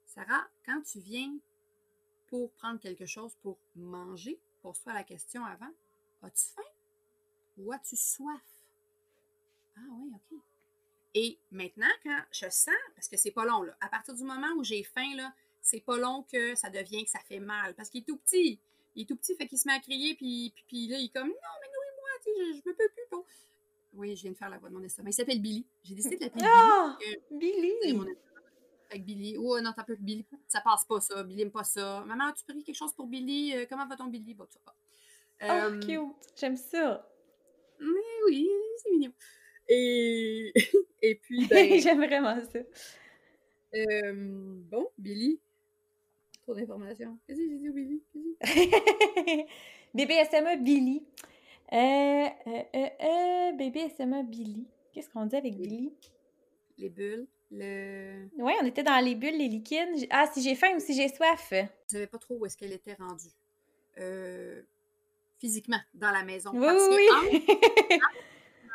Sarah, 0.06 0.46
quand 0.64 0.80
tu 0.82 1.00
viens 1.00 1.36
pour 2.34 2.50
prendre 2.54 2.80
quelque 2.80 3.06
chose 3.06 3.32
pour 3.42 3.56
manger, 3.76 4.40
pose-toi 4.60 4.92
la 4.92 5.04
question 5.04 5.44
avant, 5.44 5.70
as-tu 6.22 6.46
faim 6.56 6.62
ou 7.56 7.70
as-tu 7.72 7.94
soif? 7.94 8.42
Ah 9.76 9.80
oui, 9.92 10.10
OK. 10.12 10.40
Et 11.14 11.38
maintenant, 11.52 11.86
quand 12.02 12.18
je 12.32 12.50
sens, 12.50 12.74
parce 12.96 13.06
que 13.06 13.16
c'est 13.16 13.30
pas 13.30 13.44
long, 13.44 13.62
là, 13.62 13.76
à 13.80 13.86
partir 13.86 14.14
du 14.16 14.24
moment 14.24 14.48
où 14.56 14.64
j'ai 14.64 14.82
faim, 14.82 15.14
là, 15.14 15.32
c'est 15.62 15.78
pas 15.78 15.96
long 15.96 16.24
que 16.24 16.56
ça 16.56 16.70
devient 16.70 17.04
que 17.04 17.10
ça 17.12 17.20
fait 17.20 17.38
mal, 17.38 17.72
parce 17.76 17.88
qu'il 17.88 18.00
est 18.00 18.04
tout 18.04 18.16
petit. 18.16 18.58
Il 18.96 19.02
est 19.02 19.06
tout 19.06 19.14
petit, 19.14 19.36
fait 19.36 19.46
qu'il 19.46 19.56
se 19.60 19.68
met 19.68 19.74
à 19.74 19.78
crier, 19.78 20.16
puis, 20.16 20.50
puis, 20.56 20.64
puis 20.66 20.88
là, 20.88 20.98
il 20.98 21.04
est 21.04 21.12
comme, 21.12 21.28
non, 21.28 21.34
mais 21.60 21.68
nourris-moi, 21.68 22.08
je, 22.26 22.58
je 22.58 22.68
me 22.68 22.74
peux 22.74 22.88
plus. 22.88 23.04
bon. 23.12 23.24
Oui, 23.92 24.16
je 24.16 24.22
viens 24.22 24.32
de 24.32 24.36
faire 24.36 24.50
la 24.50 24.58
voix 24.58 24.70
de 24.70 24.74
mon 24.74 24.82
estomac. 24.82 25.10
Il 25.10 25.14
s'appelle 25.14 25.40
Billy. 25.40 25.64
J'ai 25.84 25.94
décidé 25.94 26.16
de 26.16 26.24
l'appeler 26.24 26.44
Ah! 26.44 26.98
Billy. 27.30 27.72
Billy! 27.80 28.08
Avec 28.94 29.04
Billy. 29.06 29.36
Oh 29.38 29.60
non, 29.60 29.72
t'as 29.74 29.82
peu 29.84 29.96
Billy. 29.96 30.24
Ça 30.46 30.60
passe 30.60 30.84
pas, 30.84 31.00
ça. 31.00 31.22
Billy 31.24 31.42
aime 31.42 31.50
pas 31.50 31.64
ça. 31.64 32.04
Maman, 32.06 32.32
tu 32.32 32.44
pries 32.44 32.62
quelque 32.62 32.76
chose 32.76 32.92
pour 32.94 33.06
Billy? 33.08 33.52
Euh, 33.56 33.66
comment 33.68 33.86
va 33.88 33.96
ton 33.96 34.06
Billy? 34.06 34.34
Bon, 34.34 34.44
tu 34.46 34.52
sais 34.52 34.60
pas. 34.64 34.74
Oh, 35.42 35.46
Euh, 35.74 35.80
cute! 35.80 36.30
J'aime 36.36 36.56
ça! 36.56 37.10
mais 37.80 37.86
oui, 38.28 38.48
c'est 38.78 38.90
mignon. 38.92 39.12
Et, 39.68 40.52
et 41.02 41.14
puis, 41.16 41.46
ben, 41.48 41.78
J'aime 41.80 41.98
vraiment 42.04 42.36
ça. 42.44 42.58
euh, 43.74 44.12
bon, 44.70 44.88
Billy. 44.96 45.40
Trop 46.42 46.54
d'informations. 46.54 47.18
Qu'est-ce 47.26 47.38
que 47.40 47.48
j'ai 47.48 47.58
dit 47.58 47.68
au 47.68 47.72
Billy? 47.72 48.02
Qu'est-ce 48.12 48.54
que 48.54 48.60
j'ai 49.26 49.36
dit? 49.36 49.44
Bébé 49.94 50.24
SMA 50.30 50.56
Billy. 50.56 51.04
Euh, 51.72 52.28
euh, 52.46 53.52
bébé 53.52 53.88
SMA 53.96 54.22
Billy. 54.22 54.66
Qu'est-ce 54.92 55.08
qu'on 55.10 55.26
dit 55.26 55.36
avec 55.36 55.56
Billy? 55.56 55.92
Les 56.78 56.90
bulles, 56.90 57.26
le... 57.54 58.28
Oui, 58.36 58.52
on 58.60 58.66
était 58.66 58.82
dans 58.82 59.02
les 59.04 59.14
bulles, 59.14 59.38
les 59.38 59.48
liquides. 59.48 60.06
Ah, 60.10 60.26
si 60.32 60.42
j'ai 60.42 60.54
faim 60.54 60.72
ou 60.76 60.80
si 60.80 60.94
j'ai 60.94 61.08
soif. 61.08 61.48
Je 61.50 61.66
savais 61.88 62.06
pas 62.06 62.18
trop 62.18 62.36
où 62.38 62.46
est-ce 62.46 62.56
qu'elle 62.56 62.72
était 62.72 62.94
rendue. 62.94 63.32
Euh, 63.98 64.62
physiquement, 65.38 65.80
dans 65.94 66.10
la 66.10 66.24
maison. 66.24 66.50
Oui, 66.54 66.66
Parce 66.66 66.88
oui, 66.88 67.46
que 67.46 67.94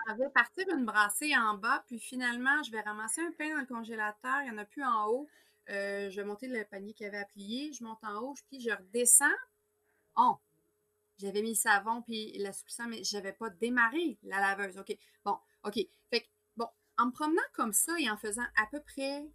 je 0.10 0.24
vais 0.24 0.30
partir 0.30 0.66
une 0.70 0.86
brassée 0.86 1.36
en 1.36 1.56
bas, 1.56 1.84
puis 1.88 2.00
finalement, 2.00 2.64
je 2.64 2.72
vais 2.72 2.82
ramasser 2.82 3.22
un 3.22 3.32
pain 3.32 3.50
dans 3.54 3.60
le 3.60 3.66
congélateur. 3.66 4.42
Il 4.42 4.52
n'y 4.52 4.52
en 4.52 4.58
a 4.58 4.66
plus 4.66 4.84
en 4.84 5.08
haut. 5.08 5.28
Euh, 5.70 6.10
je 6.10 6.16
vais 6.16 6.26
monter 6.26 6.48
le 6.48 6.64
panier 6.66 6.94
qu'il 6.94 7.06
y 7.06 7.10
avait 7.10 7.20
à 7.20 7.26
plier. 7.26 7.72
Je 7.74 7.84
monte 7.84 8.04
en 8.04 8.22
haut, 8.22 8.36
puis 8.50 8.60
je 8.62 8.72
redescends. 8.72 9.26
Oh! 10.16 10.38
J'avais 11.20 11.42
mis 11.42 11.50
le 11.50 11.56
savon 11.56 12.02
puis 12.02 12.38
l'assouplissant, 12.38 12.88
mais 12.88 13.04
je 13.04 13.18
n'avais 13.18 13.34
pas 13.34 13.50
démarré 13.50 14.18
la 14.24 14.40
laveuse. 14.40 14.78
OK. 14.78 14.98
Bon, 15.26 15.38
OK. 15.66 15.76
Fait 16.10 16.22
que, 16.22 16.28
en 17.00 17.08
me 17.08 17.12
promenant 17.12 17.42
comme 17.54 17.74
ça 17.74 17.94
et 18.00 18.10
en 18.10 18.18
faisant 18.18 18.46
à 18.58 18.66
peu 18.68 18.82
près 18.82 19.26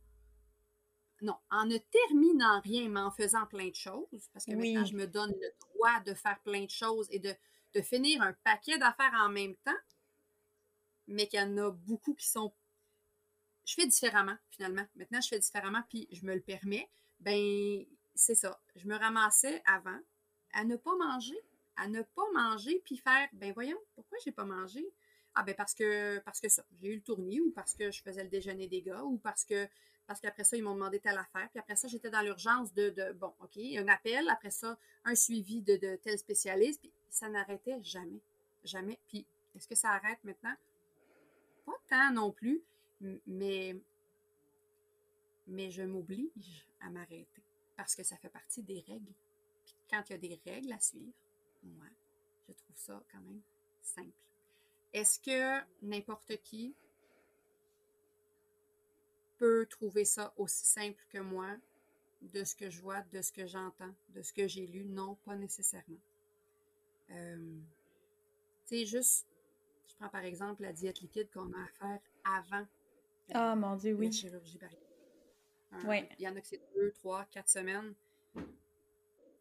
non, 1.22 1.36
en 1.50 1.64
ne 1.64 1.78
terminant 1.78 2.60
rien, 2.60 2.88
mais 2.88 3.00
en 3.00 3.10
faisant 3.10 3.46
plein 3.46 3.68
de 3.68 3.74
choses, 3.74 4.28
parce 4.32 4.44
que 4.44 4.52
Oui. 4.52 4.72
maintenant, 4.72 4.84
je 4.84 4.94
me 4.96 5.06
donne 5.06 5.32
le 5.32 5.50
droit 5.60 6.00
de 6.00 6.12
faire 6.12 6.38
plein 6.40 6.64
de 6.64 6.70
choses 6.70 7.06
et 7.10 7.18
de, 7.18 7.34
de 7.72 7.80
finir 7.80 8.20
un 8.20 8.34
paquet 8.44 8.78
d'affaires 8.78 9.14
en 9.14 9.30
même 9.30 9.54
temps, 9.64 9.78
mais 11.06 11.26
qu'il 11.28 11.40
y 11.40 11.42
en 11.42 11.56
a 11.58 11.70
beaucoup 11.70 12.14
qui 12.14 12.28
sont... 12.28 12.52
Je 13.64 13.74
fais 13.74 13.86
différemment, 13.86 14.36
finalement. 14.50 14.86
Maintenant, 14.96 15.20
je 15.22 15.28
fais 15.28 15.38
différemment, 15.38 15.82
puis 15.88 16.06
je 16.12 16.26
me 16.26 16.34
le 16.34 16.42
permets. 16.42 16.90
Ben, 17.20 17.86
c'est 18.14 18.34
ça. 18.34 18.60
Je 18.76 18.86
me 18.86 18.96
ramassais 18.96 19.62
avant 19.66 19.98
à 20.52 20.64
ne 20.64 20.76
pas 20.76 20.94
manger, 20.96 21.38
à 21.76 21.88
ne 21.88 22.02
pas 22.02 22.30
manger, 22.34 22.82
puis 22.84 22.98
faire, 22.98 23.28
ben 23.32 23.52
voyons, 23.54 23.78
pourquoi 23.94 24.18
j'ai 24.24 24.32
pas 24.32 24.44
mangé? 24.44 24.84
Ah 25.34 25.42
ben 25.42 25.54
parce 25.54 25.74
que 25.74 26.18
parce 26.20 26.40
que 26.40 26.48
ça, 26.48 26.64
j'ai 26.80 26.88
eu 26.88 26.96
le 26.96 27.02
tournis 27.02 27.40
ou 27.40 27.50
parce 27.50 27.74
que 27.74 27.90
je 27.90 28.02
faisais 28.02 28.22
le 28.22 28.30
déjeuner 28.30 28.68
des 28.68 28.82
gars 28.82 29.02
ou 29.02 29.18
parce 29.18 29.44
que 29.44 29.68
parce 30.06 30.20
qu'après 30.20 30.44
ça, 30.44 30.56
ils 30.56 30.62
m'ont 30.62 30.74
demandé 30.74 31.00
telle 31.00 31.16
affaire. 31.16 31.48
Puis 31.50 31.58
après 31.58 31.76
ça, 31.76 31.88
j'étais 31.88 32.10
dans 32.10 32.20
l'urgence 32.20 32.74
de, 32.74 32.90
de, 32.90 33.12
bon, 33.12 33.32
OK, 33.40 33.56
un 33.56 33.88
appel, 33.88 34.28
après 34.28 34.50
ça, 34.50 34.78
un 35.04 35.14
suivi 35.14 35.62
de, 35.62 35.76
de 35.76 35.96
tel 35.96 36.18
spécialiste. 36.18 36.80
Puis 36.80 36.92
ça 37.08 37.28
n'arrêtait 37.28 37.82
jamais. 37.82 38.20
Jamais. 38.64 38.98
Puis 39.08 39.26
est-ce 39.56 39.66
que 39.66 39.74
ça 39.74 39.90
arrête 39.90 40.22
maintenant? 40.24 40.54
Pas 41.64 41.78
tant 41.88 42.12
non 42.12 42.30
plus, 42.30 42.62
mais, 43.26 43.76
mais 45.46 45.70
je 45.70 45.82
m'oblige 45.82 46.66
à 46.80 46.90
m'arrêter 46.90 47.42
parce 47.76 47.94
que 47.94 48.02
ça 48.02 48.16
fait 48.16 48.28
partie 48.28 48.62
des 48.62 48.84
règles. 48.86 49.12
Puis 49.64 49.74
quand 49.90 50.02
il 50.08 50.12
y 50.12 50.14
a 50.14 50.18
des 50.18 50.40
règles 50.44 50.72
à 50.72 50.80
suivre, 50.80 51.12
moi, 51.62 51.86
je 52.46 52.52
trouve 52.52 52.76
ça 52.76 53.02
quand 53.10 53.20
même 53.20 53.40
simple. 53.82 54.12
Est-ce 54.94 55.18
que 55.18 55.60
n'importe 55.82 56.36
qui 56.42 56.74
peut 59.38 59.66
trouver 59.66 60.04
ça 60.04 60.32
aussi 60.36 60.64
simple 60.64 61.04
que 61.10 61.18
moi, 61.18 61.48
de 62.22 62.44
ce 62.44 62.54
que 62.54 62.70
je 62.70 62.80
vois, 62.80 63.02
de 63.12 63.20
ce 63.20 63.32
que 63.32 63.46
j'entends, 63.46 63.92
de 64.10 64.22
ce 64.22 64.32
que 64.32 64.46
j'ai 64.46 64.66
lu? 64.66 64.84
Non, 64.86 65.16
pas 65.26 65.34
nécessairement. 65.36 65.98
Euh, 67.10 67.58
tu 68.66 68.76
sais, 68.76 68.86
juste, 68.86 69.26
je 69.88 69.94
prends 69.96 70.08
par 70.08 70.24
exemple 70.24 70.62
la 70.62 70.72
diète 70.72 71.00
liquide 71.00 71.28
qu'on 71.32 71.52
a 71.52 71.62
à 71.64 71.68
faire 71.68 72.00
avant 72.24 72.66
Ah, 73.32 73.54
mon 73.56 73.76
Dieu, 73.76 73.92
la 73.92 73.98
oui. 73.98 74.12
chirurgie 74.12 74.58
bariatrique. 74.58 74.88
Il 76.18 76.22
y 76.22 76.28
en 76.28 76.36
a 76.36 76.40
que 76.40 76.46
c'est 76.46 76.62
deux, 76.74 76.92
trois, 76.92 77.24
quatre 77.26 77.48
semaines. 77.48 77.94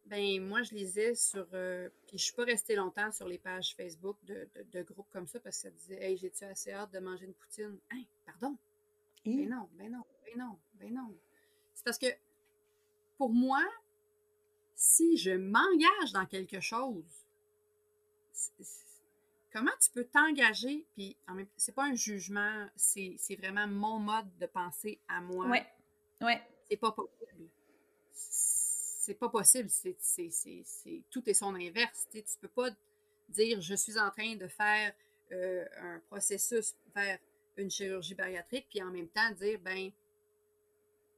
Ben, 0.06 0.40
moi, 0.46 0.62
je 0.62 0.74
lisais 0.74 1.14
sur. 1.14 1.46
euh, 1.54 1.88
puis 2.06 2.18
je 2.18 2.24
suis 2.24 2.34
pas 2.34 2.44
restée 2.44 2.76
longtemps 2.76 3.10
sur 3.10 3.26
les 3.26 3.38
pages 3.38 3.74
Facebook 3.74 4.16
de, 4.24 4.46
de- 4.54 4.62
de 4.70 4.82
groupes 4.82 5.08
comme 5.10 5.26
ça 5.26 5.40
parce 5.40 5.56
que 5.56 5.62
ça 5.62 5.70
disait 5.70 6.02
Hey, 6.02 6.16
j'ai-tu 6.18 6.44
assez 6.44 6.72
hâte 6.72 6.92
de 6.92 6.98
manger 6.98 7.24
une 7.26 7.34
poutine? 7.34 7.78
Hein, 7.90 8.02
pardon? 8.26 8.56
Hi. 9.24 9.36
Ben 9.46 9.48
non, 9.48 9.68
ben 9.72 9.90
non, 9.90 10.04
ben 10.26 10.38
non, 10.38 10.58
ben 10.74 10.92
non. 10.94 11.14
C'est 11.74 11.84
parce 11.84 11.98
que 11.98 12.06
pour 13.16 13.30
moi, 13.30 13.64
si 14.76 15.16
je 15.16 15.30
m'engage 15.30 16.12
dans 16.12 16.26
quelque 16.26 16.60
chose, 16.60 17.04
comment 19.52 19.70
tu 19.80 19.90
peux 19.90 20.04
t'engager? 20.04 20.86
Puis 20.94 21.16
en 21.28 21.34
même 21.34 21.46
c'est 21.56 21.74
pas 21.74 21.84
un 21.84 21.94
jugement, 21.94 22.68
c'est 22.76 23.16
c'est 23.18 23.36
vraiment 23.36 23.66
mon 23.66 23.98
mode 23.98 24.36
de 24.38 24.46
penser 24.46 25.00
à 25.08 25.20
moi. 25.22 25.46
Ouais. 25.46 25.66
Ouais. 26.20 26.42
C'est 26.68 26.76
pas 26.76 26.92
possible. 26.92 27.48
C'est 29.04 29.14
pas 29.14 29.28
possible. 29.28 29.68
C'est, 29.68 29.96
c'est, 30.00 30.30
c'est, 30.64 31.02
tout 31.10 31.28
est 31.28 31.34
son 31.34 31.54
inverse. 31.54 32.06
Tu 32.10 32.22
tu 32.22 32.38
peux 32.40 32.48
pas 32.48 32.70
dire 33.28 33.60
je 33.60 33.74
suis 33.74 33.98
en 33.98 34.10
train 34.10 34.34
de 34.36 34.46
faire 34.48 34.94
euh, 35.32 35.64
un 35.80 35.98
processus 36.08 36.74
vers 36.94 37.18
une 37.58 37.70
chirurgie 37.70 38.14
bariatrique, 38.14 38.66
puis 38.70 38.82
en 38.82 38.90
même 38.90 39.08
temps 39.08 39.30
dire 39.32 39.58
ben 39.60 39.90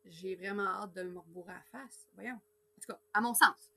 j'ai 0.05 0.35
vraiment 0.37 0.67
hâte 0.67 0.95
de 0.95 1.03
me 1.03 1.19
rebourrer 1.19 1.53
à 1.53 1.57
la 1.57 1.81
face. 1.81 2.07
Voyons. 2.15 2.35
En 2.35 2.81
tout 2.81 2.93
cas, 2.93 3.01
à 3.15 3.21
mon 3.21 3.35
sens. 3.35 3.71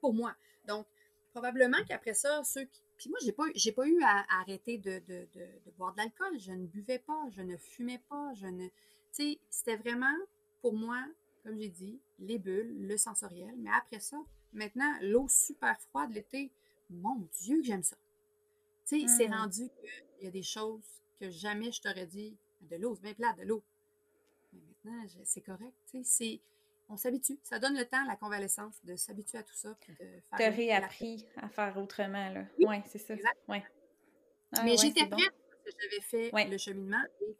Pour 0.00 0.14
moi. 0.14 0.34
Donc, 0.66 0.86
probablement 1.32 1.78
qu'après 1.86 2.14
ça, 2.14 2.42
ceux 2.44 2.64
qui. 2.64 2.80
Puis 2.96 3.10
moi, 3.10 3.18
j'ai 3.24 3.32
pas, 3.32 3.44
j'ai 3.54 3.72
pas 3.72 3.86
eu 3.86 4.00
à, 4.02 4.24
à 4.28 4.40
arrêter 4.42 4.78
de, 4.78 5.00
de- 5.00 5.26
de- 5.34 5.60
de 5.66 5.70
boire 5.76 5.92
de 5.92 5.98
l'alcool. 5.98 6.38
Je 6.38 6.52
ne 6.52 6.66
buvais 6.66 7.00
pas, 7.00 7.28
je 7.30 7.42
ne 7.42 7.56
fumais 7.56 8.00
pas, 8.08 8.32
je 8.34 8.46
ne. 8.46 8.66
Tu 8.66 8.72
sais, 9.12 9.38
c'était 9.50 9.76
vraiment, 9.76 10.14
pour 10.60 10.72
moi, 10.74 11.04
comme 11.42 11.58
j'ai 11.58 11.68
dit, 11.68 12.00
les 12.18 12.38
bulles, 12.38 12.86
le 12.86 12.96
sensoriel. 12.96 13.54
Mais 13.58 13.70
après 13.76 14.00
ça, 14.00 14.16
maintenant, 14.52 14.92
l'eau 15.02 15.26
super 15.28 15.78
froide 15.80 16.10
l'été, 16.12 16.50
mon 16.90 17.26
Dieu 17.40 17.58
que 17.60 17.64
j'aime 17.66 17.82
ça. 17.82 17.96
Tu 18.86 19.00
sais, 19.00 19.08
c'est 19.08 19.28
Mm. 19.28 19.34
rendu 19.34 19.68
qu'il 19.80 20.24
y 20.24 20.26
a 20.26 20.30
des 20.30 20.42
choses 20.42 20.82
que 21.20 21.30
jamais 21.30 21.72
je 21.72 21.80
t'aurais 21.80 22.06
dit. 22.06 22.36
De 22.62 22.76
l'eau, 22.76 22.94
c'est 22.94 23.02
bien 23.02 23.14
plat, 23.14 23.32
de 23.32 23.42
l'eau. 23.42 23.62
Mais 24.52 24.60
maintenant, 24.84 25.06
c'est 25.24 25.40
correct. 25.40 25.72
Tu 25.90 25.98
sais, 25.98 26.04
c'est. 26.04 26.40
On 26.88 26.96
s'habitue. 26.96 27.38
Ça 27.42 27.58
donne 27.58 27.76
le 27.76 27.86
temps, 27.86 28.04
la 28.06 28.16
convalescence, 28.16 28.74
de 28.84 28.96
s'habituer 28.96 29.38
à 29.38 29.42
tout 29.42 29.54
ça. 29.54 29.74
Puis 29.80 29.92
de 29.94 29.96
faire 29.98 30.22
T'as 30.36 30.50
la- 30.50 30.56
réappris 30.56 31.26
à 31.36 31.48
faire 31.48 31.76
autrement, 31.78 32.28
là. 32.30 32.44
Oui, 32.58 32.66
Ouais, 32.66 32.82
c'est 32.86 32.98
ça. 32.98 33.14
exact. 33.14 33.38
Ouais. 33.48 33.64
Ah, 34.52 34.62
Mais 34.64 34.72
ouais, 34.72 34.76
j'étais 34.76 35.06
bon. 35.06 35.16
prête 35.16 35.32
parce 35.64 35.74
que 35.74 35.82
j'avais 35.82 36.00
fait 36.02 36.34
Ouais. 36.34 36.48
le 36.48 36.58
cheminement 36.58 37.02
et 37.22 37.36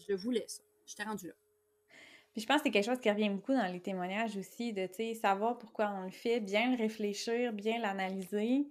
je 0.00 0.12
voulais 0.14 0.44
ça. 0.48 0.62
J'étais 0.86 1.04
rendue 1.04 1.28
là. 1.28 1.34
Puis 2.38 2.44
je 2.44 2.46
pense 2.46 2.58
que 2.58 2.68
c'est 2.68 2.70
quelque 2.70 2.84
chose 2.86 3.00
qui 3.00 3.10
revient 3.10 3.30
beaucoup 3.30 3.52
dans 3.52 3.66
les 3.66 3.80
témoignages 3.80 4.36
aussi, 4.36 4.72
de 4.72 4.88
savoir 5.20 5.58
pourquoi 5.58 5.90
on 5.90 6.04
le 6.04 6.12
fait, 6.12 6.38
bien 6.38 6.70
le 6.70 6.76
réfléchir, 6.78 7.52
bien 7.52 7.80
l'analyser, 7.80 8.64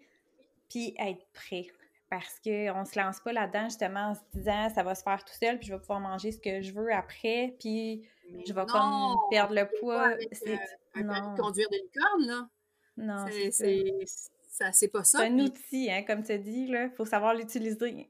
puis 0.69 0.95
être 0.97 1.25
prêt. 1.33 1.67
Parce 2.09 2.39
qu'on 2.39 2.85
se 2.85 2.97
lance 2.97 3.19
pas 3.19 3.33
là-dedans 3.33 3.65
justement 3.65 4.11
en 4.11 4.15
se 4.15 4.21
disant 4.33 4.69
ça 4.73 4.83
va 4.83 4.95
se 4.95 5.03
faire 5.03 5.21
tout 5.25 5.33
seul, 5.33 5.59
puis 5.59 5.67
je 5.67 5.73
vais 5.73 5.81
pouvoir 5.81 5.99
manger 5.99 6.31
ce 6.31 6.37
que 6.39 6.61
je 6.61 6.71
veux 6.71 6.93
après, 6.93 7.55
puis 7.59 8.07
Mais 8.31 8.45
je 8.47 8.53
vais 8.53 8.61
non, 8.61 8.67
comme 8.67 9.29
perdre 9.31 9.53
le 9.53 9.67
poids. 9.81 10.13
C'est- 10.31 10.51
euh, 10.53 10.57
un 10.95 11.03
permis 11.03 11.27
non. 11.27 11.33
de 11.35 11.41
conduire 11.41 11.67
de 11.69 11.75
licorne, 11.75 12.25
là. 12.25 12.49
Non, 12.95 13.25
C'est- 13.29 13.43
pas 14.87 15.03
ça. 15.03 15.19
C'est 15.19 15.25
un 15.25 15.35
puis- 15.35 15.41
outil, 15.43 15.91
hein, 15.91 16.03
comme 16.03 16.23
tu 16.23 16.39
dis, 16.39 16.67
là. 16.67 16.89
Faut 16.91 17.03
savoir 17.05 17.33
l'utiliser. 17.33 18.07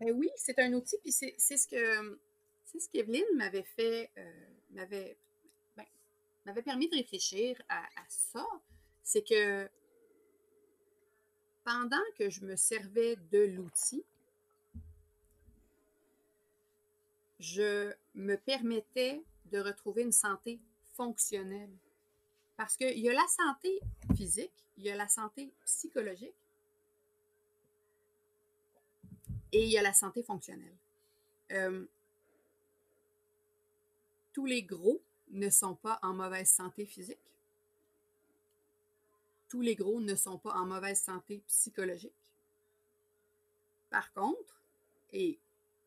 Ben 0.00 0.12
oui, 0.14 0.30
c'est 0.36 0.60
un 0.60 0.72
outil, 0.74 0.96
puis 1.02 1.10
c'est 1.10 1.34
ce 1.56 1.66
que 1.66 2.18
c'est 2.70 2.80
ce 2.80 2.88
qu'Evelyne 2.90 3.24
m'avait 3.34 3.62
fait, 3.62 4.10
euh, 4.18 4.46
m'avait 4.70 5.16
ben, 5.76 5.86
m'avait 6.44 6.62
permis 6.62 6.88
de 6.88 6.96
réfléchir 6.96 7.60
à, 7.70 7.82
ça. 8.08 8.46
C'est 9.02 9.26
que 9.26 9.68
pendant 11.64 12.04
que 12.18 12.28
je 12.28 12.44
me 12.44 12.56
servais 12.56 13.16
de 13.30 13.38
l'outil, 13.38 14.04
je 17.40 17.92
me 18.14 18.36
permettais 18.36 19.22
de 19.46 19.60
retrouver 19.60 20.02
une 20.02 20.12
santé 20.12 20.60
fonctionnelle. 20.94 21.74
Parce 22.58 22.76
qu'il 22.76 22.98
y 22.98 23.08
a 23.08 23.14
la 23.14 23.26
santé 23.28 23.80
physique, 24.14 24.52
il 24.76 24.84
y 24.84 24.90
a 24.90 24.96
la 24.96 25.08
santé 25.08 25.50
psychologique 25.64 26.34
et 29.52 29.62
il 29.62 29.70
y 29.70 29.78
a 29.78 29.82
la 29.82 29.94
santé 29.94 30.22
fonctionnelle. 30.22 30.76
Euh, 31.52 31.86
tous 34.38 34.46
les 34.46 34.62
gros 34.62 35.02
ne 35.32 35.50
sont 35.50 35.74
pas 35.74 35.98
en 36.00 36.14
mauvaise 36.14 36.48
santé 36.48 36.86
physique. 36.86 37.18
Tous 39.48 39.60
les 39.60 39.74
gros 39.74 40.00
ne 40.00 40.14
sont 40.14 40.38
pas 40.38 40.52
en 40.52 40.64
mauvaise 40.64 41.00
santé 41.02 41.42
psychologique. 41.48 42.14
Par 43.90 44.12
contre, 44.12 44.62
et 45.12 45.40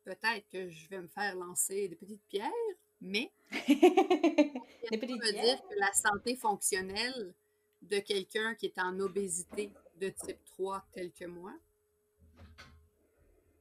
peut-être 0.03 0.49
que 0.49 0.69
je 0.69 0.89
vais 0.89 0.99
me 0.99 1.07
faire 1.07 1.33
lancer 1.35 1.87
des 1.87 1.95
petites 1.95 2.25
pierres, 2.27 2.51
mais 2.99 3.31
ça 3.51 4.97
veut 4.97 5.31
dire 5.31 5.61
que 5.69 5.79
la 5.79 5.93
santé 5.93 6.35
fonctionnelle 6.35 7.33
de 7.83 7.99
quelqu'un 7.99 8.53
qui 8.55 8.65
est 8.65 8.79
en 8.79 8.99
obésité 8.99 9.71
de 9.95 10.09
type 10.09 10.43
3 10.47 10.85
tel 10.91 11.13
que 11.13 11.23
moi, 11.23 11.53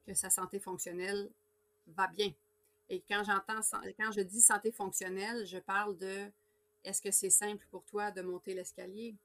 que 0.04 0.14
sa 0.14 0.30
santé 0.30 0.58
fonctionnelle 0.58 1.30
va 1.86 2.08
bien. 2.08 2.34
Et 2.90 3.00
quand 3.08 3.22
j'entends, 3.24 3.60
quand 3.96 4.12
je 4.12 4.20
dis 4.20 4.40
santé 4.40 4.72
fonctionnelle, 4.72 5.46
je 5.46 5.58
parle 5.58 5.96
de 5.96 6.30
est-ce 6.84 7.00
que 7.00 7.10
c'est 7.12 7.30
simple 7.30 7.64
pour 7.70 7.84
toi 7.84 8.10
de 8.10 8.20
monter 8.20 8.52
l'escalier 8.52 9.16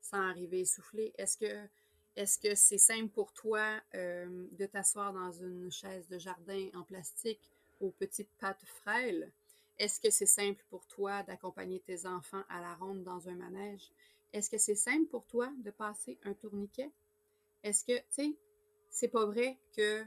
sans 0.00 0.18
arriver 0.28 0.60
essoufflé? 0.60 1.14
Est-ce 1.16 1.38
que, 1.38 1.68
Est-ce 2.16 2.38
que 2.38 2.54
c'est 2.56 2.78
simple 2.78 3.08
pour 3.10 3.32
toi 3.32 3.80
euh, 3.94 4.48
de 4.52 4.66
t'asseoir 4.66 5.12
dans 5.12 5.30
une 5.32 5.70
chaise 5.70 6.08
de 6.08 6.18
jardin 6.18 6.68
en 6.74 6.82
plastique 6.82 7.50
aux 7.80 7.90
petites 7.90 8.32
pattes 8.40 8.64
frêles? 8.64 9.32
Est-ce 9.78 10.00
que 10.00 10.10
c'est 10.10 10.26
simple 10.26 10.64
pour 10.70 10.86
toi 10.86 11.22
d'accompagner 11.22 11.80
tes 11.80 12.06
enfants 12.06 12.44
à 12.48 12.60
la 12.60 12.74
ronde 12.74 13.04
dans 13.04 13.28
un 13.28 13.36
manège? 13.36 13.90
Est-ce 14.32 14.50
que 14.50 14.58
c'est 14.58 14.74
simple 14.74 15.06
pour 15.06 15.26
toi 15.26 15.52
de 15.64 15.70
passer 15.70 16.18
un 16.24 16.34
tourniquet? 16.34 16.90
Est-ce 17.62 17.84
que, 17.84 17.96
tu 17.98 18.04
sais, 18.10 18.36
c'est 18.90 19.08
pas 19.08 19.26
vrai 19.26 19.58
que 19.76 20.04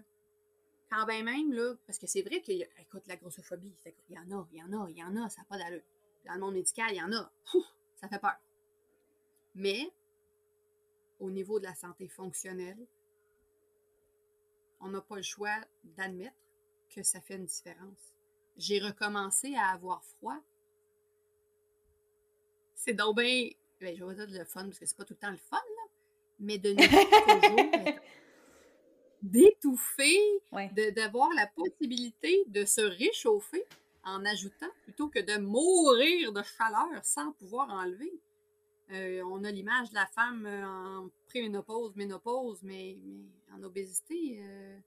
quand 0.90 1.06
bien 1.06 1.24
même, 1.24 1.54
là, 1.54 1.76
parce 1.86 2.00
que 2.00 2.08
c'est 2.08 2.22
vrai 2.22 2.42
a, 2.48 2.82
écoute, 2.82 3.04
la 3.08 3.16
grossophobie, 3.16 3.74
il 4.10 4.16
y 4.16 4.20
en 4.20 4.32
a, 4.32 4.48
il 4.52 4.58
y 4.58 4.64
en 4.64 4.74
a, 4.74 4.90
il 4.90 4.98
y 4.98 5.04
en 5.04 5.16
a, 5.16 5.30
ça 5.30 5.42
n'a 5.42 5.46
pas 5.46 5.58
d'allure. 5.58 5.84
Dans 6.26 6.34
le 6.34 6.40
monde 6.40 6.56
médical, 6.56 6.88
il 6.92 6.98
y 6.98 7.02
en 7.02 7.12
a. 7.14 7.32
ça 7.96 8.08
fait 8.08 8.20
peur. 8.20 8.36
Mais, 9.56 9.92
au 11.20 11.30
niveau 11.30 11.60
de 11.60 11.66
la 11.66 11.76
santé 11.76 12.08
fonctionnelle, 12.08 12.88
on 14.80 14.90
n'a 14.90 15.02
pas 15.02 15.18
le 15.18 15.22
choix 15.22 15.56
d'admettre 15.84 16.36
que 16.90 17.04
ça 17.04 17.22
fait 17.22 17.36
une 17.36 17.46
différence. 17.46 18.14
J'ai 18.58 18.80
recommencé 18.80 19.56
à 19.56 19.70
avoir 19.70 20.04
froid. 20.04 20.38
C'est 22.76 22.94
donc 22.94 23.18
bien, 23.18 23.50
ben, 23.80 23.96
je 23.96 24.04
vais 24.04 24.16
dire 24.16 24.40
le 24.40 24.46
fun 24.46 24.66
parce 24.66 24.80
que 24.80 24.86
c'est 24.86 24.98
pas 24.98 25.06
tout 25.06 25.14
le 25.14 25.20
temps 25.20 25.32
le 25.32 25.38
fun, 25.38 25.58
là, 25.58 25.84
mais 26.40 26.58
de 26.58 26.74
nous 26.74 26.88
toujours 27.86 28.00
d'étouffer, 29.22 30.18
d'avoir 30.96 31.30
la 31.34 31.48
possibilité 31.48 32.44
de 32.48 32.66
se 32.66 32.82
réchauffer 32.82 33.66
en 34.04 34.26
ajoutant 34.26 34.70
plutôt 34.84 35.10
que 35.10 35.20
de 35.20 35.38
mourir 35.38 36.32
de 36.32 36.42
chaleur 36.44 37.04
sans 37.04 37.32
pouvoir 37.34 37.70
enlever. 37.70 38.12
Euh, 38.92 39.22
on 39.26 39.44
a 39.44 39.52
l'image 39.52 39.90
de 39.90 39.96
la 39.96 40.08
femme 40.08 40.46
euh, 40.46 40.66
en 40.66 41.10
préménopause, 41.28 41.96
ménopause, 41.96 42.60
mais, 42.64 42.98
mais 43.04 43.56
en 43.56 43.62
obésité, 43.62 44.40
euh, 44.42 44.80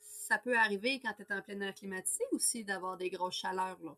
ça 0.00 0.38
peut 0.38 0.56
arriver 0.56 1.00
quand 1.00 1.12
tu 1.12 1.22
es 1.22 1.34
en 1.34 1.42
pleine 1.42 1.62
air 1.62 1.74
climatisé 1.74 2.24
aussi 2.32 2.64
d'avoir 2.64 2.96
des 2.96 3.10
grosses 3.10 3.36
chaleurs. 3.36 3.78
Là. 3.82 3.96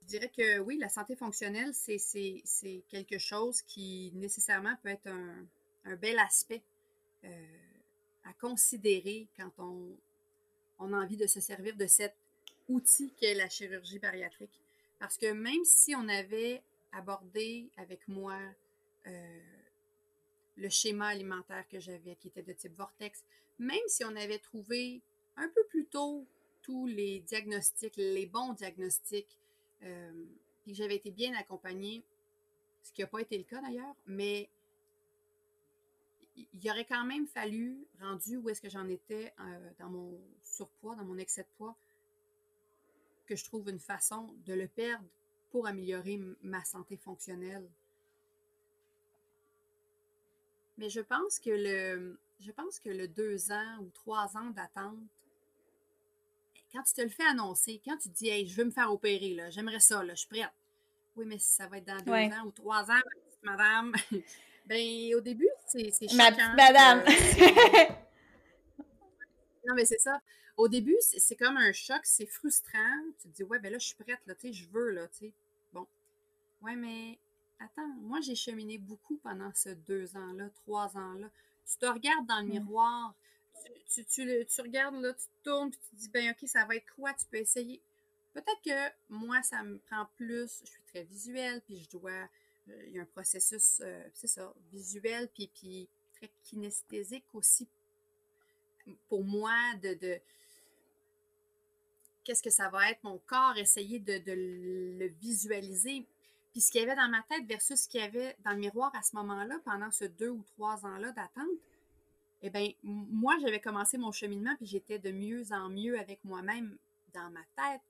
je 0.00 0.06
dirais 0.06 0.32
que 0.36 0.58
oui, 0.58 0.76
la 0.78 0.88
santé 0.88 1.14
fonctionnelle, 1.14 1.72
c'est 1.72 2.84
quelque 2.88 3.18
chose 3.18 3.62
qui 3.62 4.10
nécessairement 4.14 4.74
peut 4.82 4.88
être 4.88 5.06
un, 5.06 5.46
un 5.84 5.94
bel 5.94 6.18
aspect 6.18 6.62
à 8.28 8.32
considérer 8.34 9.26
quand 9.36 9.50
on, 10.78 10.92
a 10.92 10.96
envie 10.96 11.16
de 11.16 11.26
se 11.26 11.40
servir 11.40 11.74
de 11.76 11.86
cet 11.86 12.14
outil 12.68 13.12
qu'est 13.16 13.34
la 13.34 13.48
chirurgie 13.48 13.98
bariatrique. 13.98 14.60
Parce 14.98 15.16
que 15.16 15.32
même 15.32 15.64
si 15.64 15.94
on 15.94 16.08
avait 16.08 16.62
abordé 16.92 17.68
avec 17.76 18.06
moi 18.06 18.38
euh, 19.06 19.40
le 20.56 20.68
schéma 20.68 21.08
alimentaire 21.08 21.66
que 21.68 21.80
j'avais, 21.80 22.16
qui 22.16 22.28
était 22.28 22.42
de 22.42 22.52
type 22.52 22.76
vortex, 22.76 23.24
même 23.58 23.86
si 23.86 24.04
on 24.04 24.14
avait 24.14 24.38
trouvé 24.38 25.00
un 25.36 25.48
peu 25.48 25.64
plus 25.64 25.86
tôt 25.86 26.26
tous 26.62 26.86
les 26.86 27.20
diagnostics, 27.20 27.96
les 27.96 28.26
bons 28.26 28.52
diagnostics, 28.52 29.38
euh, 29.84 30.24
et 30.66 30.72
que 30.72 30.76
j'avais 30.76 30.96
été 30.96 31.10
bien 31.10 31.34
accompagnée, 31.34 32.02
ce 32.82 32.92
qui 32.92 33.00
n'a 33.00 33.06
pas 33.06 33.20
été 33.20 33.38
le 33.38 33.44
cas 33.44 33.60
d'ailleurs, 33.62 33.94
mais 34.06 34.48
il 36.52 36.70
aurait 36.70 36.84
quand 36.84 37.04
même 37.04 37.26
fallu, 37.26 37.86
rendu 38.00 38.36
où 38.36 38.48
est-ce 38.48 38.60
que 38.60 38.68
j'en 38.68 38.88
étais 38.88 39.32
euh, 39.40 39.70
dans 39.78 39.88
mon 39.88 40.20
surpoids, 40.42 40.94
dans 40.96 41.04
mon 41.04 41.18
excès 41.18 41.42
de 41.42 41.48
poids, 41.56 41.76
que 43.26 43.36
je 43.36 43.44
trouve 43.44 43.68
une 43.68 43.78
façon 43.78 44.34
de 44.46 44.54
le 44.54 44.68
perdre 44.68 45.04
pour 45.50 45.66
améliorer 45.66 46.20
ma 46.42 46.64
santé 46.64 46.96
fonctionnelle. 46.96 47.68
Mais 50.76 50.88
je 50.88 51.00
pense 51.00 51.38
que 51.38 51.50
le, 51.50 52.18
je 52.40 52.52
pense 52.52 52.78
que 52.78 52.90
le 52.90 53.08
deux 53.08 53.50
ans 53.50 53.78
ou 53.80 53.90
trois 53.90 54.36
ans 54.36 54.50
d'attente, 54.50 54.98
quand 56.72 56.82
tu 56.82 56.94
te 56.94 57.00
le 57.00 57.08
fais 57.08 57.24
annoncer, 57.24 57.80
quand 57.84 57.96
tu 57.96 58.10
te 58.10 58.14
dis, 58.14 58.28
hey, 58.28 58.46
je 58.46 58.54
veux 58.56 58.64
me 58.64 58.70
faire 58.70 58.92
opérer, 58.92 59.34
là, 59.34 59.50
j'aimerais 59.50 59.80
ça, 59.80 60.04
là, 60.04 60.14
je 60.14 60.20
suis 60.20 60.28
prête. 60.28 60.52
Oui, 61.16 61.24
mais 61.26 61.38
ça 61.38 61.66
va 61.66 61.78
être 61.78 61.86
dans 61.86 62.00
deux 62.00 62.34
ans 62.36 62.46
ou 62.46 62.50
trois 62.52 62.90
ans, 62.90 63.00
madame. 63.42 63.94
ben, 64.68 65.14
au 65.14 65.20
début, 65.20 65.48
c'est 65.66 65.90
choquant. 65.90 66.16
Ma 66.16 66.30
petite 66.30 66.56
madame. 66.56 67.02
non, 69.66 69.74
mais 69.74 69.86
c'est 69.86 69.98
ça. 69.98 70.20
Au 70.58 70.68
début, 70.68 70.96
c'est 71.00 71.36
comme 71.36 71.56
un 71.56 71.72
choc, 71.72 72.00
c'est 72.04 72.26
frustrant. 72.26 73.02
Tu 73.22 73.28
te 73.28 73.36
dis, 73.36 73.44
ouais, 73.44 73.58
ben 73.60 73.72
là, 73.72 73.78
je 73.78 73.86
suis 73.86 73.94
prête, 73.94 74.20
là, 74.26 74.34
tu 74.34 74.48
sais, 74.48 74.52
je 74.52 74.68
veux, 74.68 74.90
là, 74.90 75.08
tu 75.08 75.26
sais. 75.26 75.32
Bon. 75.72 75.86
Ouais, 76.60 76.76
mais 76.76 77.18
attends, 77.60 77.88
moi, 78.02 78.20
j'ai 78.20 78.34
cheminé 78.34 78.76
beaucoup 78.76 79.16
pendant 79.18 79.50
ces 79.54 79.74
deux 79.74 80.14
ans-là, 80.16 80.50
trois 80.50 80.96
ans-là. 80.96 81.30
Tu 81.64 81.78
te 81.78 81.86
regardes 81.86 82.26
dans 82.26 82.40
le 82.40 82.48
miroir, 82.48 83.14
tu, 83.88 84.04
tu, 84.04 84.46
tu, 84.46 84.60
regardes, 84.60 85.00
là, 85.00 85.14
tu 85.14 85.26
te 85.26 85.44
tournes, 85.44 85.70
puis 85.70 85.80
tu 85.82 85.96
te 85.96 85.96
dis, 85.96 86.08
ben, 86.10 86.30
OK, 86.30 86.46
ça 86.48 86.64
va 86.66 86.76
être 86.76 86.92
quoi? 86.94 87.14
Tu 87.14 87.24
peux 87.30 87.38
essayer. 87.38 87.80
Peut-être 88.34 88.62
que 88.62 88.94
moi, 89.08 89.42
ça 89.42 89.62
me 89.62 89.78
prend 89.78 90.06
plus. 90.16 90.60
Je 90.64 90.70
suis 90.70 90.82
très 90.88 91.04
visuelle, 91.04 91.62
puis 91.62 91.80
je 91.80 91.88
dois. 91.96 92.28
Il 92.86 92.92
y 92.92 92.98
a 92.98 93.02
un 93.02 93.06
processus, 93.06 93.80
euh, 93.84 94.02
visuel, 94.72 95.28
puis, 95.34 95.50
puis 95.54 95.88
très 96.12 96.30
kinesthésique 96.44 97.26
aussi 97.34 97.68
pour 99.08 99.24
moi 99.24 99.52
de 99.82 100.20
qu'est-ce 102.24 102.42
que 102.42 102.50
ça 102.50 102.68
va 102.68 102.90
être, 102.90 103.02
mon 103.04 103.18
corps, 103.26 103.56
essayer 103.56 103.98
de, 103.98 104.20
le 104.26 105.08
visualiser. 105.20 106.06
Puis 106.52 106.60
ce 106.60 106.70
qu'il 106.70 106.80
y 106.80 106.84
avait 106.84 106.96
dans 106.96 107.08
ma 107.08 107.22
tête 107.22 107.46
versus 107.46 107.80
ce 107.80 107.88
qu'il 107.88 108.00
y 108.00 108.04
avait 108.04 108.36
dans 108.44 108.50
le 108.52 108.58
miroir 108.58 108.94
à 108.94 109.02
ce 109.02 109.16
moment-là, 109.16 109.58
pendant 109.64 109.90
ce 109.90 110.04
deux 110.04 110.30
ou 110.30 110.44
trois 110.54 110.84
ans-là 110.84 111.12
d'attente, 111.12 111.46
eh 112.42 112.50
bien, 112.50 112.70
moi, 112.82 113.34
j'avais 113.40 113.60
commencé 113.60 113.98
mon 113.98 114.12
cheminement, 114.12 114.54
puis 114.56 114.66
j'étais 114.66 114.98
de 114.98 115.10
mieux 115.10 115.44
en 115.52 115.68
mieux 115.68 115.98
avec 115.98 116.22
moi-même 116.24 116.76
dans 117.12 117.30
ma 117.30 117.40
tête, 117.56 117.80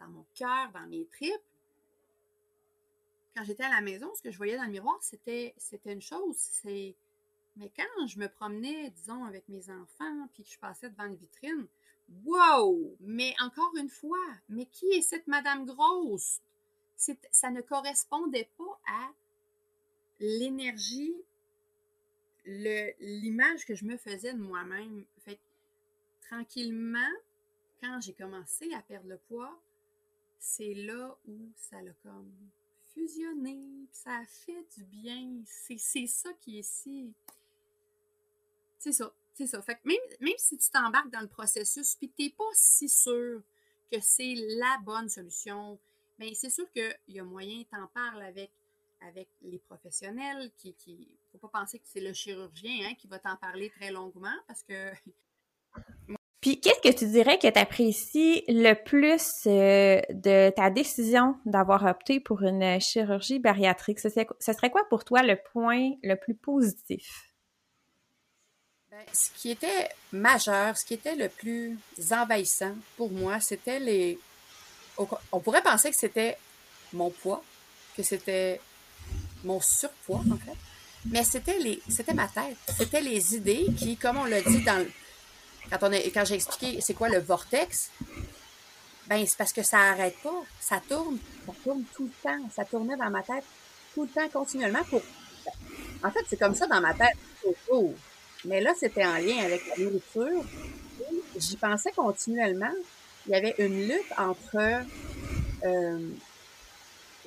dans 0.00 0.08
mon 0.08 0.26
cœur, 0.34 0.72
dans 0.72 0.86
mes 0.88 1.06
tripes. 1.06 1.30
Quand 3.34 3.44
j'étais 3.44 3.64
à 3.64 3.70
la 3.70 3.80
maison, 3.80 4.12
ce 4.14 4.22
que 4.22 4.30
je 4.30 4.36
voyais 4.36 4.56
dans 4.56 4.64
le 4.64 4.70
miroir, 4.70 4.98
c'était, 5.02 5.54
c'était 5.56 5.92
une 5.92 6.02
chose. 6.02 6.36
C'est... 6.36 6.94
Mais 7.56 7.70
quand 7.76 8.06
je 8.06 8.18
me 8.18 8.28
promenais, 8.28 8.90
disons, 8.90 9.24
avec 9.24 9.48
mes 9.48 9.68
enfants, 9.70 10.28
puis 10.32 10.42
que 10.42 10.50
je 10.50 10.58
passais 10.58 10.88
devant 10.88 11.04
une 11.04 11.16
vitrine, 11.16 11.66
Wow! 12.24 12.96
Mais 13.00 13.34
encore 13.40 13.74
une 13.76 13.88
fois, 13.88 14.18
mais 14.48 14.66
qui 14.66 14.86
est 14.92 15.02
cette 15.02 15.26
Madame 15.26 15.64
Grosse? 15.66 16.40
Ça 16.96 17.50
ne 17.50 17.60
correspondait 17.62 18.50
pas 18.56 18.80
à 18.86 19.10
l'énergie, 20.20 21.14
l'image 22.44 23.64
que 23.66 23.74
je 23.74 23.84
me 23.84 23.96
faisais 23.96 24.34
de 24.34 24.38
moi-même. 24.38 25.04
Fait 25.24 25.40
tranquillement, 26.20 26.98
quand 27.80 28.00
j'ai 28.00 28.12
commencé 28.12 28.72
à 28.74 28.82
perdre 28.82 29.08
le 29.08 29.18
poids, 29.18 29.60
c'est 30.38 30.74
là 30.74 31.16
où 31.26 31.50
ça 31.56 31.82
l'a 31.82 31.92
comme 32.04 32.32
fusionné, 32.94 33.88
ça 33.90 34.18
a 34.18 34.26
fait 34.26 34.66
du 34.76 34.84
bien. 34.84 35.42
C'est 35.46 36.06
ça 36.06 36.32
qui 36.40 36.58
est 36.58 36.62
si. 36.62 37.12
C'est 38.78 38.92
ça. 38.92 39.12
C'est 39.34 39.46
ça. 39.46 39.62
Fait 39.62 39.76
que 39.76 39.80
même, 39.84 39.96
même 40.20 40.36
si 40.38 40.58
tu 40.58 40.70
t'embarques 40.70 41.10
dans 41.10 41.20
le 41.20 41.28
processus 41.28 41.96
puis 41.96 42.10
que 42.10 42.16
tu 42.16 42.22
n'es 42.24 42.30
pas 42.30 42.44
si 42.52 42.88
sûr 42.88 43.42
que 43.90 44.00
c'est 44.00 44.34
la 44.58 44.78
bonne 44.84 45.08
solution, 45.08 45.78
bien, 46.18 46.32
c'est 46.34 46.50
sûr 46.50 46.70
qu'il 46.72 46.98
y 47.08 47.18
a 47.18 47.24
moyen, 47.24 47.62
t'en 47.70 47.86
parles 47.88 48.22
avec, 48.22 48.50
avec 49.00 49.28
les 49.40 49.58
professionnels, 49.58 50.52
qui 50.58 50.76
ne 51.32 51.38
faut 51.38 51.48
pas 51.48 51.60
penser 51.60 51.78
que 51.78 51.86
c'est 51.88 52.00
le 52.00 52.12
chirurgien 52.12 52.88
hein, 52.88 52.94
qui 52.94 53.06
va 53.06 53.18
t'en 53.18 53.36
parler 53.36 53.70
très 53.70 53.90
longuement 53.90 54.36
parce 54.46 54.62
que. 54.62 54.92
Puis, 56.42 56.60
qu'est-ce 56.60 56.80
que 56.80 56.94
tu 56.94 57.06
dirais 57.06 57.38
que 57.38 57.46
tu 57.48 57.58
apprécies 57.58 58.42
le 58.48 58.74
plus 58.74 59.46
euh, 59.46 60.02
de 60.10 60.50
ta 60.50 60.70
décision 60.70 61.36
d'avoir 61.46 61.84
opté 61.86 62.18
pour 62.18 62.42
une 62.42 62.80
chirurgie 62.80 63.38
bariatrique? 63.38 64.00
Ce 64.00 64.08
serait 64.08 64.70
quoi 64.70 64.82
pour 64.90 65.04
toi 65.04 65.22
le 65.22 65.38
point 65.52 65.92
le 66.02 66.16
plus 66.16 66.34
positif? 66.34 67.32
ce 69.12 69.30
qui 69.36 69.50
était 69.50 69.88
majeur, 70.12 70.76
ce 70.76 70.84
qui 70.84 70.94
était 70.94 71.16
le 71.16 71.28
plus 71.28 71.78
envahissant 72.10 72.74
pour 72.96 73.10
moi, 73.10 73.40
c'était 73.40 73.78
les. 73.78 74.18
On 75.32 75.40
pourrait 75.40 75.62
penser 75.62 75.90
que 75.90 75.96
c'était 75.96 76.36
mon 76.92 77.10
poids, 77.10 77.42
que 77.96 78.02
c'était 78.02 78.60
mon 79.44 79.60
surpoids, 79.60 80.22
en 80.30 80.36
fait. 80.36 80.56
Mais 81.06 81.24
c'était 81.24 81.58
les, 81.58 81.82
ma 82.14 82.28
tête. 82.28 82.56
C'était 82.76 83.00
les 83.00 83.34
idées 83.34 83.66
qui, 83.76 83.96
comme 83.96 84.18
on 84.18 84.24
l'a 84.24 84.42
dit 84.42 84.62
dans 84.62 84.86
quand 85.72 85.88
on 85.88 85.92
quand 85.92 86.24
j'ai 86.24 86.34
expliqué 86.34 86.80
c'est 86.80 86.94
quoi 86.94 87.08
le 87.08 87.18
vortex, 87.18 87.90
ben 89.06 89.24
c'est 89.26 89.36
parce 89.36 89.52
que 89.52 89.62
ça 89.62 89.78
arrête 89.78 90.16
pas, 90.22 90.42
ça 90.60 90.80
tourne, 90.86 91.18
ça 91.46 91.52
tourne 91.64 91.84
tout 91.94 92.04
le 92.04 92.30
temps, 92.30 92.48
ça 92.54 92.64
tournait 92.64 92.96
dans 92.96 93.10
ma 93.10 93.22
tête 93.22 93.44
tout 93.94 94.02
le 94.04 94.08
temps 94.08 94.28
continuellement 94.32 94.84
pour. 94.84 95.02
En 96.04 96.10
fait, 96.10 96.24
c'est 96.28 96.38
comme 96.38 96.54
ça 96.54 96.66
dans 96.66 96.80
ma 96.80 96.94
tête. 96.94 97.16
Mais 98.44 98.60
là, 98.60 98.72
c'était 98.78 99.04
en 99.04 99.18
lien 99.18 99.38
avec 99.44 99.62
la 99.68 99.84
nourriture. 99.84 100.44
J'y 101.36 101.56
pensais 101.56 101.92
continuellement. 101.92 102.72
Il 103.26 103.32
y 103.32 103.34
avait 103.34 103.54
une 103.58 103.86
lutte 103.86 104.12
entre 104.18 104.84
euh, 105.64 106.08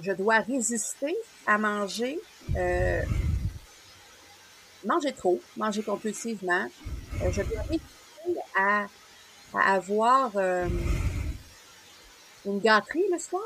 je 0.01 0.11
dois 0.11 0.39
résister 0.39 1.15
à 1.47 1.57
manger 1.57 2.19
euh, 2.57 3.01
manger 4.85 5.13
trop, 5.13 5.39
manger 5.57 5.83
compulsivement. 5.83 6.67
Euh, 7.21 7.31
je 7.31 7.41
dois 7.41 7.63
à, 8.55 8.85
à 9.53 9.73
avoir 9.75 10.31
euh, 10.35 10.67
une 12.45 12.59
gâterie 12.59 13.05
le 13.11 13.19
soir. 13.19 13.43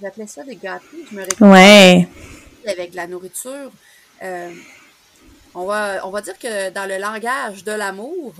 J'appelais 0.00 0.26
ça 0.26 0.42
des 0.42 0.56
gâteries. 0.56 1.04
Je 1.10 1.16
me 1.16 1.50
ouais. 1.52 2.08
avec 2.66 2.92
de 2.92 2.96
la 2.96 3.06
nourriture. 3.06 3.70
Euh, 4.22 4.52
on, 5.54 5.66
va, 5.66 6.06
on 6.06 6.10
va 6.10 6.20
dire 6.20 6.38
que 6.38 6.70
dans 6.70 6.86
le 6.86 6.98
langage 6.98 7.64
de 7.64 7.72
l'amour, 7.72 8.34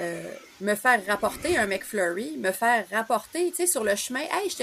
euh, 0.00 0.34
me 0.60 0.74
faire 0.74 1.00
rapporter 1.06 1.56
un 1.56 1.66
McFlurry, 1.66 2.36
me 2.36 2.52
faire 2.52 2.84
rapporter, 2.92 3.50
tu 3.50 3.56
sais, 3.56 3.66
sur 3.66 3.84
le 3.84 3.96
chemin, 3.96 4.20
hey, 4.20 4.50
je 4.50 4.56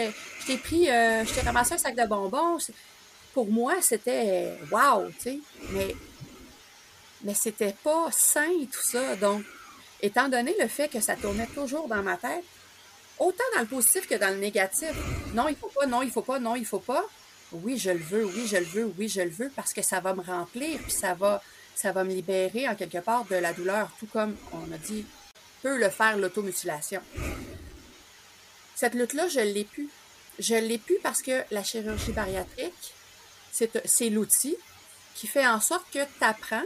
t'ai 0.46 0.58
pris, 0.58 0.90
euh, 0.90 1.26
je 1.26 1.34
t'ai 1.34 1.42
ramassé 1.42 1.74
un 1.74 1.78
sac 1.78 1.96
de 1.96 2.06
bonbons. 2.06 2.58
Pour 3.34 3.48
moi, 3.50 3.76
c'était 3.82 4.54
wow, 4.72 5.08
tu 5.08 5.20
sais, 5.20 5.40
mais, 5.72 5.96
mais 7.24 7.34
c'était 7.34 7.76
pas 7.84 8.10
sain 8.12 8.52
tout 8.72 8.84
ça. 8.84 9.16
Donc, 9.16 9.44
étant 10.04 10.30
donné 10.30 10.54
le 10.60 10.68
fait 10.68 10.90
que 10.90 11.00
ça 11.00 11.16
tournait 11.16 11.48
toujours 11.48 11.88
dans 11.88 12.04
ma 12.04 12.18
tête, 12.18 12.44
autant 13.18 13.44
dans 13.56 13.62
le 13.62 13.68
positif 13.68 14.08
que 14.08 14.16
dans 14.16 14.30
le 14.30 14.40
négatif, 14.40 14.92
non, 15.34 15.48
il 15.48 15.56
faut 15.56 15.70
pas, 15.70 15.88
non, 15.88 16.04
il 16.04 16.12
faut 16.12 16.22
pas, 16.22 16.40
non, 16.40 16.56
il 16.56 16.66
faut 16.66 16.80
pas. 16.80 17.04
Oui, 17.54 17.78
je 17.78 17.92
le 17.92 18.00
veux, 18.00 18.26
oui, 18.26 18.46
je 18.46 18.58
le 18.58 18.66
veux, 18.66 18.94
oui, 18.98 19.08
je 19.08 19.22
le 19.22 19.30
veux, 19.30 19.50
parce 19.56 19.74
que 19.74 19.82
ça 19.82 20.00
va 20.00 20.14
me 20.14 20.22
remplir, 20.22 20.78
puis 20.80 20.92
ça 20.92 21.14
va, 21.14 21.42
ça 21.74 21.92
va 21.92 22.04
me 22.04 22.10
libérer 22.12 22.68
en 22.68 22.76
quelque 22.76 22.98
part 22.98 23.26
de 23.26 23.36
la 23.36 23.54
douleur, 23.54 23.90
tout 24.00 24.08
comme 24.08 24.36
on 24.52 24.72
a 24.74 24.78
dit 24.78 25.06
peut 25.62 25.78
le 25.78 25.90
faire 25.90 26.18
l'automutilation. 26.18 27.02
Cette 28.76 28.96
lutte-là, 28.96 29.30
je 29.30 29.40
l'ai 29.40 29.64
pu. 29.64 29.90
Je 30.40 30.56
l'ai 30.56 30.78
pu 30.78 30.98
parce 31.02 31.22
que 31.22 31.44
la 31.52 31.64
chirurgie 31.64 32.12
bariatrique, 32.12 32.94
c'est 33.52 34.10
l'outil 34.10 34.58
qui 35.16 35.28
fait 35.28 35.48
en 35.48 35.62
sorte 35.62 35.86
que 35.94 36.04
tu 36.04 36.24
apprends 36.24 36.64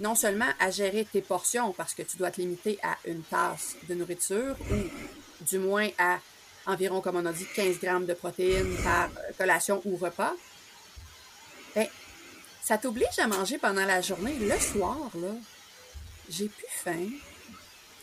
non 0.00 0.14
seulement 0.14 0.48
à 0.58 0.70
gérer 0.70 1.04
tes 1.04 1.22
portions 1.22 1.72
parce 1.72 1.94
que 1.94 2.02
tu 2.02 2.16
dois 2.16 2.30
te 2.30 2.40
limiter 2.40 2.78
à 2.82 2.96
une 3.06 3.22
tasse 3.22 3.76
de 3.88 3.94
nourriture 3.94 4.56
ou 4.70 5.44
du 5.44 5.58
moins 5.58 5.88
à 5.98 6.18
environ, 6.66 7.00
comme 7.00 7.16
on 7.16 7.26
a 7.26 7.32
dit, 7.32 7.46
15 7.54 7.78
grammes 7.78 8.06
de 8.06 8.14
protéines 8.14 8.76
par 8.82 9.08
collation 9.38 9.80
ou 9.84 9.96
repas, 9.96 10.34
ben, 11.74 11.86
ça 12.62 12.76
t'oblige 12.78 13.18
à 13.18 13.26
manger 13.28 13.58
pendant 13.58 13.84
la 13.84 14.00
journée. 14.00 14.34
Le 14.40 14.58
soir, 14.58 15.10
là, 15.14 15.32
j'ai 16.28 16.48
plus 16.48 16.66
faim, 16.68 17.08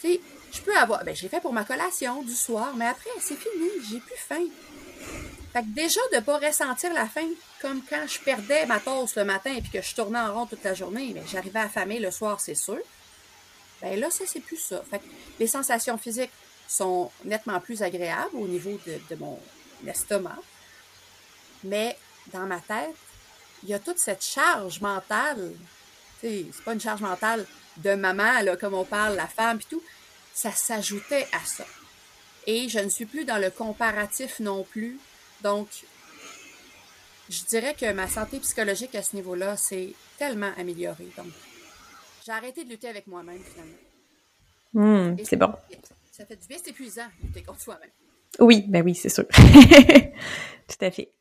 je 0.03 0.61
peux 0.61 0.78
avoir. 0.78 1.03
Ben, 1.03 1.15
j'ai 1.15 1.30
fait 1.30 1.41
pour 1.41 1.53
ma 1.53 1.64
collation 1.64 2.24
du 2.24 2.36
soir, 2.36 2.74
mais 2.76 2.86
après, 2.86 3.10
c'est 3.20 3.38
fini, 3.38 3.70
j'ai 3.90 3.99
plus 3.99 4.15
faim. 4.18 4.45
Fait 5.54 5.62
que 5.62 5.68
déjà, 5.68 6.02
de 6.12 6.20
pas 6.20 6.40
ressentir 6.40 6.92
la 6.94 7.08
faim, 7.08 7.30
comme 7.62 7.84
quand 7.88 8.08
je 8.08 8.20
perdais 8.20 8.66
ma 8.66 8.80
toast 8.80 9.16
le 9.18 9.24
matin 9.24 9.54
et 9.54 9.62
que 9.62 9.82
je 9.82 9.94
tournais 9.94 10.20
en 10.20 10.34
rond 10.34 10.46
toute 10.48 10.64
la 10.64 10.74
journée, 10.74 11.16
j'arrivais 11.32 11.70
famer 11.70 12.00
le 12.00 12.10
soir, 12.10 12.42
c'est 12.42 12.56
sûr. 12.56 12.80
Ben 13.80 14.00
là, 14.00 14.10
ça, 14.10 14.24
c'est 14.26 14.40
plus 14.40 14.58
ça. 14.58 14.82
Fait 14.90 14.98
que 14.98 15.04
les 15.40 15.46
sensations 15.46 15.98
physiques 15.98 16.32
sont 16.68 17.12
nettement 17.24 17.60
plus 17.60 17.84
agréables 17.84 18.36
au 18.36 18.48
niveau 18.48 18.80
de, 18.88 19.16
mon 19.16 19.40
estomac. 19.86 20.40
Mais 21.64 21.98
dans 22.32 22.48
ma 22.48 22.60
tête, 22.60 22.96
il 23.62 23.70
y 23.70 23.74
a 23.76 23.80
toute 23.80 24.00
cette 24.00 24.24
charge 24.24 24.82
mentale. 24.82 25.54
C'est 26.20 26.46
pas 26.66 26.74
une 26.74 26.82
charge 26.82 27.02
mentale 27.02 27.46
de 27.78 27.94
maman, 27.94 28.42
là, 28.42 28.58
comme 28.58 28.74
on 28.74 28.86
parle, 28.86 29.16
la 29.16 29.28
femme 29.28 29.60
et 29.60 29.70
tout, 29.70 29.84
ça 30.34 30.52
s'ajoutait 30.52 31.28
à 31.32 31.46
ça. 31.46 31.66
Et 32.48 32.70
je 32.70 32.80
ne 32.80 32.90
suis 32.90 33.06
plus 33.06 33.26
dans 33.26 33.38
le 33.38 33.52
comparatif 33.52 34.40
non 34.40 34.64
plus. 34.64 35.00
Donc, 35.44 35.68
je 37.30 37.44
dirais 37.45 37.76
que 37.78 37.91
ma 37.91 38.07
santé 38.07 38.40
psychologique 38.40 38.95
à 38.95 39.03
ce 39.03 39.15
niveau-là 39.15 39.57
s'est 39.57 39.94
tellement 40.18 40.52
améliorée. 40.57 41.10
Donc, 41.18 41.28
j'ai 42.26 42.32
arrêté 42.32 42.64
de 42.64 42.70
lutter 42.70 42.88
avec 42.88 43.07
moi-même 43.07 43.41
finalement. 43.44 43.74
Hmm, 44.74 45.18
c'est 45.24 45.36
bon. 45.36 45.53
Ça 46.11 46.26
fait 46.26 46.36
du 46.36 46.48
bien, 46.48 46.57
c'est 46.64 46.72
épuisant, 46.72 47.07
lutter 47.22 47.44
contre 47.44 47.61
soi-même. 47.61 47.90
Oui, 48.40 48.65
ben 48.68 48.84
oui, 48.84 48.95
c'est 48.95 49.10
sûr. 49.10 49.26
Tout 49.32 50.86
à 50.86 50.91
fait. 50.91 51.11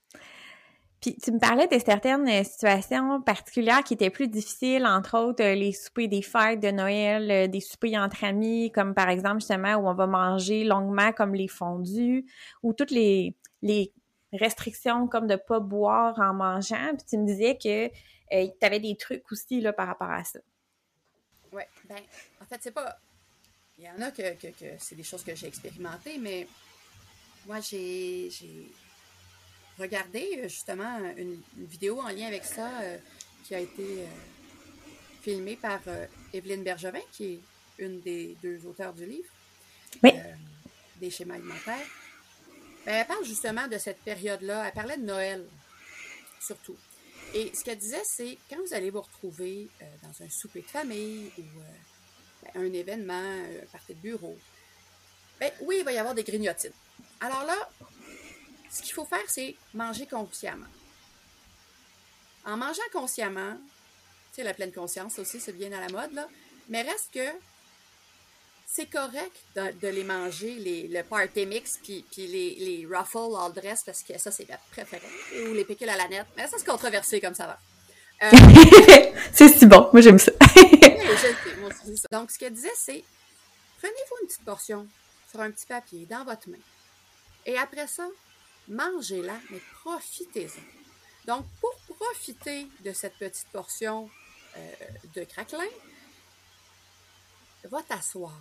Puis 1.02 1.16
tu 1.16 1.32
me 1.32 1.40
parlais 1.40 1.66
de 1.66 1.78
certaines 1.84 2.28
euh, 2.28 2.44
situations 2.44 3.20
particulières 3.20 3.82
qui 3.82 3.94
étaient 3.94 4.08
plus 4.08 4.28
difficiles, 4.28 4.86
entre 4.86 5.18
autres 5.18 5.42
euh, 5.42 5.54
les 5.56 5.72
soupers 5.72 6.06
des 6.06 6.22
fêtes 6.22 6.60
de 6.60 6.70
Noël, 6.70 7.30
euh, 7.30 7.46
des 7.48 7.60
soupers 7.60 7.96
entre 7.96 8.22
amis, 8.22 8.70
comme 8.70 8.94
par 8.94 9.08
exemple 9.08 9.40
justement 9.40 9.74
où 9.74 9.88
on 9.88 9.94
va 9.94 10.06
manger 10.06 10.62
longuement 10.62 11.10
comme 11.12 11.34
les 11.34 11.48
fondus, 11.48 12.24
ou 12.62 12.72
toutes 12.72 12.92
les, 12.92 13.34
les 13.62 13.92
restrictions 14.32 15.06
comme 15.08 15.26
de 15.26 15.36
pas 15.36 15.60
boire 15.60 16.18
en 16.18 16.34
mangeant. 16.34 16.94
Puis 16.96 17.06
tu 17.08 17.18
me 17.18 17.26
disais 17.26 17.56
que 17.56 17.88
tu 17.88 18.66
avais 18.66 18.80
des 18.80 18.96
trucs 18.96 19.30
aussi 19.30 19.60
là, 19.60 19.72
par 19.72 19.86
rapport 19.86 20.10
à 20.10 20.24
ça. 20.24 20.40
Oui, 21.52 21.62
ben 21.84 21.98
en 22.40 22.44
fait, 22.46 22.58
c'est 22.60 22.70
pas. 22.70 22.98
Il 23.78 23.84
y 23.84 23.90
en 23.90 24.00
a 24.00 24.10
que, 24.10 24.34
que, 24.34 24.48
que 24.48 24.66
c'est 24.78 24.94
des 24.94 25.02
choses 25.02 25.24
que 25.24 25.34
j'ai 25.34 25.48
expérimentées, 25.48 26.18
mais 26.18 26.46
moi 27.46 27.60
j'ai 27.60 28.30
regardé 29.78 30.38
euh, 30.38 30.48
justement 30.48 30.98
une, 31.16 31.40
vidéo 31.56 32.00
en 32.00 32.08
lien 32.08 32.26
avec 32.26 32.44
ça 32.44 32.68
euh, 32.80 32.98
qui 33.44 33.54
a 33.54 33.60
été 33.60 33.82
euh, 33.82 34.06
filmée 35.22 35.56
par 35.56 35.80
Evelyne 36.32 36.62
Bergevin, 36.62 37.00
qui 37.12 37.34
est 37.34 37.40
une 37.78 38.00
des 38.00 38.36
deux 38.42 38.64
auteurs 38.66 38.92
du 38.92 39.06
livre, 39.06 39.28
des 41.00 41.10
schémas 41.10 41.34
alimentaires. 41.34 41.86
Ben, 42.84 42.94
elle 42.94 43.06
parle 43.06 43.24
justement 43.24 43.68
de 43.68 43.78
cette 43.78 43.98
période-là. 43.98 44.66
Elle 44.66 44.72
parlait 44.72 44.96
de 44.96 45.04
Noël, 45.04 45.46
surtout. 46.40 46.76
Et 47.34 47.54
ce 47.54 47.64
qu'elle 47.64 47.78
disait, 47.78 48.02
c'est 48.04 48.36
quand 48.50 48.56
vous 48.66 48.74
allez 48.74 48.90
vous 48.90 49.00
retrouver 49.00 49.68
dans 50.02 50.24
un 50.24 50.28
souper 50.28 50.62
de 50.62 50.66
famille 50.66 51.30
ou 51.38 51.42
ben, 52.42 52.62
un 52.62 52.72
événement, 52.72 53.14
un 53.14 53.66
party 53.70 53.94
de 53.94 54.00
bureau, 54.00 54.36
ben, 55.40 55.50
oui, 55.62 55.76
il 55.78 55.84
va 55.84 55.92
y 55.92 55.98
avoir 55.98 56.14
des 56.14 56.24
grignotines. 56.24 56.72
Alors 57.20 57.44
là, 57.44 57.70
ce 58.70 58.82
qu'il 58.82 58.92
faut 58.92 59.04
faire, 59.04 59.24
c'est 59.28 59.56
manger 59.74 60.06
consciemment. 60.06 60.66
En 62.44 62.56
mangeant 62.56 62.82
consciemment, 62.92 63.56
tu 64.30 64.36
sais, 64.36 64.42
la 64.42 64.54
pleine 64.54 64.72
conscience 64.72 65.18
aussi, 65.18 65.40
c'est 65.40 65.52
bien 65.52 65.70
à 65.72 65.80
la 65.80 65.88
mode, 65.88 66.12
là, 66.12 66.28
mais 66.68 66.82
reste 66.82 67.12
que 67.12 67.28
c'est 68.74 68.86
correct 68.86 69.36
de, 69.54 69.88
les 69.88 70.02
manger, 70.02 70.54
les, 70.54 70.88
le 70.88 71.02
party 71.02 71.44
mix, 71.44 71.78
puis, 71.82 72.06
puis 72.10 72.26
les, 72.26 72.54
les 72.54 72.86
ruffles 72.86 73.36
all 73.38 73.52
dress, 73.52 73.82
parce 73.84 74.02
que 74.02 74.16
ça, 74.16 74.30
c'est 74.30 74.48
ma 74.48 74.56
préférée, 74.70 75.06
ou 75.46 75.52
les 75.52 75.66
pickles 75.66 75.90
à 75.90 75.96
la 75.98 76.08
nette. 76.08 76.26
Mais 76.38 76.46
ça, 76.46 76.56
c'est 76.56 76.64
controversé 76.64 77.20
comme 77.20 77.34
ça 77.34 77.46
va. 77.48 77.58
Euh, 78.22 78.30
c'est 79.32 79.48
si 79.48 79.66
bon, 79.66 79.90
moi 79.92 80.00
j'aime 80.00 80.18
ça. 80.18 80.32
Donc, 82.10 82.30
ce 82.30 82.38
qu'elle 82.38 82.54
disait, 82.54 82.72
c'est 82.74 83.04
prenez-vous 83.78 84.16
une 84.22 84.28
petite 84.28 84.44
portion 84.44 84.88
sur 85.30 85.40
un 85.40 85.50
petit 85.50 85.66
papier 85.66 86.06
dans 86.06 86.24
votre 86.24 86.48
main. 86.48 86.56
Et 87.44 87.58
après 87.58 87.86
ça, 87.86 88.08
mangez-la, 88.68 89.34
mais 89.50 89.60
profitez-en. 89.82 91.30
Donc, 91.30 91.44
pour 91.60 91.74
profiter 91.94 92.68
de 92.82 92.92
cette 92.94 93.18
petite 93.18 93.48
portion 93.48 94.08
euh, 94.56 94.72
de 95.14 95.24
craquelin, 95.24 95.68
va 97.64 97.82
t'asseoir. 97.82 98.32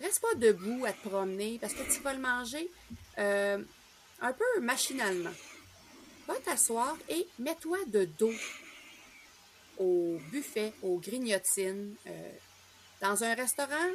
Reste 0.00 0.20
pas 0.20 0.34
debout 0.36 0.84
à 0.86 0.92
te 0.92 1.08
promener 1.08 1.58
parce 1.60 1.74
que 1.74 1.82
tu 1.92 2.00
vas 2.00 2.14
le 2.14 2.20
manger 2.20 2.70
euh, 3.18 3.62
un 4.20 4.32
peu 4.32 4.60
machinalement. 4.60 5.32
Va 6.26 6.34
t'asseoir 6.36 6.96
et 7.08 7.26
mets-toi 7.38 7.78
de 7.86 8.04
dos 8.04 8.34
au 9.78 10.18
buffet, 10.30 10.72
aux 10.82 10.98
grignotines. 10.98 11.94
Euh, 12.06 12.32
dans 13.00 13.24
un 13.24 13.34
restaurant, 13.34 13.90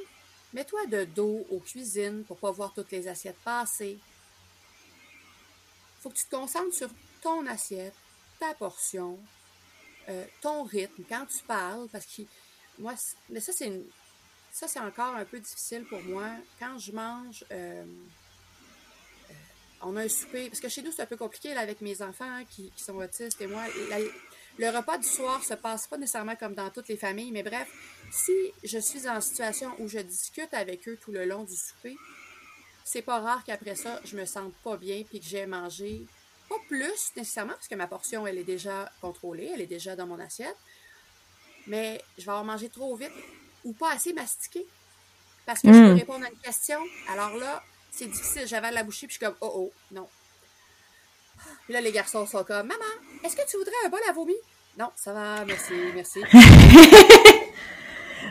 mets-toi 0.54 0.86
de 0.88 1.06
dos 1.06 1.46
aux 1.50 1.60
cuisines 1.60 2.24
pour 2.26 2.38
pas 2.38 2.52
voir 2.52 2.74
toutes 2.74 2.92
les 2.92 3.08
assiettes 3.08 3.40
passer 3.44 4.00
faut 6.04 6.10
que 6.10 6.18
tu 6.18 6.26
te 6.26 6.36
concentres 6.36 6.76
sur 6.76 6.90
ton 7.22 7.48
assiette, 7.48 7.96
ta 8.38 8.54
portion, 8.54 9.18
euh, 10.10 10.26
ton 10.42 10.64
rythme, 10.64 11.04
quand 11.08 11.26
tu 11.26 11.42
parles, 11.46 11.88
parce 11.94 12.06
que 12.06 12.24
moi, 12.78 12.94
mais 13.30 13.40
ça, 13.40 13.54
c'est 13.54 13.72
ça, 14.54 14.68
c'est 14.68 14.80
encore 14.80 15.16
un 15.16 15.26
peu 15.26 15.40
difficile 15.40 15.84
pour 15.86 16.00
moi. 16.04 16.30
Quand 16.60 16.78
je 16.78 16.92
mange, 16.92 17.44
euh, 17.52 17.84
euh, 17.84 19.34
on 19.82 19.98
a 19.98 20.04
un 20.04 20.08
souper, 20.08 20.48
parce 20.48 20.60
que 20.60 20.70
chez 20.70 20.84
nous, 20.84 20.92
c'est 20.92 21.02
un 21.02 21.08
peu 21.08 21.18
compliqué 21.18 21.54
avec 21.54 21.82
mes 21.82 22.04
enfants 22.04 22.30
hein, 22.30 22.44
qui, 22.48 22.72
sont 22.78 22.96
autistes 22.98 23.42
et 23.42 23.48
moi. 23.48 23.64
le 24.60 24.70
repas 24.70 25.00
du 25.00 25.08
soir 25.08 25.44
se 25.44 25.56
passe 25.56 25.88
pas 25.88 25.98
nécessairement 25.98 26.36
comme 26.36 26.54
dans 26.54 26.70
toutes 26.70 26.88
les 26.88 26.98
familles, 26.98 27.32
mais 27.32 27.42
bref, 27.42 27.68
si 28.12 28.32
je 28.64 28.78
suis 28.78 29.10
en 29.10 29.20
situation 29.22 29.74
où 29.80 29.88
je 29.88 29.98
discute 29.98 30.54
avec 30.54 30.88
eux 30.88 31.00
tout 31.02 31.12
le 31.12 31.26
long 31.26 31.46
du 31.46 31.56
souper, 31.56 31.98
c'est 32.86 33.02
pas 33.02 33.22
rare 33.22 33.44
qu'après 33.44 33.76
ça, 33.76 34.00
je 34.06 34.16
me 34.16 34.26
sente 34.26 34.54
pas 34.64 34.78
bien 34.78 35.02
puis 35.02 35.20
que 35.20 35.26
j'ai 35.26 35.48
mangé 35.48 36.06
pas 36.48 36.58
plus 36.68 37.12
nécessairement 37.18 37.54
parce 37.54 37.68
que 37.68 37.76
ma 37.76 37.88
portion, 37.88 38.28
elle 38.28 38.38
est 38.38 38.44
déjà 38.44 38.92
contrôlée, 39.02 39.50
elle 39.52 39.62
est 39.62 39.66
déjà 39.66 39.96
dans 39.96 40.06
mon 40.06 40.20
assiette. 40.20 40.58
Mais 41.66 42.04
je 42.20 42.26
vais 42.26 42.30
avoir 42.30 42.46
mangé 42.46 42.70
trop 42.70 42.96
vite 42.96 43.14
ou 43.66 43.74
pas 43.74 43.92
assez 43.92 44.14
mastiqué 44.14 44.66
parce 45.46 45.62
que 45.62 45.68
je 45.68 45.74
peux 45.74 45.94
hmm. 45.94 45.98
répondre 45.98 46.26
à 46.26 46.30
une 46.30 46.38
question. 46.38 46.80
Alors 47.10 47.36
là, 47.38 47.64
c'est 47.92 48.08
difficile. 48.08 48.48
J'avais 48.48 48.72
la 48.72 48.84
bouchée 48.84 49.08
puis 49.08 49.16
je 49.16 49.18
suis 49.18 49.26
comme, 49.26 49.36
oh 49.42 49.52
oh, 49.56 49.74
non. 49.92 50.08
Puis 51.66 51.74
là, 51.74 51.82
les 51.82 51.92
garçons 51.92 52.26
sont 52.26 52.44
comme, 52.44 52.68
maman, 52.68 52.84
est-ce 53.24 53.36
que 53.36 53.46
tu 53.50 53.58
voudrais 53.58 53.74
un 53.86 53.90
bol 53.90 54.00
à 54.08 54.14
vomi? 54.14 54.36
Non, 54.78 54.90
ça 54.96 55.14
va, 55.14 55.46
merci, 55.46 55.74
merci. 55.94 56.20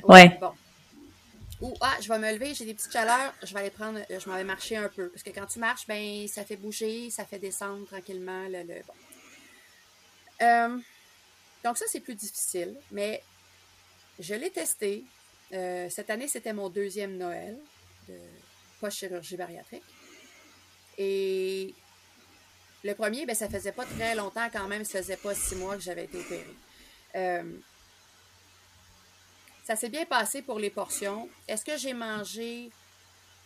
ouais. 0.04 0.38
Bon. 0.40 0.52
Ou, 1.60 1.72
ah, 1.80 1.96
je 2.00 2.08
vais 2.08 2.18
me 2.18 2.32
lever, 2.32 2.54
j'ai 2.54 2.64
des 2.64 2.74
petites 2.74 2.92
chaleurs, 2.92 3.32
je 3.42 3.54
vais 3.54 3.60
aller 3.60 3.70
prendre, 3.70 4.00
euh, 4.10 4.18
je 4.18 4.28
m'en 4.28 4.34
vais 4.34 4.42
marcher 4.42 4.76
un 4.76 4.88
peu. 4.88 5.08
Parce 5.10 5.22
que 5.22 5.30
quand 5.30 5.46
tu 5.46 5.60
marches, 5.60 5.86
ben, 5.86 6.26
ça 6.26 6.44
fait 6.44 6.56
bouger, 6.56 7.08
ça 7.10 7.24
fait 7.24 7.38
descendre 7.38 7.86
tranquillement 7.86 8.48
le. 8.48 8.62
le 8.62 8.82
bon. 8.84 8.94
Euh, 10.42 10.78
donc, 11.62 11.78
ça, 11.78 11.84
c'est 11.86 12.00
plus 12.00 12.16
difficile, 12.16 12.76
mais 12.90 13.22
je 14.18 14.34
l'ai 14.34 14.50
testé. 14.50 15.04
Euh, 15.52 15.88
cette 15.90 16.10
année, 16.10 16.28
c'était 16.28 16.52
mon 16.52 16.68
deuxième 16.68 17.16
Noël 17.16 17.58
de 18.08 18.18
post-chirurgie 18.80 19.36
bariatrique. 19.36 19.84
Et 20.98 21.74
le 22.84 22.94
premier, 22.94 23.26
ben, 23.26 23.34
ça 23.34 23.48
faisait 23.48 23.72
pas 23.72 23.84
très 23.84 24.14
longtemps 24.14 24.48
quand 24.50 24.66
même, 24.68 24.84
ça 24.84 24.98
faisait 24.98 25.16
pas 25.16 25.34
six 25.34 25.56
mois 25.56 25.76
que 25.76 25.82
j'avais 25.82 26.04
été 26.04 26.18
opérée. 26.18 26.56
Euh, 27.14 27.58
ça 29.64 29.76
s'est 29.76 29.88
bien 29.88 30.04
passé 30.04 30.42
pour 30.42 30.58
les 30.58 30.70
portions. 30.70 31.28
Est-ce 31.46 31.64
que 31.64 31.76
j'ai 31.76 31.94
mangé 31.94 32.70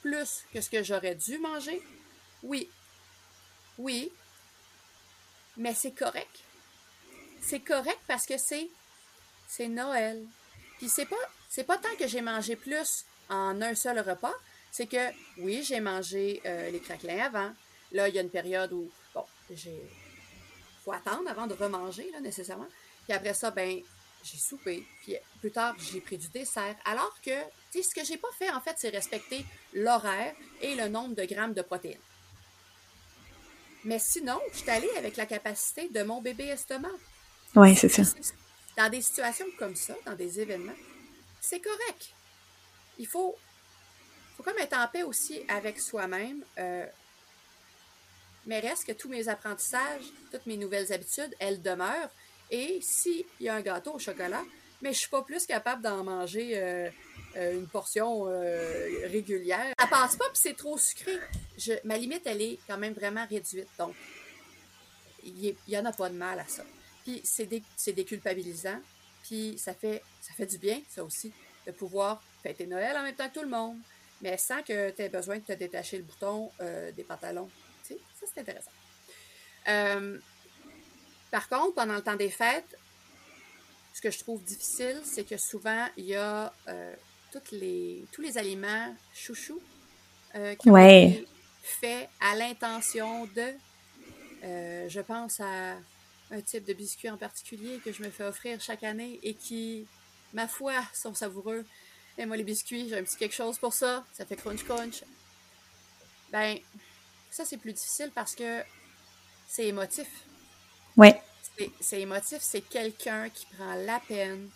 plus 0.00 0.44
que 0.52 0.60
ce 0.60 0.70
que 0.70 0.82
j'aurais 0.82 1.14
dû 1.14 1.38
manger? 1.38 1.82
Oui. 2.42 2.70
Oui. 3.78 4.10
Mais 5.56 5.74
c'est 5.74 5.92
correct. 5.92 6.40
C'est 7.42 7.60
correct 7.60 8.00
parce 8.06 8.26
que 8.26 8.38
c'est 8.38 8.68
c'est 9.46 9.68
Noël. 9.68 10.24
Puis 10.78 10.88
c'est 10.88 11.06
pas 11.06 11.16
c'est 11.48 11.64
pas 11.64 11.78
tant 11.78 11.94
que 11.98 12.06
j'ai 12.06 12.20
mangé 12.20 12.56
plus 12.56 13.04
en 13.28 13.60
un 13.60 13.74
seul 13.74 13.98
repas, 13.98 14.34
c'est 14.70 14.86
que 14.86 15.10
oui, 15.38 15.62
j'ai 15.62 15.80
mangé 15.80 16.40
euh, 16.44 16.70
les 16.70 16.80
craquelins 16.80 17.24
avant. 17.24 17.50
Là, 17.92 18.08
il 18.08 18.14
y 18.14 18.18
a 18.18 18.22
une 18.22 18.30
période 18.30 18.72
où 18.72 18.90
bon, 19.14 19.24
j'ai 19.50 19.82
faut 20.84 20.92
attendre 20.92 21.28
avant 21.28 21.46
de 21.46 21.54
remanger 21.54 22.08
là 22.12 22.20
nécessairement. 22.20 22.68
Puis 23.04 23.12
après 23.12 23.34
ça, 23.34 23.50
ben 23.50 23.80
j'ai 24.22 24.38
soupé, 24.38 24.84
puis 25.02 25.16
plus 25.40 25.52
tard, 25.52 25.76
j'ai 25.78 26.00
pris 26.00 26.18
du 26.18 26.28
dessert. 26.28 26.74
Alors 26.84 27.16
que, 27.24 27.42
tu 27.70 27.80
sais, 27.80 27.82
ce 27.82 27.94
que 27.94 28.04
j'ai 28.04 28.16
pas 28.16 28.30
fait, 28.36 28.50
en 28.50 28.60
fait, 28.60 28.74
c'est 28.76 28.88
respecter 28.88 29.44
l'horaire 29.72 30.34
et 30.60 30.74
le 30.74 30.88
nombre 30.88 31.14
de 31.14 31.24
grammes 31.24 31.54
de 31.54 31.62
protéines. 31.62 32.00
Mais 33.84 34.00
sinon, 34.00 34.40
je 34.52 34.58
suis 34.58 34.70
allée 34.70 34.90
avec 34.96 35.16
la 35.16 35.26
capacité 35.26 35.88
de 35.88 36.02
mon 36.02 36.20
bébé 36.20 36.46
estomac. 36.46 36.88
Oui, 37.54 37.76
c'est 37.76 37.88
ça. 37.88 38.02
Dans 38.76 38.90
des 38.90 39.00
situations 39.00 39.46
comme 39.58 39.76
ça, 39.76 39.94
dans 40.04 40.14
des 40.14 40.40
événements, 40.40 40.72
c'est 41.46 41.60
correct. 41.60 42.10
Il 42.98 43.06
faut, 43.06 43.36
faut 44.36 44.42
comme 44.42 44.58
être 44.58 44.76
en 44.76 44.88
paix 44.88 45.04
aussi 45.04 45.42
avec 45.48 45.78
soi-même. 45.78 46.44
Euh, 46.58 46.86
mais 48.46 48.60
reste 48.60 48.86
que 48.86 48.92
tous 48.92 49.08
mes 49.08 49.28
apprentissages, 49.28 50.04
toutes 50.32 50.46
mes 50.46 50.56
nouvelles 50.56 50.92
habitudes, 50.92 51.34
elles 51.38 51.62
demeurent. 51.62 52.10
Et 52.50 52.80
s'il 52.80 53.24
y 53.40 53.48
a 53.48 53.54
un 53.54 53.60
gâteau 53.60 53.94
au 53.94 53.98
chocolat, 53.98 54.42
mais 54.82 54.92
je 54.92 54.98
suis 54.98 55.08
pas 55.08 55.22
plus 55.22 55.46
capable 55.46 55.82
d'en 55.82 56.04
manger 56.04 56.58
euh, 56.58 56.90
euh, 57.36 57.54
une 57.54 57.66
portion 57.66 58.24
régulière. 59.04 59.72
Ça 59.78 59.86
passe 59.86 60.16
pas, 60.16 60.26
puis 60.26 60.40
c'est 60.40 60.56
trop 60.56 60.76
sucré. 60.76 61.18
Ma 61.84 61.96
limite, 61.96 62.22
elle 62.26 62.42
est 62.42 62.58
quand 62.66 62.78
même 62.78 62.92
vraiment 62.92 63.26
réduite. 63.26 63.68
Donc, 63.78 63.94
il 65.22 65.56
y, 65.66 65.78
en 65.78 65.84
a 65.84 65.92
pas 65.92 66.08
de 66.08 66.14
mal 66.14 66.38
à 66.38 66.46
ça. 66.46 66.64
Puis 67.04 67.20
c'est 67.24 67.46
dé, 67.46 67.62
déculpabilisant. 67.86 68.80
Puis 69.26 69.58
ça 69.58 69.74
fait, 69.74 70.02
ça 70.20 70.32
fait 70.34 70.46
du 70.46 70.58
bien, 70.58 70.80
ça 70.88 71.04
aussi, 71.04 71.32
de 71.66 71.72
pouvoir 71.72 72.22
fêter 72.42 72.66
Noël 72.66 72.96
en 72.96 73.02
même 73.02 73.14
temps 73.14 73.28
que 73.28 73.34
tout 73.34 73.42
le 73.42 73.50
monde, 73.50 73.76
mais 74.22 74.36
sans 74.38 74.62
que 74.62 74.90
tu 74.90 75.02
aies 75.02 75.08
besoin 75.08 75.38
de 75.38 75.44
te 75.44 75.52
détacher 75.52 75.98
le 75.98 76.04
bouton 76.04 76.50
des 76.94 77.04
pantalons. 77.04 77.50
Tu 77.86 77.94
sais, 77.94 78.00
ça, 78.20 78.26
c'est 78.32 78.40
intéressant. 78.40 78.70
Par 81.30 81.48
contre, 81.48 81.74
pendant 81.74 81.94
le 81.94 82.02
temps 82.02 82.16
des 82.16 82.30
fêtes, 82.30 82.78
ce 83.96 84.00
que 84.00 84.10
je 84.10 84.18
trouve 84.18 84.42
difficile, 84.44 85.00
c'est 85.04 85.24
que 85.24 85.38
souvent, 85.38 85.86
il 85.96 86.04
y 86.04 86.14
a 86.14 86.52
euh, 86.68 86.94
toutes 87.32 87.50
les, 87.50 88.04
tous 88.12 88.20
les 88.20 88.36
aliments 88.36 88.94
chouchous 89.14 89.60
euh, 90.34 90.54
qui 90.54 90.70
ont 90.70 90.76
été 90.76 91.26
faits 91.62 92.08
à 92.20 92.34
l'intention 92.36 93.24
de. 93.34 93.54
Euh, 94.44 94.88
je 94.88 95.00
pense 95.00 95.40
à 95.40 95.76
un 96.30 96.40
type 96.40 96.64
de 96.64 96.72
biscuit 96.72 97.10
en 97.10 97.16
particulier 97.16 97.78
que 97.84 97.92
je 97.92 98.02
me 98.02 98.10
fais 98.10 98.24
offrir 98.24 98.60
chaque 98.60 98.82
année 98.82 99.20
et 99.22 99.34
qui, 99.34 99.86
ma 100.32 100.48
foi, 100.48 100.72
sont 100.92 101.14
savoureux. 101.14 101.64
Et 102.18 102.26
moi, 102.26 102.36
les 102.36 102.44
biscuits, 102.44 102.88
j'ai 102.88 102.98
un 102.98 103.04
petit 103.04 103.16
quelque 103.16 103.34
chose 103.34 103.58
pour 103.58 103.72
ça. 103.72 104.04
Ça 104.12 104.24
fait 104.24 104.36
crunch 104.36 104.64
crunch. 104.64 105.02
Ben, 106.32 106.58
ça, 107.30 107.44
c'est 107.44 107.58
plus 107.58 107.72
difficile 107.72 108.10
parce 108.14 108.34
que 108.34 108.62
c'est 109.46 109.66
émotif. 109.66 110.08
Oui. 110.96 111.12
C'est 111.80 112.00
émotif, 112.00 112.38
c'est 112.40 112.60
quelqu'un 112.60 113.30
qui 113.30 113.46
prend 113.56 113.74
la 113.74 114.00
peine 114.00 114.50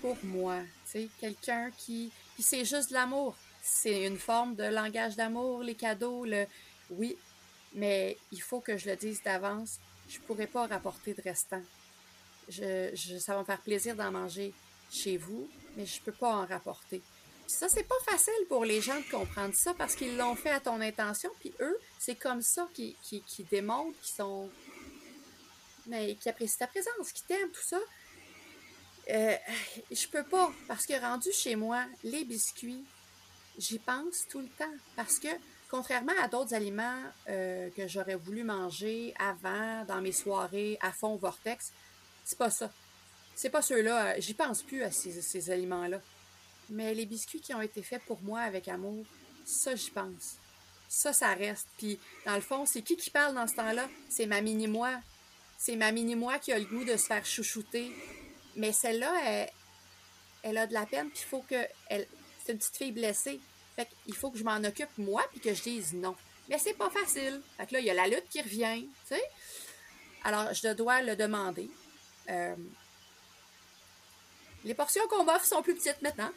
pour 0.00 0.16
moi. 0.24 0.60
C'est 0.84 1.08
quelqu'un 1.20 1.70
qui. 1.76 2.10
Puis 2.34 2.42
c'est 2.42 2.64
juste 2.64 2.88
de 2.88 2.94
l'amour. 2.94 3.36
C'est 3.62 4.04
une 4.06 4.18
forme 4.18 4.56
de 4.56 4.64
langage 4.64 5.14
d'amour, 5.16 5.62
les 5.62 5.74
cadeaux, 5.74 6.24
le. 6.24 6.46
Oui, 6.90 7.16
mais 7.74 8.16
il 8.32 8.42
faut 8.42 8.60
que 8.60 8.76
je 8.76 8.88
le 8.88 8.96
dise 8.96 9.22
d'avance. 9.22 9.78
Je 10.10 10.18
ne 10.18 10.24
pourrais 10.24 10.48
pas 10.48 10.66
rapporter 10.66 11.14
de 11.14 11.22
restant. 11.22 11.62
Je, 12.48 12.90
je, 12.94 13.18
ça 13.18 13.34
va 13.34 13.40
me 13.40 13.44
faire 13.44 13.60
plaisir 13.60 13.94
d'en 13.94 14.10
manger 14.10 14.52
chez 14.90 15.16
vous, 15.16 15.48
mais 15.76 15.86
je 15.86 16.00
ne 16.00 16.04
peux 16.04 16.12
pas 16.12 16.34
en 16.34 16.46
rapporter. 16.46 17.00
Puis 17.46 17.56
ça, 17.56 17.68
c'est 17.68 17.84
pas 17.84 17.98
facile 18.04 18.46
pour 18.48 18.64
les 18.64 18.80
gens 18.80 18.98
de 18.98 19.08
comprendre 19.10 19.54
ça 19.54 19.72
parce 19.74 19.94
qu'ils 19.94 20.16
l'ont 20.16 20.34
fait 20.34 20.50
à 20.50 20.60
ton 20.60 20.80
intention, 20.80 21.30
puis 21.38 21.52
eux, 21.60 21.78
c'est 21.98 22.16
comme 22.16 22.42
ça 22.42 22.68
qu'ils 22.74 22.96
qui, 23.02 23.44
démontrent 23.50 23.98
qu'ils 24.00 24.16
sont 24.16 24.50
mais 25.86 26.14
qui 26.16 26.28
apprécie 26.28 26.58
ta 26.58 26.66
présence, 26.66 27.12
qui 27.12 27.22
t'aime, 27.24 27.50
tout 27.50 27.62
ça. 27.62 27.78
Euh, 29.10 29.36
je 29.90 30.06
peux 30.08 30.22
pas, 30.24 30.52
parce 30.68 30.86
que 30.86 31.00
rendu 31.00 31.30
chez 31.32 31.56
moi, 31.56 31.84
les 32.04 32.24
biscuits, 32.24 32.84
j'y 33.58 33.78
pense 33.78 34.26
tout 34.28 34.40
le 34.40 34.48
temps. 34.48 34.74
Parce 34.96 35.18
que, 35.18 35.28
contrairement 35.70 36.12
à 36.20 36.28
d'autres 36.28 36.54
aliments 36.54 37.02
euh, 37.28 37.70
que 37.70 37.86
j'aurais 37.86 38.16
voulu 38.16 38.44
manger 38.44 39.14
avant, 39.18 39.84
dans 39.86 40.00
mes 40.00 40.12
soirées 40.12 40.78
à 40.80 40.92
fond 40.92 41.16
vortex, 41.16 41.72
c'est 42.24 42.38
pas 42.38 42.50
ça. 42.50 42.70
C'est 43.34 43.50
pas 43.50 43.62
ceux-là. 43.62 44.18
J'y 44.20 44.34
pense 44.34 44.62
plus 44.62 44.82
à 44.82 44.90
ces, 44.90 45.50
aliments-là. 45.50 46.00
Mais 46.68 46.94
les 46.94 47.06
biscuits 47.06 47.40
qui 47.40 47.54
ont 47.54 47.62
été 47.62 47.82
faits 47.82 48.02
pour 48.04 48.20
moi 48.22 48.40
avec 48.40 48.68
amour, 48.68 49.04
ça, 49.44 49.74
j'y 49.74 49.90
pense. 49.90 50.36
Ça, 50.88 51.12
ça 51.12 51.32
reste. 51.34 51.68
Puis, 51.78 51.98
dans 52.26 52.34
le 52.34 52.40
fond, 52.40 52.66
c'est 52.66 52.82
qui 52.82 52.96
qui 52.96 53.10
parle 53.10 53.34
dans 53.34 53.46
ce 53.46 53.54
temps-là? 53.54 53.88
C'est 54.08 54.26
ma 54.26 54.40
mini-moi 54.40 54.90
c'est 55.60 55.76
ma 55.76 55.92
mini-moi 55.92 56.38
qui 56.38 56.52
a 56.52 56.58
le 56.58 56.64
goût 56.64 56.84
de 56.84 56.96
se 56.96 57.04
faire 57.04 57.24
chouchouter. 57.26 57.92
Mais 58.56 58.72
celle-là, 58.72 59.12
elle, 59.26 59.50
elle, 60.42 60.56
a 60.56 60.66
de 60.66 60.72
la 60.72 60.86
peine, 60.86 61.10
puis 61.10 61.20
il 61.22 61.28
faut 61.28 61.42
que. 61.42 61.62
C'est 61.90 62.52
une 62.52 62.58
petite 62.58 62.76
fille 62.76 62.92
blessée. 62.92 63.40
Fait 63.80 63.88
qu'il 64.04 64.14
faut 64.14 64.30
que 64.30 64.38
je 64.38 64.44
m'en 64.44 64.62
occupe 64.62 64.90
moi, 64.98 65.24
puis 65.30 65.40
que 65.40 65.54
je 65.54 65.62
dise 65.62 65.94
non. 65.94 66.14
Mais 66.50 66.58
c'est 66.58 66.74
pas 66.74 66.90
facile. 66.90 67.40
Fait 67.56 67.66
que 67.66 67.72
là, 67.72 67.80
il 67.80 67.86
y 67.86 67.90
a 67.90 67.94
la 67.94 68.08
lutte 68.08 68.28
qui 68.28 68.42
revient, 68.42 68.86
tu 69.08 69.14
sais. 69.14 69.22
Alors, 70.22 70.52
je 70.52 70.68
dois 70.74 71.00
le 71.00 71.16
demander. 71.16 71.70
Euh, 72.28 72.54
les 74.64 74.74
portions 74.74 75.06
qu'on 75.08 75.24
m'offre 75.24 75.46
sont 75.46 75.62
plus 75.62 75.74
petites 75.74 76.02
maintenant 76.02 76.30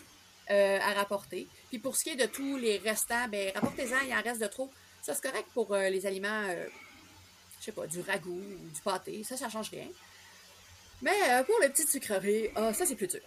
euh, 0.51 0.79
à 0.79 0.93
rapporter. 0.93 1.49
Puis 1.67 1.79
pour 1.79 1.97
ce 1.97 2.05
qui 2.05 2.11
est 2.11 2.15
de 2.15 2.27
tous 2.27 2.55
les 2.55 2.77
restants, 2.77 3.27
ben 3.27 3.51
rapportez-en, 3.53 3.99
il 4.07 4.13
en 4.13 4.21
reste 4.21 4.39
de 4.39 4.47
trop. 4.47 4.71
Ça, 5.01 5.13
c'est 5.13 5.23
correct 5.29 5.49
pour 5.53 5.73
euh, 5.73 5.89
les 5.89 6.05
aliments 6.05 6.47
je 7.59 7.65
sais 7.65 7.71
pas, 7.73 7.87
du 7.87 7.99
ragoût 8.01 8.31
ou 8.31 8.69
du 8.69 8.81
pâté, 8.81 9.23
ça, 9.23 9.35
ça 9.35 9.49
change 9.49 9.69
rien. 9.69 9.87
Mais 11.01 11.43
pour 11.45 11.59
les 11.61 11.69
petites 11.69 11.89
sucreries, 11.89 12.49
ah, 12.55 12.73
ça, 12.73 12.85
c'est 12.85 12.95
plus 12.95 13.07
dur. 13.07 13.21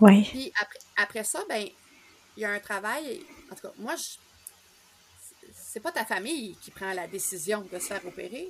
Oui. 0.00 0.24
Puis 0.24 0.52
après, 0.60 0.78
après 0.96 1.24
ça, 1.24 1.44
ben, 1.48 1.68
il 2.38 2.42
y 2.42 2.44
a 2.44 2.52
un 2.52 2.60
travail. 2.60 3.20
En 3.50 3.56
tout 3.56 3.62
cas, 3.62 3.72
moi, 3.78 3.96
je, 3.96 4.04
c'est 5.52 5.80
pas 5.80 5.90
ta 5.90 6.04
famille 6.04 6.56
qui 6.62 6.70
prend 6.70 6.92
la 6.92 7.08
décision 7.08 7.66
de 7.70 7.78
se 7.80 7.86
faire 7.86 8.06
opérer, 8.06 8.48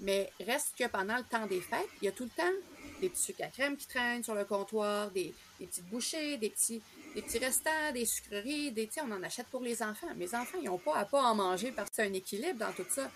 mais 0.00 0.32
reste 0.40 0.74
que 0.76 0.88
pendant 0.88 1.16
le 1.16 1.22
temps 1.22 1.46
des 1.46 1.60
fêtes, 1.60 1.88
il 2.02 2.06
y 2.06 2.08
a 2.08 2.12
tout 2.12 2.24
le 2.24 2.30
temps 2.30 2.52
des 3.00 3.08
petits 3.08 3.22
sucres 3.22 3.44
à 3.44 3.46
crème 3.46 3.76
qui 3.76 3.86
traînent 3.86 4.24
sur 4.24 4.34
le 4.34 4.44
comptoir, 4.44 5.12
des, 5.12 5.32
petites 5.60 5.86
bouchées, 5.86 6.38
des 6.38 6.50
petits, 6.50 6.82
des 7.14 7.22
petits 7.22 7.38
restants, 7.38 7.92
des 7.94 8.04
sucreries, 8.04 8.72
des, 8.72 8.90
on 9.00 9.12
en 9.12 9.22
achète 9.22 9.46
pour 9.46 9.62
les 9.62 9.80
enfants. 9.80 10.08
Mes 10.16 10.34
enfants, 10.34 10.58
ils 10.60 10.66
n'ont 10.66 10.78
pas 10.78 10.96
à 10.96 11.04
pas 11.04 11.22
en 11.22 11.36
manger 11.36 11.70
parce 11.70 11.88
que 11.90 11.96
c'est 11.96 12.06
un 12.06 12.12
équilibre 12.12 12.58
dans 12.58 12.72
tout 12.72 12.86
ça. 12.90 13.10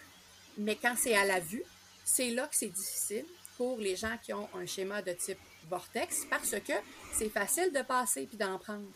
Mais 0.59 0.77
quand 0.77 0.95
c'est 0.97 1.16
à 1.16 1.24
la 1.24 1.41
vue, 1.41 1.65
c'est 2.05 2.31
là 2.31 2.47
que 2.47 2.55
c'est 2.55 2.69
difficile 2.69 3.27
pour 3.57 3.78
les 3.78 3.97
gens 3.97 4.16
qui 4.23 4.32
ont 4.32 4.49
un 4.55 4.65
schéma 4.65 5.03
de 5.03 5.12
type 5.12 5.39
vortex 5.69 6.24
parce 6.31 6.51
que 6.51 6.73
c'est 7.12 7.31
facile 7.31 7.73
de 7.73 7.82
passer 7.82 8.27
puis 8.27 8.39
d'en 8.39 8.59
prendre. 8.59 8.86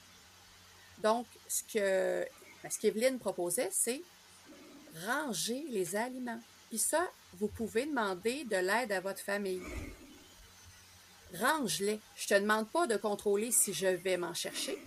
Donc, 1.03 1.27
ce 1.47 1.63
que 1.63 2.27
ben, 2.63 2.71
ce 2.71 2.79
qu'Evelyne 2.79 3.19
proposait, 3.19 3.69
c'est 3.71 4.03
ranger 5.07 5.65
les 5.71 5.95
aliments. 5.97 6.41
Puis 6.69 6.79
ça, 6.79 7.09
vous 7.35 7.49
pouvez 7.49 7.87
demander 7.87 8.45
de 8.45 8.57
l'aide 8.57 8.93
à 8.93 9.01
votre 9.01 9.21
famille. 9.21 9.63
Range-les. 11.35 12.01
Je 12.17 12.35
ne 12.35 12.39
te 12.39 12.43
demande 12.43 12.69
pas 12.71 12.87
de 12.87 12.97
contrôler 12.97 13.53
si 13.53 13.73
je 13.73 13.87
vais 13.87 14.17
m'en 14.17 14.35
chercher, 14.35 14.79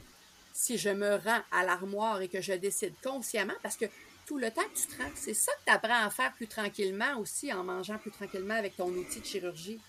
si 0.54 0.78
je 0.78 0.90
me 0.90 1.16
rends 1.16 1.42
à 1.52 1.64
l'armoire 1.64 2.22
et 2.22 2.28
que 2.28 2.42
je 2.42 2.54
décide 2.54 2.94
consciemment, 3.02 3.54
parce 3.62 3.78
que 3.78 3.86
le 4.38 4.52
temps 4.52 4.64
que 4.64 4.80
tu 4.80 4.88
te 4.88 5.02
rends. 5.02 5.10
C'est 5.16 5.34
ça 5.34 5.52
que 5.54 5.66
tu 5.66 5.74
apprends 5.74 6.06
à 6.06 6.10
faire 6.10 6.34
plus 6.34 6.48
tranquillement 6.48 7.18
aussi 7.20 7.52
en 7.54 7.64
mangeant 7.64 7.98
plus 7.98 8.12
tranquillement 8.12 8.56
avec 8.56 8.76
ton 8.76 8.90
outil 8.90 9.20
de 9.20 9.26
chirurgie. 9.26 9.80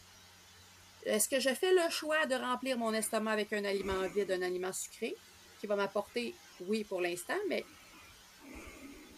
est-ce 1.04 1.28
que 1.28 1.40
je 1.40 1.50
fais 1.50 1.72
le 1.72 1.90
choix 1.90 2.26
de 2.26 2.34
remplir 2.34 2.78
mon 2.78 2.92
estomac 2.92 3.32
avec 3.32 3.52
un 3.52 3.64
aliment 3.64 4.06
vide, 4.14 4.30
un 4.30 4.42
aliment 4.42 4.72
sucré, 4.72 5.16
qui 5.62 5.68
va 5.68 5.76
m'apporter, 5.76 6.34
oui, 6.62 6.82
pour 6.82 7.00
l'instant, 7.00 7.38
mais 7.48 7.64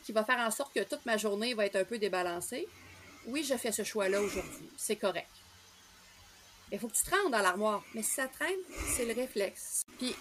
qui 0.04 0.12
va 0.12 0.24
faire 0.24 0.38
en 0.40 0.50
sorte 0.50 0.74
que 0.74 0.82
toute 0.82 1.06
ma 1.06 1.16
journée 1.16 1.54
va 1.54 1.64
être 1.64 1.76
un 1.76 1.84
peu 1.84 1.96
débalancée? 1.96 2.68
Oui, 3.24 3.42
je 3.42 3.56
fais 3.56 3.72
ce 3.72 3.82
choix-là 3.82 4.20
aujourd'hui. 4.20 4.68
C'est 4.76 4.96
correct. 4.96 5.30
Il 6.70 6.78
faut 6.78 6.88
que 6.88 6.96
tu 6.96 7.02
te 7.02 7.10
rendes 7.10 7.32
dans 7.32 7.40
l'armoire. 7.40 7.82
Mais 7.94 8.02
si 8.02 8.10
ça 8.10 8.28
traîne, 8.28 8.58
c'est 8.94 9.06
le 9.06 9.14
réflexe. 9.14 9.86
Puis, 9.96 10.14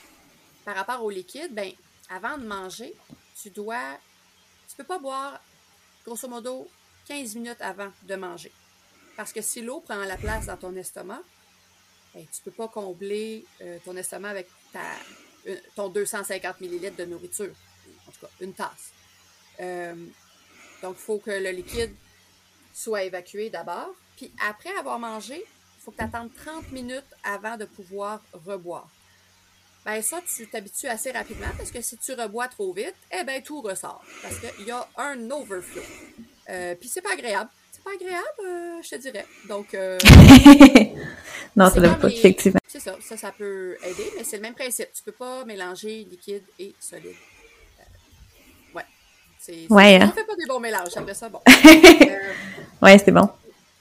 par 0.64 0.78
rapport 0.78 1.04
au 1.04 1.10
liquide, 1.10 1.54
ben, 1.54 1.74
avant 2.10 2.38
de 2.38 2.48
manger, 2.48 2.94
tu 3.42 3.50
dois. 3.50 3.98
Tu 4.70 4.78
peux 4.78 4.86
pas 4.86 5.00
boire, 5.00 5.42
grosso 6.06 6.30
modo, 6.30 6.70
15 7.10 7.36
minutes 7.36 7.60
avant 7.60 7.92
de 8.04 8.16
manger. 8.16 8.54
Parce 9.18 9.34
que 9.34 9.42
si 9.42 9.62
l'eau 9.62 9.82
prend 9.82 9.98
la 10.06 10.16
place 10.16 10.46
dans 10.46 10.56
ton 10.56 10.74
estomac, 10.78 11.22
ben, 12.16 12.26
tu 12.34 12.42
peux 12.44 12.52
pas 12.52 12.70
combler 12.70 13.46
euh, 13.60 13.78
ton 13.84 13.98
estomac 13.98 14.30
avec 14.30 14.48
ta, 14.72 14.80
ton 15.76 15.90
250 15.90 16.62
ml 16.62 16.96
de 16.96 17.06
nourriture. 17.06 17.54
En 18.08 18.12
tout 18.12 18.20
cas, 18.22 18.32
une 18.42 18.54
tasse. 18.54 18.92
Euh, 19.60 19.96
donc, 20.82 20.96
il 21.00 21.04
faut 21.04 21.18
que 21.18 21.32
le 21.32 21.52
liquide 21.52 21.94
soit 22.74 23.04
évacué 23.04 23.50
d'abord. 23.50 23.94
Puis 24.18 24.32
après 24.48 24.76
avoir 24.78 25.00
mangé, 25.00 25.36
il 25.36 25.82
faut 25.84 25.92
que 25.92 25.98
tu 25.98 26.04
attendes 26.04 26.30
30 26.34 26.72
minutes 26.72 27.04
avant 27.24 27.58
de 27.58 27.66
pouvoir 27.66 28.22
reboire. 28.46 28.90
Ben 29.86 30.02
ça, 30.02 30.22
tu 30.26 30.48
t'habitues 30.48 30.88
assez 30.88 31.12
rapidement 31.12 31.50
parce 31.58 31.70
que 31.70 31.82
si 31.82 31.98
tu 31.98 32.14
rebois 32.14 32.48
trop 32.48 32.72
vite, 32.72 32.96
eh 33.12 33.24
ben 33.26 33.42
tout 33.44 33.62
ressort. 33.62 34.02
Parce 34.22 34.40
qu'il 34.40 34.66
y 34.66 34.72
a 34.72 34.88
un 34.98 35.30
overflow. 35.30 35.82
Euh, 36.50 36.76
puis 36.76 36.88
c'est 36.88 37.02
pas 37.02 37.14
agréable. 37.14 37.50
C'est 37.72 37.84
pas 37.84 37.92
agréable, 37.92 38.24
euh, 38.46 38.82
je 38.82 38.90
te 38.90 38.96
dirais. 38.96 39.26
Donc. 39.50 39.74
Euh, 39.74 40.00
non, 41.56 41.70
ça 41.70 41.82
donne 41.82 42.00
pas, 42.00 42.08
effectivement. 42.08 42.60
C'est 42.74 42.80
ça, 42.80 42.98
ça, 43.02 43.16
ça 43.16 43.32
peut 43.32 43.78
aider, 43.84 44.12
mais 44.18 44.24
c'est 44.24 44.38
le 44.38 44.42
même 44.42 44.56
principe. 44.56 44.92
Tu 44.96 45.04
peux 45.04 45.12
pas 45.12 45.46
mélanger 45.46 46.08
liquide 46.10 46.42
et 46.58 46.74
solide. 46.80 47.14
ouais. 48.74 48.84
C'est, 49.40 49.72
ouais, 49.72 49.98
hein? 50.02 50.12
On 50.12 50.16
fait 50.16 50.26
pas 50.26 50.36
des 50.36 50.48
bons 50.48 50.60
mélanges, 50.60 50.98
après 50.98 51.14
ça, 51.14 51.30
bon. 51.30 51.40
ouais, 52.82 52.98
c'est 52.98 53.12
bon. 53.12 53.30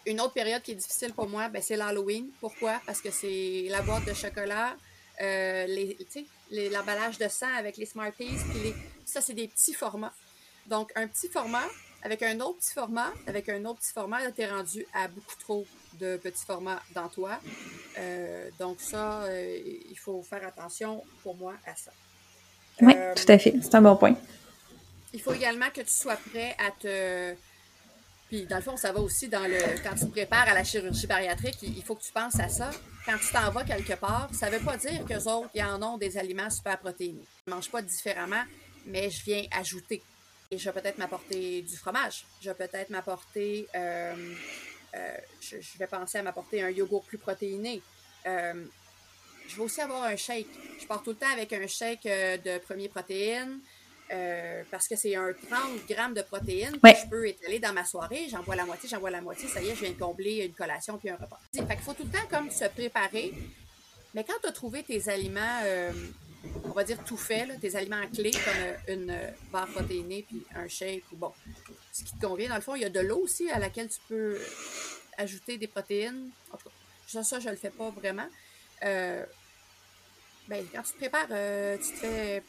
Une 0.04 0.20
autre 0.20 0.34
période 0.34 0.60
qui 0.60 0.72
est 0.72 0.74
difficile 0.74 1.14
pour 1.14 1.26
moi, 1.26 1.48
ben, 1.48 1.62
c'est 1.62 1.76
l'Halloween. 1.76 2.26
Pourquoi? 2.38 2.82
Parce 2.84 3.00
que 3.00 3.10
c'est 3.10 3.64
la 3.70 3.80
boîte 3.80 4.04
de 4.04 4.12
chocolat, 4.12 4.76
euh, 5.22 5.64
les, 5.64 6.68
l'emballage 6.68 7.16
de 7.16 7.28
sang 7.28 7.54
avec 7.56 7.78
les 7.78 7.86
Smarties, 7.86 8.36
puis 8.50 8.60
les, 8.62 8.74
ça, 9.06 9.22
c'est 9.22 9.32
des 9.32 9.48
petits 9.48 9.72
formats. 9.72 10.12
Donc, 10.66 10.92
un 10.96 11.06
petit 11.08 11.28
format 11.28 11.66
avec 12.02 12.22
un 12.22 12.40
autre 12.40 12.58
petit 12.58 12.72
format, 12.72 13.12
avec 13.26 13.48
un 13.48 13.64
autre 13.64 13.80
petit 13.80 13.92
format, 13.92 14.20
là, 14.20 14.30
tu 14.32 14.42
es 14.42 14.50
rendu 14.50 14.86
à 14.92 15.08
beaucoup 15.08 15.36
trop 15.38 15.66
de 16.00 16.16
petits 16.16 16.44
formats 16.44 16.82
dans 16.94 17.08
toi. 17.08 17.38
Euh, 17.98 18.48
donc, 18.58 18.80
ça, 18.80 19.22
euh, 19.24 19.58
il 19.90 19.98
faut 19.98 20.22
faire 20.22 20.46
attention 20.46 21.02
pour 21.22 21.36
moi 21.36 21.54
à 21.66 21.76
ça. 21.76 21.92
Oui, 22.80 22.94
tout 23.14 23.30
à 23.30 23.38
fait. 23.38 23.54
C'est 23.62 23.74
un 23.74 23.82
bon 23.82 23.96
point. 23.96 24.16
Il 25.12 25.20
faut 25.20 25.34
également 25.34 25.68
que 25.68 25.82
tu 25.82 25.92
sois 25.92 26.16
prêt 26.16 26.56
à 26.58 26.70
te 26.70 27.36
puis, 28.32 28.46
dans 28.46 28.56
le 28.56 28.62
fond, 28.62 28.78
ça 28.78 28.92
va 28.92 29.00
aussi 29.00 29.28
dans 29.28 29.46
le. 29.46 29.58
Quand 29.82 29.94
tu 29.94 30.06
te 30.06 30.10
prépares 30.10 30.48
à 30.48 30.54
la 30.54 30.64
chirurgie 30.64 31.06
bariatrique, 31.06 31.58
il 31.60 31.82
faut 31.82 31.94
que 31.94 32.02
tu 32.02 32.12
penses 32.12 32.40
à 32.40 32.48
ça. 32.48 32.70
Quand 33.04 33.18
tu 33.18 33.30
t'en 33.30 33.50
vas 33.50 33.62
quelque 33.62 33.92
part, 33.92 34.30
ça 34.32 34.48
ne 34.48 34.56
veut 34.56 34.64
pas 34.64 34.78
dire 34.78 35.04
qu'eux 35.04 35.30
autres, 35.30 35.50
ils 35.54 35.62
en 35.62 35.82
ont 35.82 35.98
des 35.98 36.16
aliments 36.16 36.48
super 36.48 36.78
protéinés. 36.78 37.26
Je 37.46 37.50
ne 37.50 37.56
mange 37.56 37.70
pas 37.70 37.82
différemment, 37.82 38.42
mais 38.86 39.10
je 39.10 39.22
viens 39.22 39.44
ajouter. 39.50 40.02
Et 40.52 40.58
je 40.58 40.70
vais 40.70 40.80
peut-être 40.80 40.98
m'apporter 40.98 41.62
du 41.62 41.76
fromage. 41.76 42.24
Je 42.42 42.50
vais 42.50 42.68
peut-être 42.68 42.90
m'apporter. 42.90 43.66
Euh, 43.74 44.34
euh, 44.94 45.16
je, 45.40 45.78
vais 45.78 45.86
penser 45.86 46.18
à 46.18 46.22
m'apporter 46.22 46.62
un 46.62 46.68
yogourt 46.68 47.04
plus 47.04 47.16
protéiné. 47.16 47.80
Euh, 48.26 48.62
je 49.48 49.56
vais 49.56 49.62
aussi 49.62 49.80
avoir 49.80 50.04
un 50.04 50.14
shake. 50.14 50.46
Je 50.78 50.86
pars 50.86 51.02
tout 51.02 51.10
le 51.10 51.16
temps 51.16 51.32
avec 51.32 51.54
un 51.54 51.66
shake 51.66 52.04
de 52.04 52.58
premier 52.58 52.88
protéines. 52.88 53.60
Euh, 54.12 54.62
parce 54.70 54.88
que 54.88 54.94
c'est 54.94 55.16
un 55.16 55.32
30 55.32 55.86
grammes 55.88 56.12
de 56.12 56.20
protéines 56.20 56.78
que 56.78 56.88
je 56.88 57.08
peux 57.08 57.26
étaler 57.26 57.58
dans 57.58 57.72
ma 57.72 57.86
soirée. 57.86 58.26
J'en 58.30 58.42
bois 58.42 58.56
la 58.56 58.66
moitié, 58.66 58.86
j'en 58.86 58.98
bois 58.98 59.10
la 59.10 59.22
moitié. 59.22 59.48
Ça 59.48 59.62
y 59.62 59.68
est, 59.68 59.74
je 59.74 59.80
viens 59.80 59.92
de 59.92 59.98
combler 59.98 60.44
une 60.44 60.52
collation 60.52 60.98
puis 60.98 61.08
un 61.08 61.16
repas. 61.16 61.40
Fait 61.54 61.64
qu'il 61.64 61.78
faut 61.78 61.94
tout 61.94 62.04
le 62.04 62.10
temps 62.10 62.26
comme 62.28 62.50
se 62.50 62.66
préparer. 62.66 63.32
Mais 64.12 64.22
quand 64.24 64.34
tu 64.42 64.48
as 64.48 64.52
trouvé 64.52 64.82
tes 64.82 65.08
aliments, 65.08 65.62
on 66.64 66.70
va 66.70 66.84
dire 66.84 67.02
tout 67.04 67.16
fait, 67.16 67.46
tes 67.60 67.76
aliments 67.76 68.06
clés 68.12 68.32
comme 68.32 68.94
une 68.94 69.16
barre 69.50 69.68
protéinée 69.68 70.24
puis 70.26 70.44
un 70.54 70.68
shake 70.68 71.04
ou 71.12 71.16
bon, 71.16 71.32
ce 71.92 72.04
qui 72.04 72.16
te 72.16 72.26
convient. 72.26 72.48
Dans 72.48 72.56
le 72.56 72.60
fond, 72.60 72.74
il 72.74 72.82
y 72.82 72.84
a 72.84 72.90
de 72.90 73.00
l'eau 73.00 73.18
aussi 73.18 73.50
à 73.50 73.58
laquelle 73.58 73.88
tu 73.88 73.98
peux 74.08 74.38
ajouter 75.18 75.58
des 75.58 75.66
protéines. 75.68 76.30
En 76.52 76.56
tout 76.56 76.68
cas, 77.12 77.22
ça, 77.22 77.38
je 77.38 77.48
le 77.48 77.56
fais 77.56 77.70
pas 77.70 77.90
vraiment. 77.90 78.26
Euh, 78.84 79.24
ben, 80.48 80.64
quand 80.72 80.82
tu 80.82 80.92
te 80.92 80.98
prépares, 80.98 81.26
tu 81.26 81.92
te 81.92 81.98
fais 81.98 82.42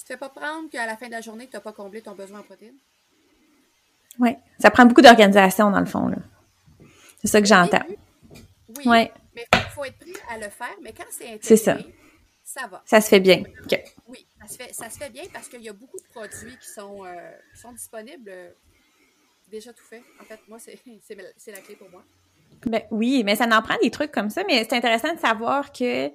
tu 0.00 0.04
te 0.04 0.06
fais 0.14 0.16
pas 0.16 0.30
prendre 0.30 0.70
qu'à 0.70 0.86
la 0.86 0.96
fin 0.96 1.06
de 1.06 1.12
la 1.12 1.20
journée, 1.20 1.46
tu 1.46 1.54
n'as 1.54 1.60
pas 1.60 1.72
comblé 1.72 2.00
ton 2.00 2.12
besoin 2.12 2.40
en 2.40 2.42
protéines? 2.42 2.78
Oui. 4.18 4.34
Ça 4.58 4.70
prend 4.70 4.86
beaucoup 4.86 5.02
d'organisation, 5.02 5.70
dans 5.70 5.80
le 5.80 5.84
fond. 5.84 6.10
C'est 7.20 7.28
ça 7.28 7.40
que 7.40 7.46
j'entends. 7.46 7.84
Oui. 8.78 8.86
Ouais. 8.86 9.12
Mais 9.34 9.46
il 9.52 9.70
faut 9.74 9.84
être 9.84 9.98
prêt 9.98 10.12
à 10.30 10.38
le 10.38 10.48
faire. 10.48 10.74
Mais 10.82 10.94
quand 10.94 11.04
c'est 11.10 11.34
intégré, 11.34 11.94
ça. 12.50 12.66
va. 12.66 12.82
Ça 12.84 13.00
se 13.00 13.08
fait 13.08 13.20
bien. 13.20 13.42
Oui, 14.08 14.26
ça 14.40 14.46
se, 14.46 14.56
fait, 14.56 14.72
ça 14.72 14.90
se 14.90 14.98
fait 14.98 15.10
bien 15.10 15.24
parce 15.32 15.48
qu'il 15.48 15.62
y 15.62 15.68
a 15.68 15.72
beaucoup 15.72 15.98
de 15.98 16.08
produits 16.10 16.56
qui 16.58 16.68
sont, 16.68 17.04
euh, 17.04 17.30
sont 17.54 17.72
disponibles 17.72 18.28
euh, 18.28 18.50
déjà 19.50 19.72
tout 19.72 19.84
fait. 19.84 20.02
En 20.20 20.24
fait, 20.24 20.40
moi, 20.48 20.58
c'est 20.58 21.52
la 21.52 21.60
clé 21.60 21.76
pour 21.76 21.90
moi. 21.90 22.02
Ben, 22.66 22.82
oui, 22.90 23.22
mais 23.24 23.36
ça 23.36 23.46
en 23.46 23.62
prend 23.62 23.76
des 23.82 23.90
trucs 23.90 24.12
comme 24.12 24.30
ça. 24.30 24.42
Mais 24.46 24.64
c'est 24.64 24.76
intéressant 24.76 25.14
de 25.14 25.18
savoir 25.18 25.72
que, 25.72 26.08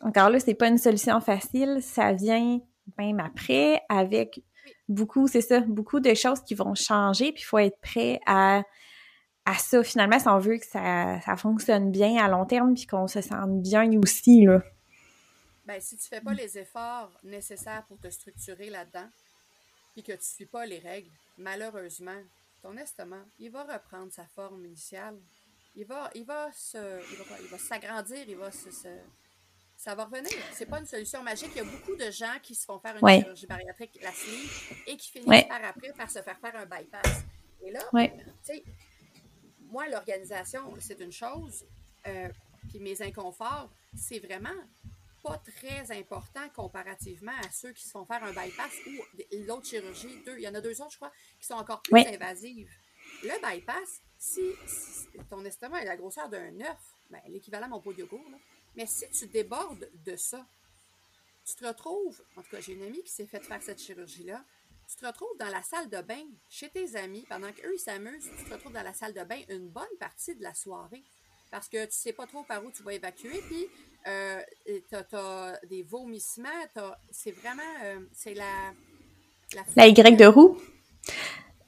encore 0.00 0.30
là, 0.30 0.40
c'est 0.40 0.54
pas 0.54 0.68
une 0.68 0.78
solution 0.78 1.20
facile. 1.20 1.78
Ça 1.80 2.12
vient 2.12 2.60
même 2.96 3.20
après, 3.20 3.82
avec 3.88 4.42
beaucoup, 4.88 5.28
c'est 5.28 5.40
ça, 5.40 5.60
beaucoup 5.60 6.00
de 6.00 6.14
choses 6.14 6.40
qui 6.40 6.54
vont 6.54 6.74
changer, 6.74 7.32
puis 7.32 7.42
il 7.42 7.46
faut 7.46 7.58
être 7.58 7.78
prêt 7.80 8.20
à, 8.26 8.62
à 9.44 9.54
ça, 9.54 9.82
finalement, 9.82 10.18
si 10.18 10.28
on 10.28 10.38
veut 10.38 10.56
que 10.56 10.66
ça, 10.66 11.20
ça 11.20 11.36
fonctionne 11.36 11.90
bien 11.90 12.16
à 12.16 12.28
long 12.28 12.46
terme, 12.46 12.74
puis 12.74 12.86
qu'on 12.86 13.06
se 13.06 13.20
sente 13.20 13.60
bien 13.62 13.90
aussi, 14.02 14.44
là. 14.44 14.62
Ben, 15.68 15.82
si 15.82 15.98
tu 15.98 16.08
fais 16.08 16.22
pas 16.22 16.32
les 16.32 16.56
efforts 16.56 17.12
nécessaires 17.22 17.84
pour 17.86 17.98
te 18.00 18.08
structurer 18.08 18.70
là-dedans, 18.70 19.06
puis 19.92 20.02
que 20.02 20.12
tu 20.12 20.24
suis 20.24 20.46
pas 20.46 20.64
les 20.64 20.78
règles, 20.78 21.10
malheureusement, 21.36 22.22
ton 22.62 22.74
estomac, 22.78 23.26
il 23.38 23.50
va 23.50 23.64
reprendre 23.64 24.10
sa 24.10 24.24
forme 24.24 24.64
initiale. 24.64 25.18
Il 25.76 25.84
va, 25.84 26.10
il 26.14 26.24
va 26.24 26.50
se, 26.52 26.78
il 27.42 27.48
va, 27.50 27.58
s'agrandir, 27.58 28.24
il 28.26 28.36
va 28.36 28.50
se 28.50 28.70
ça 29.76 29.94
va 29.94 30.06
revenir. 30.06 30.32
C'est 30.54 30.64
pas 30.64 30.80
une 30.80 30.86
solution 30.86 31.22
magique. 31.22 31.50
Il 31.54 31.58
y 31.58 31.60
a 31.60 31.64
beaucoup 31.64 31.94
de 31.94 32.10
gens 32.10 32.38
qui 32.42 32.54
se 32.54 32.64
font 32.64 32.80
faire 32.80 32.96
une 32.96 33.20
chirurgie 33.20 33.46
bariatrique, 33.46 34.00
la 34.02 34.12
sleeve, 34.12 34.78
et 34.86 34.96
qui 34.96 35.10
finissent 35.10 35.48
par 35.48 35.62
après 35.62 35.92
par 35.92 36.10
se 36.10 36.22
faire 36.22 36.38
faire 36.38 36.56
un 36.56 36.64
bypass. 36.64 37.24
Et 37.62 37.70
là, 37.70 37.80
tu 37.92 38.08
sais, 38.42 38.64
moi, 39.66 39.86
l'organisation, 39.86 40.74
c'est 40.80 40.98
une 41.00 41.12
chose, 41.12 41.66
euh, 42.06 42.30
puis 42.70 42.80
mes 42.80 43.02
inconforts, 43.02 43.70
c'est 43.94 44.18
vraiment 44.18 44.56
pas 45.22 45.38
très 45.38 45.90
important 45.96 46.48
comparativement 46.54 47.36
à 47.44 47.50
ceux 47.50 47.72
qui 47.72 47.84
se 47.84 47.90
font 47.90 48.04
faire 48.04 48.22
un 48.24 48.32
bypass 48.32 48.72
ou 48.86 49.20
l'autre 49.46 49.66
chirurgie. 49.66 50.22
Deux, 50.24 50.36
il 50.38 50.42
y 50.42 50.48
en 50.48 50.54
a 50.54 50.60
deux 50.60 50.80
autres, 50.80 50.92
je 50.92 50.96
crois, 50.96 51.12
qui 51.40 51.46
sont 51.46 51.54
encore 51.54 51.82
plus 51.82 52.00
invasives. 52.06 52.70
Le 53.22 53.40
bypass, 53.40 54.02
si, 54.18 54.42
ton 55.30 55.44
estomac 55.44 55.82
est 55.82 55.86
la 55.86 55.96
grosseur 55.96 56.28
d'un 56.28 56.60
œuf, 56.60 56.78
ben, 57.10 57.20
l'équivalent 57.28 57.66
de 57.66 57.72
mon 57.72 57.80
pot 57.80 57.92
de 57.92 58.00
yogourt, 58.00 58.30
là, 58.30 58.38
mais 58.76 58.86
si 58.86 59.08
tu 59.10 59.26
débordes 59.26 59.90
de 60.04 60.16
ça, 60.16 60.46
tu 61.44 61.54
te 61.54 61.64
retrouves, 61.64 62.22
en 62.36 62.42
tout 62.42 62.50
cas, 62.50 62.60
j'ai 62.60 62.74
une 62.74 62.82
amie 62.82 63.02
qui 63.02 63.10
s'est 63.10 63.26
fait 63.26 63.42
faire 63.42 63.62
cette 63.62 63.80
chirurgie-là, 63.80 64.44
tu 64.88 64.96
te 64.96 65.06
retrouves 65.06 65.36
dans 65.38 65.48
la 65.48 65.62
salle 65.62 65.88
de 65.88 66.00
bain 66.00 66.26
chez 66.48 66.68
tes 66.70 66.96
amis 66.96 67.24
pendant 67.28 67.52
qu'eux 67.52 67.74
ils 67.74 67.78
s'amusent, 67.78 68.30
tu 68.38 68.44
te 68.44 68.54
retrouves 68.54 68.72
dans 68.72 68.82
la 68.82 68.94
salle 68.94 69.12
de 69.12 69.22
bain 69.22 69.40
une 69.48 69.68
bonne 69.68 69.84
partie 69.98 70.34
de 70.34 70.42
la 70.42 70.54
soirée 70.54 71.04
parce 71.50 71.68
que 71.68 71.84
tu 71.84 71.92
sais 71.92 72.12
pas 72.12 72.26
trop 72.26 72.42
par 72.42 72.64
où 72.64 72.70
tu 72.70 72.82
vas 72.82 72.94
évacuer, 72.94 73.40
puis 73.48 73.66
euh, 74.06 74.40
tu 74.66 75.16
as, 75.16 75.60
des 75.68 75.82
vomissements, 75.82 76.48
c'est 77.10 77.32
vraiment, 77.32 77.62
euh, 77.84 78.00
c'est 78.12 78.34
la, 78.34 78.72
la... 79.76 79.86
Y 79.86 80.16
de 80.16 80.26
roue? 80.26 80.58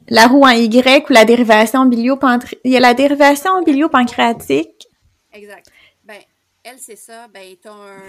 La 0.09 0.27
roue 0.27 0.44
en 0.44 0.51
Y 0.51 1.05
ou 1.09 1.12
la 1.12 1.24
dérivation 1.24 1.85
biliopancréatique. 1.86 2.61
Il 2.65 2.73
y 2.73 2.77
a 2.77 2.81
la 2.81 2.94
dérivation 2.94 3.62
biliopancréatique. 3.62 4.86
Exact 5.32 5.70
elle, 6.62 6.78
c'est 6.78 6.97
ça. 6.97 7.28
Ben, 7.28 7.57
t'as 7.61 7.73
un... 7.73 8.01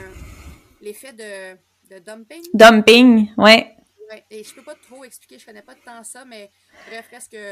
l'effet 0.82 1.14
de, 1.14 1.94
de 1.94 2.00
dumping. 2.00 2.44
Dumping, 2.54 3.32
ouais. 3.38 3.76
ouais. 4.10 4.26
Et 4.30 4.44
je 4.44 4.54
peux 4.54 4.64
pas 4.64 4.76
trop 4.76 5.04
expliquer, 5.04 5.40
je 5.40 5.46
connais 5.46 5.62
pas 5.62 5.76
tant 5.76 6.04
ça, 6.04 6.26
mais 6.26 6.50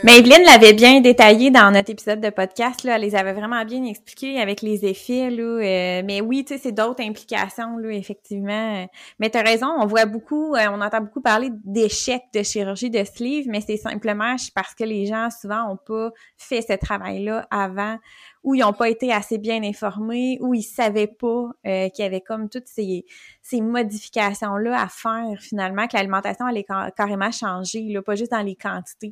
Mais 0.03 0.19
Evelyne 0.19 0.43
l'avait 0.45 0.73
bien 0.73 1.01
détaillé 1.01 1.51
dans 1.51 1.71
notre 1.71 1.89
épisode 1.89 2.19
de 2.19 2.29
podcast, 2.29 2.83
là. 2.83 2.95
Elle 2.95 3.01
les 3.01 3.15
avait 3.15 3.33
vraiment 3.33 3.63
bien 3.63 3.83
expliqué 3.85 4.41
avec 4.41 4.61
les 4.61 4.85
effets, 4.85 5.29
là. 5.29 5.43
Euh, 5.43 6.01
mais 6.05 6.21
oui, 6.21 6.43
tu 6.43 6.53
sais, 6.53 6.59
c'est 6.59 6.71
d'autres 6.71 7.03
implications, 7.03 7.77
là, 7.77 7.89
effectivement. 7.91 8.87
Mais 9.19 9.29
t'as 9.29 9.43
raison, 9.43 9.67
on 9.79 9.85
voit 9.85 10.05
beaucoup, 10.05 10.55
euh, 10.55 10.67
on 10.71 10.81
entend 10.81 11.01
beaucoup 11.01 11.21
parler 11.21 11.49
d'échecs 11.63 12.25
de 12.33 12.43
chirurgie 12.43 12.89
de 12.89 13.03
sleeve, 13.03 13.45
mais 13.47 13.61
c'est 13.61 13.77
simplement 13.77 14.35
parce 14.55 14.75
que 14.75 14.83
les 14.83 15.05
gens, 15.05 15.29
souvent, 15.29 15.71
ont 15.71 15.77
pas 15.77 16.11
fait 16.37 16.61
ce 16.61 16.73
travail-là 16.73 17.47
avant 17.51 17.97
ou 18.43 18.55
ils 18.55 18.61
n'ont 18.61 18.73
pas 18.73 18.89
été 18.89 19.11
assez 19.11 19.37
bien 19.37 19.63
informés, 19.63 20.37
ou 20.41 20.53
ils 20.53 20.63
savaient 20.63 21.07
pas 21.07 21.49
euh, 21.67 21.89
qu'il 21.89 22.03
y 22.03 22.07
avait 22.07 22.21
comme 22.21 22.49
toutes 22.49 22.67
ces, 22.67 23.05
ces 23.41 23.61
modifications-là 23.61 24.81
à 24.81 24.87
faire 24.87 25.39
finalement, 25.39 25.87
que 25.87 25.97
l'alimentation 25.97 26.45
allait 26.45 26.65
carrément 26.95 27.31
changer, 27.31 27.81
là, 27.89 28.01
pas 28.01 28.15
juste 28.15 28.31
dans 28.31 28.41
les 28.41 28.55
quantités. 28.55 29.08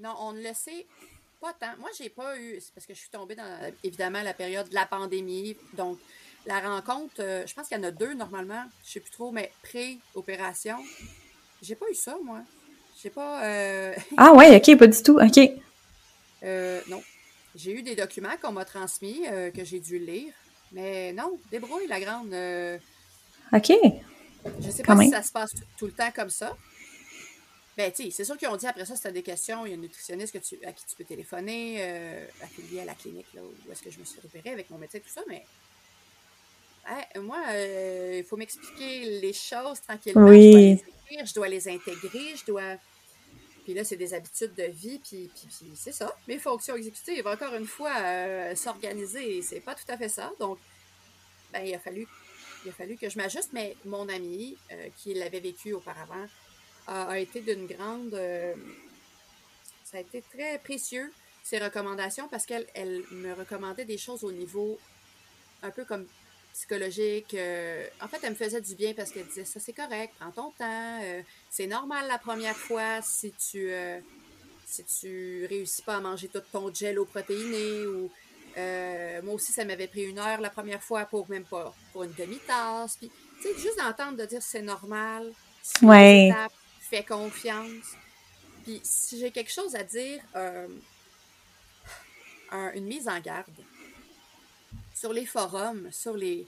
Non, 0.00 0.14
on 0.20 0.32
ne 0.32 0.42
le 0.42 0.54
sait 0.54 0.86
pas 1.40 1.52
tant. 1.58 1.76
Moi, 1.78 1.88
j'ai 1.96 2.08
pas 2.08 2.38
eu, 2.38 2.58
c'est 2.60 2.72
parce 2.74 2.86
que 2.86 2.94
je 2.94 3.00
suis 3.00 3.10
tombée 3.10 3.34
dans, 3.34 3.72
évidemment, 3.82 4.22
la 4.22 4.34
période 4.34 4.68
de 4.68 4.74
la 4.74 4.86
pandémie, 4.86 5.56
donc 5.74 5.98
la 6.46 6.60
rencontre, 6.60 7.14
euh, 7.20 7.46
je 7.46 7.54
pense 7.54 7.68
qu'il 7.68 7.76
y 7.76 7.80
en 7.80 7.84
a 7.84 7.90
deux 7.90 8.14
normalement, 8.14 8.64
je 8.84 8.92
sais 8.92 9.00
plus 9.00 9.10
trop, 9.10 9.30
mais 9.30 9.52
pré-opération. 9.62 10.78
J'ai 11.62 11.74
pas 11.74 11.86
eu 11.90 11.94
ça, 11.94 12.16
moi. 12.24 12.40
J'ai 13.02 13.10
pas. 13.10 13.44
Euh, 13.44 13.94
ah 14.16 14.32
ouais, 14.32 14.56
ok, 14.56 14.78
pas 14.78 14.86
du 14.86 15.02
tout, 15.02 15.18
ok. 15.18 15.50
non, 16.88 17.02
j'ai 17.54 17.72
eu 17.72 17.82
des 17.82 17.96
documents 17.96 18.36
qu'on 18.40 18.52
m'a 18.52 18.64
transmis, 18.64 19.22
euh, 19.28 19.50
que 19.50 19.64
j'ai 19.64 19.80
dû 19.80 19.98
lire. 19.98 20.32
Mais 20.72 21.12
non, 21.12 21.38
débrouille, 21.50 21.88
la 21.88 22.00
grande. 22.00 22.32
Euh. 22.32 22.78
OK. 23.52 23.72
Je 24.60 24.70
sais 24.70 24.82
pas 24.82 24.96
si 25.00 25.10
ça 25.10 25.22
se 25.22 25.32
passe 25.32 25.52
tout, 25.76 25.86
le 25.86 25.92
temps 25.92 26.10
comme 26.14 26.30
ça. 26.30 26.56
Ben, 27.80 27.90
tu 27.90 28.10
c'est 28.10 28.24
sûr 28.24 28.36
qu'ils 28.36 28.48
ont 28.48 28.56
dit 28.56 28.66
après 28.66 28.84
ça, 28.84 28.94
si 28.94 29.00
tu 29.00 29.08
as 29.08 29.10
des 29.10 29.22
questions, 29.22 29.64
il 29.64 29.70
y 29.70 29.72
a 29.72 29.74
une 29.74 29.80
nutritionniste 29.80 30.34
que 30.34 30.38
tu, 30.38 30.58
à 30.66 30.72
qui 30.72 30.84
tu 30.84 30.94
peux 30.96 31.04
téléphoner, 31.04 31.76
euh, 31.78 32.26
affiliée 32.42 32.80
à 32.80 32.84
la 32.84 32.94
clinique, 32.94 33.32
là, 33.32 33.40
où 33.42 33.72
est-ce 33.72 33.82
que 33.82 33.90
je 33.90 33.98
me 33.98 34.04
suis 34.04 34.20
repérée 34.20 34.50
avec 34.50 34.68
mon 34.68 34.76
médecin, 34.76 34.98
tout 34.98 35.08
ça, 35.08 35.22
mais. 35.26 35.46
moi, 37.16 37.42
euh, 37.48 38.16
il 38.18 38.24
faut 38.24 38.36
m'expliquer 38.36 39.20
les 39.22 39.32
choses 39.32 39.80
tranquillement. 39.80 40.28
Oui. 40.28 40.76
Je 40.76 40.84
dois 40.84 41.18
les 41.18 41.26
je 41.26 41.34
dois 41.34 41.48
les 41.48 41.68
intégrer, 41.68 42.36
je 42.36 42.44
dois 42.44 42.76
puis 43.64 43.74
là, 43.74 43.84
c'est 43.84 43.96
des 43.96 44.12
habitudes 44.12 44.54
de 44.54 44.64
vie, 44.64 44.98
puis, 44.98 45.30
c'est 45.74 45.92
ça. 45.92 46.14
Mes 46.28 46.38
fonctions 46.38 46.76
exécutives, 46.76 47.26
encore 47.26 47.54
une 47.54 47.66
fois, 47.66 47.92
euh, 47.98 48.54
s'organiser, 48.54 49.40
c'est 49.42 49.60
pas 49.60 49.74
tout 49.74 49.84
à 49.88 49.96
fait 49.96 50.08
ça. 50.08 50.30
Donc, 50.38 50.58
ben, 51.52 51.62
il 51.64 51.74
a 51.74 51.78
fallu, 51.78 52.06
il 52.64 52.70
a 52.70 52.72
fallu 52.72 52.96
que 52.96 53.08
je 53.08 53.16
m'ajuste, 53.16 53.50
mais 53.52 53.76
mon 53.84 54.08
ami, 54.08 54.56
euh, 54.72 54.88
qui 54.96 55.14
l'avait 55.14 55.40
vécu 55.40 55.72
auparavant, 55.72 56.26
a, 56.86 57.18
été 57.18 57.40
d'une 57.40 57.66
grande. 57.66 58.14
Euh, 58.14 58.54
ça 59.84 59.98
a 59.98 60.00
été 60.00 60.22
très 60.32 60.58
précieux, 60.58 61.12
ses 61.42 61.58
recommandations, 61.58 62.28
parce 62.28 62.46
qu'elle 62.46 62.66
elle 62.74 63.02
me 63.10 63.32
recommandait 63.32 63.84
des 63.84 63.98
choses 63.98 64.24
au 64.24 64.32
niveau 64.32 64.78
un 65.62 65.70
peu 65.70 65.84
comme 65.84 66.06
psychologique. 66.52 67.34
Euh, 67.34 67.86
en 68.00 68.08
fait, 68.08 68.18
elle 68.22 68.30
me 68.30 68.34
faisait 68.34 68.60
du 68.60 68.74
bien 68.74 68.92
parce 68.94 69.10
qu'elle 69.10 69.26
disait 69.26 69.44
ça, 69.44 69.60
c'est 69.60 69.72
correct, 69.72 70.14
prends 70.18 70.30
ton 70.30 70.50
temps. 70.50 71.00
Euh, 71.02 71.22
c'est 71.48 71.66
normal 71.66 72.06
la 72.08 72.18
première 72.18 72.56
fois 72.56 73.00
si 73.02 73.32
tu 73.32 73.70
euh, 73.70 73.98
si 74.66 74.84
tu 74.84 75.46
réussis 75.48 75.82
pas 75.82 75.96
à 75.96 76.00
manger 76.00 76.28
tout 76.28 76.42
ton 76.52 76.72
gel 76.72 76.98
au 76.98 77.04
protéiné 77.04 77.86
ou 77.86 78.10
moi 79.22 79.34
aussi, 79.34 79.52
ça 79.52 79.64
m'avait 79.64 79.86
pris 79.86 80.02
une 80.02 80.18
heure 80.18 80.40
la 80.40 80.50
première 80.50 80.82
fois 80.82 81.04
pour 81.04 81.28
même 81.30 81.44
pas 81.44 81.74
pour 81.92 82.04
une 82.04 82.12
demi-tasse. 82.12 82.96
Puis, 82.96 83.10
tu 83.40 83.48
sais, 83.48 83.54
juste 83.54 83.78
d'entendre 83.78 84.18
de 84.18 84.26
dire 84.26 84.42
c'est 84.42 84.62
normal, 84.62 85.32
ouais. 85.82 86.30
Fais 86.90 87.04
confiance. 87.04 87.94
Puis, 88.64 88.80
si 88.82 89.18
j'ai 89.18 89.30
quelque 89.30 89.52
chose 89.52 89.74
à 89.74 89.84
dire, 89.84 90.20
une 92.52 92.84
mise 92.84 93.08
en 93.08 93.18
garde 93.20 93.46
sur 94.94 95.12
les 95.12 95.24
forums, 95.24 95.88
sur 95.92 96.14
les, 96.14 96.46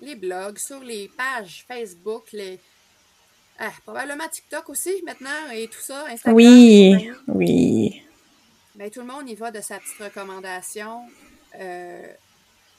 les 0.00 0.16
blogs, 0.16 0.58
sur 0.58 0.80
les 0.80 1.08
pages 1.16 1.64
Facebook, 1.68 2.32
les, 2.32 2.58
ah, 3.58 3.72
probablement 3.84 4.28
TikTok 4.28 4.68
aussi 4.68 5.02
maintenant 5.04 5.50
et 5.52 5.68
tout 5.68 5.80
ça, 5.80 6.06
Instagram. 6.08 6.34
Oui, 6.34 7.10
oui. 7.28 8.02
Mais 8.74 8.90
tout 8.90 9.00
le 9.00 9.06
monde 9.06 9.28
y 9.28 9.34
va 9.34 9.50
de 9.50 9.60
sa 9.60 9.78
petite 9.78 9.98
recommandation. 9.98 11.08
Euh, 11.58 12.12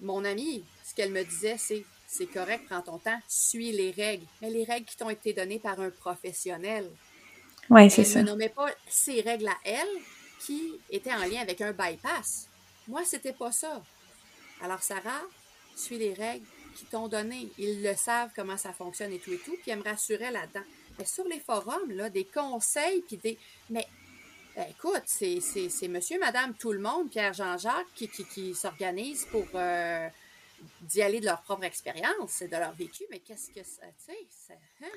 mon 0.02 0.24
amie, 0.26 0.64
ce 0.84 0.94
qu'elle 0.94 1.12
me 1.12 1.24
disait, 1.24 1.56
c'est 1.58 1.84
c'est 2.08 2.26
correct, 2.26 2.64
prends 2.70 2.82
ton 2.82 2.98
temps, 2.98 3.20
suis 3.28 3.72
les 3.74 3.92
règles. 3.92 4.26
Mais 4.42 4.50
les 4.50 4.64
règles 4.64 4.86
qui 4.86 4.96
t'ont 4.96 5.10
été 5.10 5.34
données 5.34 5.60
par 5.60 5.80
un 5.80 5.90
professionnel. 5.90 6.90
Oui, 7.70 7.92
c'est 7.92 8.06
ça. 8.06 8.22
Ne 8.22 8.28
nommait 8.28 8.50
pas 8.50 8.70
ces 8.88 9.20
règles 9.20 9.50
à 9.50 9.58
elle 9.66 9.88
qui 10.40 10.80
étaient 10.90 11.14
en 11.14 11.26
lien 11.26 11.42
avec 11.42 11.60
un 11.60 11.74
bypass. 11.74 12.48
Moi, 12.88 13.02
c'était 13.04 13.34
pas 13.34 13.52
ça. 13.52 13.84
Alors, 14.62 14.82
Sarah, 14.82 15.22
suis 15.76 15.98
les 15.98 16.14
règles 16.14 16.46
qui 16.78 16.86
t'ont 16.86 17.10
donné. 17.10 17.50
Ils 17.58 17.84
le 17.84 17.94
savent 17.96 18.30
comment 18.34 18.58
ça 18.58 18.72
fonctionne 18.72 19.12
et 19.12 19.20
tout 19.20 19.34
et 19.34 19.40
tout, 19.40 19.56
puis 19.62 19.72
elle 19.72 19.80
me 19.80 19.84
rassurait 19.84 20.32
là-dedans. 20.32 20.66
Mais 20.98 21.06
sur 21.06 21.26
les 21.26 21.42
forums, 21.42 21.92
là, 21.92 22.10
des 22.10 22.24
conseils, 22.26 23.04
puis 23.06 23.18
des. 23.18 23.38
Mais 23.70 23.86
ben, 24.56 24.66
écoute, 24.70 25.04
c'est 25.06 25.88
monsieur, 25.90 26.20
madame, 26.20 26.54
tout 26.56 26.72
le 26.72 26.80
monde, 26.80 27.10
Pierre 27.10 27.34
Jean-Jacques, 27.34 27.94
qui, 27.94 28.08
qui, 28.08 28.24
qui 28.26 28.56
s'organise 28.56 29.26
pour 29.26 29.46
euh, 29.56 30.08
d'y 30.82 31.02
aller 31.02 31.20
de 31.20 31.26
leur 31.26 31.42
propre 31.42 31.64
expérience 31.64 32.42
et 32.42 32.48
de 32.48 32.56
leur 32.56 32.72
vécu, 32.74 33.04
mais 33.10 33.20
qu'est-ce 33.20 33.50
que 33.50 33.64
ça, 33.64 33.84
tu 34.06 34.14
sais, 34.14 34.54
hein? 34.84 34.88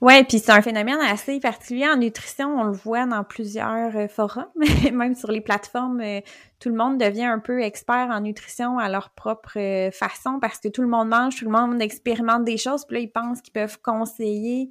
Oui, 0.00 0.24
puis 0.24 0.38
c'est 0.38 0.52
un 0.52 0.62
phénomène 0.62 1.00
assez 1.00 1.38
particulier 1.40 1.88
en 1.88 1.96
nutrition, 1.96 2.58
on 2.58 2.64
le 2.64 2.72
voit 2.72 3.06
dans 3.06 3.24
plusieurs 3.24 3.96
euh, 3.96 4.08
forums, 4.08 4.50
même 4.92 5.14
sur 5.14 5.30
les 5.30 5.40
plateformes, 5.40 6.00
euh, 6.00 6.20
tout 6.58 6.68
le 6.68 6.76
monde 6.76 6.98
devient 6.98 7.24
un 7.24 7.38
peu 7.38 7.62
expert 7.62 8.08
en 8.10 8.20
nutrition 8.20 8.78
à 8.78 8.88
leur 8.88 9.10
propre 9.10 9.58
euh, 9.58 9.90
façon 9.90 10.38
parce 10.40 10.58
que 10.58 10.68
tout 10.68 10.82
le 10.82 10.88
monde 10.88 11.08
mange, 11.08 11.36
tout 11.36 11.44
le 11.44 11.50
monde 11.50 11.80
expérimente 11.82 12.44
des 12.44 12.56
choses, 12.56 12.84
puis 12.84 12.96
là, 12.96 13.00
ils 13.02 13.12
pensent 13.12 13.40
qu'ils 13.40 13.52
peuvent 13.52 13.80
conseiller 13.82 14.70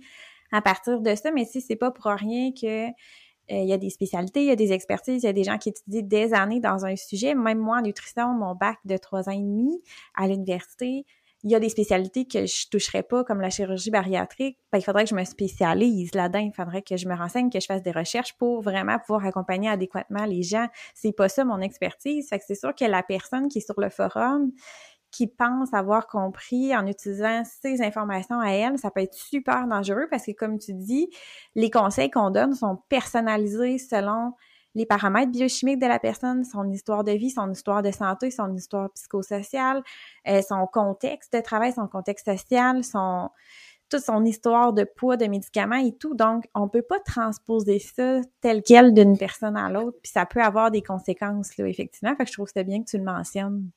à 0.52 0.62
partir 0.62 1.02
de 1.02 1.16
ça, 1.16 1.32
mais 1.32 1.46
si 1.46 1.62
c'est 1.62 1.76
pas 1.76 1.92
pour 1.92 2.06
rien 2.06 2.52
que 2.52 2.90
euh, 3.52 3.58
il 3.58 3.68
y 3.68 3.74
a 3.74 3.78
des 3.78 3.90
spécialités, 3.90 4.42
il 4.42 4.48
y 4.48 4.52
a 4.52 4.56
des 4.56 4.74
expertises, 4.74 5.24
il 5.24 5.26
y 5.26 5.30
a 5.30 5.34
des 5.34 5.44
gens 5.44 5.58
qui 5.58 5.70
étudient 5.70 6.02
des 6.02 6.34
années 6.34 6.60
dans 6.60 6.86
un 6.86 6.96
sujet. 6.96 7.36
Même 7.36 7.60
moi, 7.60 7.80
en 7.80 7.82
nutrition, 7.82 8.34
mon 8.34 8.56
bac 8.56 8.78
de 8.86 8.98
trois 8.98 9.30
ans 9.30 9.34
et 9.34 9.42
demi 9.42 9.82
à 10.16 10.28
l'université, 10.28 11.06
il 11.46 11.52
y 11.52 11.56
a 11.56 11.60
des 11.60 11.70
spécialités 11.70 12.26
que 12.26 12.48
je 12.48 12.68
toucherais 12.70 13.04
pas, 13.04 13.24
comme 13.24 13.40
la 13.40 13.52
chirurgie 13.52 13.92
bariatrique. 13.92 14.58
Ben, 14.72 14.80
il 14.80 14.84
faudrait 14.84 15.04
que 15.04 15.12
je 15.12 15.16
me 15.16 15.24
spécialise 15.24 16.16
là-dedans. 16.16 16.40
Il 16.40 16.52
faudrait 16.52 16.82
que 16.82 16.98
je 16.98 17.08
me 17.08 17.14
renseigne, 17.14 17.52
que 17.52 17.60
je 17.60 17.68
fasse 17.68 17.84
des 17.84 17.92
recherches 17.92 18.34
pour 18.34 18.62
vraiment 18.62 18.98
pouvoir 18.98 19.24
accompagner 19.28 19.70
adéquatement 19.70 20.26
les 20.26 20.42
gens. 20.42 20.66
C'est 20.96 21.12
pas 21.12 21.30
ça 21.30 21.46
mon 21.46 21.62
expertise. 21.62 22.28
Fait 22.28 22.40
que 22.40 22.46
c'est 22.48 22.56
sûr 22.56 22.74
que 22.74 22.86
la 22.86 23.04
personne 23.04 23.48
qui 23.48 23.60
est 23.60 23.62
sur 23.62 23.80
le 23.80 23.90
forum, 23.90 24.52
qui 25.16 25.28
pense 25.28 25.74
avoir 25.74 26.08
compris 26.08 26.76
en 26.76 26.86
utilisant 26.88 27.44
ces 27.46 27.82
informations 27.82 28.40
à 28.42 28.50
elle, 28.50 28.78
ça 28.78 28.92
peut 28.92 29.02
être 29.02 29.14
super 29.14 29.66
dangereux 29.66 30.08
parce 30.10 30.26
que, 30.26 30.34
comme 30.34 30.60
tu 30.60 30.74
dis, 30.74 31.10
les 31.56 31.70
conseils 31.70 32.12
qu'on 32.12 32.32
donne 32.32 32.54
sont 32.54 32.80
personnalisés 32.90 33.78
selon 33.78 34.34
les 34.74 34.86
paramètres 34.86 35.32
biochimiques 35.32 35.80
de 35.80 35.88
la 35.88 36.00
personne, 36.00 36.44
son 36.44 36.70
histoire 36.70 37.06
de 37.06 37.14
vie, 37.14 37.30
son 37.30 37.50
histoire 37.50 37.82
de 37.82 37.92
santé, 37.92 38.30
son 38.30 38.54
histoire 38.54 38.92
psychosociale, 38.92 39.84
euh, 40.28 40.42
son 40.42 40.68
contexte 40.68 41.32
de 41.32 41.40
travail, 41.40 41.72
son 41.72 41.88
contexte 41.88 42.30
social, 42.30 42.84
son 42.84 43.30
toute 43.88 44.02
son 44.02 44.26
histoire 44.26 44.74
de 44.74 44.84
poids, 44.84 45.16
de 45.16 45.28
médicaments 45.28 45.76
et 45.76 45.96
tout. 45.96 46.16
Donc, 46.16 46.46
on 46.56 46.68
peut 46.68 46.82
pas 46.82 47.00
transposer 47.00 47.80
ça 47.80 48.20
tel 48.42 48.64
quel 48.64 48.94
d'une 48.94 49.16
personne 49.16 49.56
à 49.56 49.70
l'autre, 49.70 49.98
puis 50.02 50.12
ça 50.12 50.26
peut 50.26 50.42
avoir 50.42 50.72
des 50.72 50.82
conséquences, 50.82 51.56
là, 51.58 51.68
effectivement. 51.68 52.16
Fait 52.16 52.24
que 52.24 52.30
je 52.30 52.34
trouve 52.34 52.48
que 52.48 52.54
c'est 52.56 52.64
bien 52.64 52.82
que 52.84 52.90
tu 52.90 52.98
le 52.98 53.04
mentionnes. 53.04 53.70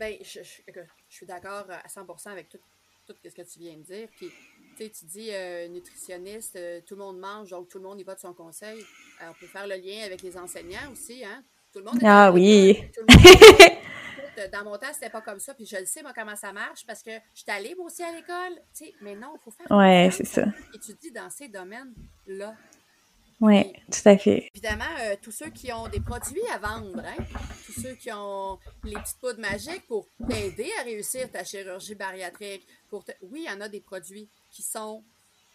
Ben, 0.00 0.16
je, 0.22 0.40
suis 1.10 1.26
d'accord 1.26 1.66
à 1.68 1.86
100% 1.86 2.30
avec 2.30 2.48
tout, 2.48 2.56
tout 3.06 3.14
ce 3.22 3.34
que 3.34 3.42
tu 3.42 3.58
viens 3.58 3.76
de 3.76 3.82
dire. 3.82 4.08
Puis, 4.16 4.30
tu 4.78 5.04
dis 5.04 5.28
euh, 5.30 5.68
nutritionniste, 5.68 6.56
euh, 6.56 6.80
tout 6.86 6.94
le 6.94 7.02
monde 7.02 7.18
mange, 7.18 7.50
donc 7.50 7.68
tout 7.68 7.76
le 7.76 7.84
monde 7.84 8.00
y 8.00 8.02
va 8.02 8.14
de 8.14 8.20
son 8.20 8.32
conseil. 8.32 8.80
Euh, 8.80 9.26
on 9.28 9.34
peut 9.34 9.46
faire 9.46 9.66
le 9.66 9.74
lien 9.74 10.06
avec 10.06 10.22
les 10.22 10.38
enseignants 10.38 10.90
aussi, 10.90 11.22
hein? 11.22 11.44
Tout 11.70 11.80
le 11.80 11.84
monde. 11.84 11.98
Ah 12.02 12.32
oui. 12.32 12.82
dans 14.50 14.64
mon 14.64 14.78
temps, 14.78 14.86
c'était 14.94 15.10
pas 15.10 15.20
comme 15.20 15.38
ça. 15.38 15.52
Puis 15.52 15.66
je 15.66 15.76
le 15.76 15.84
sais, 15.84 16.00
moi, 16.00 16.12
comment 16.14 16.34
ça 16.34 16.50
marche 16.50 16.86
parce 16.86 17.02
que 17.02 17.10
je 17.34 17.42
suis 17.42 17.50
allée, 17.50 17.74
moi 17.74 17.84
aussi, 17.84 18.02
à 18.02 18.10
l'école. 18.10 18.58
Mais 19.02 19.14
non, 19.14 19.34
il 19.36 19.40
faut 19.44 19.50
faire. 19.50 19.70
Ouais, 19.70 20.08
c'est 20.10 20.24
ça. 20.24 20.46
Étudier 20.72 21.10
dans 21.10 21.28
ces 21.28 21.48
domaines-là. 21.48 22.56
Oui, 23.40 23.72
tout 23.90 24.06
à 24.06 24.18
fait. 24.18 24.50
Évidemment, 24.54 24.84
euh, 25.00 25.16
tous 25.22 25.32
ceux 25.32 25.48
qui 25.48 25.72
ont 25.72 25.88
des 25.88 26.00
produits 26.00 26.46
à 26.52 26.58
vendre, 26.58 27.02
hein, 27.02 27.24
tous 27.64 27.80
ceux 27.80 27.94
qui 27.94 28.12
ont 28.12 28.58
les 28.84 28.92
petites 28.92 29.18
poudres 29.18 29.40
magiques 29.40 29.86
pour 29.86 30.06
t'aider 30.28 30.70
à 30.78 30.82
réussir 30.82 31.30
ta 31.30 31.42
chirurgie 31.42 31.94
bariatrique. 31.94 32.66
Pour 32.90 33.02
Oui, 33.22 33.44
il 33.46 33.50
y 33.50 33.54
en 33.54 33.62
a 33.62 33.68
des 33.68 33.80
produits 33.80 34.28
qui 34.50 34.62
sont, 34.62 35.02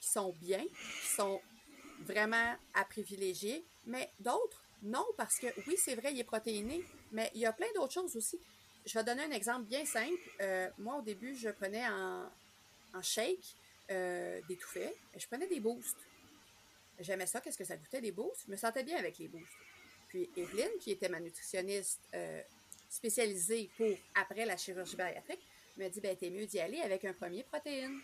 qui 0.02 0.10
sont 0.10 0.34
bien, 0.42 0.64
qui 0.64 1.08
sont 1.16 1.40
vraiment 2.06 2.56
à 2.74 2.86
privilégier, 2.86 3.64
mais 3.86 4.10
d'autres, 4.20 4.64
non, 4.82 5.06
parce 5.16 5.38
que 5.38 5.48
oui, 5.68 5.76
c'est 5.78 5.96
vrai, 5.96 6.12
il 6.12 6.20
est 6.20 6.24
protéiné, 6.24 6.84
mais 7.12 7.30
il 7.36 7.42
y 7.42 7.46
a 7.46 7.54
plein 7.54 7.68
d'autres 7.76 7.94
choses 7.94 8.16
aussi. 8.16 8.40
Je 8.86 8.98
vais 8.98 9.04
donner 9.04 9.24
un 9.24 9.32
exemple 9.32 9.66
bien 9.66 9.86
simple. 9.86 10.20
Euh, 10.42 10.70
moi, 10.80 10.98
au 10.98 11.02
début, 11.02 11.36
je 11.36 11.50
prenais 11.50 11.88
en, 11.88 12.30
shake 13.02 13.56
euh, 13.92 14.40
des 14.48 14.56
tout 14.56 14.70
faits, 14.70 14.96
je 15.18 15.28
prenais 15.28 15.48
des 15.48 15.60
boosts. 15.60 15.98
J'aimais 17.00 17.26
ça, 17.26 17.42
qu'est-ce 17.42 17.58
que 17.58 17.66
ça 17.66 17.78
goûtait, 17.78 18.02
des 18.02 18.12
boosts. 18.12 18.44
Je 18.46 18.52
me 18.52 18.58
sentais 18.58 18.84
bien 18.84 18.98
avec 18.98 19.18
les 19.18 19.28
boosts. 19.28 19.54
Puis 20.08 20.30
Evelyne, 20.38 20.72
qui 20.80 20.92
était 20.92 21.10
ma 21.10 21.20
nutritionniste 21.20 22.00
euh, 22.14 22.42
spécialisée 22.90 23.70
pour 23.78 23.92
après 24.16 24.46
la 24.46 24.58
chirurgie 24.58 24.96
bariatrique, 24.96 25.42
me 25.78 25.90
dit 25.90 26.00
ben, 26.00 26.16
t'es 26.16 26.30
mieux 26.30 26.46
d'y 26.46 26.60
aller 26.60 26.82
avec 26.82 27.06
un 27.06 27.14
premier 27.14 27.44
protéine. 27.44 28.00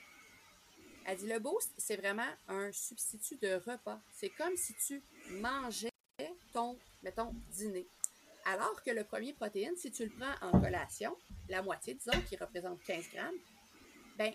Elle 1.05 1.17
dit 1.17 1.27
le 1.27 1.39
boost, 1.39 1.71
c'est 1.77 1.95
vraiment 1.95 2.27
un 2.47 2.71
substitut 2.71 3.37
de 3.37 3.55
repas. 3.65 3.99
C'est 4.13 4.29
comme 4.29 4.55
si 4.55 4.73
tu 4.75 5.01
mangeais 5.31 5.89
ton, 6.53 6.77
mettons, 7.01 7.33
dîner. 7.51 7.87
Alors 8.45 8.83
que 8.83 8.91
le 8.91 9.03
premier 9.03 9.33
protéine, 9.33 9.75
si 9.77 9.91
tu 9.91 10.05
le 10.05 10.11
prends 10.11 10.47
en 10.47 10.59
collation, 10.59 11.15
la 11.49 11.61
moitié, 11.61 11.93
disons, 11.93 12.19
qui 12.27 12.35
représente 12.35 12.81
15 12.83 13.09
grammes, 13.13 13.35
ben, 14.17 14.33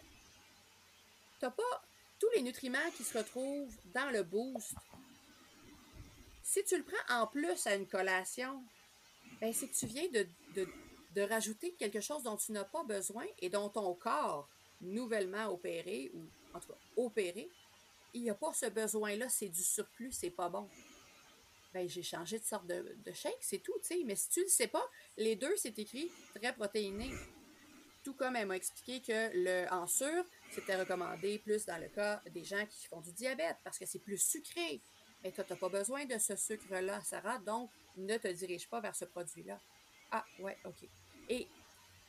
t'as 1.40 1.50
pas 1.50 1.82
tous 2.18 2.30
les 2.34 2.42
nutriments 2.42 2.90
qui 2.96 3.04
se 3.04 3.16
retrouvent 3.16 3.74
dans 3.94 4.10
le 4.10 4.22
boost. 4.22 4.74
Si 6.42 6.62
tu 6.64 6.76
le 6.76 6.84
prends 6.84 7.22
en 7.22 7.26
plus 7.26 7.66
à 7.66 7.74
une 7.74 7.86
collation, 7.86 8.62
ben, 9.40 9.52
c'est 9.52 9.68
que 9.68 9.74
tu 9.74 9.86
viens 9.86 10.08
de, 10.08 10.26
de 11.16 11.22
rajouter 11.22 11.72
quelque 11.72 12.00
chose 12.00 12.22
dont 12.22 12.36
tu 12.36 12.52
n'as 12.52 12.64
pas 12.64 12.84
besoin 12.84 13.24
et 13.40 13.48
dont 13.48 13.68
ton 13.68 13.94
corps, 13.94 14.48
nouvellement 14.80 15.46
opéré, 15.46 16.10
ou 16.14 16.20
en 16.54 16.60
tout 16.60 16.68
cas 16.68 16.78
opéré, 16.96 17.50
il 18.14 18.22
n'y 18.22 18.30
a 18.30 18.34
pas 18.34 18.52
ce 18.52 18.66
besoin-là, 18.66 19.28
c'est 19.28 19.48
du 19.48 19.62
surplus, 19.62 20.12
c'est 20.12 20.30
pas 20.30 20.48
bon. 20.48 20.68
Ben, 21.74 21.88
j'ai 21.88 22.02
changé 22.02 22.38
de 22.38 22.44
sorte 22.44 22.66
de, 22.66 22.96
de 23.04 23.12
shake, 23.12 23.36
c'est 23.40 23.58
tout, 23.58 23.74
tu 23.80 23.88
sais. 23.88 24.02
Mais 24.04 24.16
si 24.16 24.28
tu 24.30 24.40
ne 24.40 24.44
le 24.44 24.50
sais 24.50 24.68
pas, 24.68 24.84
les 25.16 25.36
deux, 25.36 25.54
c'est 25.56 25.78
écrit 25.78 26.10
très 26.34 26.54
protéiné. 26.54 27.10
Tout 28.02 28.14
comme 28.14 28.36
elle 28.36 28.46
m'a 28.46 28.56
expliqué 28.56 29.00
que 29.00 29.30
le 29.34 29.66
en 29.72 29.86
sur, 29.86 30.24
c'était 30.50 30.76
recommandé 30.76 31.38
plus 31.38 31.66
dans 31.66 31.78
le 31.78 31.88
cas 31.88 32.20
des 32.30 32.44
gens 32.44 32.64
qui 32.66 32.86
font 32.86 33.00
du 33.00 33.12
diabète 33.12 33.56
parce 33.64 33.78
que 33.78 33.86
c'est 33.86 33.98
plus 33.98 34.18
sucré. 34.18 34.80
Mais 35.22 35.32
toi, 35.32 35.44
tu 35.44 35.52
n'as 35.52 35.58
pas 35.58 35.68
besoin 35.68 36.04
de 36.04 36.18
ce 36.18 36.36
sucre-là, 36.36 37.00
Sarah, 37.02 37.38
donc 37.38 37.70
ne 37.96 38.16
te 38.16 38.28
dirige 38.28 38.68
pas 38.68 38.80
vers 38.80 38.94
ce 38.94 39.04
produit-là. 39.04 39.58
Ah, 40.10 40.24
ouais, 40.38 40.56
OK. 40.64 40.88
Et 41.28 41.48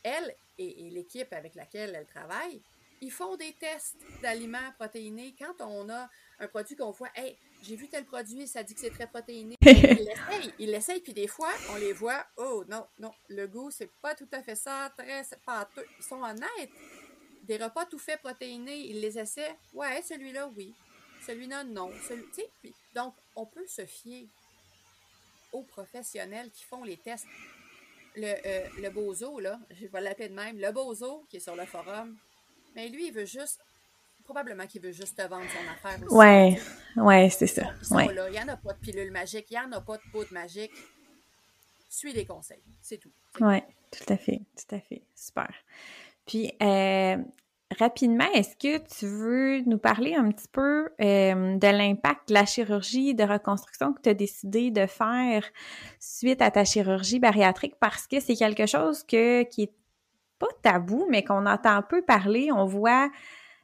elle 0.03 0.35
et, 0.57 0.89
l'équipe 0.89 1.31
avec 1.33 1.55
laquelle 1.55 1.95
elle 1.95 2.05
travaille, 2.05 2.61
ils 3.01 3.11
font 3.11 3.35
des 3.35 3.53
tests 3.53 3.97
d'aliments 4.21 4.71
protéinés. 4.77 5.35
Quand 5.37 5.61
on 5.61 5.89
a 5.89 6.09
un 6.39 6.47
produit 6.47 6.75
qu'on 6.75 6.91
voit, 6.91 7.09
hey, 7.15 7.37
j'ai 7.61 7.75
vu 7.75 7.87
tel 7.87 8.05
produit, 8.05 8.47
ça 8.47 8.63
dit 8.63 8.73
que 8.73 8.79
c'est 8.79 8.89
très 8.89 9.07
protéiné. 9.07 9.55
Ils 10.59 10.71
l'essayent, 10.71 11.01
puis 11.01 11.13
des 11.13 11.27
fois, 11.27 11.51
on 11.71 11.75
les 11.75 11.93
voit, 11.93 12.25
oh 12.37 12.63
non, 12.67 12.85
non, 12.99 13.11
le 13.29 13.47
goût, 13.47 13.69
c'est 13.71 13.91
pas 14.01 14.15
tout 14.15 14.27
à 14.31 14.41
fait 14.41 14.55
ça, 14.55 14.91
très 14.97 15.23
pâteux. 15.45 15.85
Ils 15.99 16.03
sont 16.03 16.21
honnêtes. 16.21 16.71
Des 17.47 17.57
repas 17.57 17.85
tout 17.85 17.99
faits 17.99 18.19
protéinés, 18.21 18.89
ils 18.89 18.99
les 18.99 19.17
essaient. 19.17 19.55
Ouais, 19.73 20.01
celui-là, 20.01 20.49
oui. 20.55 20.73
Celui-là, 21.25 21.63
non. 21.63 21.91
Celui, 22.07 22.25
puis, 22.61 22.73
donc, 22.93 23.13
on 23.35 23.45
peut 23.45 23.65
se 23.67 23.85
fier 23.85 24.27
aux 25.53 25.63
professionnels 25.63 26.51
qui 26.51 26.63
font 26.63 26.83
les 26.83 26.97
tests 26.97 27.27
le, 28.17 28.33
euh, 28.45 28.67
le 28.81 28.89
bozo, 28.89 29.39
là, 29.39 29.59
je 29.79 29.87
vais 29.87 30.01
l'appeler 30.01 30.29
de 30.29 30.33
même, 30.33 30.57
le 30.59 30.71
bozo 30.71 31.25
qui 31.29 31.37
est 31.37 31.39
sur 31.39 31.55
le 31.55 31.65
forum, 31.65 32.17
mais 32.75 32.89
lui, 32.89 33.07
il 33.07 33.13
veut 33.13 33.25
juste, 33.25 33.59
probablement 34.23 34.65
qu'il 34.65 34.81
veut 34.81 34.91
juste 34.91 35.17
te 35.17 35.21
vendre 35.27 35.45
son 35.49 35.71
affaire 35.71 36.03
aussi. 36.03 36.15
Ouais, 36.15 36.59
ouais, 36.97 37.29
c'est 37.29 37.47
ça. 37.47 37.73
ouais. 37.91 38.07
Il 38.07 38.31
n'y 38.31 38.39
en 38.39 38.47
a 38.47 38.57
pas 38.57 38.73
de 38.73 38.79
pilule 38.79 39.11
magique, 39.11 39.47
il 39.51 39.53
n'y 39.53 39.59
en 39.59 39.71
a 39.71 39.81
pas 39.81 39.97
de 39.97 40.03
poudre 40.11 40.33
magique. 40.33 40.73
Suis 41.89 42.11
les 42.11 42.25
conseils, 42.25 42.63
c'est 42.81 42.97
tout. 42.97 43.11
Oui, 43.39 43.61
tout 43.91 44.11
à 44.11 44.17
fait, 44.17 44.41
tout 44.57 44.75
à 44.75 44.79
fait. 44.79 45.03
Super. 45.15 45.53
Puis, 46.27 46.51
euh, 46.61 47.17
rapidement, 47.79 48.25
est-ce 48.33 48.55
que 48.55 48.77
tu 48.87 49.07
veux 49.07 49.61
nous 49.61 49.77
parler 49.77 50.13
un 50.15 50.29
petit 50.31 50.47
peu 50.51 50.89
euh, 51.01 51.57
de 51.57 51.67
l'impact 51.67 52.29
de 52.29 52.33
la 52.33 52.45
chirurgie 52.45 53.15
de 53.15 53.23
reconstruction 53.23 53.93
que 53.93 54.01
tu 54.01 54.09
as 54.09 54.13
décidé 54.13 54.71
de 54.71 54.85
faire 54.85 55.43
suite 55.99 56.41
à 56.41 56.51
ta 56.51 56.65
chirurgie 56.65 57.19
bariatrique? 57.19 57.75
Parce 57.79 58.07
que 58.07 58.19
c'est 58.19 58.35
quelque 58.35 58.65
chose 58.65 59.03
que, 59.03 59.43
qui 59.43 59.63
est 59.63 59.73
pas 60.39 60.47
tabou, 60.61 61.07
mais 61.09 61.23
qu'on 61.23 61.45
entend 61.45 61.81
peu 61.81 62.01
parler. 62.01 62.51
On 62.51 62.65
voit 62.65 63.09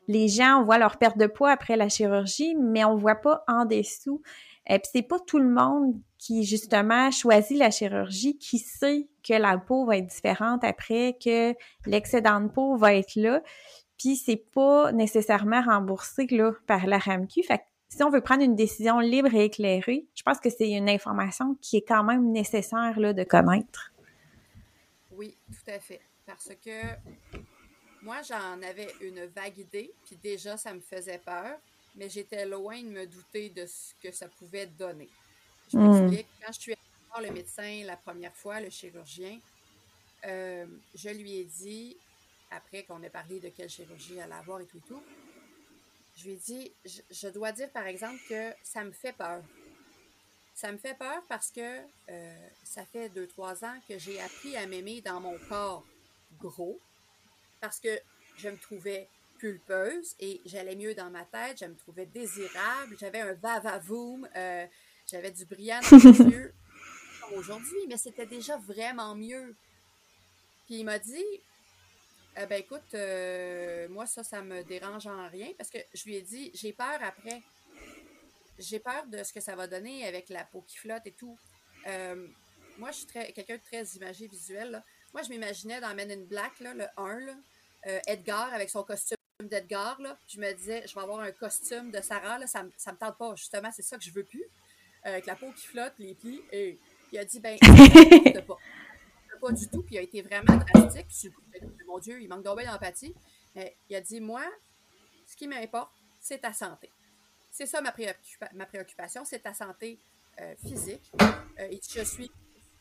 les 0.08 0.28
gens, 0.28 0.62
on 0.62 0.66
voit 0.66 0.78
leur 0.78 0.98
perte 0.98 1.18
de 1.18 1.28
poids 1.28 1.52
après 1.52 1.76
la 1.76 1.90
chirurgie, 1.90 2.56
mais 2.56 2.84
on 2.84 2.96
voit 2.96 3.16
pas 3.16 3.44
en 3.48 3.66
dessous. 3.66 4.22
Et 4.68 4.80
puis 4.80 4.90
c'est 4.94 5.02
pas 5.02 5.20
tout 5.20 5.40
le 5.40 5.50
monde 5.50 5.96
qui 6.24 6.44
justement 6.46 7.12
choisit 7.12 7.58
la 7.58 7.70
chirurgie 7.70 8.38
qui 8.38 8.60
sait 8.60 9.08
que 9.28 9.34
la 9.34 9.58
peau 9.58 9.86
va 9.86 9.98
être 9.98 10.08
différente 10.08 10.64
après, 10.64 11.18
que 11.24 11.54
l'excédent 11.86 12.40
de 12.40 12.48
peau 12.48 12.78
va 12.78 12.94
être 12.94 13.16
là 13.16 13.42
puis 13.98 14.16
c'est 14.16 14.38
pas 14.54 14.92
nécessairement 14.92 15.62
remboursé 15.62 16.28
là, 16.28 16.52
par 16.68 16.86
la 16.88 16.98
RAMQ. 16.98 17.42
Si 17.90 18.04
on 18.04 18.10
veut 18.10 18.22
prendre 18.22 18.44
une 18.44 18.56
décision 18.56 19.00
libre 19.00 19.34
et 19.34 19.46
éclairée, 19.46 20.08
je 20.16 20.24
pense 20.24 20.40
que 20.40 20.50
c'est 20.50 20.70
une 20.70 20.90
information 20.90 21.56
qui 21.62 21.78
est 21.78 21.88
quand 21.88 22.04
même 22.04 22.32
nécessaire 22.32 23.00
là, 23.00 23.14
de 23.14 23.24
connaître. 23.24 23.94
Oui, 25.12 25.38
tout 25.48 25.72
à 25.72 25.80
fait. 25.80 26.02
Parce 26.26 26.50
que 26.66 26.82
moi, 28.02 28.18
j'en 28.28 28.62
avais 28.68 28.90
une 29.02 29.26
vague 29.28 29.58
idée, 29.60 29.94
puis 30.06 30.18
déjà, 30.18 30.58
ça 30.58 30.74
me 30.74 30.82
faisait 30.82 31.20
peur, 31.20 31.58
mais 31.96 32.10
j'étais 32.10 32.46
loin 32.46 32.82
de 32.82 32.90
me 32.90 33.06
douter 33.06 33.50
de 33.50 33.66
ce 33.66 33.94
que 34.02 34.12
ça 34.12 34.28
pouvait 34.28 34.66
donner. 34.66 35.10
Je 35.74 35.80
hmm. 35.80 36.16
quand 36.42 36.54
je 36.54 36.60
suis 36.60 36.72
allée 36.74 36.82
voir 37.10 37.22
le 37.22 37.32
médecin 37.32 37.84
la 37.86 37.98
première 37.98 38.36
fois, 38.36 38.62
le 38.62 38.70
chirurgien, 38.70 39.40
euh, 40.26 40.66
je 40.94 41.10
lui 41.10 41.38
ai 41.38 41.46
dit 41.46 41.98
après 42.52 42.84
qu'on 42.84 43.02
ait 43.02 43.10
parlé 43.10 43.40
de 43.40 43.50
quelle 43.50 43.70
chirurgie 43.70 44.14
elle 44.14 44.24
allait 44.24 44.36
avoir 44.36 44.62
et 44.62 44.66
tout 44.66 44.78
et 44.78 44.88
tout, 44.88 45.02
je 46.18 46.26
lui 46.26 46.34
ai 46.34 46.36
dit, 46.36 46.72
je, 46.86 47.28
dois 47.30 47.52
dire 47.52 47.70
par 47.72 47.88
exemple 47.88 48.20
que 48.30 48.54
ça 48.62 48.84
me 48.84 48.92
fait 48.92 49.14
peur. 49.14 49.42
Ça 50.54 50.72
me 50.72 50.78
fait 50.78 50.94
peur 50.94 51.24
parce 51.28 51.50
que 51.50 51.80
euh, 52.10 52.48
ça 52.64 52.86
fait 52.86 53.10
deux, 53.10 53.26
trois 53.26 53.66
ans 53.66 53.76
que 53.90 53.98
j'ai 53.98 54.22
appris 54.22 54.56
à 54.56 54.68
m'aimer 54.68 55.02
dans 55.02 55.20
mon 55.20 55.36
corps 55.50 55.84
gros, 56.40 56.80
parce 57.60 57.80
que 57.80 58.00
je 58.38 58.50
me 58.50 58.58
trouvais 58.58 59.08
pulpeuse 59.40 60.16
et 60.20 60.40
j'allais 60.46 60.76
mieux 60.76 60.94
dans 60.94 61.10
ma 61.10 61.26
tête, 61.26 61.58
je 61.60 61.66
me 61.66 61.76
trouvais 61.76 62.06
désirable, 62.06 62.96
j'avais 63.00 63.22
un 63.22 63.34
va-va-voum, 63.34 64.28
euh, 64.36 64.66
j'avais 65.14 65.32
du 65.32 65.46
brillant 65.46 65.80
dans 65.92 65.98
les 65.98 66.32
yeux 66.32 66.54
aujourd'hui, 67.36 67.78
mais 67.88 67.98
c'était 67.98 68.26
déjà 68.26 68.58
vraiment 68.58 69.14
mieux. 69.14 69.56
Puis 70.66 70.80
il 70.80 70.86
m'a 70.86 70.98
dit, 70.98 71.24
eh 72.36 72.46
ben 72.48 72.60
écoute, 72.60 72.96
euh, 72.96 73.88
moi 73.90 74.08
ça, 74.08 74.24
ça 74.24 74.42
me 74.42 74.64
dérange 74.64 75.06
en 75.06 75.30
rien 75.30 75.50
parce 75.56 75.70
que 75.70 75.78
je 75.94 76.06
lui 76.06 76.16
ai 76.16 76.22
dit, 76.24 76.50
j'ai 76.56 76.74
peur 76.74 76.98
après. 77.04 77.44
J'ai 78.58 78.80
peur 78.80 79.06
de 79.06 79.24
ce 79.24 79.32
que 79.32 79.40
ça 79.40 79.56
va 79.56 79.68
donner 79.68 80.08
avec 80.08 80.30
la 80.30 80.46
peau 80.46 80.64
qui 80.68 80.78
flotte 80.78 81.06
et 81.06 81.12
tout. 81.12 81.38
Euh, 81.88 82.28
moi, 82.78 82.92
je 82.92 82.98
suis 82.98 83.08
quelqu'un 83.08 83.58
de 83.58 83.62
très 83.62 83.84
imagé 83.98 84.28
visuel. 84.28 84.84
Moi, 85.14 85.22
je 85.22 85.30
m'imaginais 85.30 85.80
dans 85.80 85.94
Men 85.96 86.12
in 86.12 86.24
Black, 86.26 86.60
là, 86.60 86.74
le 86.74 86.86
1, 86.98 87.20
là, 87.20 87.34
euh, 87.88 88.00
Edgar 88.08 88.54
avec 88.54 88.70
son 88.70 88.84
costume 88.84 89.18
d'Edgar. 89.42 90.00
Je 90.28 90.40
me 90.40 90.54
disais, 90.54 90.84
je 90.88 90.94
vais 90.94 91.02
avoir 91.02 91.20
un 91.20 91.32
costume 91.32 91.92
de 91.92 92.00
Sarah, 92.02 92.38
là, 92.38 92.48
ça, 92.48 92.64
ça 92.78 92.92
me 92.92 92.98
tente 92.98 93.18
pas. 93.18 93.36
Justement, 93.36 93.70
c'est 93.76 93.82
ça 93.82 93.98
que 93.98 94.04
je 94.04 94.12
veux 94.12 94.24
plus. 94.24 94.46
Avec 95.04 95.26
la 95.26 95.36
peau 95.36 95.52
qui 95.52 95.68
flotte, 95.68 95.94
les 96.00 96.14
plis. 96.14 96.42
Et 96.52 96.78
il 97.12 97.20
a 97.20 97.26
dit, 97.26 97.40
ben, 97.40 97.58
pas 98.48 98.58
pas 99.44 99.52
du 99.52 99.68
tout, 99.68 99.84
puis 99.84 99.96
il 99.96 99.98
a 99.98 100.02
été 100.02 100.22
vraiment 100.22 100.56
drastique. 100.56 101.34
mon 101.86 102.00
Dieu, 102.00 102.22
il 102.22 102.30
manque 102.30 102.44
d'empathie. 102.44 103.14
Mais 103.56 103.76
il 103.90 103.96
a 103.96 104.02
dit 104.02 104.22
Moi, 104.22 104.44
ce 105.28 105.36
qui 105.36 105.48
m'importe, 105.48 105.92
c'est 106.20 106.40
ta 106.40 106.54
santé. 106.54 106.90
C'est 107.52 107.66
ça 107.66 107.82
ma, 107.82 107.94
ma 108.54 108.66
préoccupation, 108.66 109.26
c'est 109.26 109.40
ta 109.40 109.54
santé 109.54 110.00
euh, 110.42 110.56
physique. 110.66 111.12
Euh, 111.60 111.76
je 111.94 112.04
suis 112.04 112.32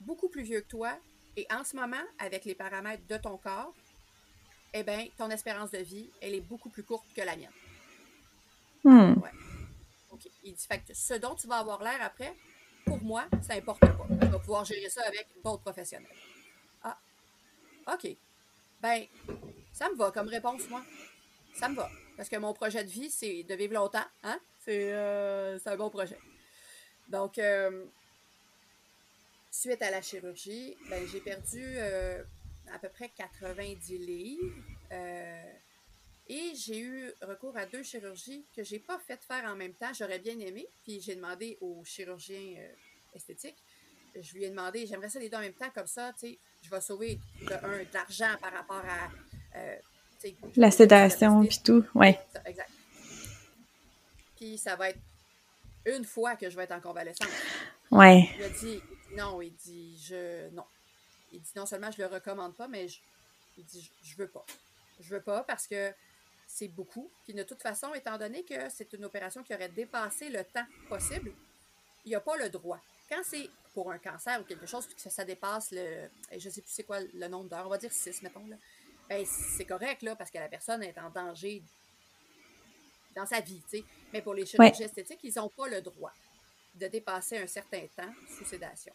beaucoup 0.01 0.29
plus 0.29 0.43
vieux 0.43 0.61
que 0.63 0.69
toi, 0.69 0.97
et 1.37 1.47
en 1.53 1.65
ce 1.65 1.77
moment, 1.77 2.03
avec 2.19 2.45
les 2.45 2.55
paramètres 2.55 3.07
de 3.09 3.17
ton 3.17 3.37
corps, 3.37 3.75
eh 4.73 4.83
bien, 4.83 5.07
ton 5.19 5.29
espérance 5.31 5.71
de 5.71 5.79
vie, 5.79 6.09
elle 6.23 6.35
est 6.35 6.41
beaucoup 6.41 6.71
plus 6.71 6.83
courte 6.83 7.05
que 7.15 7.21
la 7.21 7.37
mienne. 7.37 7.51
Hmm. 8.85 9.15
Il 10.45 10.55
dit, 10.55 10.67
fait 10.67 10.81
que 10.81 10.95
ce 10.95 11.15
dont 11.15 11.35
tu 11.35 11.47
vas 11.47 11.59
avoir 11.59 11.83
l'air 11.83 12.01
après, 12.03 12.35
pour 12.85 13.03
moi, 13.03 13.25
ça 13.41 13.55
n'importe 13.55 13.81
pas. 13.81 14.07
Je 14.21 14.27
vais 14.27 14.39
pouvoir 14.39 14.65
gérer 14.65 14.89
ça 14.89 15.03
avec 15.07 15.27
d'autres 15.43 15.63
professionnels. 15.63 16.11
OK. 17.87 18.17
Ben, 18.81 19.07
ça 19.73 19.89
me 19.91 19.97
va 19.97 20.11
comme 20.11 20.29
réponse, 20.29 20.69
moi. 20.69 20.83
Ça 21.55 21.69
me 21.69 21.77
va. 21.77 21.91
Parce 22.17 22.29
que 22.29 22.37
mon 22.37 22.53
projet 22.53 22.85
de 22.85 22.89
vie, 22.91 23.11
c'est 23.11 23.43
de 23.43 23.55
vivre 23.55 23.75
longtemps. 23.75 24.05
Hein? 24.23 24.39
C'est 24.61 24.93
euh, 24.93 25.59
un 25.65 25.77
bon 25.77 25.91
projet. 25.91 26.19
Donc, 27.09 27.39
euh, 27.39 27.85
suite 29.51 29.83
à 29.83 29.91
la 29.91 30.03
chirurgie, 30.03 30.77
ben, 30.89 31.07
j'ai 31.09 31.21
perdu 31.21 31.63
euh, 31.63 32.23
à 32.73 32.79
peu 32.79 32.89
près 32.89 33.11
90 33.17 33.99
livres. 33.99 34.55
Et 36.33 36.55
j'ai 36.55 36.81
eu 36.81 37.13
recours 37.21 37.57
à 37.59 37.67
deux 37.67 37.83
chirurgies 37.83 38.47
que 38.57 38.65
j'ai 38.65 38.79
pas 38.79 38.99
fait 38.99 39.23
faire 39.23 39.45
en 39.45 39.55
même 39.55 39.75
temps. 39.75 39.93
J'aurais 39.93 40.19
bien 40.19 40.39
aimé. 40.39 40.67
Puis 40.83 41.01
j'ai 41.01 41.15
demandé 41.15 41.59
au 41.61 41.85
chirurgien 41.85 42.57
esthétique, 43.15 43.57
je 44.21 44.35
lui 44.35 44.45
ai 44.45 44.51
demandé, 44.51 44.87
j'aimerais 44.87 45.09
ça 45.09 45.19
les 45.19 45.29
deux 45.29 45.37
en 45.37 45.41
même 45.41 45.53
temps, 45.53 45.71
comme 45.75 45.87
ça, 45.87 46.13
tu 46.13 46.29
sais, 46.29 46.39
je 46.63 46.71
vais 46.71 46.81
sauver 46.81 47.19
de, 47.43 47.53
un, 47.53 47.79
de 47.79 47.93
l'argent 47.93 48.35
par 48.41 48.53
rapport 48.53 48.83
à. 48.85 49.11
Euh, 49.59 49.77
la 50.57 50.71
sédation, 50.71 51.45
puis 51.45 51.59
tout, 51.65 51.85
ouais. 51.97 52.19
Exact. 52.47 52.71
Puis 54.37 54.57
ça 54.57 54.77
va 54.77 54.91
être 54.91 55.01
une 55.85 56.05
fois 56.05 56.37
que 56.37 56.49
je 56.49 56.57
vais 56.57 56.63
être 56.63 56.73
en 56.73 56.81
convalescence. 56.81 57.29
Ouais. 57.91 58.29
Il 58.39 58.45
a 58.45 58.49
dit 58.49 58.81
non, 59.17 59.43
il 59.43 59.53
dit 59.53 60.01
je 60.01 60.49
non. 60.51 60.65
Il 61.33 61.41
dit 61.41 61.51
non 61.57 61.67
seulement 61.67 61.91
je 61.91 62.01
le 62.01 62.07
recommande 62.07 62.55
pas, 62.55 62.69
mais 62.69 62.87
je, 62.87 63.01
il 63.59 63.65
dit 63.65 63.83
je, 63.83 64.11
je 64.11 64.17
veux 64.17 64.29
pas. 64.29 64.45
Je 65.01 65.09
veux 65.09 65.23
pas 65.23 65.43
parce 65.43 65.67
que 65.67 65.93
c'est 66.53 66.69
beaucoup. 66.69 67.11
Puis 67.25 67.33
de 67.33 67.43
toute 67.43 67.63
façon, 67.63 67.95
étant 67.95 68.19
donné 68.19 68.43
que 68.45 68.69
c'est 68.69 68.93
une 68.93 69.05
opération 69.05 69.43
qui 69.43 69.55
aurait 69.55 69.71
dépassé 69.71 70.29
le 70.29 70.45
temps 70.45 70.67
possible, 70.89 71.33
il 72.05 72.11
n'y 72.11 72.15
a 72.15 72.21
pas 72.21 72.37
le 72.37 72.51
droit. 72.51 72.79
Quand 73.09 73.23
c'est 73.25 73.49
pour 73.73 73.91
un 73.91 73.99
cancer 73.99 74.39
ou 74.41 74.45
quelque 74.45 74.67
chose, 74.67 74.87
puis 74.87 74.95
que 74.95 75.01
ça, 75.01 75.25
dépasse 75.25 75.71
le. 75.71 76.09
Je 76.31 76.49
ne 76.49 76.53
sais 76.53 76.61
plus 76.61 76.71
c'est 76.71 76.83
quoi 76.83 77.01
le 77.01 77.29
nombre 77.29 77.49
d'heures, 77.49 77.67
on 77.67 77.71
va 77.71 77.79
dire 77.79 77.93
6, 77.93 78.23
mettons, 78.23 78.47
là. 78.47 78.57
Ben, 79.09 79.25
c'est 79.27 79.65
correct, 79.65 80.03
là, 80.03 80.15
parce 80.15 80.31
que 80.31 80.39
la 80.39 80.49
personne 80.49 80.83
est 80.83 80.97
en 80.99 81.11
danger 81.11 81.63
dans 83.17 83.27
sa 83.27 83.41
vie, 83.41 83.61
tu 83.71 83.79
sais. 83.79 83.85
Mais 84.13 84.21
pour 84.21 84.35
les 84.35 84.45
chirurgies 84.45 84.83
esthétiques, 84.83 85.21
ils 85.23 85.35
n'ont 85.37 85.49
pas 85.49 85.69
le 85.69 85.81
droit 85.81 86.13
de 86.75 86.87
dépasser 86.87 87.39
un 87.39 87.47
certain 87.47 87.87
temps 87.97 88.13
sous 88.37 88.45
sédation. 88.45 88.93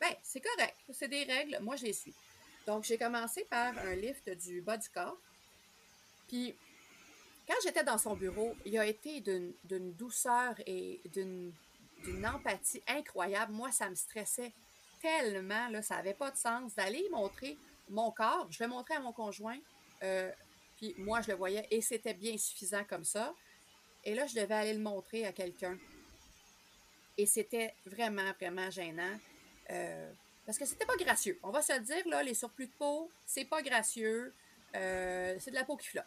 Ben, 0.00 0.14
c'est 0.22 0.40
correct. 0.40 0.76
C'est 0.92 1.08
des 1.08 1.24
règles. 1.24 1.58
Moi, 1.60 1.76
je 1.76 1.84
les 1.84 1.92
suis. 1.92 2.14
Donc, 2.66 2.84
j'ai 2.84 2.98
commencé 2.98 3.44
par 3.44 3.76
un 3.78 3.94
lift 3.94 4.28
du 4.30 4.60
bas 4.60 4.76
du 4.76 4.88
corps. 4.90 5.18
Puis, 6.28 6.54
quand 7.48 7.54
j'étais 7.64 7.82
dans 7.82 7.96
son 7.98 8.14
bureau, 8.14 8.54
il 8.66 8.78
a 8.78 8.86
été 8.86 9.20
d'une 9.20 9.92
douceur 9.94 10.54
et 10.66 11.00
d'une 11.06 11.52
empathie 12.26 12.82
incroyable. 12.86 13.52
Moi, 13.52 13.72
ça 13.72 13.88
me 13.88 13.94
stressait 13.94 14.52
tellement, 15.00 15.68
là, 15.68 15.80
ça 15.80 15.96
n'avait 15.96 16.14
pas 16.14 16.30
de 16.30 16.36
sens 16.36 16.74
d'aller 16.74 17.08
montrer 17.10 17.56
mon 17.88 18.10
corps. 18.10 18.46
Je 18.50 18.62
l'ai 18.62 18.68
montré 18.68 18.94
à 18.94 19.00
mon 19.00 19.12
conjoint, 19.12 19.56
euh, 20.02 20.30
puis 20.76 20.94
moi, 20.98 21.22
je 21.22 21.28
le 21.28 21.36
voyais 21.36 21.66
et 21.70 21.80
c'était 21.80 22.14
bien 22.14 22.36
suffisant 22.36 22.84
comme 22.84 23.04
ça. 23.04 23.34
Et 24.04 24.14
là, 24.14 24.26
je 24.26 24.34
devais 24.34 24.54
aller 24.54 24.74
le 24.74 24.80
montrer 24.80 25.24
à 25.24 25.32
quelqu'un. 25.32 25.78
Et 27.16 27.26
c'était 27.26 27.74
vraiment, 27.86 28.30
vraiment 28.38 28.70
gênant. 28.70 29.18
Euh, 29.70 30.12
parce 30.46 30.58
que 30.58 30.66
c'était 30.66 30.86
pas 30.86 30.96
gracieux. 30.96 31.38
On 31.42 31.50
va 31.50 31.62
se 31.62 31.72
le 31.72 31.80
dire, 31.80 32.06
là, 32.06 32.22
les 32.22 32.34
surplus 32.34 32.66
de 32.66 32.72
peau, 32.78 33.10
c'est 33.26 33.44
pas 33.44 33.62
gracieux. 33.62 34.32
Euh, 34.74 35.36
c'est 35.40 35.50
de 35.50 35.56
la 35.56 35.64
peau 35.64 35.76
qui 35.76 35.88
flotte. 35.88 36.04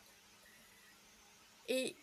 Et 1.68 1.96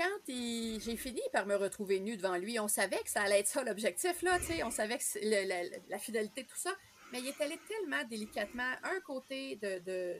quand 0.00 0.18
j'ai 0.26 0.96
fini 0.96 1.20
par 1.32 1.46
me 1.46 1.54
retrouver 1.56 2.00
nue 2.00 2.16
devant 2.16 2.36
lui, 2.36 2.58
on 2.58 2.68
savait 2.68 3.02
que 3.02 3.10
ça 3.10 3.22
allait 3.22 3.40
être 3.40 3.48
ça 3.48 3.62
l'objectif, 3.62 4.22
là, 4.22 4.38
tu 4.38 4.46
sais, 4.46 4.62
on 4.62 4.70
savait 4.70 4.96
que 4.98 5.04
la, 5.22 5.62
la, 5.88 5.98
fidélité, 5.98 6.44
tout 6.44 6.56
ça, 6.56 6.74
mais 7.12 7.20
il 7.20 7.28
est 7.28 7.40
allé 7.40 7.58
tellement 7.68 8.02
délicatement, 8.04 8.72
un 8.82 9.00
côté 9.00 9.56
de, 9.56 10.18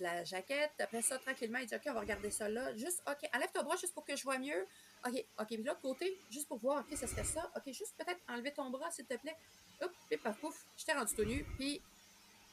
la 0.00 0.24
jaquette. 0.24 0.72
Après 0.80 1.02
ça, 1.02 1.18
tranquillement, 1.18 1.58
il 1.58 1.66
dit 1.66 1.74
OK, 1.74 1.82
on 1.86 1.94
va 1.94 2.00
regarder 2.00 2.30
ça 2.30 2.48
là. 2.48 2.74
Juste, 2.74 3.02
OK, 3.06 3.28
enlève 3.34 3.50
ton 3.52 3.62
bras 3.62 3.76
juste 3.76 3.94
pour 3.94 4.04
que 4.04 4.16
je 4.16 4.22
vois 4.22 4.38
mieux. 4.38 4.66
OK, 5.06 5.24
OK, 5.38 5.46
puis 5.46 5.62
l'autre 5.62 5.80
côté, 5.80 6.18
juste 6.30 6.46
pour 6.48 6.58
voir, 6.58 6.84
OK, 6.86 6.96
ça 6.96 7.06
serait 7.06 7.24
ça. 7.24 7.50
OK, 7.56 7.72
juste 7.72 7.94
peut-être 7.96 8.20
enlever 8.28 8.52
ton 8.52 8.70
bras, 8.70 8.90
s'il 8.90 9.06
te 9.06 9.16
plaît. 9.16 9.36
Hop, 9.80 9.92
puis 10.08 10.18
paf, 10.18 10.38
pouf, 10.38 10.66
j'étais 10.76 10.92
rendu 10.92 11.14
tout 11.14 11.24
nu. 11.24 11.44
Puis 11.56 11.80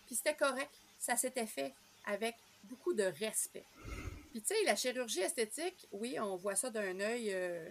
c'était 0.09 0.35
correct. 0.35 0.71
Ça 0.99 1.17
s'était 1.17 1.47
fait 1.47 1.73
avec 2.05 2.35
beaucoup 2.63 2.93
de 2.93 3.03
respect. 3.03 3.65
Puis, 4.35 4.41
tu 4.41 4.53
sais, 4.53 4.65
la 4.65 4.75
chirurgie 4.75 5.21
esthétique, 5.21 5.87
oui, 5.93 6.19
on 6.19 6.35
voit 6.35 6.57
ça 6.57 6.69
d'un 6.69 6.99
œil 6.99 7.29
euh, 7.31 7.69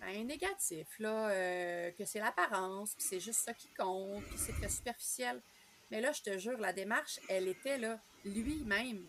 ben, 0.00 0.26
négatif, 0.26 0.86
là, 0.98 1.28
euh, 1.28 1.90
que 1.90 2.06
c'est 2.06 2.18
l'apparence, 2.18 2.94
puis 2.94 3.04
c'est 3.06 3.20
juste 3.20 3.40
ça 3.40 3.52
qui 3.52 3.68
compte, 3.76 4.24
puis 4.24 4.38
c'est 4.38 4.54
très 4.54 4.70
superficiel. 4.70 5.42
Mais 5.90 6.00
là, 6.00 6.12
je 6.12 6.22
te 6.22 6.38
jure, 6.38 6.56
la 6.56 6.72
démarche, 6.72 7.20
elle 7.28 7.46
était 7.46 7.76
là, 7.76 8.00
lui-même. 8.24 9.06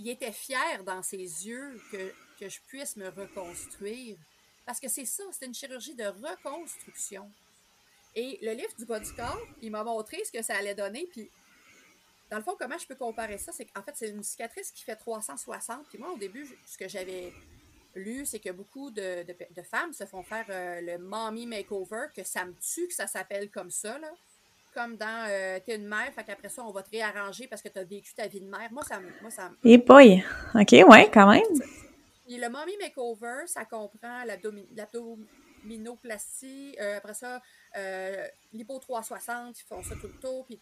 Il 0.00 0.08
était 0.08 0.32
fier 0.32 0.82
dans 0.82 1.04
ses 1.04 1.18
yeux 1.18 1.80
que, 1.92 2.12
que 2.40 2.48
je 2.48 2.58
puisse 2.66 2.96
me 2.96 3.08
reconstruire. 3.08 4.16
Parce 4.64 4.80
que 4.80 4.88
c'est 4.88 5.04
ça, 5.04 5.22
c'est 5.30 5.46
une 5.46 5.54
chirurgie 5.54 5.94
de 5.94 6.06
reconstruction. 6.06 7.30
Et 8.16 8.40
le 8.42 8.54
livre 8.54 8.74
du 8.76 8.86
bas 8.86 8.98
du 8.98 9.12
corps, 9.12 9.46
il 9.62 9.70
m'a 9.70 9.84
montré 9.84 10.20
ce 10.24 10.32
que 10.32 10.42
ça 10.42 10.56
allait 10.56 10.74
donner. 10.74 11.06
Puis, 11.12 11.30
dans 12.30 12.36
le 12.36 12.42
fond, 12.42 12.56
comment 12.58 12.78
je 12.78 12.86
peux 12.86 12.94
comparer 12.94 13.38
ça? 13.38 13.52
C'est 13.52 13.66
qu'en 13.66 13.82
fait, 13.82 13.92
c'est 13.94 14.10
une 14.10 14.22
cicatrice 14.22 14.70
qui 14.70 14.84
fait 14.84 14.96
360. 14.96 15.86
Puis 15.88 15.98
moi, 15.98 16.12
au 16.12 16.18
début, 16.18 16.46
ce 16.66 16.76
que 16.76 16.88
j'avais 16.88 17.32
lu, 17.94 18.26
c'est 18.26 18.40
que 18.40 18.50
beaucoup 18.50 18.90
de, 18.90 19.24
de, 19.24 19.62
femmes 19.62 19.92
se 19.92 20.04
font 20.04 20.22
faire 20.22 20.44
euh, 20.50 20.80
le 20.80 20.98
mommy 20.98 21.46
makeover, 21.46 22.06
que 22.14 22.24
ça 22.24 22.44
me 22.44 22.52
tue 22.54 22.88
que 22.88 22.94
ça 22.94 23.06
s'appelle 23.06 23.50
comme 23.50 23.70
ça. 23.70 23.98
Là 23.98 24.12
comme 24.76 24.96
dans 24.96 25.26
euh, 25.30 25.58
T'es 25.64 25.76
une 25.76 25.88
mère, 25.88 26.12
fait 26.12 26.22
qu'après 26.22 26.50
ça, 26.50 26.62
on 26.62 26.70
va 26.70 26.82
te 26.82 26.90
réarranger 26.90 27.48
parce 27.48 27.62
que 27.62 27.70
tu 27.70 27.78
as 27.78 27.84
vécu 27.84 28.12
ta 28.14 28.26
vie 28.26 28.42
de 28.42 28.48
mère. 28.48 28.70
Moi, 28.70 28.84
ça 28.84 29.00
me. 29.00 29.08
Moi, 29.22 29.30
ça 29.30 29.50
Et 29.64 29.78
boy! 29.78 30.22
OK, 30.54 30.72
ouais, 30.72 31.10
quand 31.10 31.32
même. 31.32 31.42
Et 32.28 32.36
le 32.36 32.50
mommy 32.50 32.76
makeover, 32.78 33.46
ça 33.46 33.64
comprend 33.64 34.24
l'abdominoplastie, 34.24 36.76
euh, 36.78 36.98
après 36.98 37.14
ça, 37.14 37.40
euh, 37.76 38.26
l'hypo 38.52 38.78
360, 38.78 39.58
ils 39.58 39.64
font 39.64 39.82
ça 39.82 39.94
tout 39.94 40.08
le 40.08 40.20
tour, 40.20 40.44
puis 40.44 40.58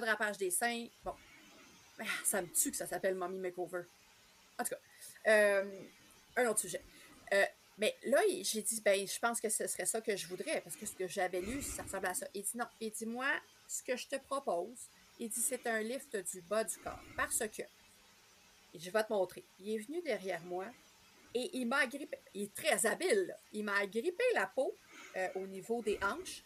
t'as 0.00 0.12
redrapage 0.12 0.38
des 0.38 0.50
seins. 0.50 0.86
Bon. 1.04 1.14
Ah, 2.00 2.04
ça 2.24 2.42
me 2.42 2.48
tue 2.48 2.70
que 2.70 2.76
ça 2.76 2.86
s'appelle 2.86 3.14
mommy 3.14 3.38
makeover. 3.38 3.82
En 4.58 4.64
tout 4.64 4.70
cas, 4.70 4.80
euh, 5.30 5.82
un 6.36 6.46
autre 6.46 6.60
sujet. 6.60 6.82
Euh, 7.32 7.44
mais 7.76 7.96
là, 8.04 8.20
j'ai 8.42 8.62
dit, 8.62 8.80
ben, 8.80 9.06
je 9.06 9.18
pense 9.18 9.40
que 9.40 9.48
ce 9.48 9.66
serait 9.66 9.86
ça 9.86 10.00
que 10.00 10.16
je 10.16 10.26
voudrais, 10.26 10.60
parce 10.60 10.76
que 10.76 10.86
ce 10.86 10.92
que 10.92 11.06
j'avais 11.06 11.40
lu, 11.40 11.62
ça 11.62 11.82
ressemble 11.82 12.06
à 12.06 12.14
ça. 12.14 12.26
Il 12.34 12.42
dit 12.42 12.56
non. 12.56 12.66
Il 12.80 12.90
dit, 12.90 13.06
moi, 13.06 13.30
ce 13.66 13.82
que 13.82 13.96
je 13.96 14.06
te 14.08 14.16
propose, 14.16 14.88
il 15.18 15.28
dit, 15.28 15.40
c'est 15.40 15.66
un 15.66 15.80
lift 15.80 16.16
du 16.32 16.40
bas 16.42 16.64
du 16.64 16.76
corps. 16.78 17.02
Parce 17.16 17.38
que, 17.38 17.62
je 18.74 18.90
vais 18.90 19.04
te 19.04 19.12
montrer. 19.12 19.44
Il 19.60 19.74
est 19.74 19.78
venu 19.78 20.02
derrière 20.02 20.42
moi 20.42 20.66
et 21.34 21.50
il 21.54 21.66
m'a 21.66 21.86
grippé. 21.86 22.18
Il 22.34 22.44
est 22.44 22.54
très 22.54 22.86
habile. 22.86 23.36
Il 23.52 23.64
m'a 23.64 23.86
grippé 23.86 24.24
la 24.34 24.46
peau 24.46 24.74
euh, 25.16 25.28
au 25.36 25.46
niveau 25.46 25.82
des 25.82 25.98
hanches, 26.02 26.42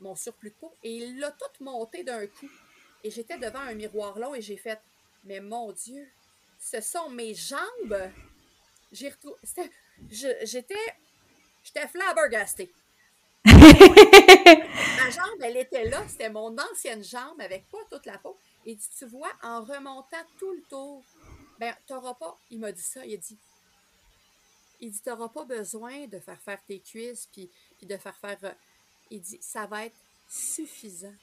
mon 0.00 0.14
surplus 0.14 0.50
de 0.50 0.54
peau, 0.54 0.74
et 0.82 0.96
il 0.96 1.18
l'a 1.18 1.30
tout 1.32 1.64
monté 1.64 2.04
d'un 2.04 2.26
coup. 2.26 2.48
Et 3.04 3.10
j'étais 3.10 3.38
devant 3.38 3.60
un 3.60 3.74
miroir 3.74 4.18
long 4.18 4.34
et 4.34 4.42
j'ai 4.42 4.56
fait, 4.56 4.80
mais 5.24 5.40
mon 5.40 5.72
Dieu, 5.72 6.06
ce 6.58 6.80
sont 6.80 7.10
mes 7.10 7.34
jambes. 7.34 8.10
J'ai 8.92 9.10
retrouvé 9.10 9.36
j'étais 10.10 10.74
j'étais 11.62 11.88
flabbergastée. 11.88 12.72
Ma 13.44 15.10
jambe, 15.10 15.42
elle 15.42 15.56
était 15.56 15.88
là, 15.88 16.02
c'était 16.08 16.30
mon 16.30 16.56
ancienne 16.58 17.04
jambe 17.04 17.40
avec 17.40 17.68
pas 17.70 17.78
toute 17.90 18.06
la 18.06 18.18
peau. 18.18 18.36
Et 18.66 18.76
tu 18.98 19.06
vois, 19.06 19.32
en 19.42 19.62
remontant 19.62 20.24
tout 20.38 20.52
le 20.52 20.62
tour, 20.68 21.02
ben, 21.58 21.74
t'auras 21.86 22.14
pas, 22.14 22.38
il 22.50 22.58
m'a 22.58 22.72
dit 22.72 22.82
ça, 22.82 23.04
il 23.06 23.14
a 23.14 23.16
dit, 23.16 23.38
il 24.80 24.90
dit, 24.90 25.00
t'auras 25.00 25.28
pas 25.28 25.44
besoin 25.44 26.06
de 26.06 26.18
faire 26.18 26.40
faire 26.40 26.60
tes 26.66 26.80
cuisses, 26.80 27.28
puis, 27.32 27.50
puis 27.78 27.86
de 27.86 27.96
faire 27.96 28.16
faire, 28.16 28.38
euh, 28.44 28.52
il 29.10 29.20
dit, 29.20 29.38
ça 29.40 29.66
va 29.66 29.86
être 29.86 29.96
suffisant. 30.28 31.14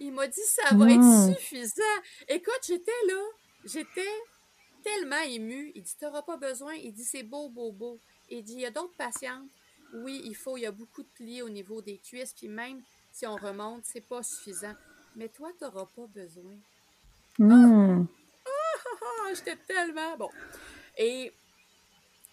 Il 0.00 0.12
m'a 0.12 0.26
dit, 0.26 0.40
ça 0.46 0.74
va 0.74 0.90
être 0.90 1.00
hmm. 1.00 1.34
suffisant. 1.34 1.82
Écoute, 2.28 2.60
j'étais 2.66 2.92
là, 3.08 3.20
j'étais 3.64 4.08
tellement 4.82 5.20
émue. 5.22 5.72
Il 5.74 5.82
dit, 5.82 5.96
t'auras 5.98 6.22
pas 6.22 6.36
besoin. 6.36 6.74
Il 6.74 6.92
dit, 6.92 7.04
c'est 7.04 7.22
beau, 7.22 7.48
beau, 7.48 7.72
beau. 7.72 7.98
Il 8.30 8.42
dit, 8.42 8.54
il 8.54 8.60
y 8.60 8.66
a 8.66 8.70
d'autres 8.70 8.96
patientes. 8.96 9.48
Oui, 9.94 10.22
il 10.24 10.34
faut, 10.34 10.56
il 10.56 10.62
y 10.62 10.66
a 10.66 10.72
beaucoup 10.72 11.02
de 11.02 11.08
plis 11.14 11.42
au 11.42 11.48
niveau 11.48 11.80
des 11.80 11.98
cuisses, 11.98 12.32
puis 12.32 12.48
même 12.48 12.82
si 13.12 13.26
on 13.26 13.36
remonte, 13.36 13.84
c'est 13.84 14.00
pas 14.00 14.22
suffisant. 14.22 14.74
Mais 15.14 15.28
toi, 15.28 15.50
tu 15.56 15.64
n'auras 15.64 15.86
pas 15.86 16.06
besoin. 16.06 16.54
Hmm. 17.38 18.04
Ah, 18.46 18.50
ah, 18.50 19.06
ah, 19.26 19.34
j'étais 19.34 19.56
tellement 19.56 20.16
bon. 20.16 20.30
Et 20.96 21.32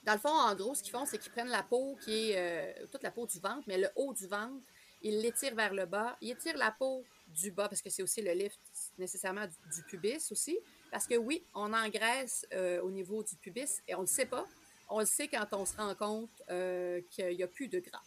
dans 0.04 0.14
le 0.14 0.20
fond, 0.20 0.30
en 0.30 0.56
gros, 0.56 0.74
ce 0.74 0.82
qu'ils 0.82 0.92
font, 0.92 1.06
c'est 1.06 1.18
qu'ils 1.18 1.32
prennent 1.32 1.50
la 1.50 1.64
peau 1.64 1.98
qui 2.04 2.32
est 2.32 2.38
euh, 2.38 2.86
toute 2.92 3.04
la 3.04 3.12
peau 3.12 3.28
du 3.28 3.40
ventre, 3.40 3.64
mais 3.68 3.78
le 3.78 3.90
haut 3.96 4.14
du 4.14 4.28
ventre, 4.28 4.64
ils 5.02 5.22
l'étirent 5.22 5.56
vers 5.56 5.74
le 5.74 5.86
bas. 5.86 6.18
Ils 6.22 6.32
étirent 6.32 6.58
la 6.58 6.72
peau 6.72 7.04
du 7.28 7.52
bas 7.52 7.70
parce 7.70 7.82
que 7.82 7.90
c'est 7.90 8.04
aussi 8.04 8.22
le 8.22 8.32
lift 8.34 8.60
nécessairement 8.98 9.48
du, 9.48 9.84
pubis 9.84 10.32
aussi. 10.32 10.58
Parce 10.92 11.08
que 11.08 11.16
oui, 11.16 11.44
on 11.56 11.74
engraisse 11.74 12.46
euh, 12.54 12.82
au 12.82 12.92
niveau 12.92 13.24
du 13.24 13.36
pubis 13.38 13.82
et 13.88 13.96
on 13.96 14.00
ne 14.00 14.04
le 14.04 14.08
sait 14.08 14.26
pas 14.26 14.46
on 14.92 15.00
le 15.00 15.06
sait 15.06 15.28
quand 15.28 15.48
on 15.54 15.66
se 15.66 15.76
rend 15.78 15.96
compte 15.96 16.30
euh, 16.50 17.02
qu'il 17.10 17.36
n'y 17.36 17.44
a 17.44 17.48
plus 17.48 17.70
de 17.70 17.80
gras 17.80 18.04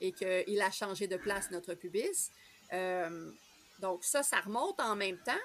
et 0.00 0.12
qu'il 0.12 0.60
a 0.60 0.70
changé 0.70 1.06
de 1.06 1.18
place 1.18 1.50
notre 1.50 1.74
pubis. 1.74 2.30
Euh, 2.72 3.30
donc 3.80 4.02
ça, 4.02 4.22
ça 4.22 4.40
remonte 4.40 4.80
en 4.80 4.96
même 4.96 5.18
temps 5.18 5.44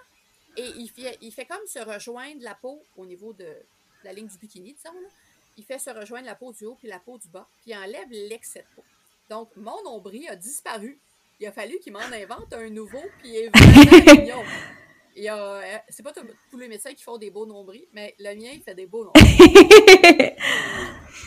et 0.55 0.65
il 0.77 0.89
fait, 0.89 1.17
il 1.21 1.31
fait 1.31 1.45
comme 1.45 1.65
se 1.67 1.79
rejoindre 1.79 2.41
la 2.41 2.55
peau 2.55 2.81
au 2.95 3.05
niveau 3.05 3.33
de 3.33 3.53
la 4.05 4.13
ligne 4.13 4.27
du 4.27 4.37
bikini, 4.37 4.73
disons. 4.73 4.97
Là. 4.97 5.09
Il 5.57 5.65
fait 5.65 5.79
se 5.79 5.89
rejoindre 5.89 6.25
la 6.25 6.35
peau 6.35 6.53
du 6.53 6.65
haut 6.65 6.75
puis 6.75 6.87
la 6.87 6.99
peau 6.99 7.17
du 7.17 7.27
bas, 7.27 7.47
puis 7.61 7.71
il 7.71 7.75
enlève 7.75 8.09
l'excès 8.09 8.61
de 8.61 8.75
peau. 8.75 8.83
Donc 9.29 9.55
mon 9.55 9.83
nombril 9.83 10.27
a 10.29 10.35
disparu. 10.35 10.99
Il 11.39 11.47
a 11.47 11.51
fallu 11.51 11.79
qu'il 11.79 11.93
m'en 11.93 11.99
invente 11.99 12.53
un 12.53 12.69
nouveau, 12.69 13.01
puis 13.19 13.29
il 13.29 13.35
est 13.35 13.49
vraiment 13.49 14.21
mignon. 14.21 14.43
Euh, 15.17 15.77
c'est 15.89 16.03
pas 16.03 16.13
tous 16.13 16.57
les 16.57 16.67
médecins 16.67 16.93
qui 16.93 17.03
font 17.03 17.17
des 17.17 17.29
beaux 17.31 17.45
nombrils, 17.45 17.87
mais 17.93 18.15
le 18.19 18.35
mien, 18.35 18.51
il 18.53 18.61
fait 18.61 18.75
des 18.75 18.85
beaux 18.85 19.05
nombrils. 19.05 20.35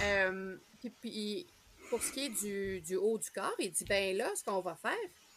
euh, 0.03 0.57
puis, 1.01 1.47
pour 1.91 2.03
ce 2.03 2.13
qui 2.13 2.27
est 2.27 2.81
du, 2.81 2.97
haut 2.97 3.19
du 3.19 3.31
corps, 3.31 3.55
il 3.59 3.71
dit 3.71 3.85
ben 3.85 4.17
là, 4.17 4.31
ce 4.35 4.45
qu'on 4.45 4.61
va 4.61 4.77
faire, 4.77 4.93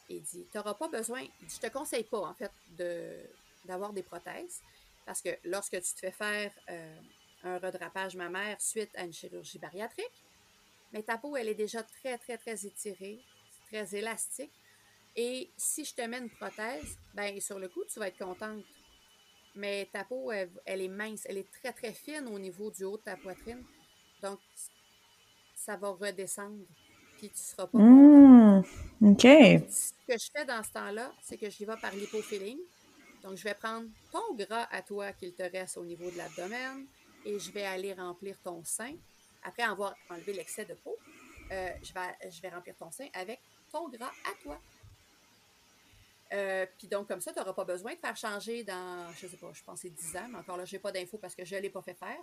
il 0.09 0.21
dit 0.21 0.45
tu 0.51 0.57
n'auras 0.57 0.73
pas 0.73 0.88
besoin, 0.88 1.21
il 1.21 1.47
dit, 1.47 1.55
je 1.61 1.67
te 1.67 1.71
conseille 1.71 2.03
pas 2.03 2.19
en 2.19 2.33
fait 2.33 2.51
de, 2.77 3.17
d'avoir 3.65 3.93
des 3.93 4.03
prothèses 4.03 4.61
parce 5.05 5.21
que 5.21 5.29
lorsque 5.45 5.81
tu 5.81 5.93
te 5.93 5.99
fais 5.99 6.11
faire 6.11 6.51
euh, 6.69 6.95
un 7.43 7.57
redrapage 7.57 8.15
mammaire 8.15 8.59
suite 8.59 8.91
à 8.95 9.03
une 9.03 9.13
chirurgie 9.13 9.59
bariatrique, 9.59 10.23
mais 10.93 11.03
ta 11.03 11.18
peau, 11.18 11.35
elle 11.35 11.49
est 11.49 11.55
déjà 11.55 11.84
très, 11.84 12.18
très, 12.18 12.38
très 12.38 12.65
étirée, 12.65 13.19
très 13.68 13.95
élastique. 13.95 14.51
Et 15.15 15.51
si 15.57 15.84
je 15.85 15.93
te 15.93 16.01
mets 16.01 16.19
une 16.19 16.30
prothèse, 16.30 16.97
ben 17.13 17.39
sur 17.39 17.59
le 17.59 17.68
coup, 17.68 17.84
tu 17.91 17.99
vas 17.99 18.07
être 18.07 18.18
contente. 18.18 18.63
Mais 19.55 19.89
ta 19.91 20.05
peau, 20.05 20.31
elle, 20.31 20.81
est 20.81 20.88
mince, 20.88 21.26
elle 21.26 21.38
est 21.38 21.51
très, 21.51 21.73
très 21.73 21.93
fine 21.93 22.27
au 22.27 22.39
niveau 22.39 22.72
du 22.72 22.85
haut 22.85 22.97
de 22.97 23.03
ta 23.03 23.18
poitrine. 23.18 23.63
Donc, 24.22 24.39
ça 25.55 25.76
va 25.76 25.89
redescendre. 25.89 26.63
Puis 27.18 27.30
tu 27.30 27.38
seras 27.38 27.68
pas 27.68 27.77
mmh, 27.77 28.63
OK. 29.01 29.22
ce 29.22 29.91
que 30.07 30.18
je 30.18 30.31
fais 30.34 30.45
dans 30.45 30.63
ce 30.63 30.72
temps-là, 30.72 31.11
c'est 31.22 31.38
que 31.38 31.49
j'y 31.49 31.65
vais 31.65 31.76
par 31.81 31.93
l'hypofilling. 31.93 32.57
Donc, 33.23 33.35
je 33.35 33.43
vais 33.43 33.53
prendre 33.53 33.88
ton 34.11 34.34
gras 34.34 34.68
à 34.72 34.81
toi 34.81 35.11
qu'il 35.13 35.34
te 35.34 35.43
reste 35.43 35.77
au 35.77 35.84
niveau 35.84 36.09
de 36.09 36.18
l'abdomen 36.18 36.85
et 37.26 37.38
je 37.38 37.51
vais 37.51 37.65
aller 37.65 37.93
remplir 37.93 38.38
ton 38.41 38.63
sein. 38.63 38.95
Après 39.43 39.63
avoir 39.63 39.95
enlevé 40.09 40.34
l'excès 40.34 40.65
de 40.65 40.73
peau, 40.73 40.97
euh, 41.51 41.69
je, 41.84 42.41
vais, 42.41 42.49
remplir 42.49 42.76
ton 42.76 42.91
sein 42.91 43.07
avec 43.13 43.39
ton 43.72 43.89
gras 43.89 44.11
à 44.26 44.34
toi. 44.41 44.59
Euh, 46.34 46.65
puis 46.77 46.88
donc, 46.88 47.07
comme 47.07 47.19
ça, 47.19 47.34
tu 47.34 47.39
n'auras 47.39 47.53
pas 47.53 47.65
besoin 47.65 47.93
de 47.93 47.99
faire 47.99 48.15
changer 48.15 48.63
dans, 48.63 49.11
je 49.13 49.27
sais 49.27 49.38
pas, 49.38 49.51
je 49.53 49.63
pense 49.63 49.81
c'est 49.81 49.89
10 49.89 50.15
ans, 50.18 50.27
mais 50.30 50.38
encore 50.38 50.55
là, 50.55 50.63
je 50.63 50.76
n'ai 50.76 50.80
pas 50.80 50.91
d'infos 50.91 51.18
parce 51.18 51.35
que 51.35 51.43
je 51.43 51.55
ne 51.55 51.61
l'ai 51.61 51.69
pas 51.69 51.81
fait 51.81 51.93
faire. 51.93 52.19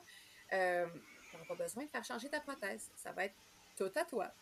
Euh, 0.53 0.87
tu 1.31 1.37
n'auras 1.37 1.49
pas 1.49 1.63
besoin 1.63 1.85
de 1.85 1.91
faire 1.91 2.05
changer 2.05 2.29
ta 2.31 2.41
prothèse. 2.41 2.91
Ça 2.97 3.13
va 3.13 3.27
être 3.27 3.35
tout 3.77 3.91
à 3.95 4.05
toi. 4.05 4.33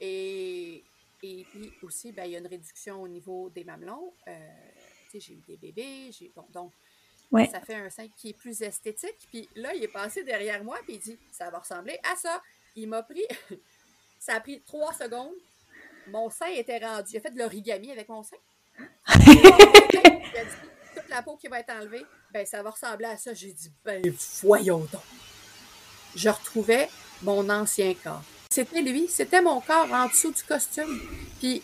Et, 0.00 0.84
et 1.22 1.44
puis 1.50 1.72
aussi, 1.82 2.12
ben, 2.12 2.24
il 2.26 2.32
y 2.32 2.36
a 2.36 2.38
une 2.38 2.46
réduction 2.46 3.02
au 3.02 3.08
niveau 3.08 3.50
des 3.50 3.64
mamelons. 3.64 4.14
Euh, 4.28 4.38
j'ai 5.12 5.32
eu 5.32 5.42
des 5.48 5.56
bébés, 5.56 6.10
donc 6.52 6.72
ça 7.32 7.60
fait 7.60 7.74
un 7.74 7.90
sein 7.90 8.08
qui 8.16 8.30
est 8.30 8.36
plus 8.36 8.62
esthétique. 8.62 9.16
Puis 9.30 9.48
là, 9.54 9.74
il 9.74 9.82
est 9.82 9.88
passé 9.88 10.24
derrière 10.24 10.62
moi, 10.64 10.78
puis 10.84 10.94
il 10.94 11.00
dit, 11.00 11.18
ça 11.32 11.50
va 11.50 11.58
ressembler 11.58 11.98
à 12.10 12.16
ça. 12.16 12.42
Il 12.74 12.88
m'a 12.88 13.02
pris, 13.02 13.24
ça 14.18 14.34
a 14.34 14.40
pris 14.40 14.62
trois 14.66 14.92
secondes. 14.92 15.34
Mon 16.08 16.30
sein 16.30 16.48
était 16.48 16.78
rendu, 16.78 17.10
il 17.12 17.16
a 17.18 17.20
fait 17.20 17.30
de 17.30 17.38
l'origami 17.38 17.92
avec 17.92 18.08
mon 18.08 18.22
sein 18.22 18.36
toute 20.94 21.08
la 21.08 21.22
peau 21.22 21.36
qui 21.36 21.48
va 21.48 21.60
être 21.60 21.70
enlevée, 21.70 22.04
ben 22.32 22.46
ça 22.46 22.62
va 22.62 22.70
ressembler 22.70 23.06
à 23.06 23.16
ça. 23.16 23.34
J'ai 23.34 23.52
dit, 23.52 23.72
ben 23.84 24.02
voyons 24.42 24.86
donc. 24.92 25.02
Je 26.14 26.28
retrouvais 26.28 26.88
mon 27.22 27.48
ancien 27.50 27.94
corps. 27.94 28.22
C'était 28.50 28.82
lui, 28.82 29.08
c'était 29.08 29.42
mon 29.42 29.60
corps 29.60 29.92
en 29.92 30.06
dessous 30.06 30.32
du 30.32 30.42
costume. 30.42 31.00
Puis 31.38 31.62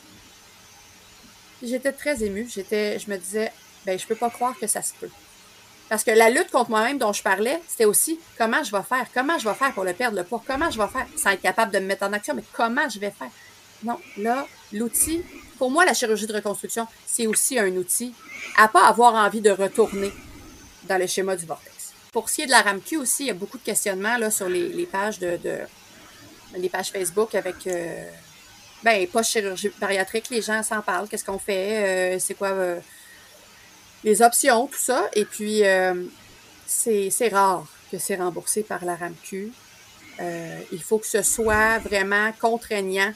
j'étais 1.63 1.93
très 1.93 2.23
émue. 2.23 2.49
J'étais, 2.49 2.99
je 2.99 3.11
me 3.11 3.17
disais, 3.17 3.53
ben 3.87 3.99
je 3.99 4.07
peux 4.07 4.17
pas 4.17 4.31
croire 4.31 4.59
que 4.59 4.67
ça 4.67 4.83
se 4.83 4.95
peut. 4.95 5.11
Parce 5.89 6.03
que 6.03 6.11
la 6.11 6.31
lutte 6.31 6.51
contre 6.51 6.71
moi-même 6.71 6.99
dont 6.99 7.13
je 7.13 7.23
parlais, 7.23 7.61
c'était 7.69 7.85
aussi 7.85 8.19
comment 8.39 8.63
je 8.63 8.73
vais 8.73 8.83
faire, 8.83 9.07
comment 9.13 9.39
je 9.39 9.49
vais 9.49 9.55
faire 9.55 9.73
pour 9.75 9.85
le 9.85 9.93
perdre 9.93 10.17
le 10.17 10.25
poids, 10.25 10.43
comment 10.47 10.71
je 10.71 10.79
vais 10.79 10.89
faire 10.89 11.07
sans 11.17 11.31
être 11.31 11.43
capable 11.43 11.73
de 11.73 11.79
me 11.79 11.87
mettre 11.87 12.05
en 12.05 12.13
action, 12.13 12.35
mais 12.35 12.45
comment 12.53 12.89
je 12.89 12.99
vais 12.99 13.11
faire? 13.11 13.31
Non, 13.83 13.99
là, 14.17 14.47
l'outil, 14.73 15.23
pour 15.59 15.71
moi, 15.71 15.85
la 15.85 15.93
chirurgie 15.93 16.27
de 16.27 16.33
reconstruction, 16.33 16.87
c'est 17.07 17.27
aussi 17.27 17.59
un 17.59 17.71
outil 17.77 18.15
à 18.57 18.69
pas 18.69 18.87
avoir 18.87 19.15
envie 19.15 19.43
de 19.43 19.51
retourner 19.51 20.13
dans 20.89 20.99
le 20.99 21.07
schéma 21.07 21.37
du 21.37 21.45
vortex. 21.45 21.93
Pour 22.13 22.29
ce 22.29 22.37
qui 22.37 22.43
est 22.43 22.47
de 22.47 22.51
la 22.51 22.63
RAMQ 22.63 22.97
aussi, 22.97 23.25
il 23.25 23.27
y 23.27 23.31
a 23.31 23.35
beaucoup 23.35 23.59
de 23.59 23.63
questionnements 23.63 24.17
là, 24.17 24.31
sur 24.31 24.49
les, 24.49 24.87
pages 24.87 25.19
de, 25.19 25.39
les 26.57 26.69
pages 26.69 26.91
Facebook 26.91 27.35
avec 27.35 27.67
euh, 27.67 28.09
ben, 28.83 29.07
pas 29.09 29.23
chirurgie 29.23 29.71
bariatrique, 29.81 30.31
les 30.31 30.43
gens 30.43 30.63
s'en 30.63 30.81
parlent, 30.81 31.09
qu'est-ce 31.09 31.25
qu'on 31.25 31.39
fait, 31.39 32.15
euh, 32.15 32.19
c'est 32.21 32.35
quoi 32.35 32.49
euh, 32.49 32.81
les 34.05 34.23
options, 34.23 34.67
tout 34.67 34.79
ça. 34.79 35.09
Et 35.15 35.25
puis 35.25 35.63
c'est 36.67 37.29
rare 37.29 37.67
que 37.91 37.99
c'est 37.99 38.17
remboursé 38.17 38.63
par 38.63 38.85
la 38.85 38.97
RAMQ. 38.97 39.53
il 40.21 40.83
faut 40.83 40.99
que 40.99 41.07
ce 41.07 41.23
soit 41.23 41.79
vraiment 41.79 42.33
contraignant 42.41 43.13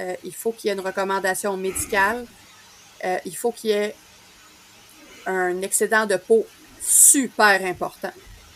euh, 0.00 0.14
il 0.24 0.34
faut 0.34 0.52
qu'il 0.52 0.68
y 0.68 0.70
ait 0.70 0.76
une 0.76 0.84
recommandation 0.84 1.56
médicale. 1.56 2.24
Euh, 3.04 3.18
il 3.24 3.36
faut 3.36 3.52
qu'il 3.52 3.70
y 3.70 3.72
ait 3.72 3.94
un 5.26 5.60
excédent 5.62 6.06
de 6.06 6.16
peau 6.16 6.46
super 6.80 7.64
important. 7.64 8.12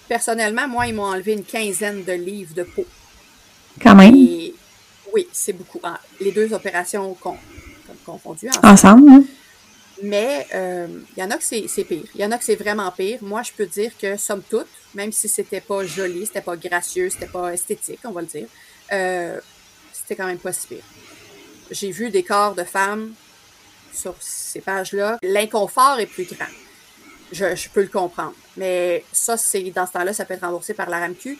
Personnellement, 0.08 0.68
moi, 0.68 0.86
ils 0.86 0.94
m'ont 0.94 1.04
enlevé 1.04 1.32
une 1.32 1.44
quinzaine 1.44 2.04
de 2.04 2.12
livres 2.12 2.54
de 2.54 2.62
peau. 2.62 2.86
Quand 3.80 3.94
même? 3.94 4.14
oui, 4.14 5.28
c'est 5.32 5.52
beaucoup. 5.52 5.80
Ah, 5.82 6.00
les 6.20 6.32
deux 6.32 6.52
opérations 6.52 7.16
confondues 8.04 8.50
ensemble. 8.62 9.10
Hein? 9.10 9.24
Mais 10.02 10.46
euh, 10.54 10.88
il 11.16 11.20
y 11.20 11.24
en 11.24 11.30
a 11.30 11.36
que 11.36 11.44
c'est 11.44 11.84
pire. 11.84 12.04
Il 12.14 12.20
y 12.20 12.24
en 12.24 12.32
a 12.32 12.38
que 12.38 12.44
c'est 12.44 12.56
vraiment 12.56 12.90
pire. 12.90 13.18
Moi, 13.22 13.42
je 13.42 13.52
peux 13.52 13.66
dire 13.66 13.92
que, 13.96 14.16
somme 14.16 14.42
toute, 14.42 14.66
même 14.94 15.12
si 15.12 15.28
c'était 15.28 15.60
pas 15.60 15.84
joli, 15.84 16.26
c'était 16.26 16.40
pas 16.40 16.56
gracieux, 16.56 17.08
c'était 17.08 17.26
pas 17.26 17.54
esthétique, 17.54 18.00
on 18.04 18.10
va 18.10 18.22
le 18.22 18.26
dire, 18.26 18.48
c'était 19.92 20.16
quand 20.16 20.26
même 20.26 20.38
pas 20.38 20.52
si 20.52 20.66
pire 20.66 20.84
j'ai 21.72 21.90
vu 21.90 22.10
des 22.10 22.22
corps 22.22 22.54
de 22.54 22.64
femmes 22.64 23.14
sur 23.92 24.14
ces 24.20 24.60
pages-là. 24.60 25.18
L'inconfort 25.22 25.98
est 25.98 26.06
plus 26.06 26.24
grand. 26.24 26.46
Je, 27.32 27.68
peux 27.70 27.82
le 27.82 27.88
comprendre. 27.88 28.34
Mais 28.56 29.04
ça, 29.12 29.36
c'est 29.36 29.62
dans 29.70 29.86
ce 29.86 29.92
temps-là, 29.92 30.12
ça 30.12 30.24
peut 30.24 30.34
être 30.34 30.44
remboursé 30.44 30.74
par 30.74 30.90
la 30.90 30.98
RAMQ. 31.00 31.38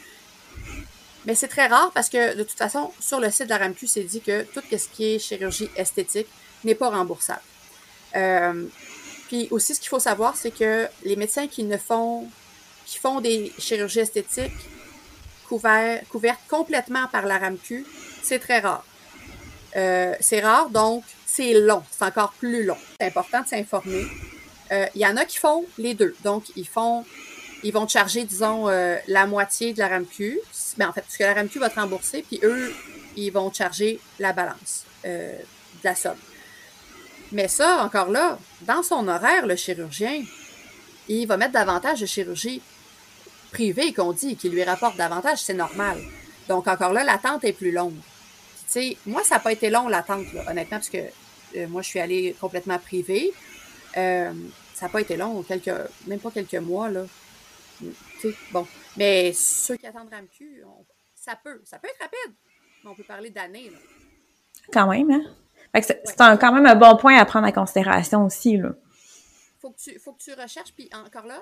Mais 1.26 1.34
c'est 1.34 1.48
très 1.48 1.66
rare 1.66 1.92
parce 1.94 2.08
que 2.08 2.36
de 2.36 2.42
toute 2.42 2.58
façon, 2.58 2.90
sur 2.98 3.20
le 3.20 3.30
site 3.30 3.44
de 3.44 3.50
la 3.50 3.58
RAMQ, 3.58 3.86
c'est 3.86 4.02
dit 4.02 4.20
que 4.20 4.42
tout 4.42 4.62
ce 4.70 4.88
qui 4.88 5.14
est 5.14 5.18
chirurgie 5.18 5.70
esthétique 5.76 6.28
n'est 6.64 6.74
pas 6.74 6.88
remboursable. 6.88 7.42
Euh, 8.16 8.64
puis 9.28 9.48
aussi, 9.50 9.74
ce 9.74 9.80
qu'il 9.80 9.88
faut 9.88 10.00
savoir, 10.00 10.36
c'est 10.36 10.50
que 10.50 10.86
les 11.04 11.16
médecins 11.16 11.46
qui 11.46 11.64
ne 11.64 11.76
font, 11.76 12.28
qui 12.86 12.98
font 12.98 13.20
des 13.20 13.52
chirurgies 13.58 14.00
esthétiques 14.00 14.52
couvertes, 16.08 16.40
complètement 16.48 17.06
par 17.08 17.26
la 17.26 17.38
RAMQ, 17.38 17.84
c'est 18.22 18.38
très 18.38 18.60
rare. 18.60 18.84
Euh, 19.76 20.14
c'est 20.20 20.40
rare, 20.40 20.70
donc 20.70 21.04
c'est 21.26 21.54
long. 21.54 21.82
C'est 21.90 22.04
encore 22.04 22.32
plus 22.38 22.64
long. 22.64 22.76
C'est 23.00 23.06
important 23.06 23.42
de 23.42 23.48
s'informer. 23.48 24.06
Euh, 24.70 24.86
il 24.94 25.00
y 25.00 25.06
en 25.06 25.16
a 25.16 25.24
qui 25.24 25.38
font 25.38 25.64
les 25.78 25.94
deux. 25.94 26.14
Donc, 26.24 26.44
ils 26.56 26.68
font, 26.68 27.04
ils 27.62 27.72
vont 27.72 27.86
te 27.86 27.92
charger, 27.92 28.24
disons, 28.24 28.68
euh, 28.68 28.96
la 29.08 29.26
moitié 29.26 29.72
de 29.72 29.78
la 29.78 29.88
RAMQ. 29.88 30.40
Mais 30.76 30.84
ben, 30.84 30.90
en 30.90 30.92
fait, 30.92 31.02
puisque 31.02 31.20
la 31.20 31.34
RAMQ 31.34 31.58
va 31.58 31.70
te 31.70 31.80
rembourser, 31.80 32.22
puis 32.22 32.40
eux, 32.42 32.72
ils 33.16 33.30
vont 33.30 33.50
te 33.50 33.56
charger 33.58 34.00
la 34.18 34.32
balance 34.32 34.84
de 35.04 35.38
la 35.84 35.94
somme. 35.94 36.16
Mais 37.32 37.48
ça, 37.48 37.84
encore 37.84 38.10
là, 38.10 38.38
dans 38.62 38.82
son 38.82 39.08
horaire, 39.08 39.46
le 39.46 39.56
chirurgien, 39.56 40.22
il 41.08 41.26
va 41.26 41.36
mettre 41.36 41.52
davantage 41.52 42.00
de 42.00 42.06
chirurgie 42.06 42.62
privée 43.52 43.92
qu'on 43.92 44.12
dit, 44.12 44.36
qui 44.36 44.48
lui 44.48 44.62
rapporte 44.62 44.96
davantage, 44.96 45.42
c'est 45.42 45.54
normal. 45.54 45.98
Donc, 46.48 46.68
encore 46.68 46.92
là, 46.92 47.04
l'attente 47.04 47.44
est 47.44 47.52
plus 47.52 47.72
longue 47.72 47.94
moi, 49.06 49.22
ça 49.24 49.36
n'a 49.36 49.40
pas 49.40 49.52
été 49.52 49.70
long 49.70 49.88
l'attente, 49.88 50.26
honnêtement, 50.48 50.78
parce 50.78 50.88
que 50.88 50.98
euh, 51.56 51.68
moi, 51.68 51.82
je 51.82 51.88
suis 51.88 52.00
allée 52.00 52.36
complètement 52.40 52.78
privée. 52.78 53.32
Euh, 53.96 54.32
ça 54.74 54.86
n'a 54.86 54.92
pas 54.92 55.00
été 55.00 55.16
long, 55.16 55.42
quelques, 55.42 55.72
même 56.06 56.20
pas 56.20 56.30
quelques 56.30 56.54
mois, 56.54 56.88
là. 56.88 57.04
bon. 58.50 58.66
Mais 58.96 59.32
ceux 59.32 59.76
qui 59.76 59.86
attendent 59.86 60.10
RAMQ, 60.10 60.64
ça 61.14 61.38
peut, 61.42 61.60
ça 61.64 61.78
peut 61.78 61.88
être 61.88 62.00
rapide, 62.00 62.34
mais 62.82 62.90
on 62.90 62.94
peut 62.94 63.04
parler 63.04 63.30
d'années, 63.30 63.70
Quand 64.72 64.88
même, 64.88 65.10
hein? 65.10 65.22
C'est 65.80 66.02
quand 66.16 66.52
même 66.52 66.66
un 66.66 66.74
bon 66.74 66.96
point 66.96 67.16
à 67.16 67.24
prendre 67.24 67.48
en 67.48 67.52
considération 67.52 68.26
aussi, 68.26 68.56
là. 68.56 68.70
Faut 69.60 69.70
que 69.70 69.78
tu, 69.78 69.98
faut 69.98 70.12
que 70.12 70.22
tu 70.22 70.32
recherches, 70.32 70.72
puis 70.76 70.90
encore 70.92 71.26
là, 71.26 71.36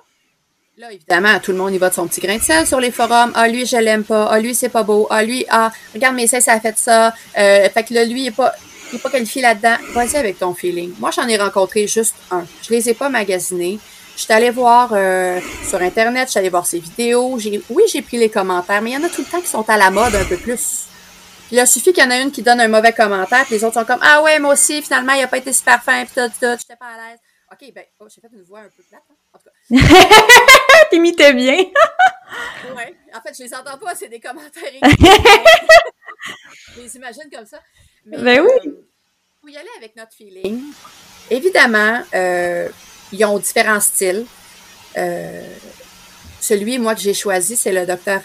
Là, 0.78 0.93
évidemment, 0.93 1.39
tout 1.40 1.51
le 1.51 1.59
monde 1.59 1.74
y 1.74 1.78
va 1.78 1.90
de 1.90 1.94
son 1.94 2.07
petit 2.07 2.20
grain 2.20 2.39
de 2.39 2.43
sel 2.43 2.66
sur 2.66 2.81
les 2.81 2.90
forums. 2.90 3.32
Ah, 3.35 3.48
lui, 3.48 3.66
je 3.66 3.77
l'aime 3.77 4.05
pas. 4.05 4.27
Ah, 4.31 4.39
lui, 4.39 4.55
c'est 4.55 4.70
pas 4.70 4.82
beau. 4.82 5.07
Ah, 5.11 5.23
lui, 5.23 5.44
ah, 5.51 5.70
regarde 5.93 6.15
mes 6.15 6.27
seins, 6.27 6.40
ça 6.40 6.52
a 6.52 6.61
fait 6.61 6.78
ça. 6.78 7.12
Euh, 7.36 7.69
fait 7.69 7.82
que 7.82 7.93
là, 7.93 8.05
lui, 8.05 8.23
il 8.23 8.27
est 8.28 8.31
pas, 8.31 8.55
il 8.90 8.97
est 8.97 9.02
pas 9.02 9.11
qualifié 9.11 9.43
là-dedans. 9.43 9.77
Vas-y 9.93 10.16
avec 10.16 10.39
ton 10.39 10.55
feeling. 10.55 10.94
Moi, 10.98 11.11
j'en 11.11 11.28
ai 11.28 11.36
rencontré 11.36 11.86
juste 11.86 12.15
un. 12.31 12.47
Je 12.62 12.70
les 12.70 12.89
ai 12.89 12.94
pas 12.94 13.11
magasinés. 13.11 13.78
Je 14.16 14.23
suis 14.23 14.32
allée 14.32 14.51
voir 14.51 14.90
euh, 14.93 15.40
sur 15.69 15.82
Internet, 15.82 16.28
je 16.28 16.31
suis 16.31 16.39
allée 16.39 16.51
voir 16.51 16.66
ses 16.66 16.78
vidéos. 16.78 17.39
Oui, 17.69 17.82
j'ai 17.93 18.02
pris 18.02 18.16
les 18.16 18.31
commentaires, 18.31 18.81
mais 18.81 18.90
il 18.90 18.94
y 18.94 18.97
en 18.97 19.05
a 19.05 19.09
tout 19.09 19.23
le 19.23 19.31
temps 19.31 19.40
qui 19.40 19.48
sont 19.48 19.69
à 19.69 19.77
la 19.77 19.90
mode 19.90 20.15
un 20.15 20.24
peu 20.24 20.36
plus. 20.36 20.86
Il 21.51 21.59
a 21.59 21.66
suffi 21.66 21.93
qu'il 21.93 22.02
y 22.02 22.06
en 22.06 22.10
a 22.10 22.18
une 22.18 22.31
qui 22.31 22.43
donne 22.43 22.60
un 22.60 22.68
mauvais 22.68 22.93
commentaire, 22.93 23.44
puis 23.44 23.55
les 23.55 23.64
autres 23.64 23.74
sont 23.74 23.85
comme 23.85 24.01
Ah 24.02 24.22
ouais, 24.22 24.39
moi 24.39 24.52
aussi, 24.55 24.82
finalement, 24.82 25.12
il 25.12 25.22
a 25.22 25.28
pas 25.28 25.39
été 25.39 25.52
super 25.52 25.82
fin, 25.82 26.05
puis 26.05 26.14
tout, 26.14 26.28
tout, 26.28 26.56
j'étais 26.59 26.77
pas 26.77 26.86
à 26.86 27.10
l'aise. 27.10 27.18
OK, 27.52 27.72
ben, 27.74 27.85
oh, 27.98 28.06
j'ai 28.09 28.20
fait 28.20 28.28
une 28.32 28.44
voix 28.44 28.60
un 28.60 28.68
peu 28.68 28.82
plate, 28.85 29.02
hein? 29.10 29.14
en 29.32 29.39
tout 29.39 29.44
cas. 29.44 30.86
T'imitais 30.90 31.32
bien. 31.32 31.56
ouais. 32.77 32.94
En 33.12 33.20
fait, 33.20 33.36
je 33.36 33.43
les 33.43 33.55
entends 33.55 33.77
pas, 33.77 33.94
c'est 33.97 34.09
des 34.09 34.20
commentaires. 34.20 34.70
je 36.77 36.81
les 36.81 36.97
imagine 36.97 37.28
comme 37.32 37.47
ça. 37.47 37.60
Mais, 38.06 38.18
ben 38.18 38.40
oui. 38.40 38.68
Euh, 38.68 38.86
faut 39.43 39.48
y 39.48 39.56
aller 39.56 39.68
avec 39.78 39.97
notre 39.97 40.12
feeling. 40.12 40.62
Évidemment, 41.28 42.02
euh, 42.14 42.68
ils 43.12 43.24
ont 43.24 43.39
différents 43.39 43.81
styles. 43.81 44.27
Euh, 44.97 45.56
celui, 46.40 46.78
moi, 46.78 46.94
que 46.94 47.01
j'ai 47.01 47.14
choisi, 47.14 47.56
c'est 47.56 47.72
le 47.72 47.85
docteur 47.85 48.20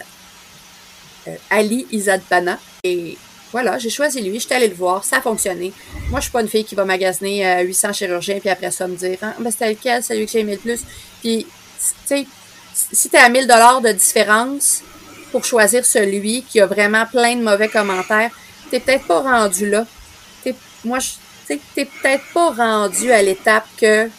Ali 1.49 1.87
Izadbana. 1.91 2.59
Et 2.83 3.17
voilà, 3.51 3.77
j'ai 3.77 3.89
choisi 3.89 4.21
lui, 4.21 4.39
je 4.39 4.45
suis 4.45 4.53
allée 4.53 4.67
le 4.67 4.75
voir, 4.75 5.03
ça 5.03 5.17
a 5.17 5.21
fonctionné. 5.21 5.71
Moi, 6.09 6.19
je 6.19 6.25
suis 6.25 6.31
pas 6.31 6.41
une 6.41 6.49
fille 6.49 6.65
qui 6.65 6.75
va 6.75 6.83
magasiner 6.85 7.63
800 7.63 7.93
chirurgiens, 7.93 8.39
puis 8.39 8.49
après 8.49 8.71
ça 8.71 8.87
me 8.87 8.95
dire, 8.95 9.17
ah, 9.21 9.33
ben, 9.39 9.49
c'était 9.49 9.69
lequel, 9.69 10.03
c'est 10.03 10.17
lui 10.17 10.25
que 10.25 10.31
j'ai 10.31 10.39
aimé 10.39 10.53
le 10.53 10.59
plus? 10.59 10.81
Puis, 11.21 11.45
tu 11.45 11.87
sais, 12.05 12.25
si 12.91 13.09
tu 13.09 13.15
à 13.15 13.29
1000 13.29 13.47
dollars 13.47 13.81
de 13.81 13.91
différence 13.91 14.81
pour 15.31 15.45
choisir 15.45 15.85
celui 15.85 16.43
qui 16.43 16.59
a 16.59 16.65
vraiment 16.65 17.05
plein 17.05 17.35
de 17.35 17.43
mauvais 17.43 17.69
commentaires, 17.69 18.31
t'es 18.69 18.79
peut-être 18.79 19.07
pas 19.07 19.21
rendu 19.21 19.69
là. 19.69 19.85
moi, 20.83 20.99
je, 20.99 21.09
t'es 21.47 21.85
peut-être 21.85 22.23
pas 22.33 22.51
rendu 22.51 23.11
à 23.11 23.21
l'étape 23.21 23.65
que 23.77 24.09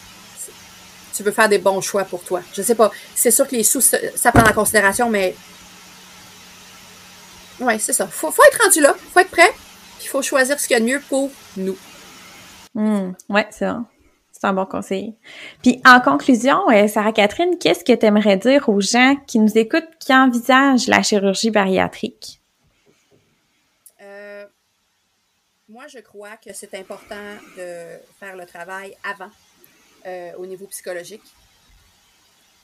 tu 1.15 1.23
veux 1.23 1.31
faire 1.31 1.49
des 1.49 1.57
bons 1.57 1.81
choix 1.81 2.03
pour 2.03 2.23
toi. 2.23 2.41
Je 2.55 2.61
sais 2.61 2.75
pas. 2.75 2.91
C'est 3.15 3.31
sûr 3.31 3.47
que 3.47 3.55
les 3.55 3.63
sous, 3.63 3.81
ça 3.81 4.31
prend 4.31 4.47
en 4.47 4.53
considération, 4.53 5.09
mais. 5.09 5.35
Ouais, 7.59 7.79
c'est 7.79 7.93
ça. 7.93 8.07
Faut, 8.07 8.31
faut 8.31 8.43
être 8.43 8.63
rendu 8.63 8.81
là. 8.81 8.93
Faut 8.93 9.19
être 9.19 9.31
prêt. 9.31 9.51
Puis 9.97 10.05
il 10.05 10.07
faut 10.07 10.21
choisir 10.21 10.59
ce 10.59 10.67
qu'il 10.67 10.75
y 10.75 10.77
a 10.77 10.79
de 10.79 10.85
mieux 10.85 11.01
pour 11.09 11.31
nous. 11.55 11.77
Mmh, 12.75 13.13
ouais, 13.29 13.47
c'est 13.49 13.65
ça. 13.65 13.83
C'est 14.31 14.45
un 14.45 14.53
bon 14.53 14.67
conseil. 14.67 15.15
Puis 15.63 15.81
en 15.83 15.99
conclusion, 15.99 16.69
euh, 16.69 16.87
Sarah 16.87 17.11
Catherine, 17.11 17.57
qu'est-ce 17.57 17.83
que 17.83 17.93
tu 17.93 18.05
aimerais 18.05 18.37
dire 18.37 18.69
aux 18.69 18.81
gens 18.81 19.15
qui 19.25 19.39
nous 19.39 19.57
écoutent, 19.57 19.89
qui 19.99 20.13
envisagent 20.13 20.87
la 20.87 21.01
chirurgie 21.01 21.49
bariatrique? 21.49 22.39
Euh, 23.99 24.45
moi, 25.67 25.87
je 25.87 25.97
crois 25.99 26.37
que 26.37 26.53
c'est 26.53 26.75
important 26.75 27.15
de 27.57 27.97
faire 28.19 28.35
le 28.35 28.45
travail 28.45 28.95
avant 29.03 29.31
euh, 30.05 30.33
au 30.37 30.45
niveau 30.45 30.67
psychologique. 30.67 31.23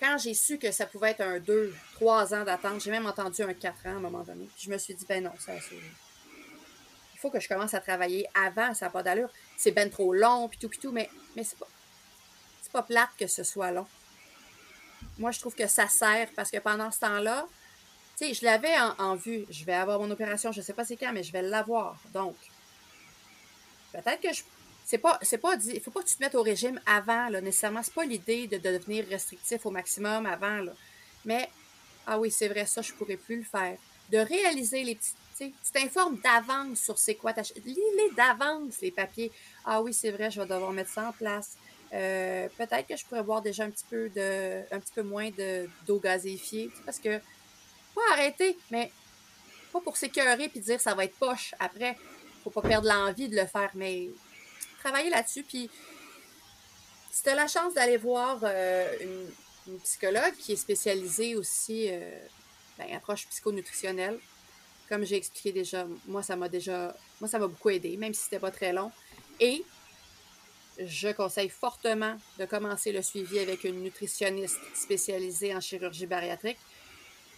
Quand 0.03 0.17
j'ai 0.17 0.33
su 0.33 0.57
que 0.59 0.69
ça 0.73 0.85
pouvait 0.85 1.11
être 1.11 1.21
un 1.21 1.39
2, 1.39 1.73
3 1.93 2.33
ans 2.33 2.43
d'attente, 2.43 2.81
j'ai 2.81 2.91
même 2.91 3.05
entendu 3.05 3.41
un 3.41 3.53
4 3.53 3.85
ans 3.85 3.89
à 3.89 3.89
un 3.91 3.99
moment 3.99 4.23
donné. 4.23 4.49
je 4.57 4.69
me 4.69 4.77
suis 4.77 4.93
dit, 4.93 5.05
ben 5.07 5.23
non, 5.23 5.31
ça, 5.39 5.53
c'est. 5.61 5.77
Il 5.77 7.19
faut 7.19 7.29
que 7.29 7.39
je 7.39 7.47
commence 7.47 7.73
à 7.73 7.79
travailler 7.79 8.27
avant, 8.35 8.73
ça 8.73 8.87
n'a 8.87 8.91
pas 8.91 9.01
d'allure. 9.01 9.29
C'est 9.55 9.71
ben 9.71 9.89
trop 9.89 10.13
long, 10.13 10.49
puis 10.49 10.59
tout, 10.59 10.67
puis 10.67 10.77
tout, 10.77 10.91
mais, 10.91 11.09
mais 11.37 11.45
c'est 11.45 11.57
pas. 11.57 11.69
C'est 12.61 12.71
pas 12.73 12.83
plate 12.83 13.11
que 13.17 13.27
ce 13.27 13.45
soit 13.45 13.71
long. 13.71 13.87
Moi, 15.17 15.31
je 15.31 15.39
trouve 15.39 15.55
que 15.55 15.67
ça 15.67 15.87
sert 15.87 16.27
parce 16.35 16.51
que 16.51 16.57
pendant 16.57 16.91
ce 16.91 16.99
temps-là, 16.99 17.47
tu 18.17 18.25
sais, 18.25 18.33
je 18.33 18.43
l'avais 18.43 18.75
en, 18.99 19.15
vue. 19.15 19.45
Je 19.49 19.63
vais 19.63 19.73
avoir 19.73 19.99
mon 19.99 20.11
opération, 20.11 20.51
je 20.51 20.59
sais 20.59 20.73
pas 20.73 20.83
c'est 20.83 20.97
quand, 20.97 21.13
mais 21.13 21.23
je 21.23 21.31
vais 21.31 21.43
l'avoir. 21.43 21.97
Donc, 22.13 22.35
peut-être 23.93 24.19
que 24.19 24.33
je 24.33 24.43
c'est 24.85 24.97
pas, 24.97 25.17
c'est 25.21 25.37
pas 25.37 25.55
dit, 25.55 25.79
faut 25.79 25.91
pas 25.91 26.01
que 26.01 26.07
tu 26.07 26.15
te 26.15 26.23
mettes 26.23 26.35
au 26.35 26.43
régime 26.43 26.79
avant, 26.85 27.29
là, 27.29 27.41
nécessairement. 27.41 27.81
C'est 27.83 27.93
pas 27.93 28.05
l'idée 28.05 28.47
de, 28.47 28.57
devenir 28.57 29.05
restrictif 29.07 29.65
au 29.65 29.71
maximum 29.71 30.25
avant, 30.25 30.57
là. 30.57 30.73
Mais, 31.25 31.49
ah 32.05 32.19
oui, 32.19 32.31
c'est 32.31 32.49
vrai, 32.49 32.65
ça, 32.65 32.81
je 32.81 32.91
pourrais 32.93 33.17
plus 33.17 33.37
le 33.37 33.43
faire. 33.43 33.77
De 34.11 34.17
réaliser 34.17 34.83
les 34.83 34.95
petits, 34.95 35.13
tu 35.37 35.71
t'informes 35.73 36.19
d'avance 36.19 36.79
sur 36.79 36.97
c'est 36.99 37.15
quoi 37.15 37.33
ta 37.33 37.41
Lis-les 37.41 38.15
d'avance, 38.15 38.81
les 38.81 38.91
papiers. 38.91 39.31
Ah 39.65 39.81
oui, 39.81 39.93
c'est 39.93 40.11
vrai, 40.11 40.29
je 40.29 40.41
vais 40.41 40.47
devoir 40.47 40.71
mettre 40.71 40.91
ça 40.91 41.09
en 41.09 41.11
place. 41.11 41.57
Euh, 41.93 42.47
peut-être 42.57 42.87
que 42.87 42.97
je 42.97 43.05
pourrais 43.05 43.23
boire 43.23 43.41
déjà 43.41 43.63
un 43.63 43.69
petit 43.69 43.85
peu 43.89 44.09
de, 44.09 44.61
un 44.71 44.79
petit 44.79 44.93
peu 44.93 45.03
moins 45.03 45.29
de, 45.29 45.69
d'eau 45.85 45.99
gazéifiée, 45.99 46.69
parce 46.85 46.99
que, 46.99 47.19
pas 47.95 48.01
arrêter, 48.13 48.57
mais 48.71 48.91
pas 49.71 49.79
pour 49.79 49.97
s'écœurer 49.97 50.49
puis 50.49 50.59
dire 50.59 50.81
ça 50.81 50.93
va 50.93 51.05
être 51.05 51.15
poche 51.15 51.53
après. 51.59 51.97
Faut 52.43 52.49
pas 52.49 52.61
perdre 52.61 52.87
l'envie 52.87 53.29
de 53.29 53.35
le 53.35 53.45
faire, 53.45 53.71
mais 53.75 54.09
travailler 54.83 55.09
là-dessus. 55.09 55.43
Puis, 55.43 55.69
si 57.11 57.23
tu 57.23 57.29
as 57.29 57.35
la 57.35 57.47
chance 57.47 57.73
d'aller 57.73 57.97
voir 57.97 58.39
euh, 58.43 58.87
une, 59.01 59.79
psychologue 59.83 60.33
qui 60.37 60.51
est 60.51 60.57
spécialisée 60.57 61.35
aussi, 61.35 61.87
euh, 61.89 62.19
ben, 62.77 62.93
approche 62.93 63.25
psychonutritionnelle, 63.27 64.19
comme 64.89 65.05
j'ai 65.05 65.15
expliqué 65.15 65.53
déjà, 65.53 65.87
moi, 66.05 66.21
ça 66.21 66.35
m'a 66.35 66.49
déjà, 66.49 66.93
moi, 67.21 67.29
ça 67.29 67.39
m'a 67.39 67.47
beaucoup 67.47 67.69
aidé, 67.69 67.95
même 67.95 68.13
si 68.13 68.23
c'était 68.23 68.39
pas 68.39 68.51
très 68.51 68.73
long. 68.73 68.91
Et 69.39 69.63
je 70.77 71.07
conseille 71.13 71.47
fortement 71.47 72.17
de 72.39 72.45
commencer 72.45 72.91
le 72.91 73.01
suivi 73.01 73.39
avec 73.39 73.63
une 73.63 73.81
nutritionniste 73.83 74.59
spécialisée 74.75 75.55
en 75.55 75.61
chirurgie 75.61 76.07
bariatrique, 76.07 76.57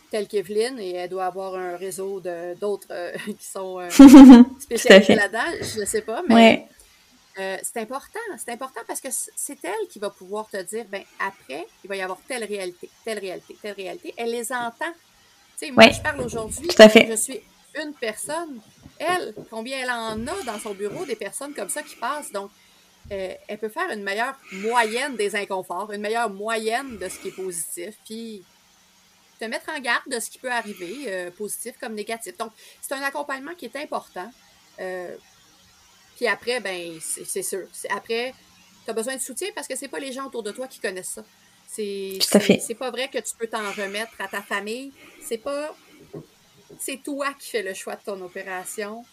telle 0.10 0.28
qu'Evelyne, 0.28 0.80
et 0.80 0.94
elle 0.94 1.10
doit 1.10 1.26
avoir 1.26 1.54
un 1.54 1.78
réseau 1.78 2.22
d'autres 2.60 2.88
euh, 2.90 3.14
qui 3.38 3.46
sont 3.46 3.88
spécialisés 4.60 5.14
là-dedans, 5.14 5.52
je 5.62 5.82
ne 5.82 5.86
sais 5.86 6.02
pas, 6.02 6.24
mais 6.28 6.68
euh, 7.38 7.58
c'est 7.64 7.82
important. 7.82 8.20
C'est 8.38 8.52
important 8.52 8.82
parce 8.88 9.02
que 9.02 9.10
c'est 9.12 9.64
elle 9.64 9.88
qui 9.90 10.00
va 10.00 10.10
pouvoir 10.10 10.48
te 10.50 10.62
dire, 10.62 10.86
ben 10.90 11.04
après, 11.20 11.68
il 11.84 11.88
va 11.88 11.96
y 11.96 12.02
avoir 12.02 12.20
telle 12.28 12.46
réalité, 12.46 12.90
telle 13.04 13.20
réalité, 13.20 13.58
telle 13.62 13.76
réalité. 13.76 14.14
Elle 14.18 14.32
les 14.32 14.52
entend. 14.52 14.94
Tu 15.58 15.68
sais, 15.68 15.72
moi, 15.72 15.90
je 15.90 16.02
parle 16.02 16.22
aujourd'hui. 16.22 16.68
Je 17.10 17.16
suis 17.16 17.42
une 17.82 17.94
personne. 17.94 18.62
Elle, 18.98 19.34
combien 19.50 19.80
elle 19.80 19.92
en 19.92 20.28
a 20.28 20.44
dans 20.46 20.60
son 20.60 20.74
bureau 20.74 21.06
des 21.06 21.18
personnes 21.18 21.54
comme 21.54 21.70
ça 21.70 21.84
qui 21.84 21.96
passent. 21.98 22.32
Donc, 22.32 22.50
euh, 23.12 23.34
elle 23.48 23.58
peut 23.58 23.70
faire 23.70 23.90
une 23.92 24.04
meilleure 24.04 24.36
moyenne 24.54 25.16
des 25.16 25.36
inconforts, 25.36 25.92
une 25.92 26.02
meilleure 26.02 26.30
moyenne 26.30 26.98
de 26.98 27.10
ce 27.10 27.20
qui 27.20 27.28
est 27.28 27.36
positif, 27.36 27.96
puis 28.06 28.44
te 29.40 29.46
mettre 29.46 29.70
en 29.70 29.80
garde 29.80 30.10
de 30.10 30.20
ce 30.20 30.30
qui 30.30 30.40
peut 30.40 30.52
arriver, 30.52 31.04
euh, 31.08 31.32
positif 31.32 31.76
comme 31.80 31.94
négatif. 31.94 32.38
Donc, 32.38 32.52
c'est 32.82 32.94
un 32.94 33.02
accompagnement 33.02 33.54
qui 33.56 33.66
est 33.66 33.76
important. 33.76 34.32
Puis 36.16 36.28
après, 36.28 36.60
ben, 36.60 37.00
c'est 37.02 37.44
sûr. 37.44 37.68
Après, 37.90 38.34
tu 38.86 38.92
as 38.92 38.94
besoin 38.94 39.16
de 39.16 39.22
soutien 39.22 39.50
parce 39.54 39.68
que 39.68 39.76
c'est 39.76 39.88
pas 39.88 40.00
les 40.00 40.12
gens 40.12 40.28
autour 40.28 40.44
de 40.44 40.52
toi 40.52 40.68
qui 40.68 40.80
connaissent 40.80 41.10
ça. 41.16 41.26
C'est 41.68 42.78
pas 42.78 42.92
vrai 42.92 43.10
que 43.10 43.18
tu 43.18 43.36
peux 43.38 43.48
t'en 43.48 43.72
remettre 43.72 44.14
à 44.20 44.28
ta 44.28 44.42
famille. 44.42 44.94
C'est 45.22 45.38
pas 45.38 45.76
c'est 46.80 47.02
toi 47.04 47.34
qui 47.40 47.50
fais 47.50 47.64
le 47.64 47.74
choix 47.74 47.96
de 47.96 48.02
ton 48.04 48.20
opération. 48.22 49.04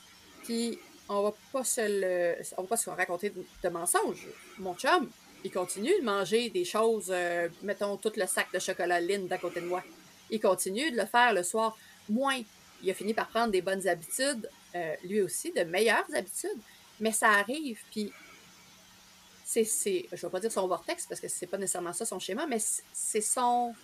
Puis 0.44 0.78
on 1.08 1.22
va 1.22 1.34
pas 1.52 1.64
se 1.64 1.80
le, 1.80 2.42
on 2.56 2.62
va 2.62 2.68
pas 2.68 2.76
se 2.76 2.90
raconter 2.90 3.30
de, 3.30 3.68
mensonges. 3.68 4.28
Mon 4.58 4.74
chum, 4.74 5.10
il 5.44 5.50
continue 5.50 5.92
de 5.98 6.04
manger 6.04 6.50
des 6.50 6.64
choses, 6.64 7.10
euh, 7.10 7.48
mettons 7.62 7.96
tout 7.96 8.12
le 8.16 8.26
sac 8.26 8.48
de 8.52 8.58
chocolat 8.58 9.00
Lynn 9.00 9.26
d'à 9.26 9.38
côté 9.38 9.60
de 9.60 9.66
moi. 9.66 9.82
Il 10.30 10.40
continue 10.40 10.90
de 10.90 10.96
le 10.96 11.06
faire 11.06 11.32
le 11.32 11.42
soir. 11.42 11.76
Moins, 12.08 12.40
il 12.82 12.90
a 12.90 12.94
fini 12.94 13.12
par 13.14 13.28
prendre 13.28 13.52
des 13.52 13.62
bonnes 13.62 13.86
habitudes, 13.86 14.48
euh, 14.74 14.94
lui 15.04 15.20
aussi, 15.20 15.52
de 15.52 15.62
meilleures 15.64 16.06
habitudes 16.14 16.58
mais 17.02 17.12
ça 17.12 17.30
arrive, 17.30 17.80
puis 17.90 18.12
c'est, 19.44 19.64
c'est, 19.64 20.06
je 20.12 20.24
vais 20.24 20.30
pas 20.30 20.38
dire 20.38 20.52
son 20.52 20.68
vortex 20.68 21.04
parce 21.06 21.20
que 21.20 21.26
c'est 21.26 21.48
pas 21.48 21.58
nécessairement 21.58 21.92
ça 21.92 22.06
son 22.06 22.20
schéma, 22.20 22.46
mais 22.46 22.58
c'est 22.92 23.20
son, 23.20 23.74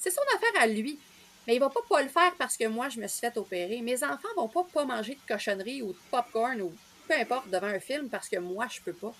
c'est 0.00 0.10
son 0.10 0.22
affaire 0.34 0.62
à 0.62 0.66
lui. 0.66 0.98
Mais 1.46 1.56
il 1.56 1.60
va 1.60 1.68
pas 1.68 1.80
pas 1.88 2.02
le 2.02 2.08
faire 2.08 2.34
parce 2.36 2.56
que 2.56 2.66
moi, 2.66 2.88
je 2.88 3.00
me 3.00 3.06
suis 3.06 3.20
fait 3.20 3.36
opérer. 3.36 3.80
Mes 3.82 4.02
enfants 4.02 4.28
vont 4.36 4.48
pas 4.48 4.64
pas 4.64 4.84
manger 4.84 5.14
de 5.14 5.32
cochonnerie 5.32 5.82
ou 5.82 5.92
de 5.92 5.98
popcorn 6.10 6.60
ou 6.62 6.72
peu 7.06 7.14
importe 7.14 7.48
devant 7.48 7.66
un 7.66 7.80
film 7.80 8.08
parce 8.08 8.28
que 8.28 8.38
moi, 8.38 8.66
je 8.70 8.80
peux 8.80 8.92
pas. 8.92 9.14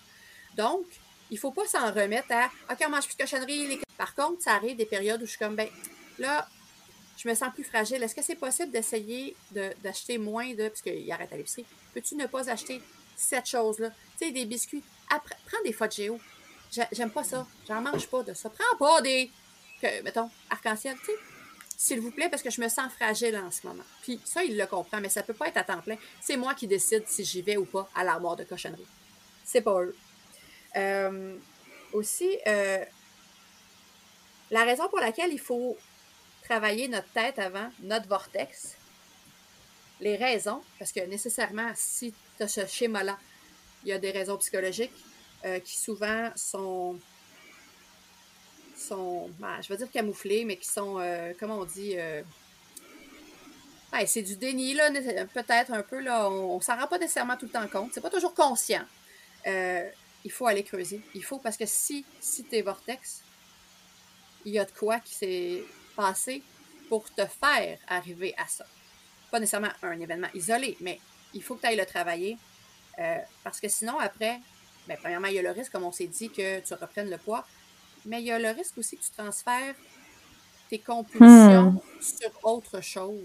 Donc, 0.55 0.85
il 1.31 1.37
faut 1.37 1.51
pas 1.51 1.67
s'en 1.67 1.91
remettre 1.91 2.31
à 2.31 2.47
OK, 2.71 2.83
on 2.85 2.89
mange 2.89 3.05
plus 3.05 3.15
de 3.15 3.21
cochonnerie. 3.21 3.79
Par 3.97 4.15
contre, 4.15 4.41
ça 4.41 4.53
arrive 4.53 4.75
des 4.75 4.85
périodes 4.85 5.21
où 5.21 5.25
je 5.25 5.31
suis 5.31 5.39
comme 5.39 5.55
ben 5.55 5.69
là, 6.17 6.47
je 7.17 7.27
me 7.29 7.35
sens 7.35 7.53
plus 7.53 7.63
fragile. 7.63 8.01
Est-ce 8.01 8.15
que 8.15 8.23
c'est 8.23 8.35
possible 8.35 8.71
d'essayer 8.71 9.35
d'acheter 9.83 10.17
moins 10.17 10.53
de. 10.53 10.67
Parce 10.67 10.81
qu'il 10.81 11.11
arrête 11.11 11.31
à 11.31 11.37
l'épicerie. 11.37 11.65
Peux-tu 11.93 12.15
ne 12.15 12.25
pas 12.25 12.49
acheter 12.49 12.81
cette 13.19 13.47
chose-là. 13.47 13.89
Tu 14.17 14.25
sais, 14.25 14.31
des 14.31 14.45
biscuits. 14.45 14.83
Après, 15.09 15.35
prends 15.45 15.61
des 15.63 15.91
Géo. 15.91 16.19
J'aime 16.91 17.11
pas 17.11 17.23
ça. 17.23 17.47
J'en 17.67 17.81
mange 17.81 18.07
pas 18.07 18.23
de 18.23 18.33
ça. 18.33 18.49
Prends 18.49 18.77
pas 18.77 19.01
des, 19.01 19.31
que, 19.81 20.01
mettons, 20.03 20.29
arc-en-ciel, 20.49 20.95
tu 20.99 21.05
sais. 21.05 21.17
S'il 21.77 22.01
vous 22.01 22.11
plaît, 22.11 22.27
parce 22.29 22.43
que 22.43 22.49
je 22.49 22.59
me 22.59 22.67
sens 22.67 22.91
fragile 22.91 23.37
en 23.37 23.49
ce 23.51 23.65
moment. 23.65 23.85
Puis 24.01 24.19
ça, 24.25 24.43
il 24.43 24.57
le 24.57 24.65
comprend, 24.65 24.99
mais 24.99 25.07
ça 25.07 25.23
peut 25.23 25.33
pas 25.33 25.47
être 25.47 25.57
à 25.57 25.63
temps 25.63 25.79
plein. 25.81 25.95
C'est 26.19 26.35
moi 26.35 26.53
qui 26.53 26.67
décide 26.67 27.07
si 27.07 27.23
j'y 27.23 27.41
vais 27.41 27.55
ou 27.55 27.63
pas 27.63 27.89
à 27.95 28.03
l'armoire 28.03 28.35
de 28.35 28.43
cochonnerie. 28.43 28.85
C'est 29.45 29.61
pas 29.61 29.81
eux. 29.81 29.95
Euh, 30.75 31.37
aussi, 31.93 32.37
euh, 32.47 32.83
la 34.51 34.63
raison 34.65 34.89
pour 34.89 34.99
laquelle 34.99 35.31
il 35.31 35.39
faut 35.39 35.77
travailler 36.43 36.89
notre 36.89 37.07
tête 37.13 37.39
avant, 37.39 37.71
notre 37.79 38.09
vortex, 38.09 38.75
les 40.01 40.17
raisons, 40.17 40.61
parce 40.79 40.91
que 40.91 40.99
nécessairement, 41.01 41.71
si 41.75 42.13
ce 42.47 42.65
schéma-là, 42.65 43.17
il 43.83 43.89
y 43.89 43.93
a 43.93 43.99
des 43.99 44.11
raisons 44.11 44.37
psychologiques 44.37 44.93
euh, 45.45 45.59
qui 45.59 45.77
souvent 45.77 46.31
sont, 46.35 46.99
sont 48.75 49.29
ben, 49.39 49.61
je 49.61 49.69
vais 49.69 49.77
dire 49.77 49.91
camouflées, 49.91 50.45
mais 50.45 50.57
qui 50.57 50.67
sont, 50.67 50.99
euh, 50.99 51.33
comment 51.39 51.59
on 51.59 51.65
dit, 51.65 51.93
euh, 51.97 52.21
c'est 54.05 54.21
du 54.21 54.35
déni, 54.35 54.73
là, 54.73 54.91
peut-être 55.33 55.71
un 55.71 55.83
peu, 55.83 55.99
là, 55.99 56.29
on, 56.29 56.57
ne 56.57 56.61
s'en 56.63 56.77
rend 56.77 56.87
pas 56.87 56.97
nécessairement 56.97 57.37
tout 57.37 57.45
le 57.45 57.51
temps 57.51 57.67
compte, 57.67 57.91
c'est 57.93 58.01
pas 58.01 58.09
toujours 58.09 58.33
conscient. 58.33 58.85
il 59.45 60.31
faut 60.31 60.47
aller 60.47 60.63
creuser. 60.63 61.01
Il 61.15 61.23
faut, 61.23 61.39
parce 61.39 61.57
que 61.57 61.65
si, 61.65 62.05
si 62.19 62.43
tu 62.43 62.55
es 62.55 62.61
vortex, 62.61 63.23
il 64.45 64.53
y 64.53 64.59
a 64.59 64.65
de 64.65 64.71
quoi 64.71 64.99
qui 64.99 65.13
s'est 65.15 65.63
passé 65.95 66.43
pour 66.87 67.09
te 67.13 67.25
faire 67.25 67.77
arriver 67.87 68.33
à 68.37 68.47
ça 68.47 68.65
pas 69.29 69.39
nécessairement 69.39 69.71
un 69.81 69.99
événement 69.99 70.27
isolé, 70.33 70.77
mais 70.81 70.99
il 71.33 71.43
faut 71.43 71.55
que 71.55 71.61
tu 71.61 71.67
ailles 71.67 71.77
le 71.77 71.85
travailler. 71.85 72.37
Euh, 72.99 73.17
parce 73.43 73.59
que 73.59 73.67
sinon, 73.67 73.99
après, 73.99 74.39
ben, 74.87 74.97
premièrement, 75.01 75.27
il 75.27 75.35
y 75.35 75.39
a 75.39 75.41
le 75.41 75.51
risque, 75.51 75.71
comme 75.71 75.83
on 75.83 75.91
s'est 75.91 76.07
dit, 76.07 76.29
que 76.29 76.59
tu 76.59 76.73
reprennes 76.73 77.09
le 77.09 77.17
poids. 77.17 77.45
Mais 78.05 78.21
il 78.21 78.25
y 78.25 78.31
a 78.31 78.39
le 78.39 78.49
risque 78.49 78.77
aussi 78.77 78.97
que 78.97 79.03
tu 79.03 79.11
transfères 79.11 79.75
tes 80.69 80.79
compulsions 80.79 81.71
hmm. 81.71 82.01
sur 82.01 82.31
autre 82.43 82.81
chose. 82.81 83.23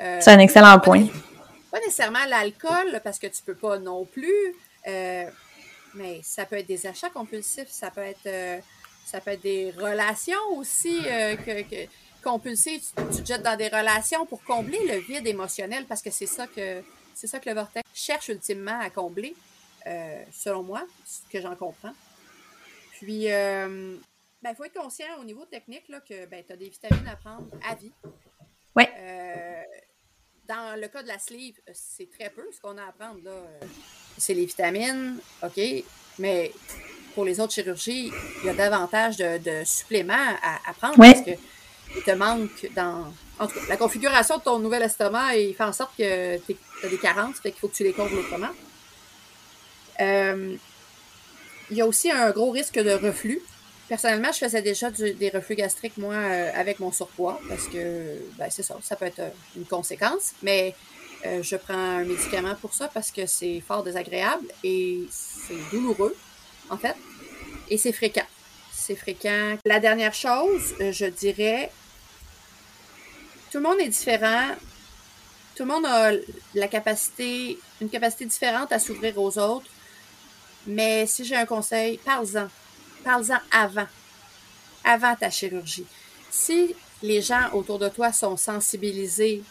Euh, 0.00 0.18
C'est 0.20 0.32
un 0.32 0.38
excellent 0.38 0.78
point. 0.80 1.06
Pas 1.70 1.78
nécessairement 1.80 2.24
l'alcool, 2.26 3.00
parce 3.04 3.18
que 3.18 3.26
tu 3.26 3.42
peux 3.42 3.54
pas 3.54 3.78
non 3.78 4.04
plus. 4.04 4.54
Euh, 4.86 5.24
mais 5.94 6.20
ça 6.22 6.46
peut 6.46 6.56
être 6.56 6.66
des 6.66 6.86
achats 6.86 7.10
compulsifs, 7.10 7.68
ça 7.68 7.90
peut 7.90 8.00
être, 8.00 8.62
ça 9.04 9.20
peut 9.20 9.32
être 9.32 9.42
des 9.42 9.72
relations 9.76 10.38
aussi 10.56 11.02
que 11.02 11.86
compulsé, 12.22 12.80
tu, 12.80 13.22
te 13.22 13.26
jettes 13.26 13.42
dans 13.42 13.56
des 13.56 13.68
relations 13.68 14.26
pour 14.26 14.42
combler 14.44 14.78
le 14.86 14.98
vide 14.98 15.26
émotionnel 15.26 15.84
parce 15.88 16.02
que 16.02 16.10
c'est 16.10 16.26
ça 16.26 16.46
que 16.46 16.82
c'est 17.20 17.26
ça 17.26 17.38
que 17.38 17.50
le 17.50 17.54
vortex 17.54 17.86
cherche 17.92 18.28
ultimement 18.28 18.80
à 18.80 18.88
combler, 18.88 19.34
euh, 19.86 20.24
selon 20.32 20.62
moi, 20.62 20.86
ce 21.04 21.20
que 21.30 21.38
j'en 21.38 21.54
comprends. 21.54 21.92
Puis, 22.92 23.24
il 23.24 23.30
euh, 23.30 23.96
ben, 24.42 24.54
faut 24.54 24.64
être 24.64 24.80
conscient 24.80 25.20
au 25.20 25.24
niveau 25.24 25.44
technique 25.44 25.86
là, 25.90 26.00
que 26.00 26.24
ben, 26.24 26.42
tu 26.46 26.54
as 26.54 26.56
des 26.56 26.70
vitamines 26.70 27.06
à 27.06 27.16
prendre 27.16 27.46
à 27.68 27.74
vie. 27.74 27.92
Oui. 28.74 28.84
Euh, 28.98 29.62
dans 30.48 30.80
le 30.80 30.88
cas 30.88 31.02
de 31.02 31.08
la 31.08 31.18
sleeve, 31.18 31.60
c'est 31.74 32.08
très 32.10 32.30
peu 32.30 32.50
ce 32.52 32.58
qu'on 32.58 32.78
a 32.78 32.84
à 32.84 32.92
prendre. 32.92 33.22
là. 33.22 33.44
C'est 34.16 34.32
les 34.32 34.46
vitamines, 34.46 35.18
OK, 35.42 35.60
mais 36.18 36.52
pour 37.14 37.26
les 37.26 37.38
autres 37.38 37.52
chirurgies, 37.52 38.10
il 38.40 38.46
y 38.46 38.48
a 38.48 38.54
davantage 38.54 39.18
de, 39.18 39.62
suppléments 39.66 40.14
à, 40.42 40.72
prendre 40.72 40.96
parce 40.96 41.20
que 41.20 41.32
il 41.32 41.38
te 42.04 42.10
manque 42.12 42.68
dans. 42.74 43.12
En 43.38 43.46
tout 43.46 43.54
cas, 43.54 43.60
la 43.68 43.76
configuration 43.76 44.38
de 44.38 44.42
ton 44.42 44.58
nouvel 44.58 44.82
estomac, 44.82 45.36
il 45.36 45.54
fait 45.54 45.64
en 45.64 45.72
sorte 45.72 45.92
que 45.96 46.36
tu 46.38 46.56
as 46.84 46.88
des 46.88 46.98
carences, 46.98 47.40
fait 47.40 47.50
qu'il 47.50 47.60
faut 47.60 47.68
que 47.68 47.74
tu 47.74 47.84
les 47.84 47.92
combles 47.92 48.14
autrement. 48.18 48.50
Euh, 50.00 50.56
il 51.70 51.76
y 51.76 51.80
a 51.80 51.86
aussi 51.86 52.10
un 52.10 52.30
gros 52.30 52.50
risque 52.50 52.78
de 52.78 52.90
reflux. 52.90 53.40
Personnellement, 53.88 54.32
je 54.32 54.38
faisais 54.38 54.62
déjà 54.62 54.90
des 54.90 55.30
reflux 55.30 55.56
gastriques, 55.56 55.96
moi, 55.96 56.14
euh, 56.14 56.50
avec 56.54 56.78
mon 56.80 56.92
surpoids, 56.92 57.40
parce 57.48 57.66
que, 57.66 58.18
ben, 58.38 58.48
c'est 58.50 58.62
ça, 58.62 58.76
ça 58.82 58.96
peut 58.96 59.06
être 59.06 59.20
euh, 59.20 59.30
une 59.56 59.64
conséquence. 59.64 60.32
Mais 60.42 60.74
je 61.42 61.54
prends 61.56 61.74
un 61.74 62.04
médicament 62.04 62.54
pour 62.62 62.72
ça 62.72 62.88
parce 62.88 63.10
que 63.10 63.26
c'est 63.26 63.60
fort 63.60 63.82
désagréable 63.82 64.46
et 64.64 65.00
c'est 65.10 65.58
douloureux, 65.70 66.16
en 66.70 66.78
fait, 66.78 66.96
et 67.68 67.76
c'est 67.76 67.92
fréquent. 67.92 68.24
C'est 68.72 68.96
fréquent. 68.96 69.58
La 69.66 69.80
dernière 69.80 70.14
chose, 70.14 70.74
je 70.78 71.04
dirais, 71.04 71.70
tout 73.50 73.58
le 73.58 73.64
monde 73.64 73.80
est 73.80 73.88
différent. 73.88 74.48
Tout 75.56 75.64
le 75.64 75.68
monde 75.68 75.86
a 75.86 76.12
la 76.54 76.68
capacité, 76.68 77.58
une 77.80 77.90
capacité 77.90 78.24
différente 78.24 78.72
à 78.72 78.78
s'ouvrir 78.78 79.18
aux 79.18 79.36
autres. 79.38 79.70
Mais 80.66 81.06
si 81.06 81.24
j'ai 81.24 81.36
un 81.36 81.46
conseil, 81.46 81.98
parle-en. 81.98 82.48
Parle-en 83.04 83.38
avant. 83.50 83.86
Avant 84.84 85.14
ta 85.16 85.30
chirurgie. 85.30 85.86
Si 86.30 86.74
les 87.02 87.20
gens 87.20 87.52
autour 87.52 87.78
de 87.78 87.88
toi 87.88 88.12
sont 88.12 88.36
sensibilisés 88.36 89.42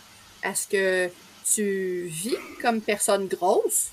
à 0.44 0.56
ce 0.56 0.68
que 0.68 1.10
tu 1.54 2.06
vis 2.06 2.38
comme 2.62 2.82
personne 2.82 3.28
grosse, 3.28 3.88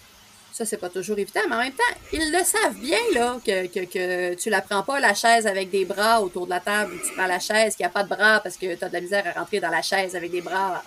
ça, 0.57 0.65
c'est 0.65 0.79
pas 0.79 0.89
toujours 0.89 1.19
évident, 1.19 1.43
mais 1.51 1.55
en 1.55 1.59
même 1.59 1.73
temps, 1.75 2.01
ils 2.15 2.33
le 2.33 2.43
savent 2.43 2.77
bien, 2.77 2.99
là, 3.13 3.39
que, 3.45 3.67
que, 3.67 3.85
que 3.85 4.35
tu 4.37 4.49
la 4.49 4.63
prends 4.63 4.83
pas 4.83 4.99
la 5.01 5.13
chaise 5.13 5.47
avec 5.47 5.69
des 5.69 5.85
bras 5.85 6.23
autour 6.23 6.47
de 6.47 6.51
la 6.51 6.61
table, 6.61 6.95
tu 7.07 7.13
prends 7.13 7.27
la 7.27 7.39
chaise 7.39 7.77
qui 7.77 7.85
a 7.85 7.91
pas 7.91 8.05
de 8.05 8.09
bras 8.09 8.41
parce 8.41 8.57
que 8.57 8.75
tu 8.75 8.83
as 8.83 8.89
de 8.89 8.95
la 8.95 9.03
misère 9.03 9.27
à 9.27 9.39
rentrer 9.39 9.61
dans 9.61 9.69
la 9.69 9.83
chaise 9.83 10.17
avec 10.17 10.31
des 10.31 10.41
bras 10.41 10.83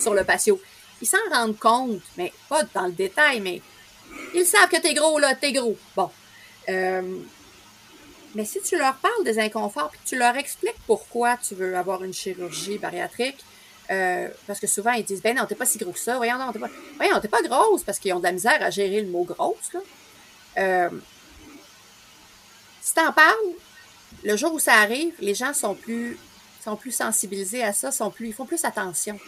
sur 0.00 0.14
le 0.14 0.24
patio. 0.24 0.58
Ils 1.02 1.06
s'en 1.06 1.18
rendent 1.30 1.58
compte, 1.58 2.00
mais 2.16 2.32
pas 2.48 2.62
dans 2.72 2.86
le 2.86 2.92
détail, 2.92 3.40
mais 3.40 3.60
ils 4.34 4.46
savent 4.46 4.70
que 4.70 4.80
t'es 4.80 4.94
gros, 4.94 5.18
là, 5.18 5.34
t'es 5.34 5.52
gros. 5.52 5.76
Bon. 5.94 6.10
Euh, 6.70 7.02
mais 8.34 8.46
si 8.46 8.62
tu 8.62 8.78
leur 8.78 8.94
parles 8.94 9.22
des 9.22 9.38
inconforts, 9.38 9.90
puis 9.90 10.00
que 10.02 10.08
tu 10.08 10.16
leur 10.16 10.34
expliques 10.36 10.80
pourquoi 10.86 11.36
tu 11.36 11.54
veux 11.54 11.76
avoir 11.76 12.02
une 12.04 12.14
chirurgie 12.14 12.78
bariatrique, 12.78 13.44
euh, 13.90 14.28
parce 14.46 14.60
que 14.60 14.66
souvent, 14.66 14.92
ils 14.92 15.04
disent, 15.04 15.22
ben 15.22 15.36
non, 15.36 15.46
t'es 15.46 15.54
pas 15.54 15.66
si 15.66 15.78
gros 15.78 15.92
que 15.92 15.98
ça. 15.98 16.16
Voyons, 16.16 16.38
non, 16.38 16.52
t'es 16.52 16.58
pas, 16.58 16.68
voyons, 16.96 17.20
t'es 17.20 17.28
pas 17.28 17.42
grosse 17.42 17.82
parce 17.84 17.98
qu'ils 17.98 18.12
ont 18.12 18.18
de 18.18 18.24
la 18.24 18.32
misère 18.32 18.58
à 18.60 18.70
gérer 18.70 19.00
le 19.00 19.08
mot 19.08 19.24
grosse, 19.24 19.72
là. 19.72 19.80
Euh, 20.58 20.90
si 22.82 22.94
t'en 22.94 23.12
parles, 23.12 23.36
le 24.24 24.36
jour 24.36 24.52
où 24.52 24.58
ça 24.58 24.74
arrive, 24.74 25.12
les 25.20 25.34
gens 25.34 25.52
sont 25.52 25.74
plus, 25.74 26.18
sont 26.64 26.76
plus 26.76 26.92
sensibilisés 26.92 27.62
à 27.62 27.72
ça, 27.72 27.92
sont 27.92 28.10
plus, 28.10 28.28
ils 28.28 28.34
font 28.34 28.46
plus 28.46 28.64
attention. 28.64 29.18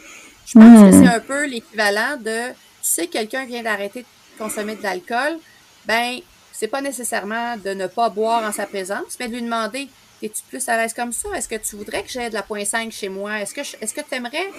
Je 0.46 0.58
pense 0.58 0.80
que 0.80 0.96
hmm. 0.96 1.04
c'est 1.04 1.14
un 1.14 1.20
peu 1.20 1.46
l'équivalent 1.46 2.16
de, 2.16 2.48
tu 2.48 2.54
sais, 2.82 3.06
quelqu'un 3.06 3.44
vient 3.44 3.62
d'arrêter 3.62 4.00
de 4.02 4.38
consommer 4.38 4.76
de 4.76 4.82
l'alcool, 4.82 5.38
ben, 5.86 6.20
c'est 6.52 6.68
pas 6.68 6.80
nécessairement 6.80 7.56
de 7.56 7.70
ne 7.70 7.86
pas 7.86 8.08
boire 8.10 8.42
en 8.42 8.52
sa 8.52 8.66
présence, 8.66 9.16
mais 9.18 9.28
de 9.28 9.34
lui 9.34 9.42
demander 9.42 9.88
es-tu 10.22 10.42
plus 10.48 10.68
à 10.68 10.76
l'aise 10.76 10.94
comme 10.94 11.12
ça? 11.12 11.28
Est-ce 11.36 11.48
que 11.48 11.56
tu 11.56 11.76
voudrais 11.76 12.02
que 12.02 12.08
j'aie 12.08 12.28
de 12.28 12.34
la 12.34 12.42
point 12.42 12.64
5 12.64 12.92
chez 12.92 13.08
moi? 13.08 13.40
Est-ce 13.40 13.54
que 13.54 13.60
est-ce 13.60 13.94
que 13.94 14.00
tu 14.00 14.14
aimerais? 14.14 14.50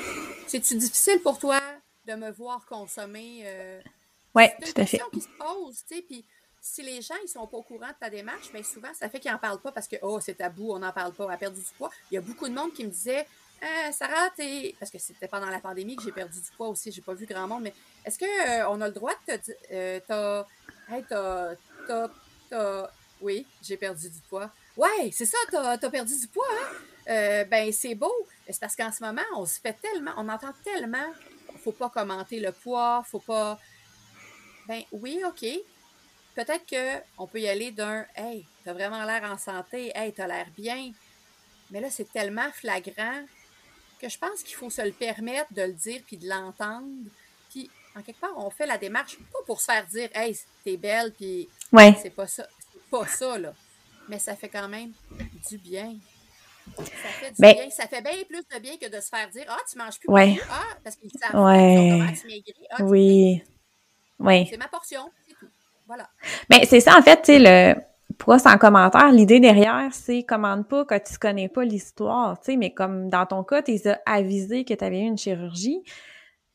C'est-tu 0.47 0.75
difficile 0.75 1.19
pour 1.21 1.39
toi 1.39 1.59
de 2.05 2.13
me 2.13 2.31
voir 2.31 2.65
consommer? 2.65 3.43
Euh... 3.45 3.81
Oui, 4.35 4.45
tout 4.63 4.81
à 4.81 4.85
fait. 4.85 4.97
C'est 4.97 5.03
une 5.03 5.09
question 5.09 5.09
qui 5.11 5.21
se 5.21 5.29
pose, 5.38 5.77
tu 5.88 5.95
sais, 5.95 6.01
puis 6.01 6.25
si 6.61 6.83
les 6.83 7.01
gens 7.01 7.15
ils 7.23 7.27
sont 7.27 7.47
pas 7.47 7.57
au 7.57 7.63
courant 7.63 7.88
de 7.88 7.95
ta 7.99 8.09
démarche, 8.09 8.51
bien 8.53 8.63
souvent, 8.63 8.93
ça 8.93 9.09
fait 9.09 9.19
qu'ils 9.19 9.31
n'en 9.31 9.39
parlent 9.39 9.61
pas 9.61 9.71
parce 9.71 9.88
que, 9.88 9.95
oh, 10.03 10.19
c'est 10.19 10.35
tabou, 10.35 10.71
on 10.71 10.79
n'en 10.79 10.91
parle 10.91 11.13
pas, 11.13 11.25
on 11.25 11.29
a 11.29 11.38
perdu 11.38 11.59
du 11.59 11.73
poids. 11.77 11.89
Il 12.11 12.15
y 12.15 12.17
a 12.17 12.21
beaucoup 12.21 12.47
de 12.47 12.53
monde 12.53 12.71
qui 12.73 12.85
me 12.85 12.89
disait, 12.89 13.25
ah, 13.61 13.91
Sarah, 13.91 14.29
t'es. 14.35 14.75
Parce 14.79 14.91
que 14.91 14.97
c'était 14.97 15.27
pendant 15.27 15.49
la 15.49 15.59
pandémie 15.59 15.95
que 15.95 16.03
j'ai 16.03 16.11
perdu 16.11 16.39
du 16.39 16.49
poids 16.55 16.67
aussi, 16.67 16.91
j'ai 16.91 17.01
pas 17.01 17.13
vu 17.13 17.25
grand 17.25 17.47
monde, 17.47 17.63
mais 17.63 17.73
est-ce 18.05 18.17
qu'on 18.17 18.25
euh, 18.25 18.65
on 18.69 18.81
a 18.81 18.88
le 18.88 18.93
droit 18.93 19.13
de 19.27 19.33
te 19.33 19.41
dire. 19.41 19.55
Euh, 19.71 19.99
t'as. 20.07 20.45
Hey, 20.89 21.03
t'as. 21.07 21.55
T'as. 22.49 22.89
Oui, 23.21 23.45
j'ai 23.61 23.77
perdu 23.77 24.09
du 24.09 24.19
poids. 24.29 24.51
Ouais, 24.77 25.10
c'est 25.11 25.26
ça, 25.26 25.38
t'as 25.49 25.72
as 25.72 25.89
perdu 25.89 26.18
du 26.18 26.27
poids, 26.27 26.45
hein? 26.49 26.76
Euh, 27.10 27.43
ben, 27.45 27.72
c'est 27.72 27.95
beau. 27.95 28.14
C'est 28.48 28.60
parce 28.60 28.76
qu'en 28.76 28.91
ce 28.91 29.03
moment, 29.03 29.22
on 29.35 29.45
se 29.45 29.60
fait 29.60 29.73
tellement, 29.81 30.11
on 30.18 30.30
entend 30.30 30.53
tellement, 30.64 31.14
faut 31.64 31.72
pas 31.72 31.89
commenter 31.89 32.39
le 32.39 32.52
poids, 32.52 33.03
faut 33.10 33.19
pas. 33.19 33.60
Ben 34.68 34.81
oui, 34.91 35.22
OK. 35.26 35.45
Peut-être 36.35 36.65
qu'on 37.18 37.27
peut 37.27 37.41
y 37.41 37.48
aller 37.49 37.72
d'un 37.72 38.06
Hey, 38.15 38.45
t'as 38.64 38.73
vraiment 38.73 39.03
l'air 39.03 39.23
en 39.23 39.38
santé, 39.38 39.91
hey, 39.95 40.14
t'as 40.14 40.27
l'air 40.27 40.48
bien. 40.56 40.91
Mais 41.72 41.81
là, 41.81 41.89
c'est 41.89 42.11
tellement 42.11 42.49
flagrant 42.53 43.26
que 43.99 44.07
je 44.07 44.18
pense 44.18 44.43
qu'il 44.43 44.56
faut 44.56 44.69
se 44.69 44.81
le 44.81 44.91
permettre 44.91 45.53
de 45.53 45.64
le 45.64 45.73
dire 45.73 46.02
puis 46.06 46.18
de 46.18 46.27
l'entendre. 46.27 46.88
Puis, 47.49 47.69
en 47.95 48.02
quelque 48.02 48.19
part, 48.19 48.38
on 48.38 48.49
fait 48.49 48.65
la 48.65 48.77
démarche 48.77 49.18
pas 49.18 49.39
pour 49.45 49.60
se 49.60 49.65
faire 49.65 49.85
dire 49.88 50.10
Hey, 50.14 50.38
t'es 50.64 50.77
belle, 50.77 51.14
puis 51.14 51.49
ouais. 51.73 51.98
c'est 52.02 52.10
pas 52.11 52.27
ça. 52.27 52.48
C'est 52.72 52.89
pas 52.89 53.07
ça, 53.07 53.38
là 53.38 53.53
mais 54.09 54.19
ça 54.19 54.35
fait 54.35 54.49
quand 54.49 54.67
même 54.67 54.91
du 55.49 55.57
bien. 55.57 55.95
Ça 56.77 56.83
fait 56.83 57.31
du 57.31 57.41
bien. 57.41 57.69
Ça 57.69 57.87
fait 57.87 58.01
bien 58.01 58.11
plus 58.27 58.43
de 58.53 58.59
bien 58.59 58.77
que 58.77 58.89
de 58.89 59.01
se 59.01 59.09
faire 59.09 59.29
dire 59.29 59.45
Ah, 59.49 59.57
tu 59.69 59.77
manges 59.77 59.99
plus. 59.99 60.09
Ouais. 60.09 60.39
Ah, 60.49 60.75
parce 60.83 60.95
qu'ils 60.95 61.11
savent 61.11 61.31
comment 61.31 62.11
tu 62.13 62.27
maigris. 62.27 62.67
Ah, 62.71 62.83
oui. 62.83 63.43
Oui. 64.19 64.47
C'est 64.49 64.57
ma 64.57 64.67
portion, 64.67 65.09
c'est 65.27 65.33
tout. 65.33 65.47
Voilà. 65.87 66.09
Mais 66.49 66.65
c'est 66.65 66.79
ça, 66.79 66.97
en 66.97 67.01
fait, 67.01 67.17
tu 67.17 67.33
sais, 67.33 67.39
le. 67.39 67.81
Pourquoi 68.17 68.37
c'est 68.37 68.49
en 68.49 68.57
commentaire? 68.57 69.11
L'idée 69.11 69.39
derrière, 69.39 69.89
c'est 69.91 70.23
commande 70.23 70.67
pas 70.67 70.85
quand 70.85 70.99
tu 70.99 71.17
connais 71.17 71.49
pas 71.49 71.63
l'histoire, 71.63 72.39
tu 72.39 72.51
sais, 72.51 72.57
mais 72.57 72.71
comme 72.71 73.09
dans 73.09 73.25
ton 73.25 73.43
cas, 73.43 73.63
tu 73.63 73.79
as 73.87 73.99
avisé 74.05 74.63
que 74.63 74.73
tu 74.73 74.83
avais 74.83 74.99
eu 74.99 75.05
une 75.05 75.17
chirurgie. 75.17 75.81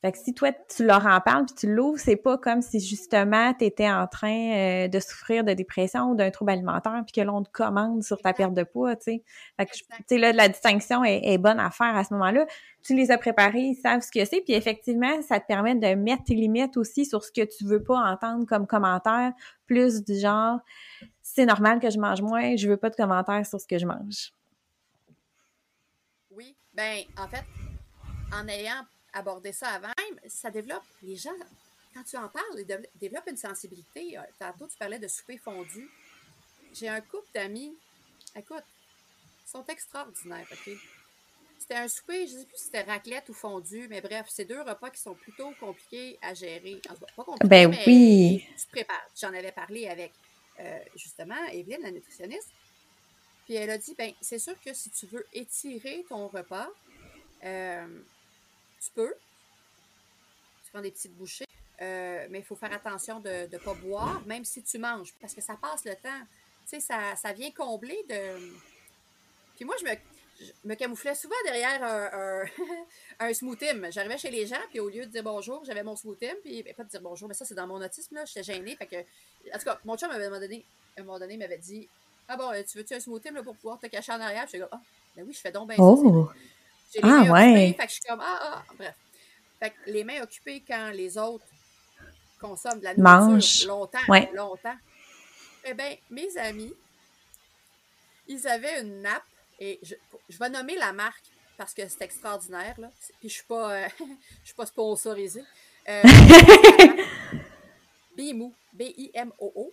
Fait 0.07 0.13
que 0.13 0.19
si 0.19 0.35
toi, 0.35 0.53
tu 0.69 0.87
leur 0.87 1.05
en 1.05 1.21
parles 1.21 1.47
puis 1.47 1.57
tu 1.57 1.75
l'ouvres, 1.75 1.99
c'est 1.99 2.15
pas 2.15 2.39
comme 2.39 2.63
si 2.63 2.79
justement 2.79 3.53
tu 3.55 3.65
étais 3.65 3.91
en 3.91 4.07
train 4.07 4.85
euh, 4.85 4.87
de 4.87 5.01
souffrir 5.01 5.43
de 5.43 5.53
dépression 5.53 6.13
ou 6.13 6.15
d'un 6.15 6.31
trouble 6.31 6.53
alimentaire 6.53 7.03
puis 7.05 7.13
que 7.13 7.27
l'on 7.27 7.43
te 7.43 7.51
commande 7.51 8.05
sur 8.05 8.23
ta 8.23 8.33
perte 8.33 8.55
de 8.55 8.63
poids, 8.63 8.95
tu 8.95 9.03
sais. 9.03 9.25
Fait 9.57 9.67
que, 9.67 9.73
tu 9.73 9.85
sais, 10.07 10.19
là, 10.19 10.33
la 10.33 10.49
distinction 10.49 11.03
est, 11.03 11.39
bonne 11.39 11.59
à 11.59 11.73
faire 11.73 11.97
à 11.97 12.05
ce 12.05 12.15
moment-là. 12.15 12.47
Tu 12.85 12.95
les 12.95 13.11
as 13.11 13.19
préparés, 13.19 13.63
ils 13.63 13.75
savent 13.75 14.01
ce 14.01 14.13
que 14.13 14.25
c'est 14.25 14.43
puis 14.43 14.53
effectivement, 14.53 15.23
ça 15.23 15.41
te 15.41 15.47
permet 15.49 15.75
de 15.75 15.97
mettre 15.97 16.23
tes 16.23 16.37
limites 16.37 16.77
aussi 16.77 17.05
sur 17.05 17.25
ce 17.25 17.33
que 17.33 17.43
tu 17.43 17.65
veux 17.65 17.83
pas 17.83 17.99
entendre 17.99 18.47
comme 18.47 18.69
commentaire, 18.69 19.33
plus 19.67 20.05
du 20.05 20.15
genre, 20.15 20.61
c'est 21.21 21.47
normal 21.47 21.81
que 21.81 21.91
je 21.91 21.99
mange 21.99 22.23
moins, 22.23 22.55
je 22.55 22.69
veux 22.69 22.77
pas 22.77 22.91
de 22.91 22.95
commentaires 22.95 23.45
sur 23.45 23.61
ce 23.61 23.67
que 23.67 23.77
je 23.77 23.87
mange. 23.87 24.31
Oui, 26.31 26.55
ben 26.75 27.01
en 27.19 27.27
fait, 27.27 27.45
en 28.33 28.47
ayant 28.47 28.85
aborder 29.17 29.53
ça 29.53 29.69
avant. 29.69 29.93
Ça 30.29 30.51
développe, 30.51 30.85
les 31.03 31.17
gens, 31.17 31.31
quand 31.95 32.03
tu 32.05 32.17
en 32.17 32.29
parles, 32.29 32.61
ils 32.61 32.89
développent 33.01 33.29
une 33.29 33.37
sensibilité. 33.37 34.19
Euh, 34.19 34.23
tantôt, 34.39 34.67
tu 34.67 34.77
parlais 34.77 34.99
de 34.99 35.09
souper 35.09 35.39
fondu. 35.39 35.89
J'ai 36.73 36.89
un 36.89 37.01
couple 37.01 37.29
d'amis, 37.35 37.75
écoute, 38.35 38.65
ils 39.47 39.51
sont 39.51 39.65
extraordinaires, 39.67 40.47
OK? 40.53 40.71
C'était 41.59 41.75
un 41.75 41.89
souper, 41.89 42.27
je 42.27 42.35
ne 42.35 42.39
sais 42.41 42.45
plus 42.45 42.57
si 42.59 42.65
c'était 42.65 42.83
raclette 42.83 43.29
ou 43.31 43.35
fondu, 43.35 43.87
mais 43.89 44.03
bref, 44.03 44.27
c'est 44.29 44.45
deux 44.45 44.61
repas 44.61 44.91
qui 44.91 45.01
sont 45.01 45.15
plutôt 45.15 45.51
compliqués 45.59 46.19
à 46.21 46.35
gérer. 46.35 46.81
pas 47.17 47.25
compliqués, 47.25 47.49
ben 47.49 47.71
mais 47.71 47.83
oui. 47.87 48.47
tu 48.59 48.67
te 48.67 48.71
prépares. 48.71 49.09
J'en 49.19 49.33
avais 49.33 49.53
parlé 49.53 49.89
avec, 49.89 50.13
euh, 50.61 50.79
justement, 50.95 51.43
Evelyne, 51.53 51.81
la 51.83 51.91
nutritionniste. 51.91 52.51
Puis 53.47 53.55
elle 53.55 53.71
a 53.71 53.79
dit, 53.79 53.95
ben 53.97 54.13
c'est 54.21 54.39
sûr 54.39 54.55
que 54.61 54.75
si 54.75 54.91
tu 54.91 55.07
veux 55.07 55.27
étirer 55.33 56.05
ton 56.09 56.29
repas, 56.29 56.69
euh, 57.45 57.87
tu 58.87 58.93
peux. 58.93 59.15
Tu 60.65 60.71
prends 60.73 60.81
des 60.81 60.91
petites 60.91 61.17
bouchées. 61.17 61.47
Euh, 61.83 62.27
mais 62.31 62.39
il 62.39 62.45
faut 62.45 62.57
faire 62.57 62.73
attention 62.73 63.21
de 63.21 63.49
ne 63.53 63.59
pas 63.59 63.75
boire, 63.75 64.23
même 64.27 64.45
si 64.45 64.63
tu 64.63 64.79
manges, 64.79 65.13
parce 65.21 65.35
que 65.35 65.43
ça 65.43 65.57
passe 65.61 65.85
le 65.85 65.95
temps. 65.95 66.21
Tu 66.69 66.71
sais, 66.71 66.81
ça, 66.81 67.15
ça 67.17 67.33
vient 67.33 67.51
combler 67.51 67.99
de. 68.09 68.39
Puis 69.57 69.65
moi, 69.65 69.75
je 69.79 69.85
me, 69.85 69.91
me 70.65 70.75
camouflais 70.75 71.15
souvent 71.15 71.35
derrière 71.45 71.83
un, 71.83 72.45
un, 73.29 73.35
smoothie. 73.35 73.67
J'arrivais 73.91 74.19
chez 74.19 74.31
les 74.31 74.47
gens, 74.47 74.61
puis 74.71 74.81
au 74.81 74.89
lieu 74.89 75.05
de 75.05 75.11
dire 75.11 75.23
bonjour, 75.23 75.65
j'avais 75.65 75.83
mon 75.83 75.97
smoothie, 75.97 76.35
puis 76.43 76.63
ben, 76.63 76.75
pas 76.75 76.85
de 76.85 76.89
dire 76.89 77.03
bonjour, 77.03 77.29
mais 77.29 77.35
ça, 77.35 77.45
c'est 77.45 77.55
dans 77.55 77.67
mon 77.67 77.83
autisme, 77.83 78.15
là. 78.15 78.25
J'étais 78.25 78.43
gênée. 78.43 78.75
Fait 78.77 78.87
que, 78.87 78.97
en 79.55 79.59
tout 79.59 79.65
cas, 79.65 79.79
mon 79.85 79.97
chum, 79.97 80.11
à 80.11 80.15
un 80.15 80.19
moment 80.19 80.41
donné, 80.41 80.65
à 80.97 81.01
un 81.03 81.05
moment 81.05 81.19
donné, 81.19 81.37
m'avait 81.37 81.59
dit 81.59 81.89
Ah 82.27 82.37
bon, 82.37 82.51
tu 82.67 82.79
veux-tu 82.79 82.95
un 82.95 83.01
smoothie 83.01 83.31
là, 83.31 83.43
pour 83.43 83.55
pouvoir 83.57 83.79
te 83.79 83.87
cacher 83.87 84.13
en 84.13 84.21
arrière? 84.21 84.47
Puis 84.47 84.59
je 84.59 84.65
suis 84.65 84.69
comme 84.69 84.81
Ah, 84.81 84.83
ben 85.15 85.25
oui, 85.27 85.35
je 85.35 85.41
fais 85.41 85.53
donc 85.53 85.69
bien 85.69 85.77
oh. 85.79 86.27
ça. 86.29 86.35
Ah, 87.03 87.23
ouais. 87.33 87.75
fait 87.77 87.85
que 87.85 87.89
je 87.89 87.95
suis 87.95 88.03
comme, 88.03 88.21
ah, 88.23 88.39
ah, 88.43 88.65
bref. 88.77 88.95
Fait 89.59 89.71
que 89.71 89.91
les 89.91 90.05
mains 90.05 90.23
occupées 90.23 90.63
quand 90.67 90.91
les 90.93 91.17
autres 91.17 91.45
consomment 92.41 92.81
de 92.81 92.85
la 92.85 92.95
nourriture 92.95 93.69
longtemps, 93.69 93.99
longtemps. 94.35 94.77
Eh 95.65 95.75
bien, 95.75 95.97
mes 96.11 96.37
amis, 96.39 96.73
ils 98.29 98.47
avaient 98.47 98.83
une 98.83 99.03
nappe, 99.03 99.25
et 99.59 99.79
je, 99.83 99.95
je 100.29 100.39
vais 100.39 100.51
nommer 100.51 100.77
la 100.77 100.93
marque 100.93 101.25
parce 101.57 101.73
que 101.73 101.87
c'est 101.89 102.03
extraordinaire, 102.03 102.75
là. 102.79 102.91
Puis 103.21 103.29
je 103.29 103.35
suis 103.35 103.45
pas, 103.45 103.73
euh, 103.73 103.89
je 104.43 104.47
suis 104.47 104.55
pas 104.55 104.67
sponsorisée. 104.67 105.45
Euh, 105.89 106.03
Bimou, 108.17 108.53
B-I-M-O-O, 108.73 109.73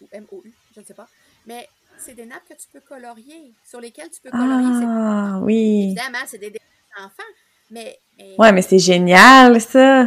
ou 0.00 0.08
M-O-U, 0.12 0.52
je 0.74 0.80
ne 0.80 0.84
sais 0.84 0.94
pas. 0.94 1.08
Mais 1.46 1.68
c'est 2.02 2.14
des 2.14 2.26
nappes 2.26 2.48
que 2.48 2.54
tu 2.54 2.66
peux 2.72 2.80
colorier, 2.80 3.52
sur 3.64 3.80
lesquelles 3.80 4.10
tu 4.10 4.20
peux 4.20 4.30
colorier. 4.30 4.84
Ah, 4.84 5.38
oui. 5.42 5.84
Évidemment, 5.84 6.24
c'est 6.26 6.38
des 6.38 6.50
dessins 6.50 6.64
d'enfants, 6.98 7.22
mais, 7.70 7.98
mais... 8.18 8.34
Ouais, 8.38 8.52
mais 8.52 8.62
c'est 8.62 8.78
génial, 8.78 9.60
ça! 9.60 10.06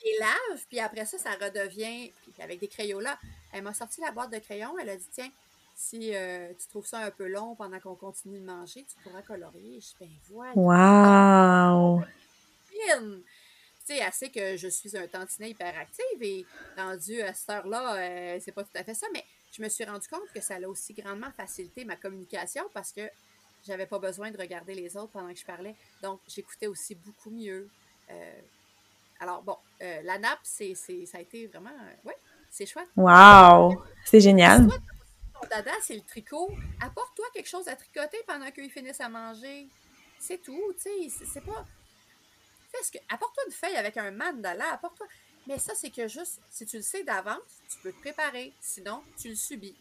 Tu 0.00 0.06
les 0.06 0.18
laves, 0.18 0.64
puis 0.68 0.80
après 0.80 1.04
ça, 1.04 1.18
ça 1.18 1.30
redevient, 1.40 2.10
puis 2.22 2.42
avec 2.42 2.60
des 2.60 2.68
crayons 2.68 3.00
là, 3.00 3.18
elle 3.52 3.62
m'a 3.62 3.74
sorti 3.74 4.00
la 4.00 4.10
boîte 4.10 4.32
de 4.32 4.38
crayons, 4.38 4.78
elle 4.80 4.90
a 4.90 4.96
dit, 4.96 5.08
tiens, 5.12 5.30
si 5.74 6.14
euh, 6.14 6.48
tu 6.58 6.66
trouves 6.68 6.86
ça 6.86 6.98
un 6.98 7.10
peu 7.10 7.28
long 7.28 7.54
pendant 7.54 7.78
qu'on 7.78 7.94
continue 7.94 8.40
de 8.40 8.44
manger, 8.44 8.84
tu 8.84 9.02
pourras 9.02 9.22
colorier. 9.22 9.80
Je 9.80 10.04
ben 10.04 10.10
voilà. 10.28 10.52
Wow! 10.56 12.02
Tu 12.70 13.94
sais, 13.94 13.98
elle 13.98 14.12
sait 14.12 14.28
que 14.28 14.56
je 14.56 14.68
suis 14.68 14.96
un 14.96 15.06
tantinet 15.06 15.50
hyperactive 15.50 16.20
et 16.20 16.44
rendu 16.76 17.22
à 17.22 17.32
cette 17.32 17.48
heure-là, 17.50 17.94
euh, 17.96 18.38
c'est 18.44 18.52
pas 18.52 18.64
tout 18.64 18.76
à 18.76 18.82
fait 18.82 18.94
ça, 18.94 19.06
mais 19.14 19.24
je 19.58 19.62
me 19.62 19.68
suis 19.68 19.84
rendu 19.84 20.06
compte 20.08 20.30
que 20.34 20.40
ça 20.40 20.54
a 20.56 20.68
aussi 20.68 20.94
grandement 20.94 21.30
facilité 21.36 21.84
ma 21.84 21.96
communication 21.96 22.64
parce 22.72 22.92
que 22.92 23.02
j'avais 23.66 23.86
pas 23.86 23.98
besoin 23.98 24.30
de 24.30 24.38
regarder 24.38 24.74
les 24.74 24.96
autres 24.96 25.12
pendant 25.12 25.32
que 25.32 25.38
je 25.38 25.44
parlais. 25.44 25.74
Donc, 26.02 26.20
j'écoutais 26.28 26.68
aussi 26.68 26.94
beaucoup 26.94 27.30
mieux. 27.30 27.68
Euh, 28.10 28.40
alors, 29.20 29.42
bon, 29.42 29.56
la 29.80 30.18
nappe, 30.18 30.38
c'est, 30.44 30.74
ça 30.74 31.18
a 31.18 31.20
été 31.20 31.48
vraiment. 31.48 31.70
ouais, 32.04 32.16
c'est 32.50 32.66
chouette. 32.66 32.88
Wow! 32.96 33.82
C'est 34.04 34.20
génial 34.20 34.68
dada, 35.46 35.72
c'est 35.82 35.94
le 35.94 36.02
tricot. 36.02 36.50
Apporte-toi 36.80 37.26
quelque 37.32 37.48
chose 37.48 37.68
à 37.68 37.76
tricoter 37.76 38.18
pendant 38.26 38.50
qu'ils 38.50 38.70
finissent 38.70 39.00
à 39.00 39.08
manger. 39.08 39.68
C'est 40.18 40.38
tout, 40.38 40.72
tu 40.74 41.08
sais. 41.10 41.24
C'est 41.26 41.44
pas. 41.44 41.66
Fais 42.72 42.82
ce 42.82 42.92
que. 42.92 42.98
Apporte-toi 43.08 43.44
une 43.46 43.52
feuille 43.52 43.76
avec 43.76 43.96
un 43.96 44.10
mandala, 44.10 44.72
apporte-toi. 44.72 45.06
Mais 45.48 45.58
ça, 45.58 45.72
c'est 45.74 45.88
que 45.88 46.06
juste, 46.06 46.40
si 46.50 46.66
tu 46.66 46.76
le 46.76 46.82
sais 46.82 47.02
d'avance, 47.04 47.38
tu 47.70 47.78
peux 47.82 47.90
te 47.90 48.00
préparer. 48.00 48.52
Sinon, 48.60 49.00
tu 49.18 49.30
le 49.30 49.34
subis. 49.34 49.74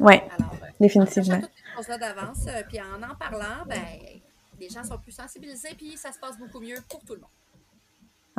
Oui, 0.00 0.14
euh, 0.14 0.44
définitivement. 0.80 1.40
toutes 1.40 1.50
les 1.54 1.76
choses-là 1.76 1.98
d'avance, 1.98 2.46
euh, 2.48 2.62
puis 2.66 2.80
en 2.80 3.02
en 3.02 3.14
parlant, 3.14 3.64
ben, 3.66 3.84
les 4.58 4.68
gens 4.70 4.84
sont 4.84 4.98
plus 4.98 5.12
sensibilisés, 5.12 5.74
puis 5.76 5.96
ça 5.98 6.12
se 6.12 6.18
passe 6.18 6.38
beaucoup 6.38 6.60
mieux 6.60 6.78
pour 6.88 7.00
tout 7.04 7.14
le 7.14 7.20
monde. 7.20 7.30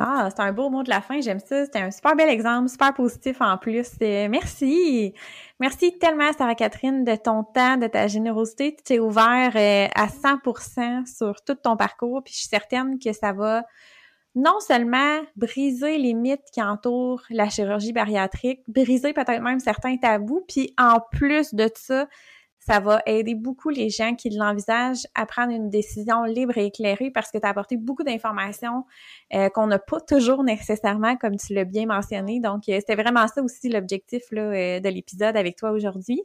Ah, 0.00 0.28
c'est 0.30 0.42
un 0.42 0.52
beau 0.52 0.70
mot 0.70 0.84
de 0.84 0.90
la 0.90 1.00
fin, 1.00 1.20
j'aime 1.20 1.40
ça. 1.40 1.64
C'était 1.64 1.80
un 1.80 1.90
super 1.90 2.14
bel 2.14 2.28
exemple, 2.28 2.68
super 2.68 2.94
positif 2.94 3.40
en 3.40 3.56
plus. 3.58 3.88
merci. 4.00 5.12
Merci 5.58 5.98
tellement, 5.98 6.32
Sarah-Catherine, 6.32 7.04
de 7.04 7.16
ton 7.16 7.42
temps, 7.42 7.76
de 7.76 7.88
ta 7.88 8.06
générosité. 8.06 8.76
Tu 8.76 8.82
t'es 8.82 8.98
ouvert 9.00 9.52
euh, 9.56 9.88
à 9.94 10.06
100% 10.06 11.06
sur 11.06 11.42
tout 11.42 11.56
ton 11.56 11.76
parcours, 11.76 12.22
puis 12.22 12.32
je 12.32 12.38
suis 12.38 12.48
certaine 12.48 13.00
que 13.00 13.12
ça 13.12 13.32
va 13.32 13.64
non 14.38 14.60
seulement 14.60 15.20
briser 15.34 15.98
les 15.98 16.14
mythes 16.14 16.50
qui 16.52 16.62
entourent 16.62 17.24
la 17.28 17.50
chirurgie 17.50 17.92
bariatrique, 17.92 18.60
briser 18.68 19.12
peut-être 19.12 19.42
même 19.42 19.58
certains 19.58 19.96
tabous, 19.96 20.44
puis 20.46 20.72
en 20.78 21.00
plus 21.10 21.54
de 21.54 21.68
ça, 21.74 22.06
ça 22.60 22.80
va 22.80 23.02
aider 23.06 23.34
beaucoup 23.34 23.70
les 23.70 23.88
gens 23.88 24.14
qui 24.14 24.30
l'envisagent 24.30 25.06
à 25.14 25.26
prendre 25.26 25.52
une 25.52 25.70
décision 25.70 26.24
libre 26.24 26.56
et 26.58 26.66
éclairée 26.66 27.10
parce 27.10 27.30
que 27.30 27.38
tu 27.38 27.46
as 27.46 27.50
apporté 27.50 27.76
beaucoup 27.76 28.04
d'informations 28.04 28.84
euh, 29.34 29.48
qu'on 29.48 29.66
n'a 29.66 29.78
pas 29.78 30.00
toujours 30.00 30.44
nécessairement, 30.44 31.16
comme 31.16 31.36
tu 31.36 31.54
l'as 31.54 31.64
bien 31.64 31.86
mentionné. 31.86 32.40
Donc, 32.40 32.68
euh, 32.68 32.78
c'était 32.78 33.00
vraiment 33.00 33.26
ça 33.26 33.42
aussi 33.42 33.70
l'objectif 33.70 34.22
euh, 34.32 34.80
de 34.80 34.88
l'épisode 34.88 35.36
avec 35.36 35.56
toi 35.56 35.70
aujourd'hui. 35.70 36.22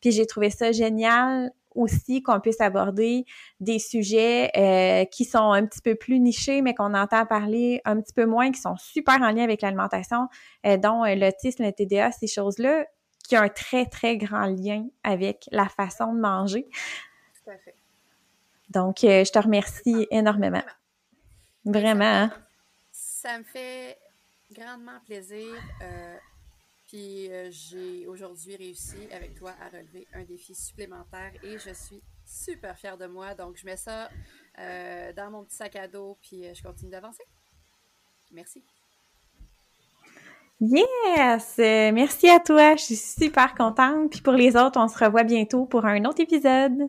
Puis 0.00 0.10
j'ai 0.10 0.26
trouvé 0.26 0.50
ça 0.50 0.72
génial 0.72 1.52
aussi 1.74 2.22
qu'on 2.22 2.40
puisse 2.40 2.60
aborder 2.60 3.24
des 3.60 3.78
sujets 3.78 5.06
qui 5.12 5.24
sont 5.24 5.52
un 5.52 5.66
petit 5.66 5.80
peu 5.80 5.94
plus 5.94 6.20
nichés, 6.20 6.62
mais 6.62 6.74
qu'on 6.74 6.94
entend 6.94 7.26
parler 7.26 7.80
un 7.84 8.00
petit 8.00 8.12
peu 8.12 8.26
moins, 8.26 8.50
qui 8.50 8.60
sont 8.60 8.76
super 8.76 9.20
en 9.22 9.30
lien 9.30 9.44
avec 9.44 9.62
l'alimentation, 9.62 10.28
dont 10.64 11.04
l'autisme, 11.04 11.64
le 11.64 11.72
TDA, 11.72 12.12
ces 12.12 12.26
choses-là 12.26 12.84
qui 13.26 13.36
a 13.36 13.42
un 13.42 13.48
très, 13.48 13.86
très 13.86 14.16
grand 14.16 14.46
lien 14.46 14.86
avec 15.02 15.48
la 15.50 15.68
façon 15.68 16.14
de 16.14 16.20
manger. 16.20 16.68
Tout 17.42 17.50
à 17.50 17.58
fait. 17.58 17.74
Donc, 18.68 19.04
euh, 19.04 19.24
je 19.24 19.32
te 19.32 19.38
remercie 19.38 20.06
énormément. 20.10 20.62
Vraiment. 21.64 22.04
Hein? 22.04 22.32
Ça 22.92 23.38
me 23.38 23.44
fait 23.44 23.98
grandement 24.52 25.00
plaisir. 25.06 25.54
Euh, 25.82 26.16
puis 26.94 27.28
euh, 27.28 27.48
j'ai 27.50 28.06
aujourd'hui 28.06 28.54
réussi 28.54 29.08
avec 29.10 29.34
toi 29.34 29.52
à 29.60 29.68
relever 29.68 30.06
un 30.14 30.22
défi 30.22 30.54
supplémentaire 30.54 31.32
et 31.42 31.58
je 31.58 31.74
suis 31.74 32.00
super 32.24 32.78
fière 32.78 32.96
de 32.96 33.06
moi. 33.06 33.34
Donc, 33.34 33.56
je 33.56 33.66
mets 33.66 33.76
ça 33.76 34.08
dans 35.16 35.30
mon 35.32 35.42
petit 35.42 35.56
sac 35.56 35.74
à 35.74 35.88
dos 35.88 36.16
puis 36.22 36.44
je 36.54 36.62
continue 36.62 36.92
d'avancer. 36.92 37.24
Merci. 38.30 38.62
Yes! 40.60 41.58
Merci 41.58 42.28
à 42.28 42.38
toi. 42.38 42.76
Je 42.76 42.84
suis 42.84 42.96
super 42.96 43.56
contente. 43.56 44.12
Puis 44.12 44.20
pour 44.20 44.34
les 44.34 44.54
autres, 44.54 44.78
on 44.78 44.86
se 44.86 44.96
revoit 45.04 45.24
bientôt 45.24 45.66
pour 45.66 45.84
un 45.86 46.04
autre 46.04 46.20
épisode. 46.20 46.88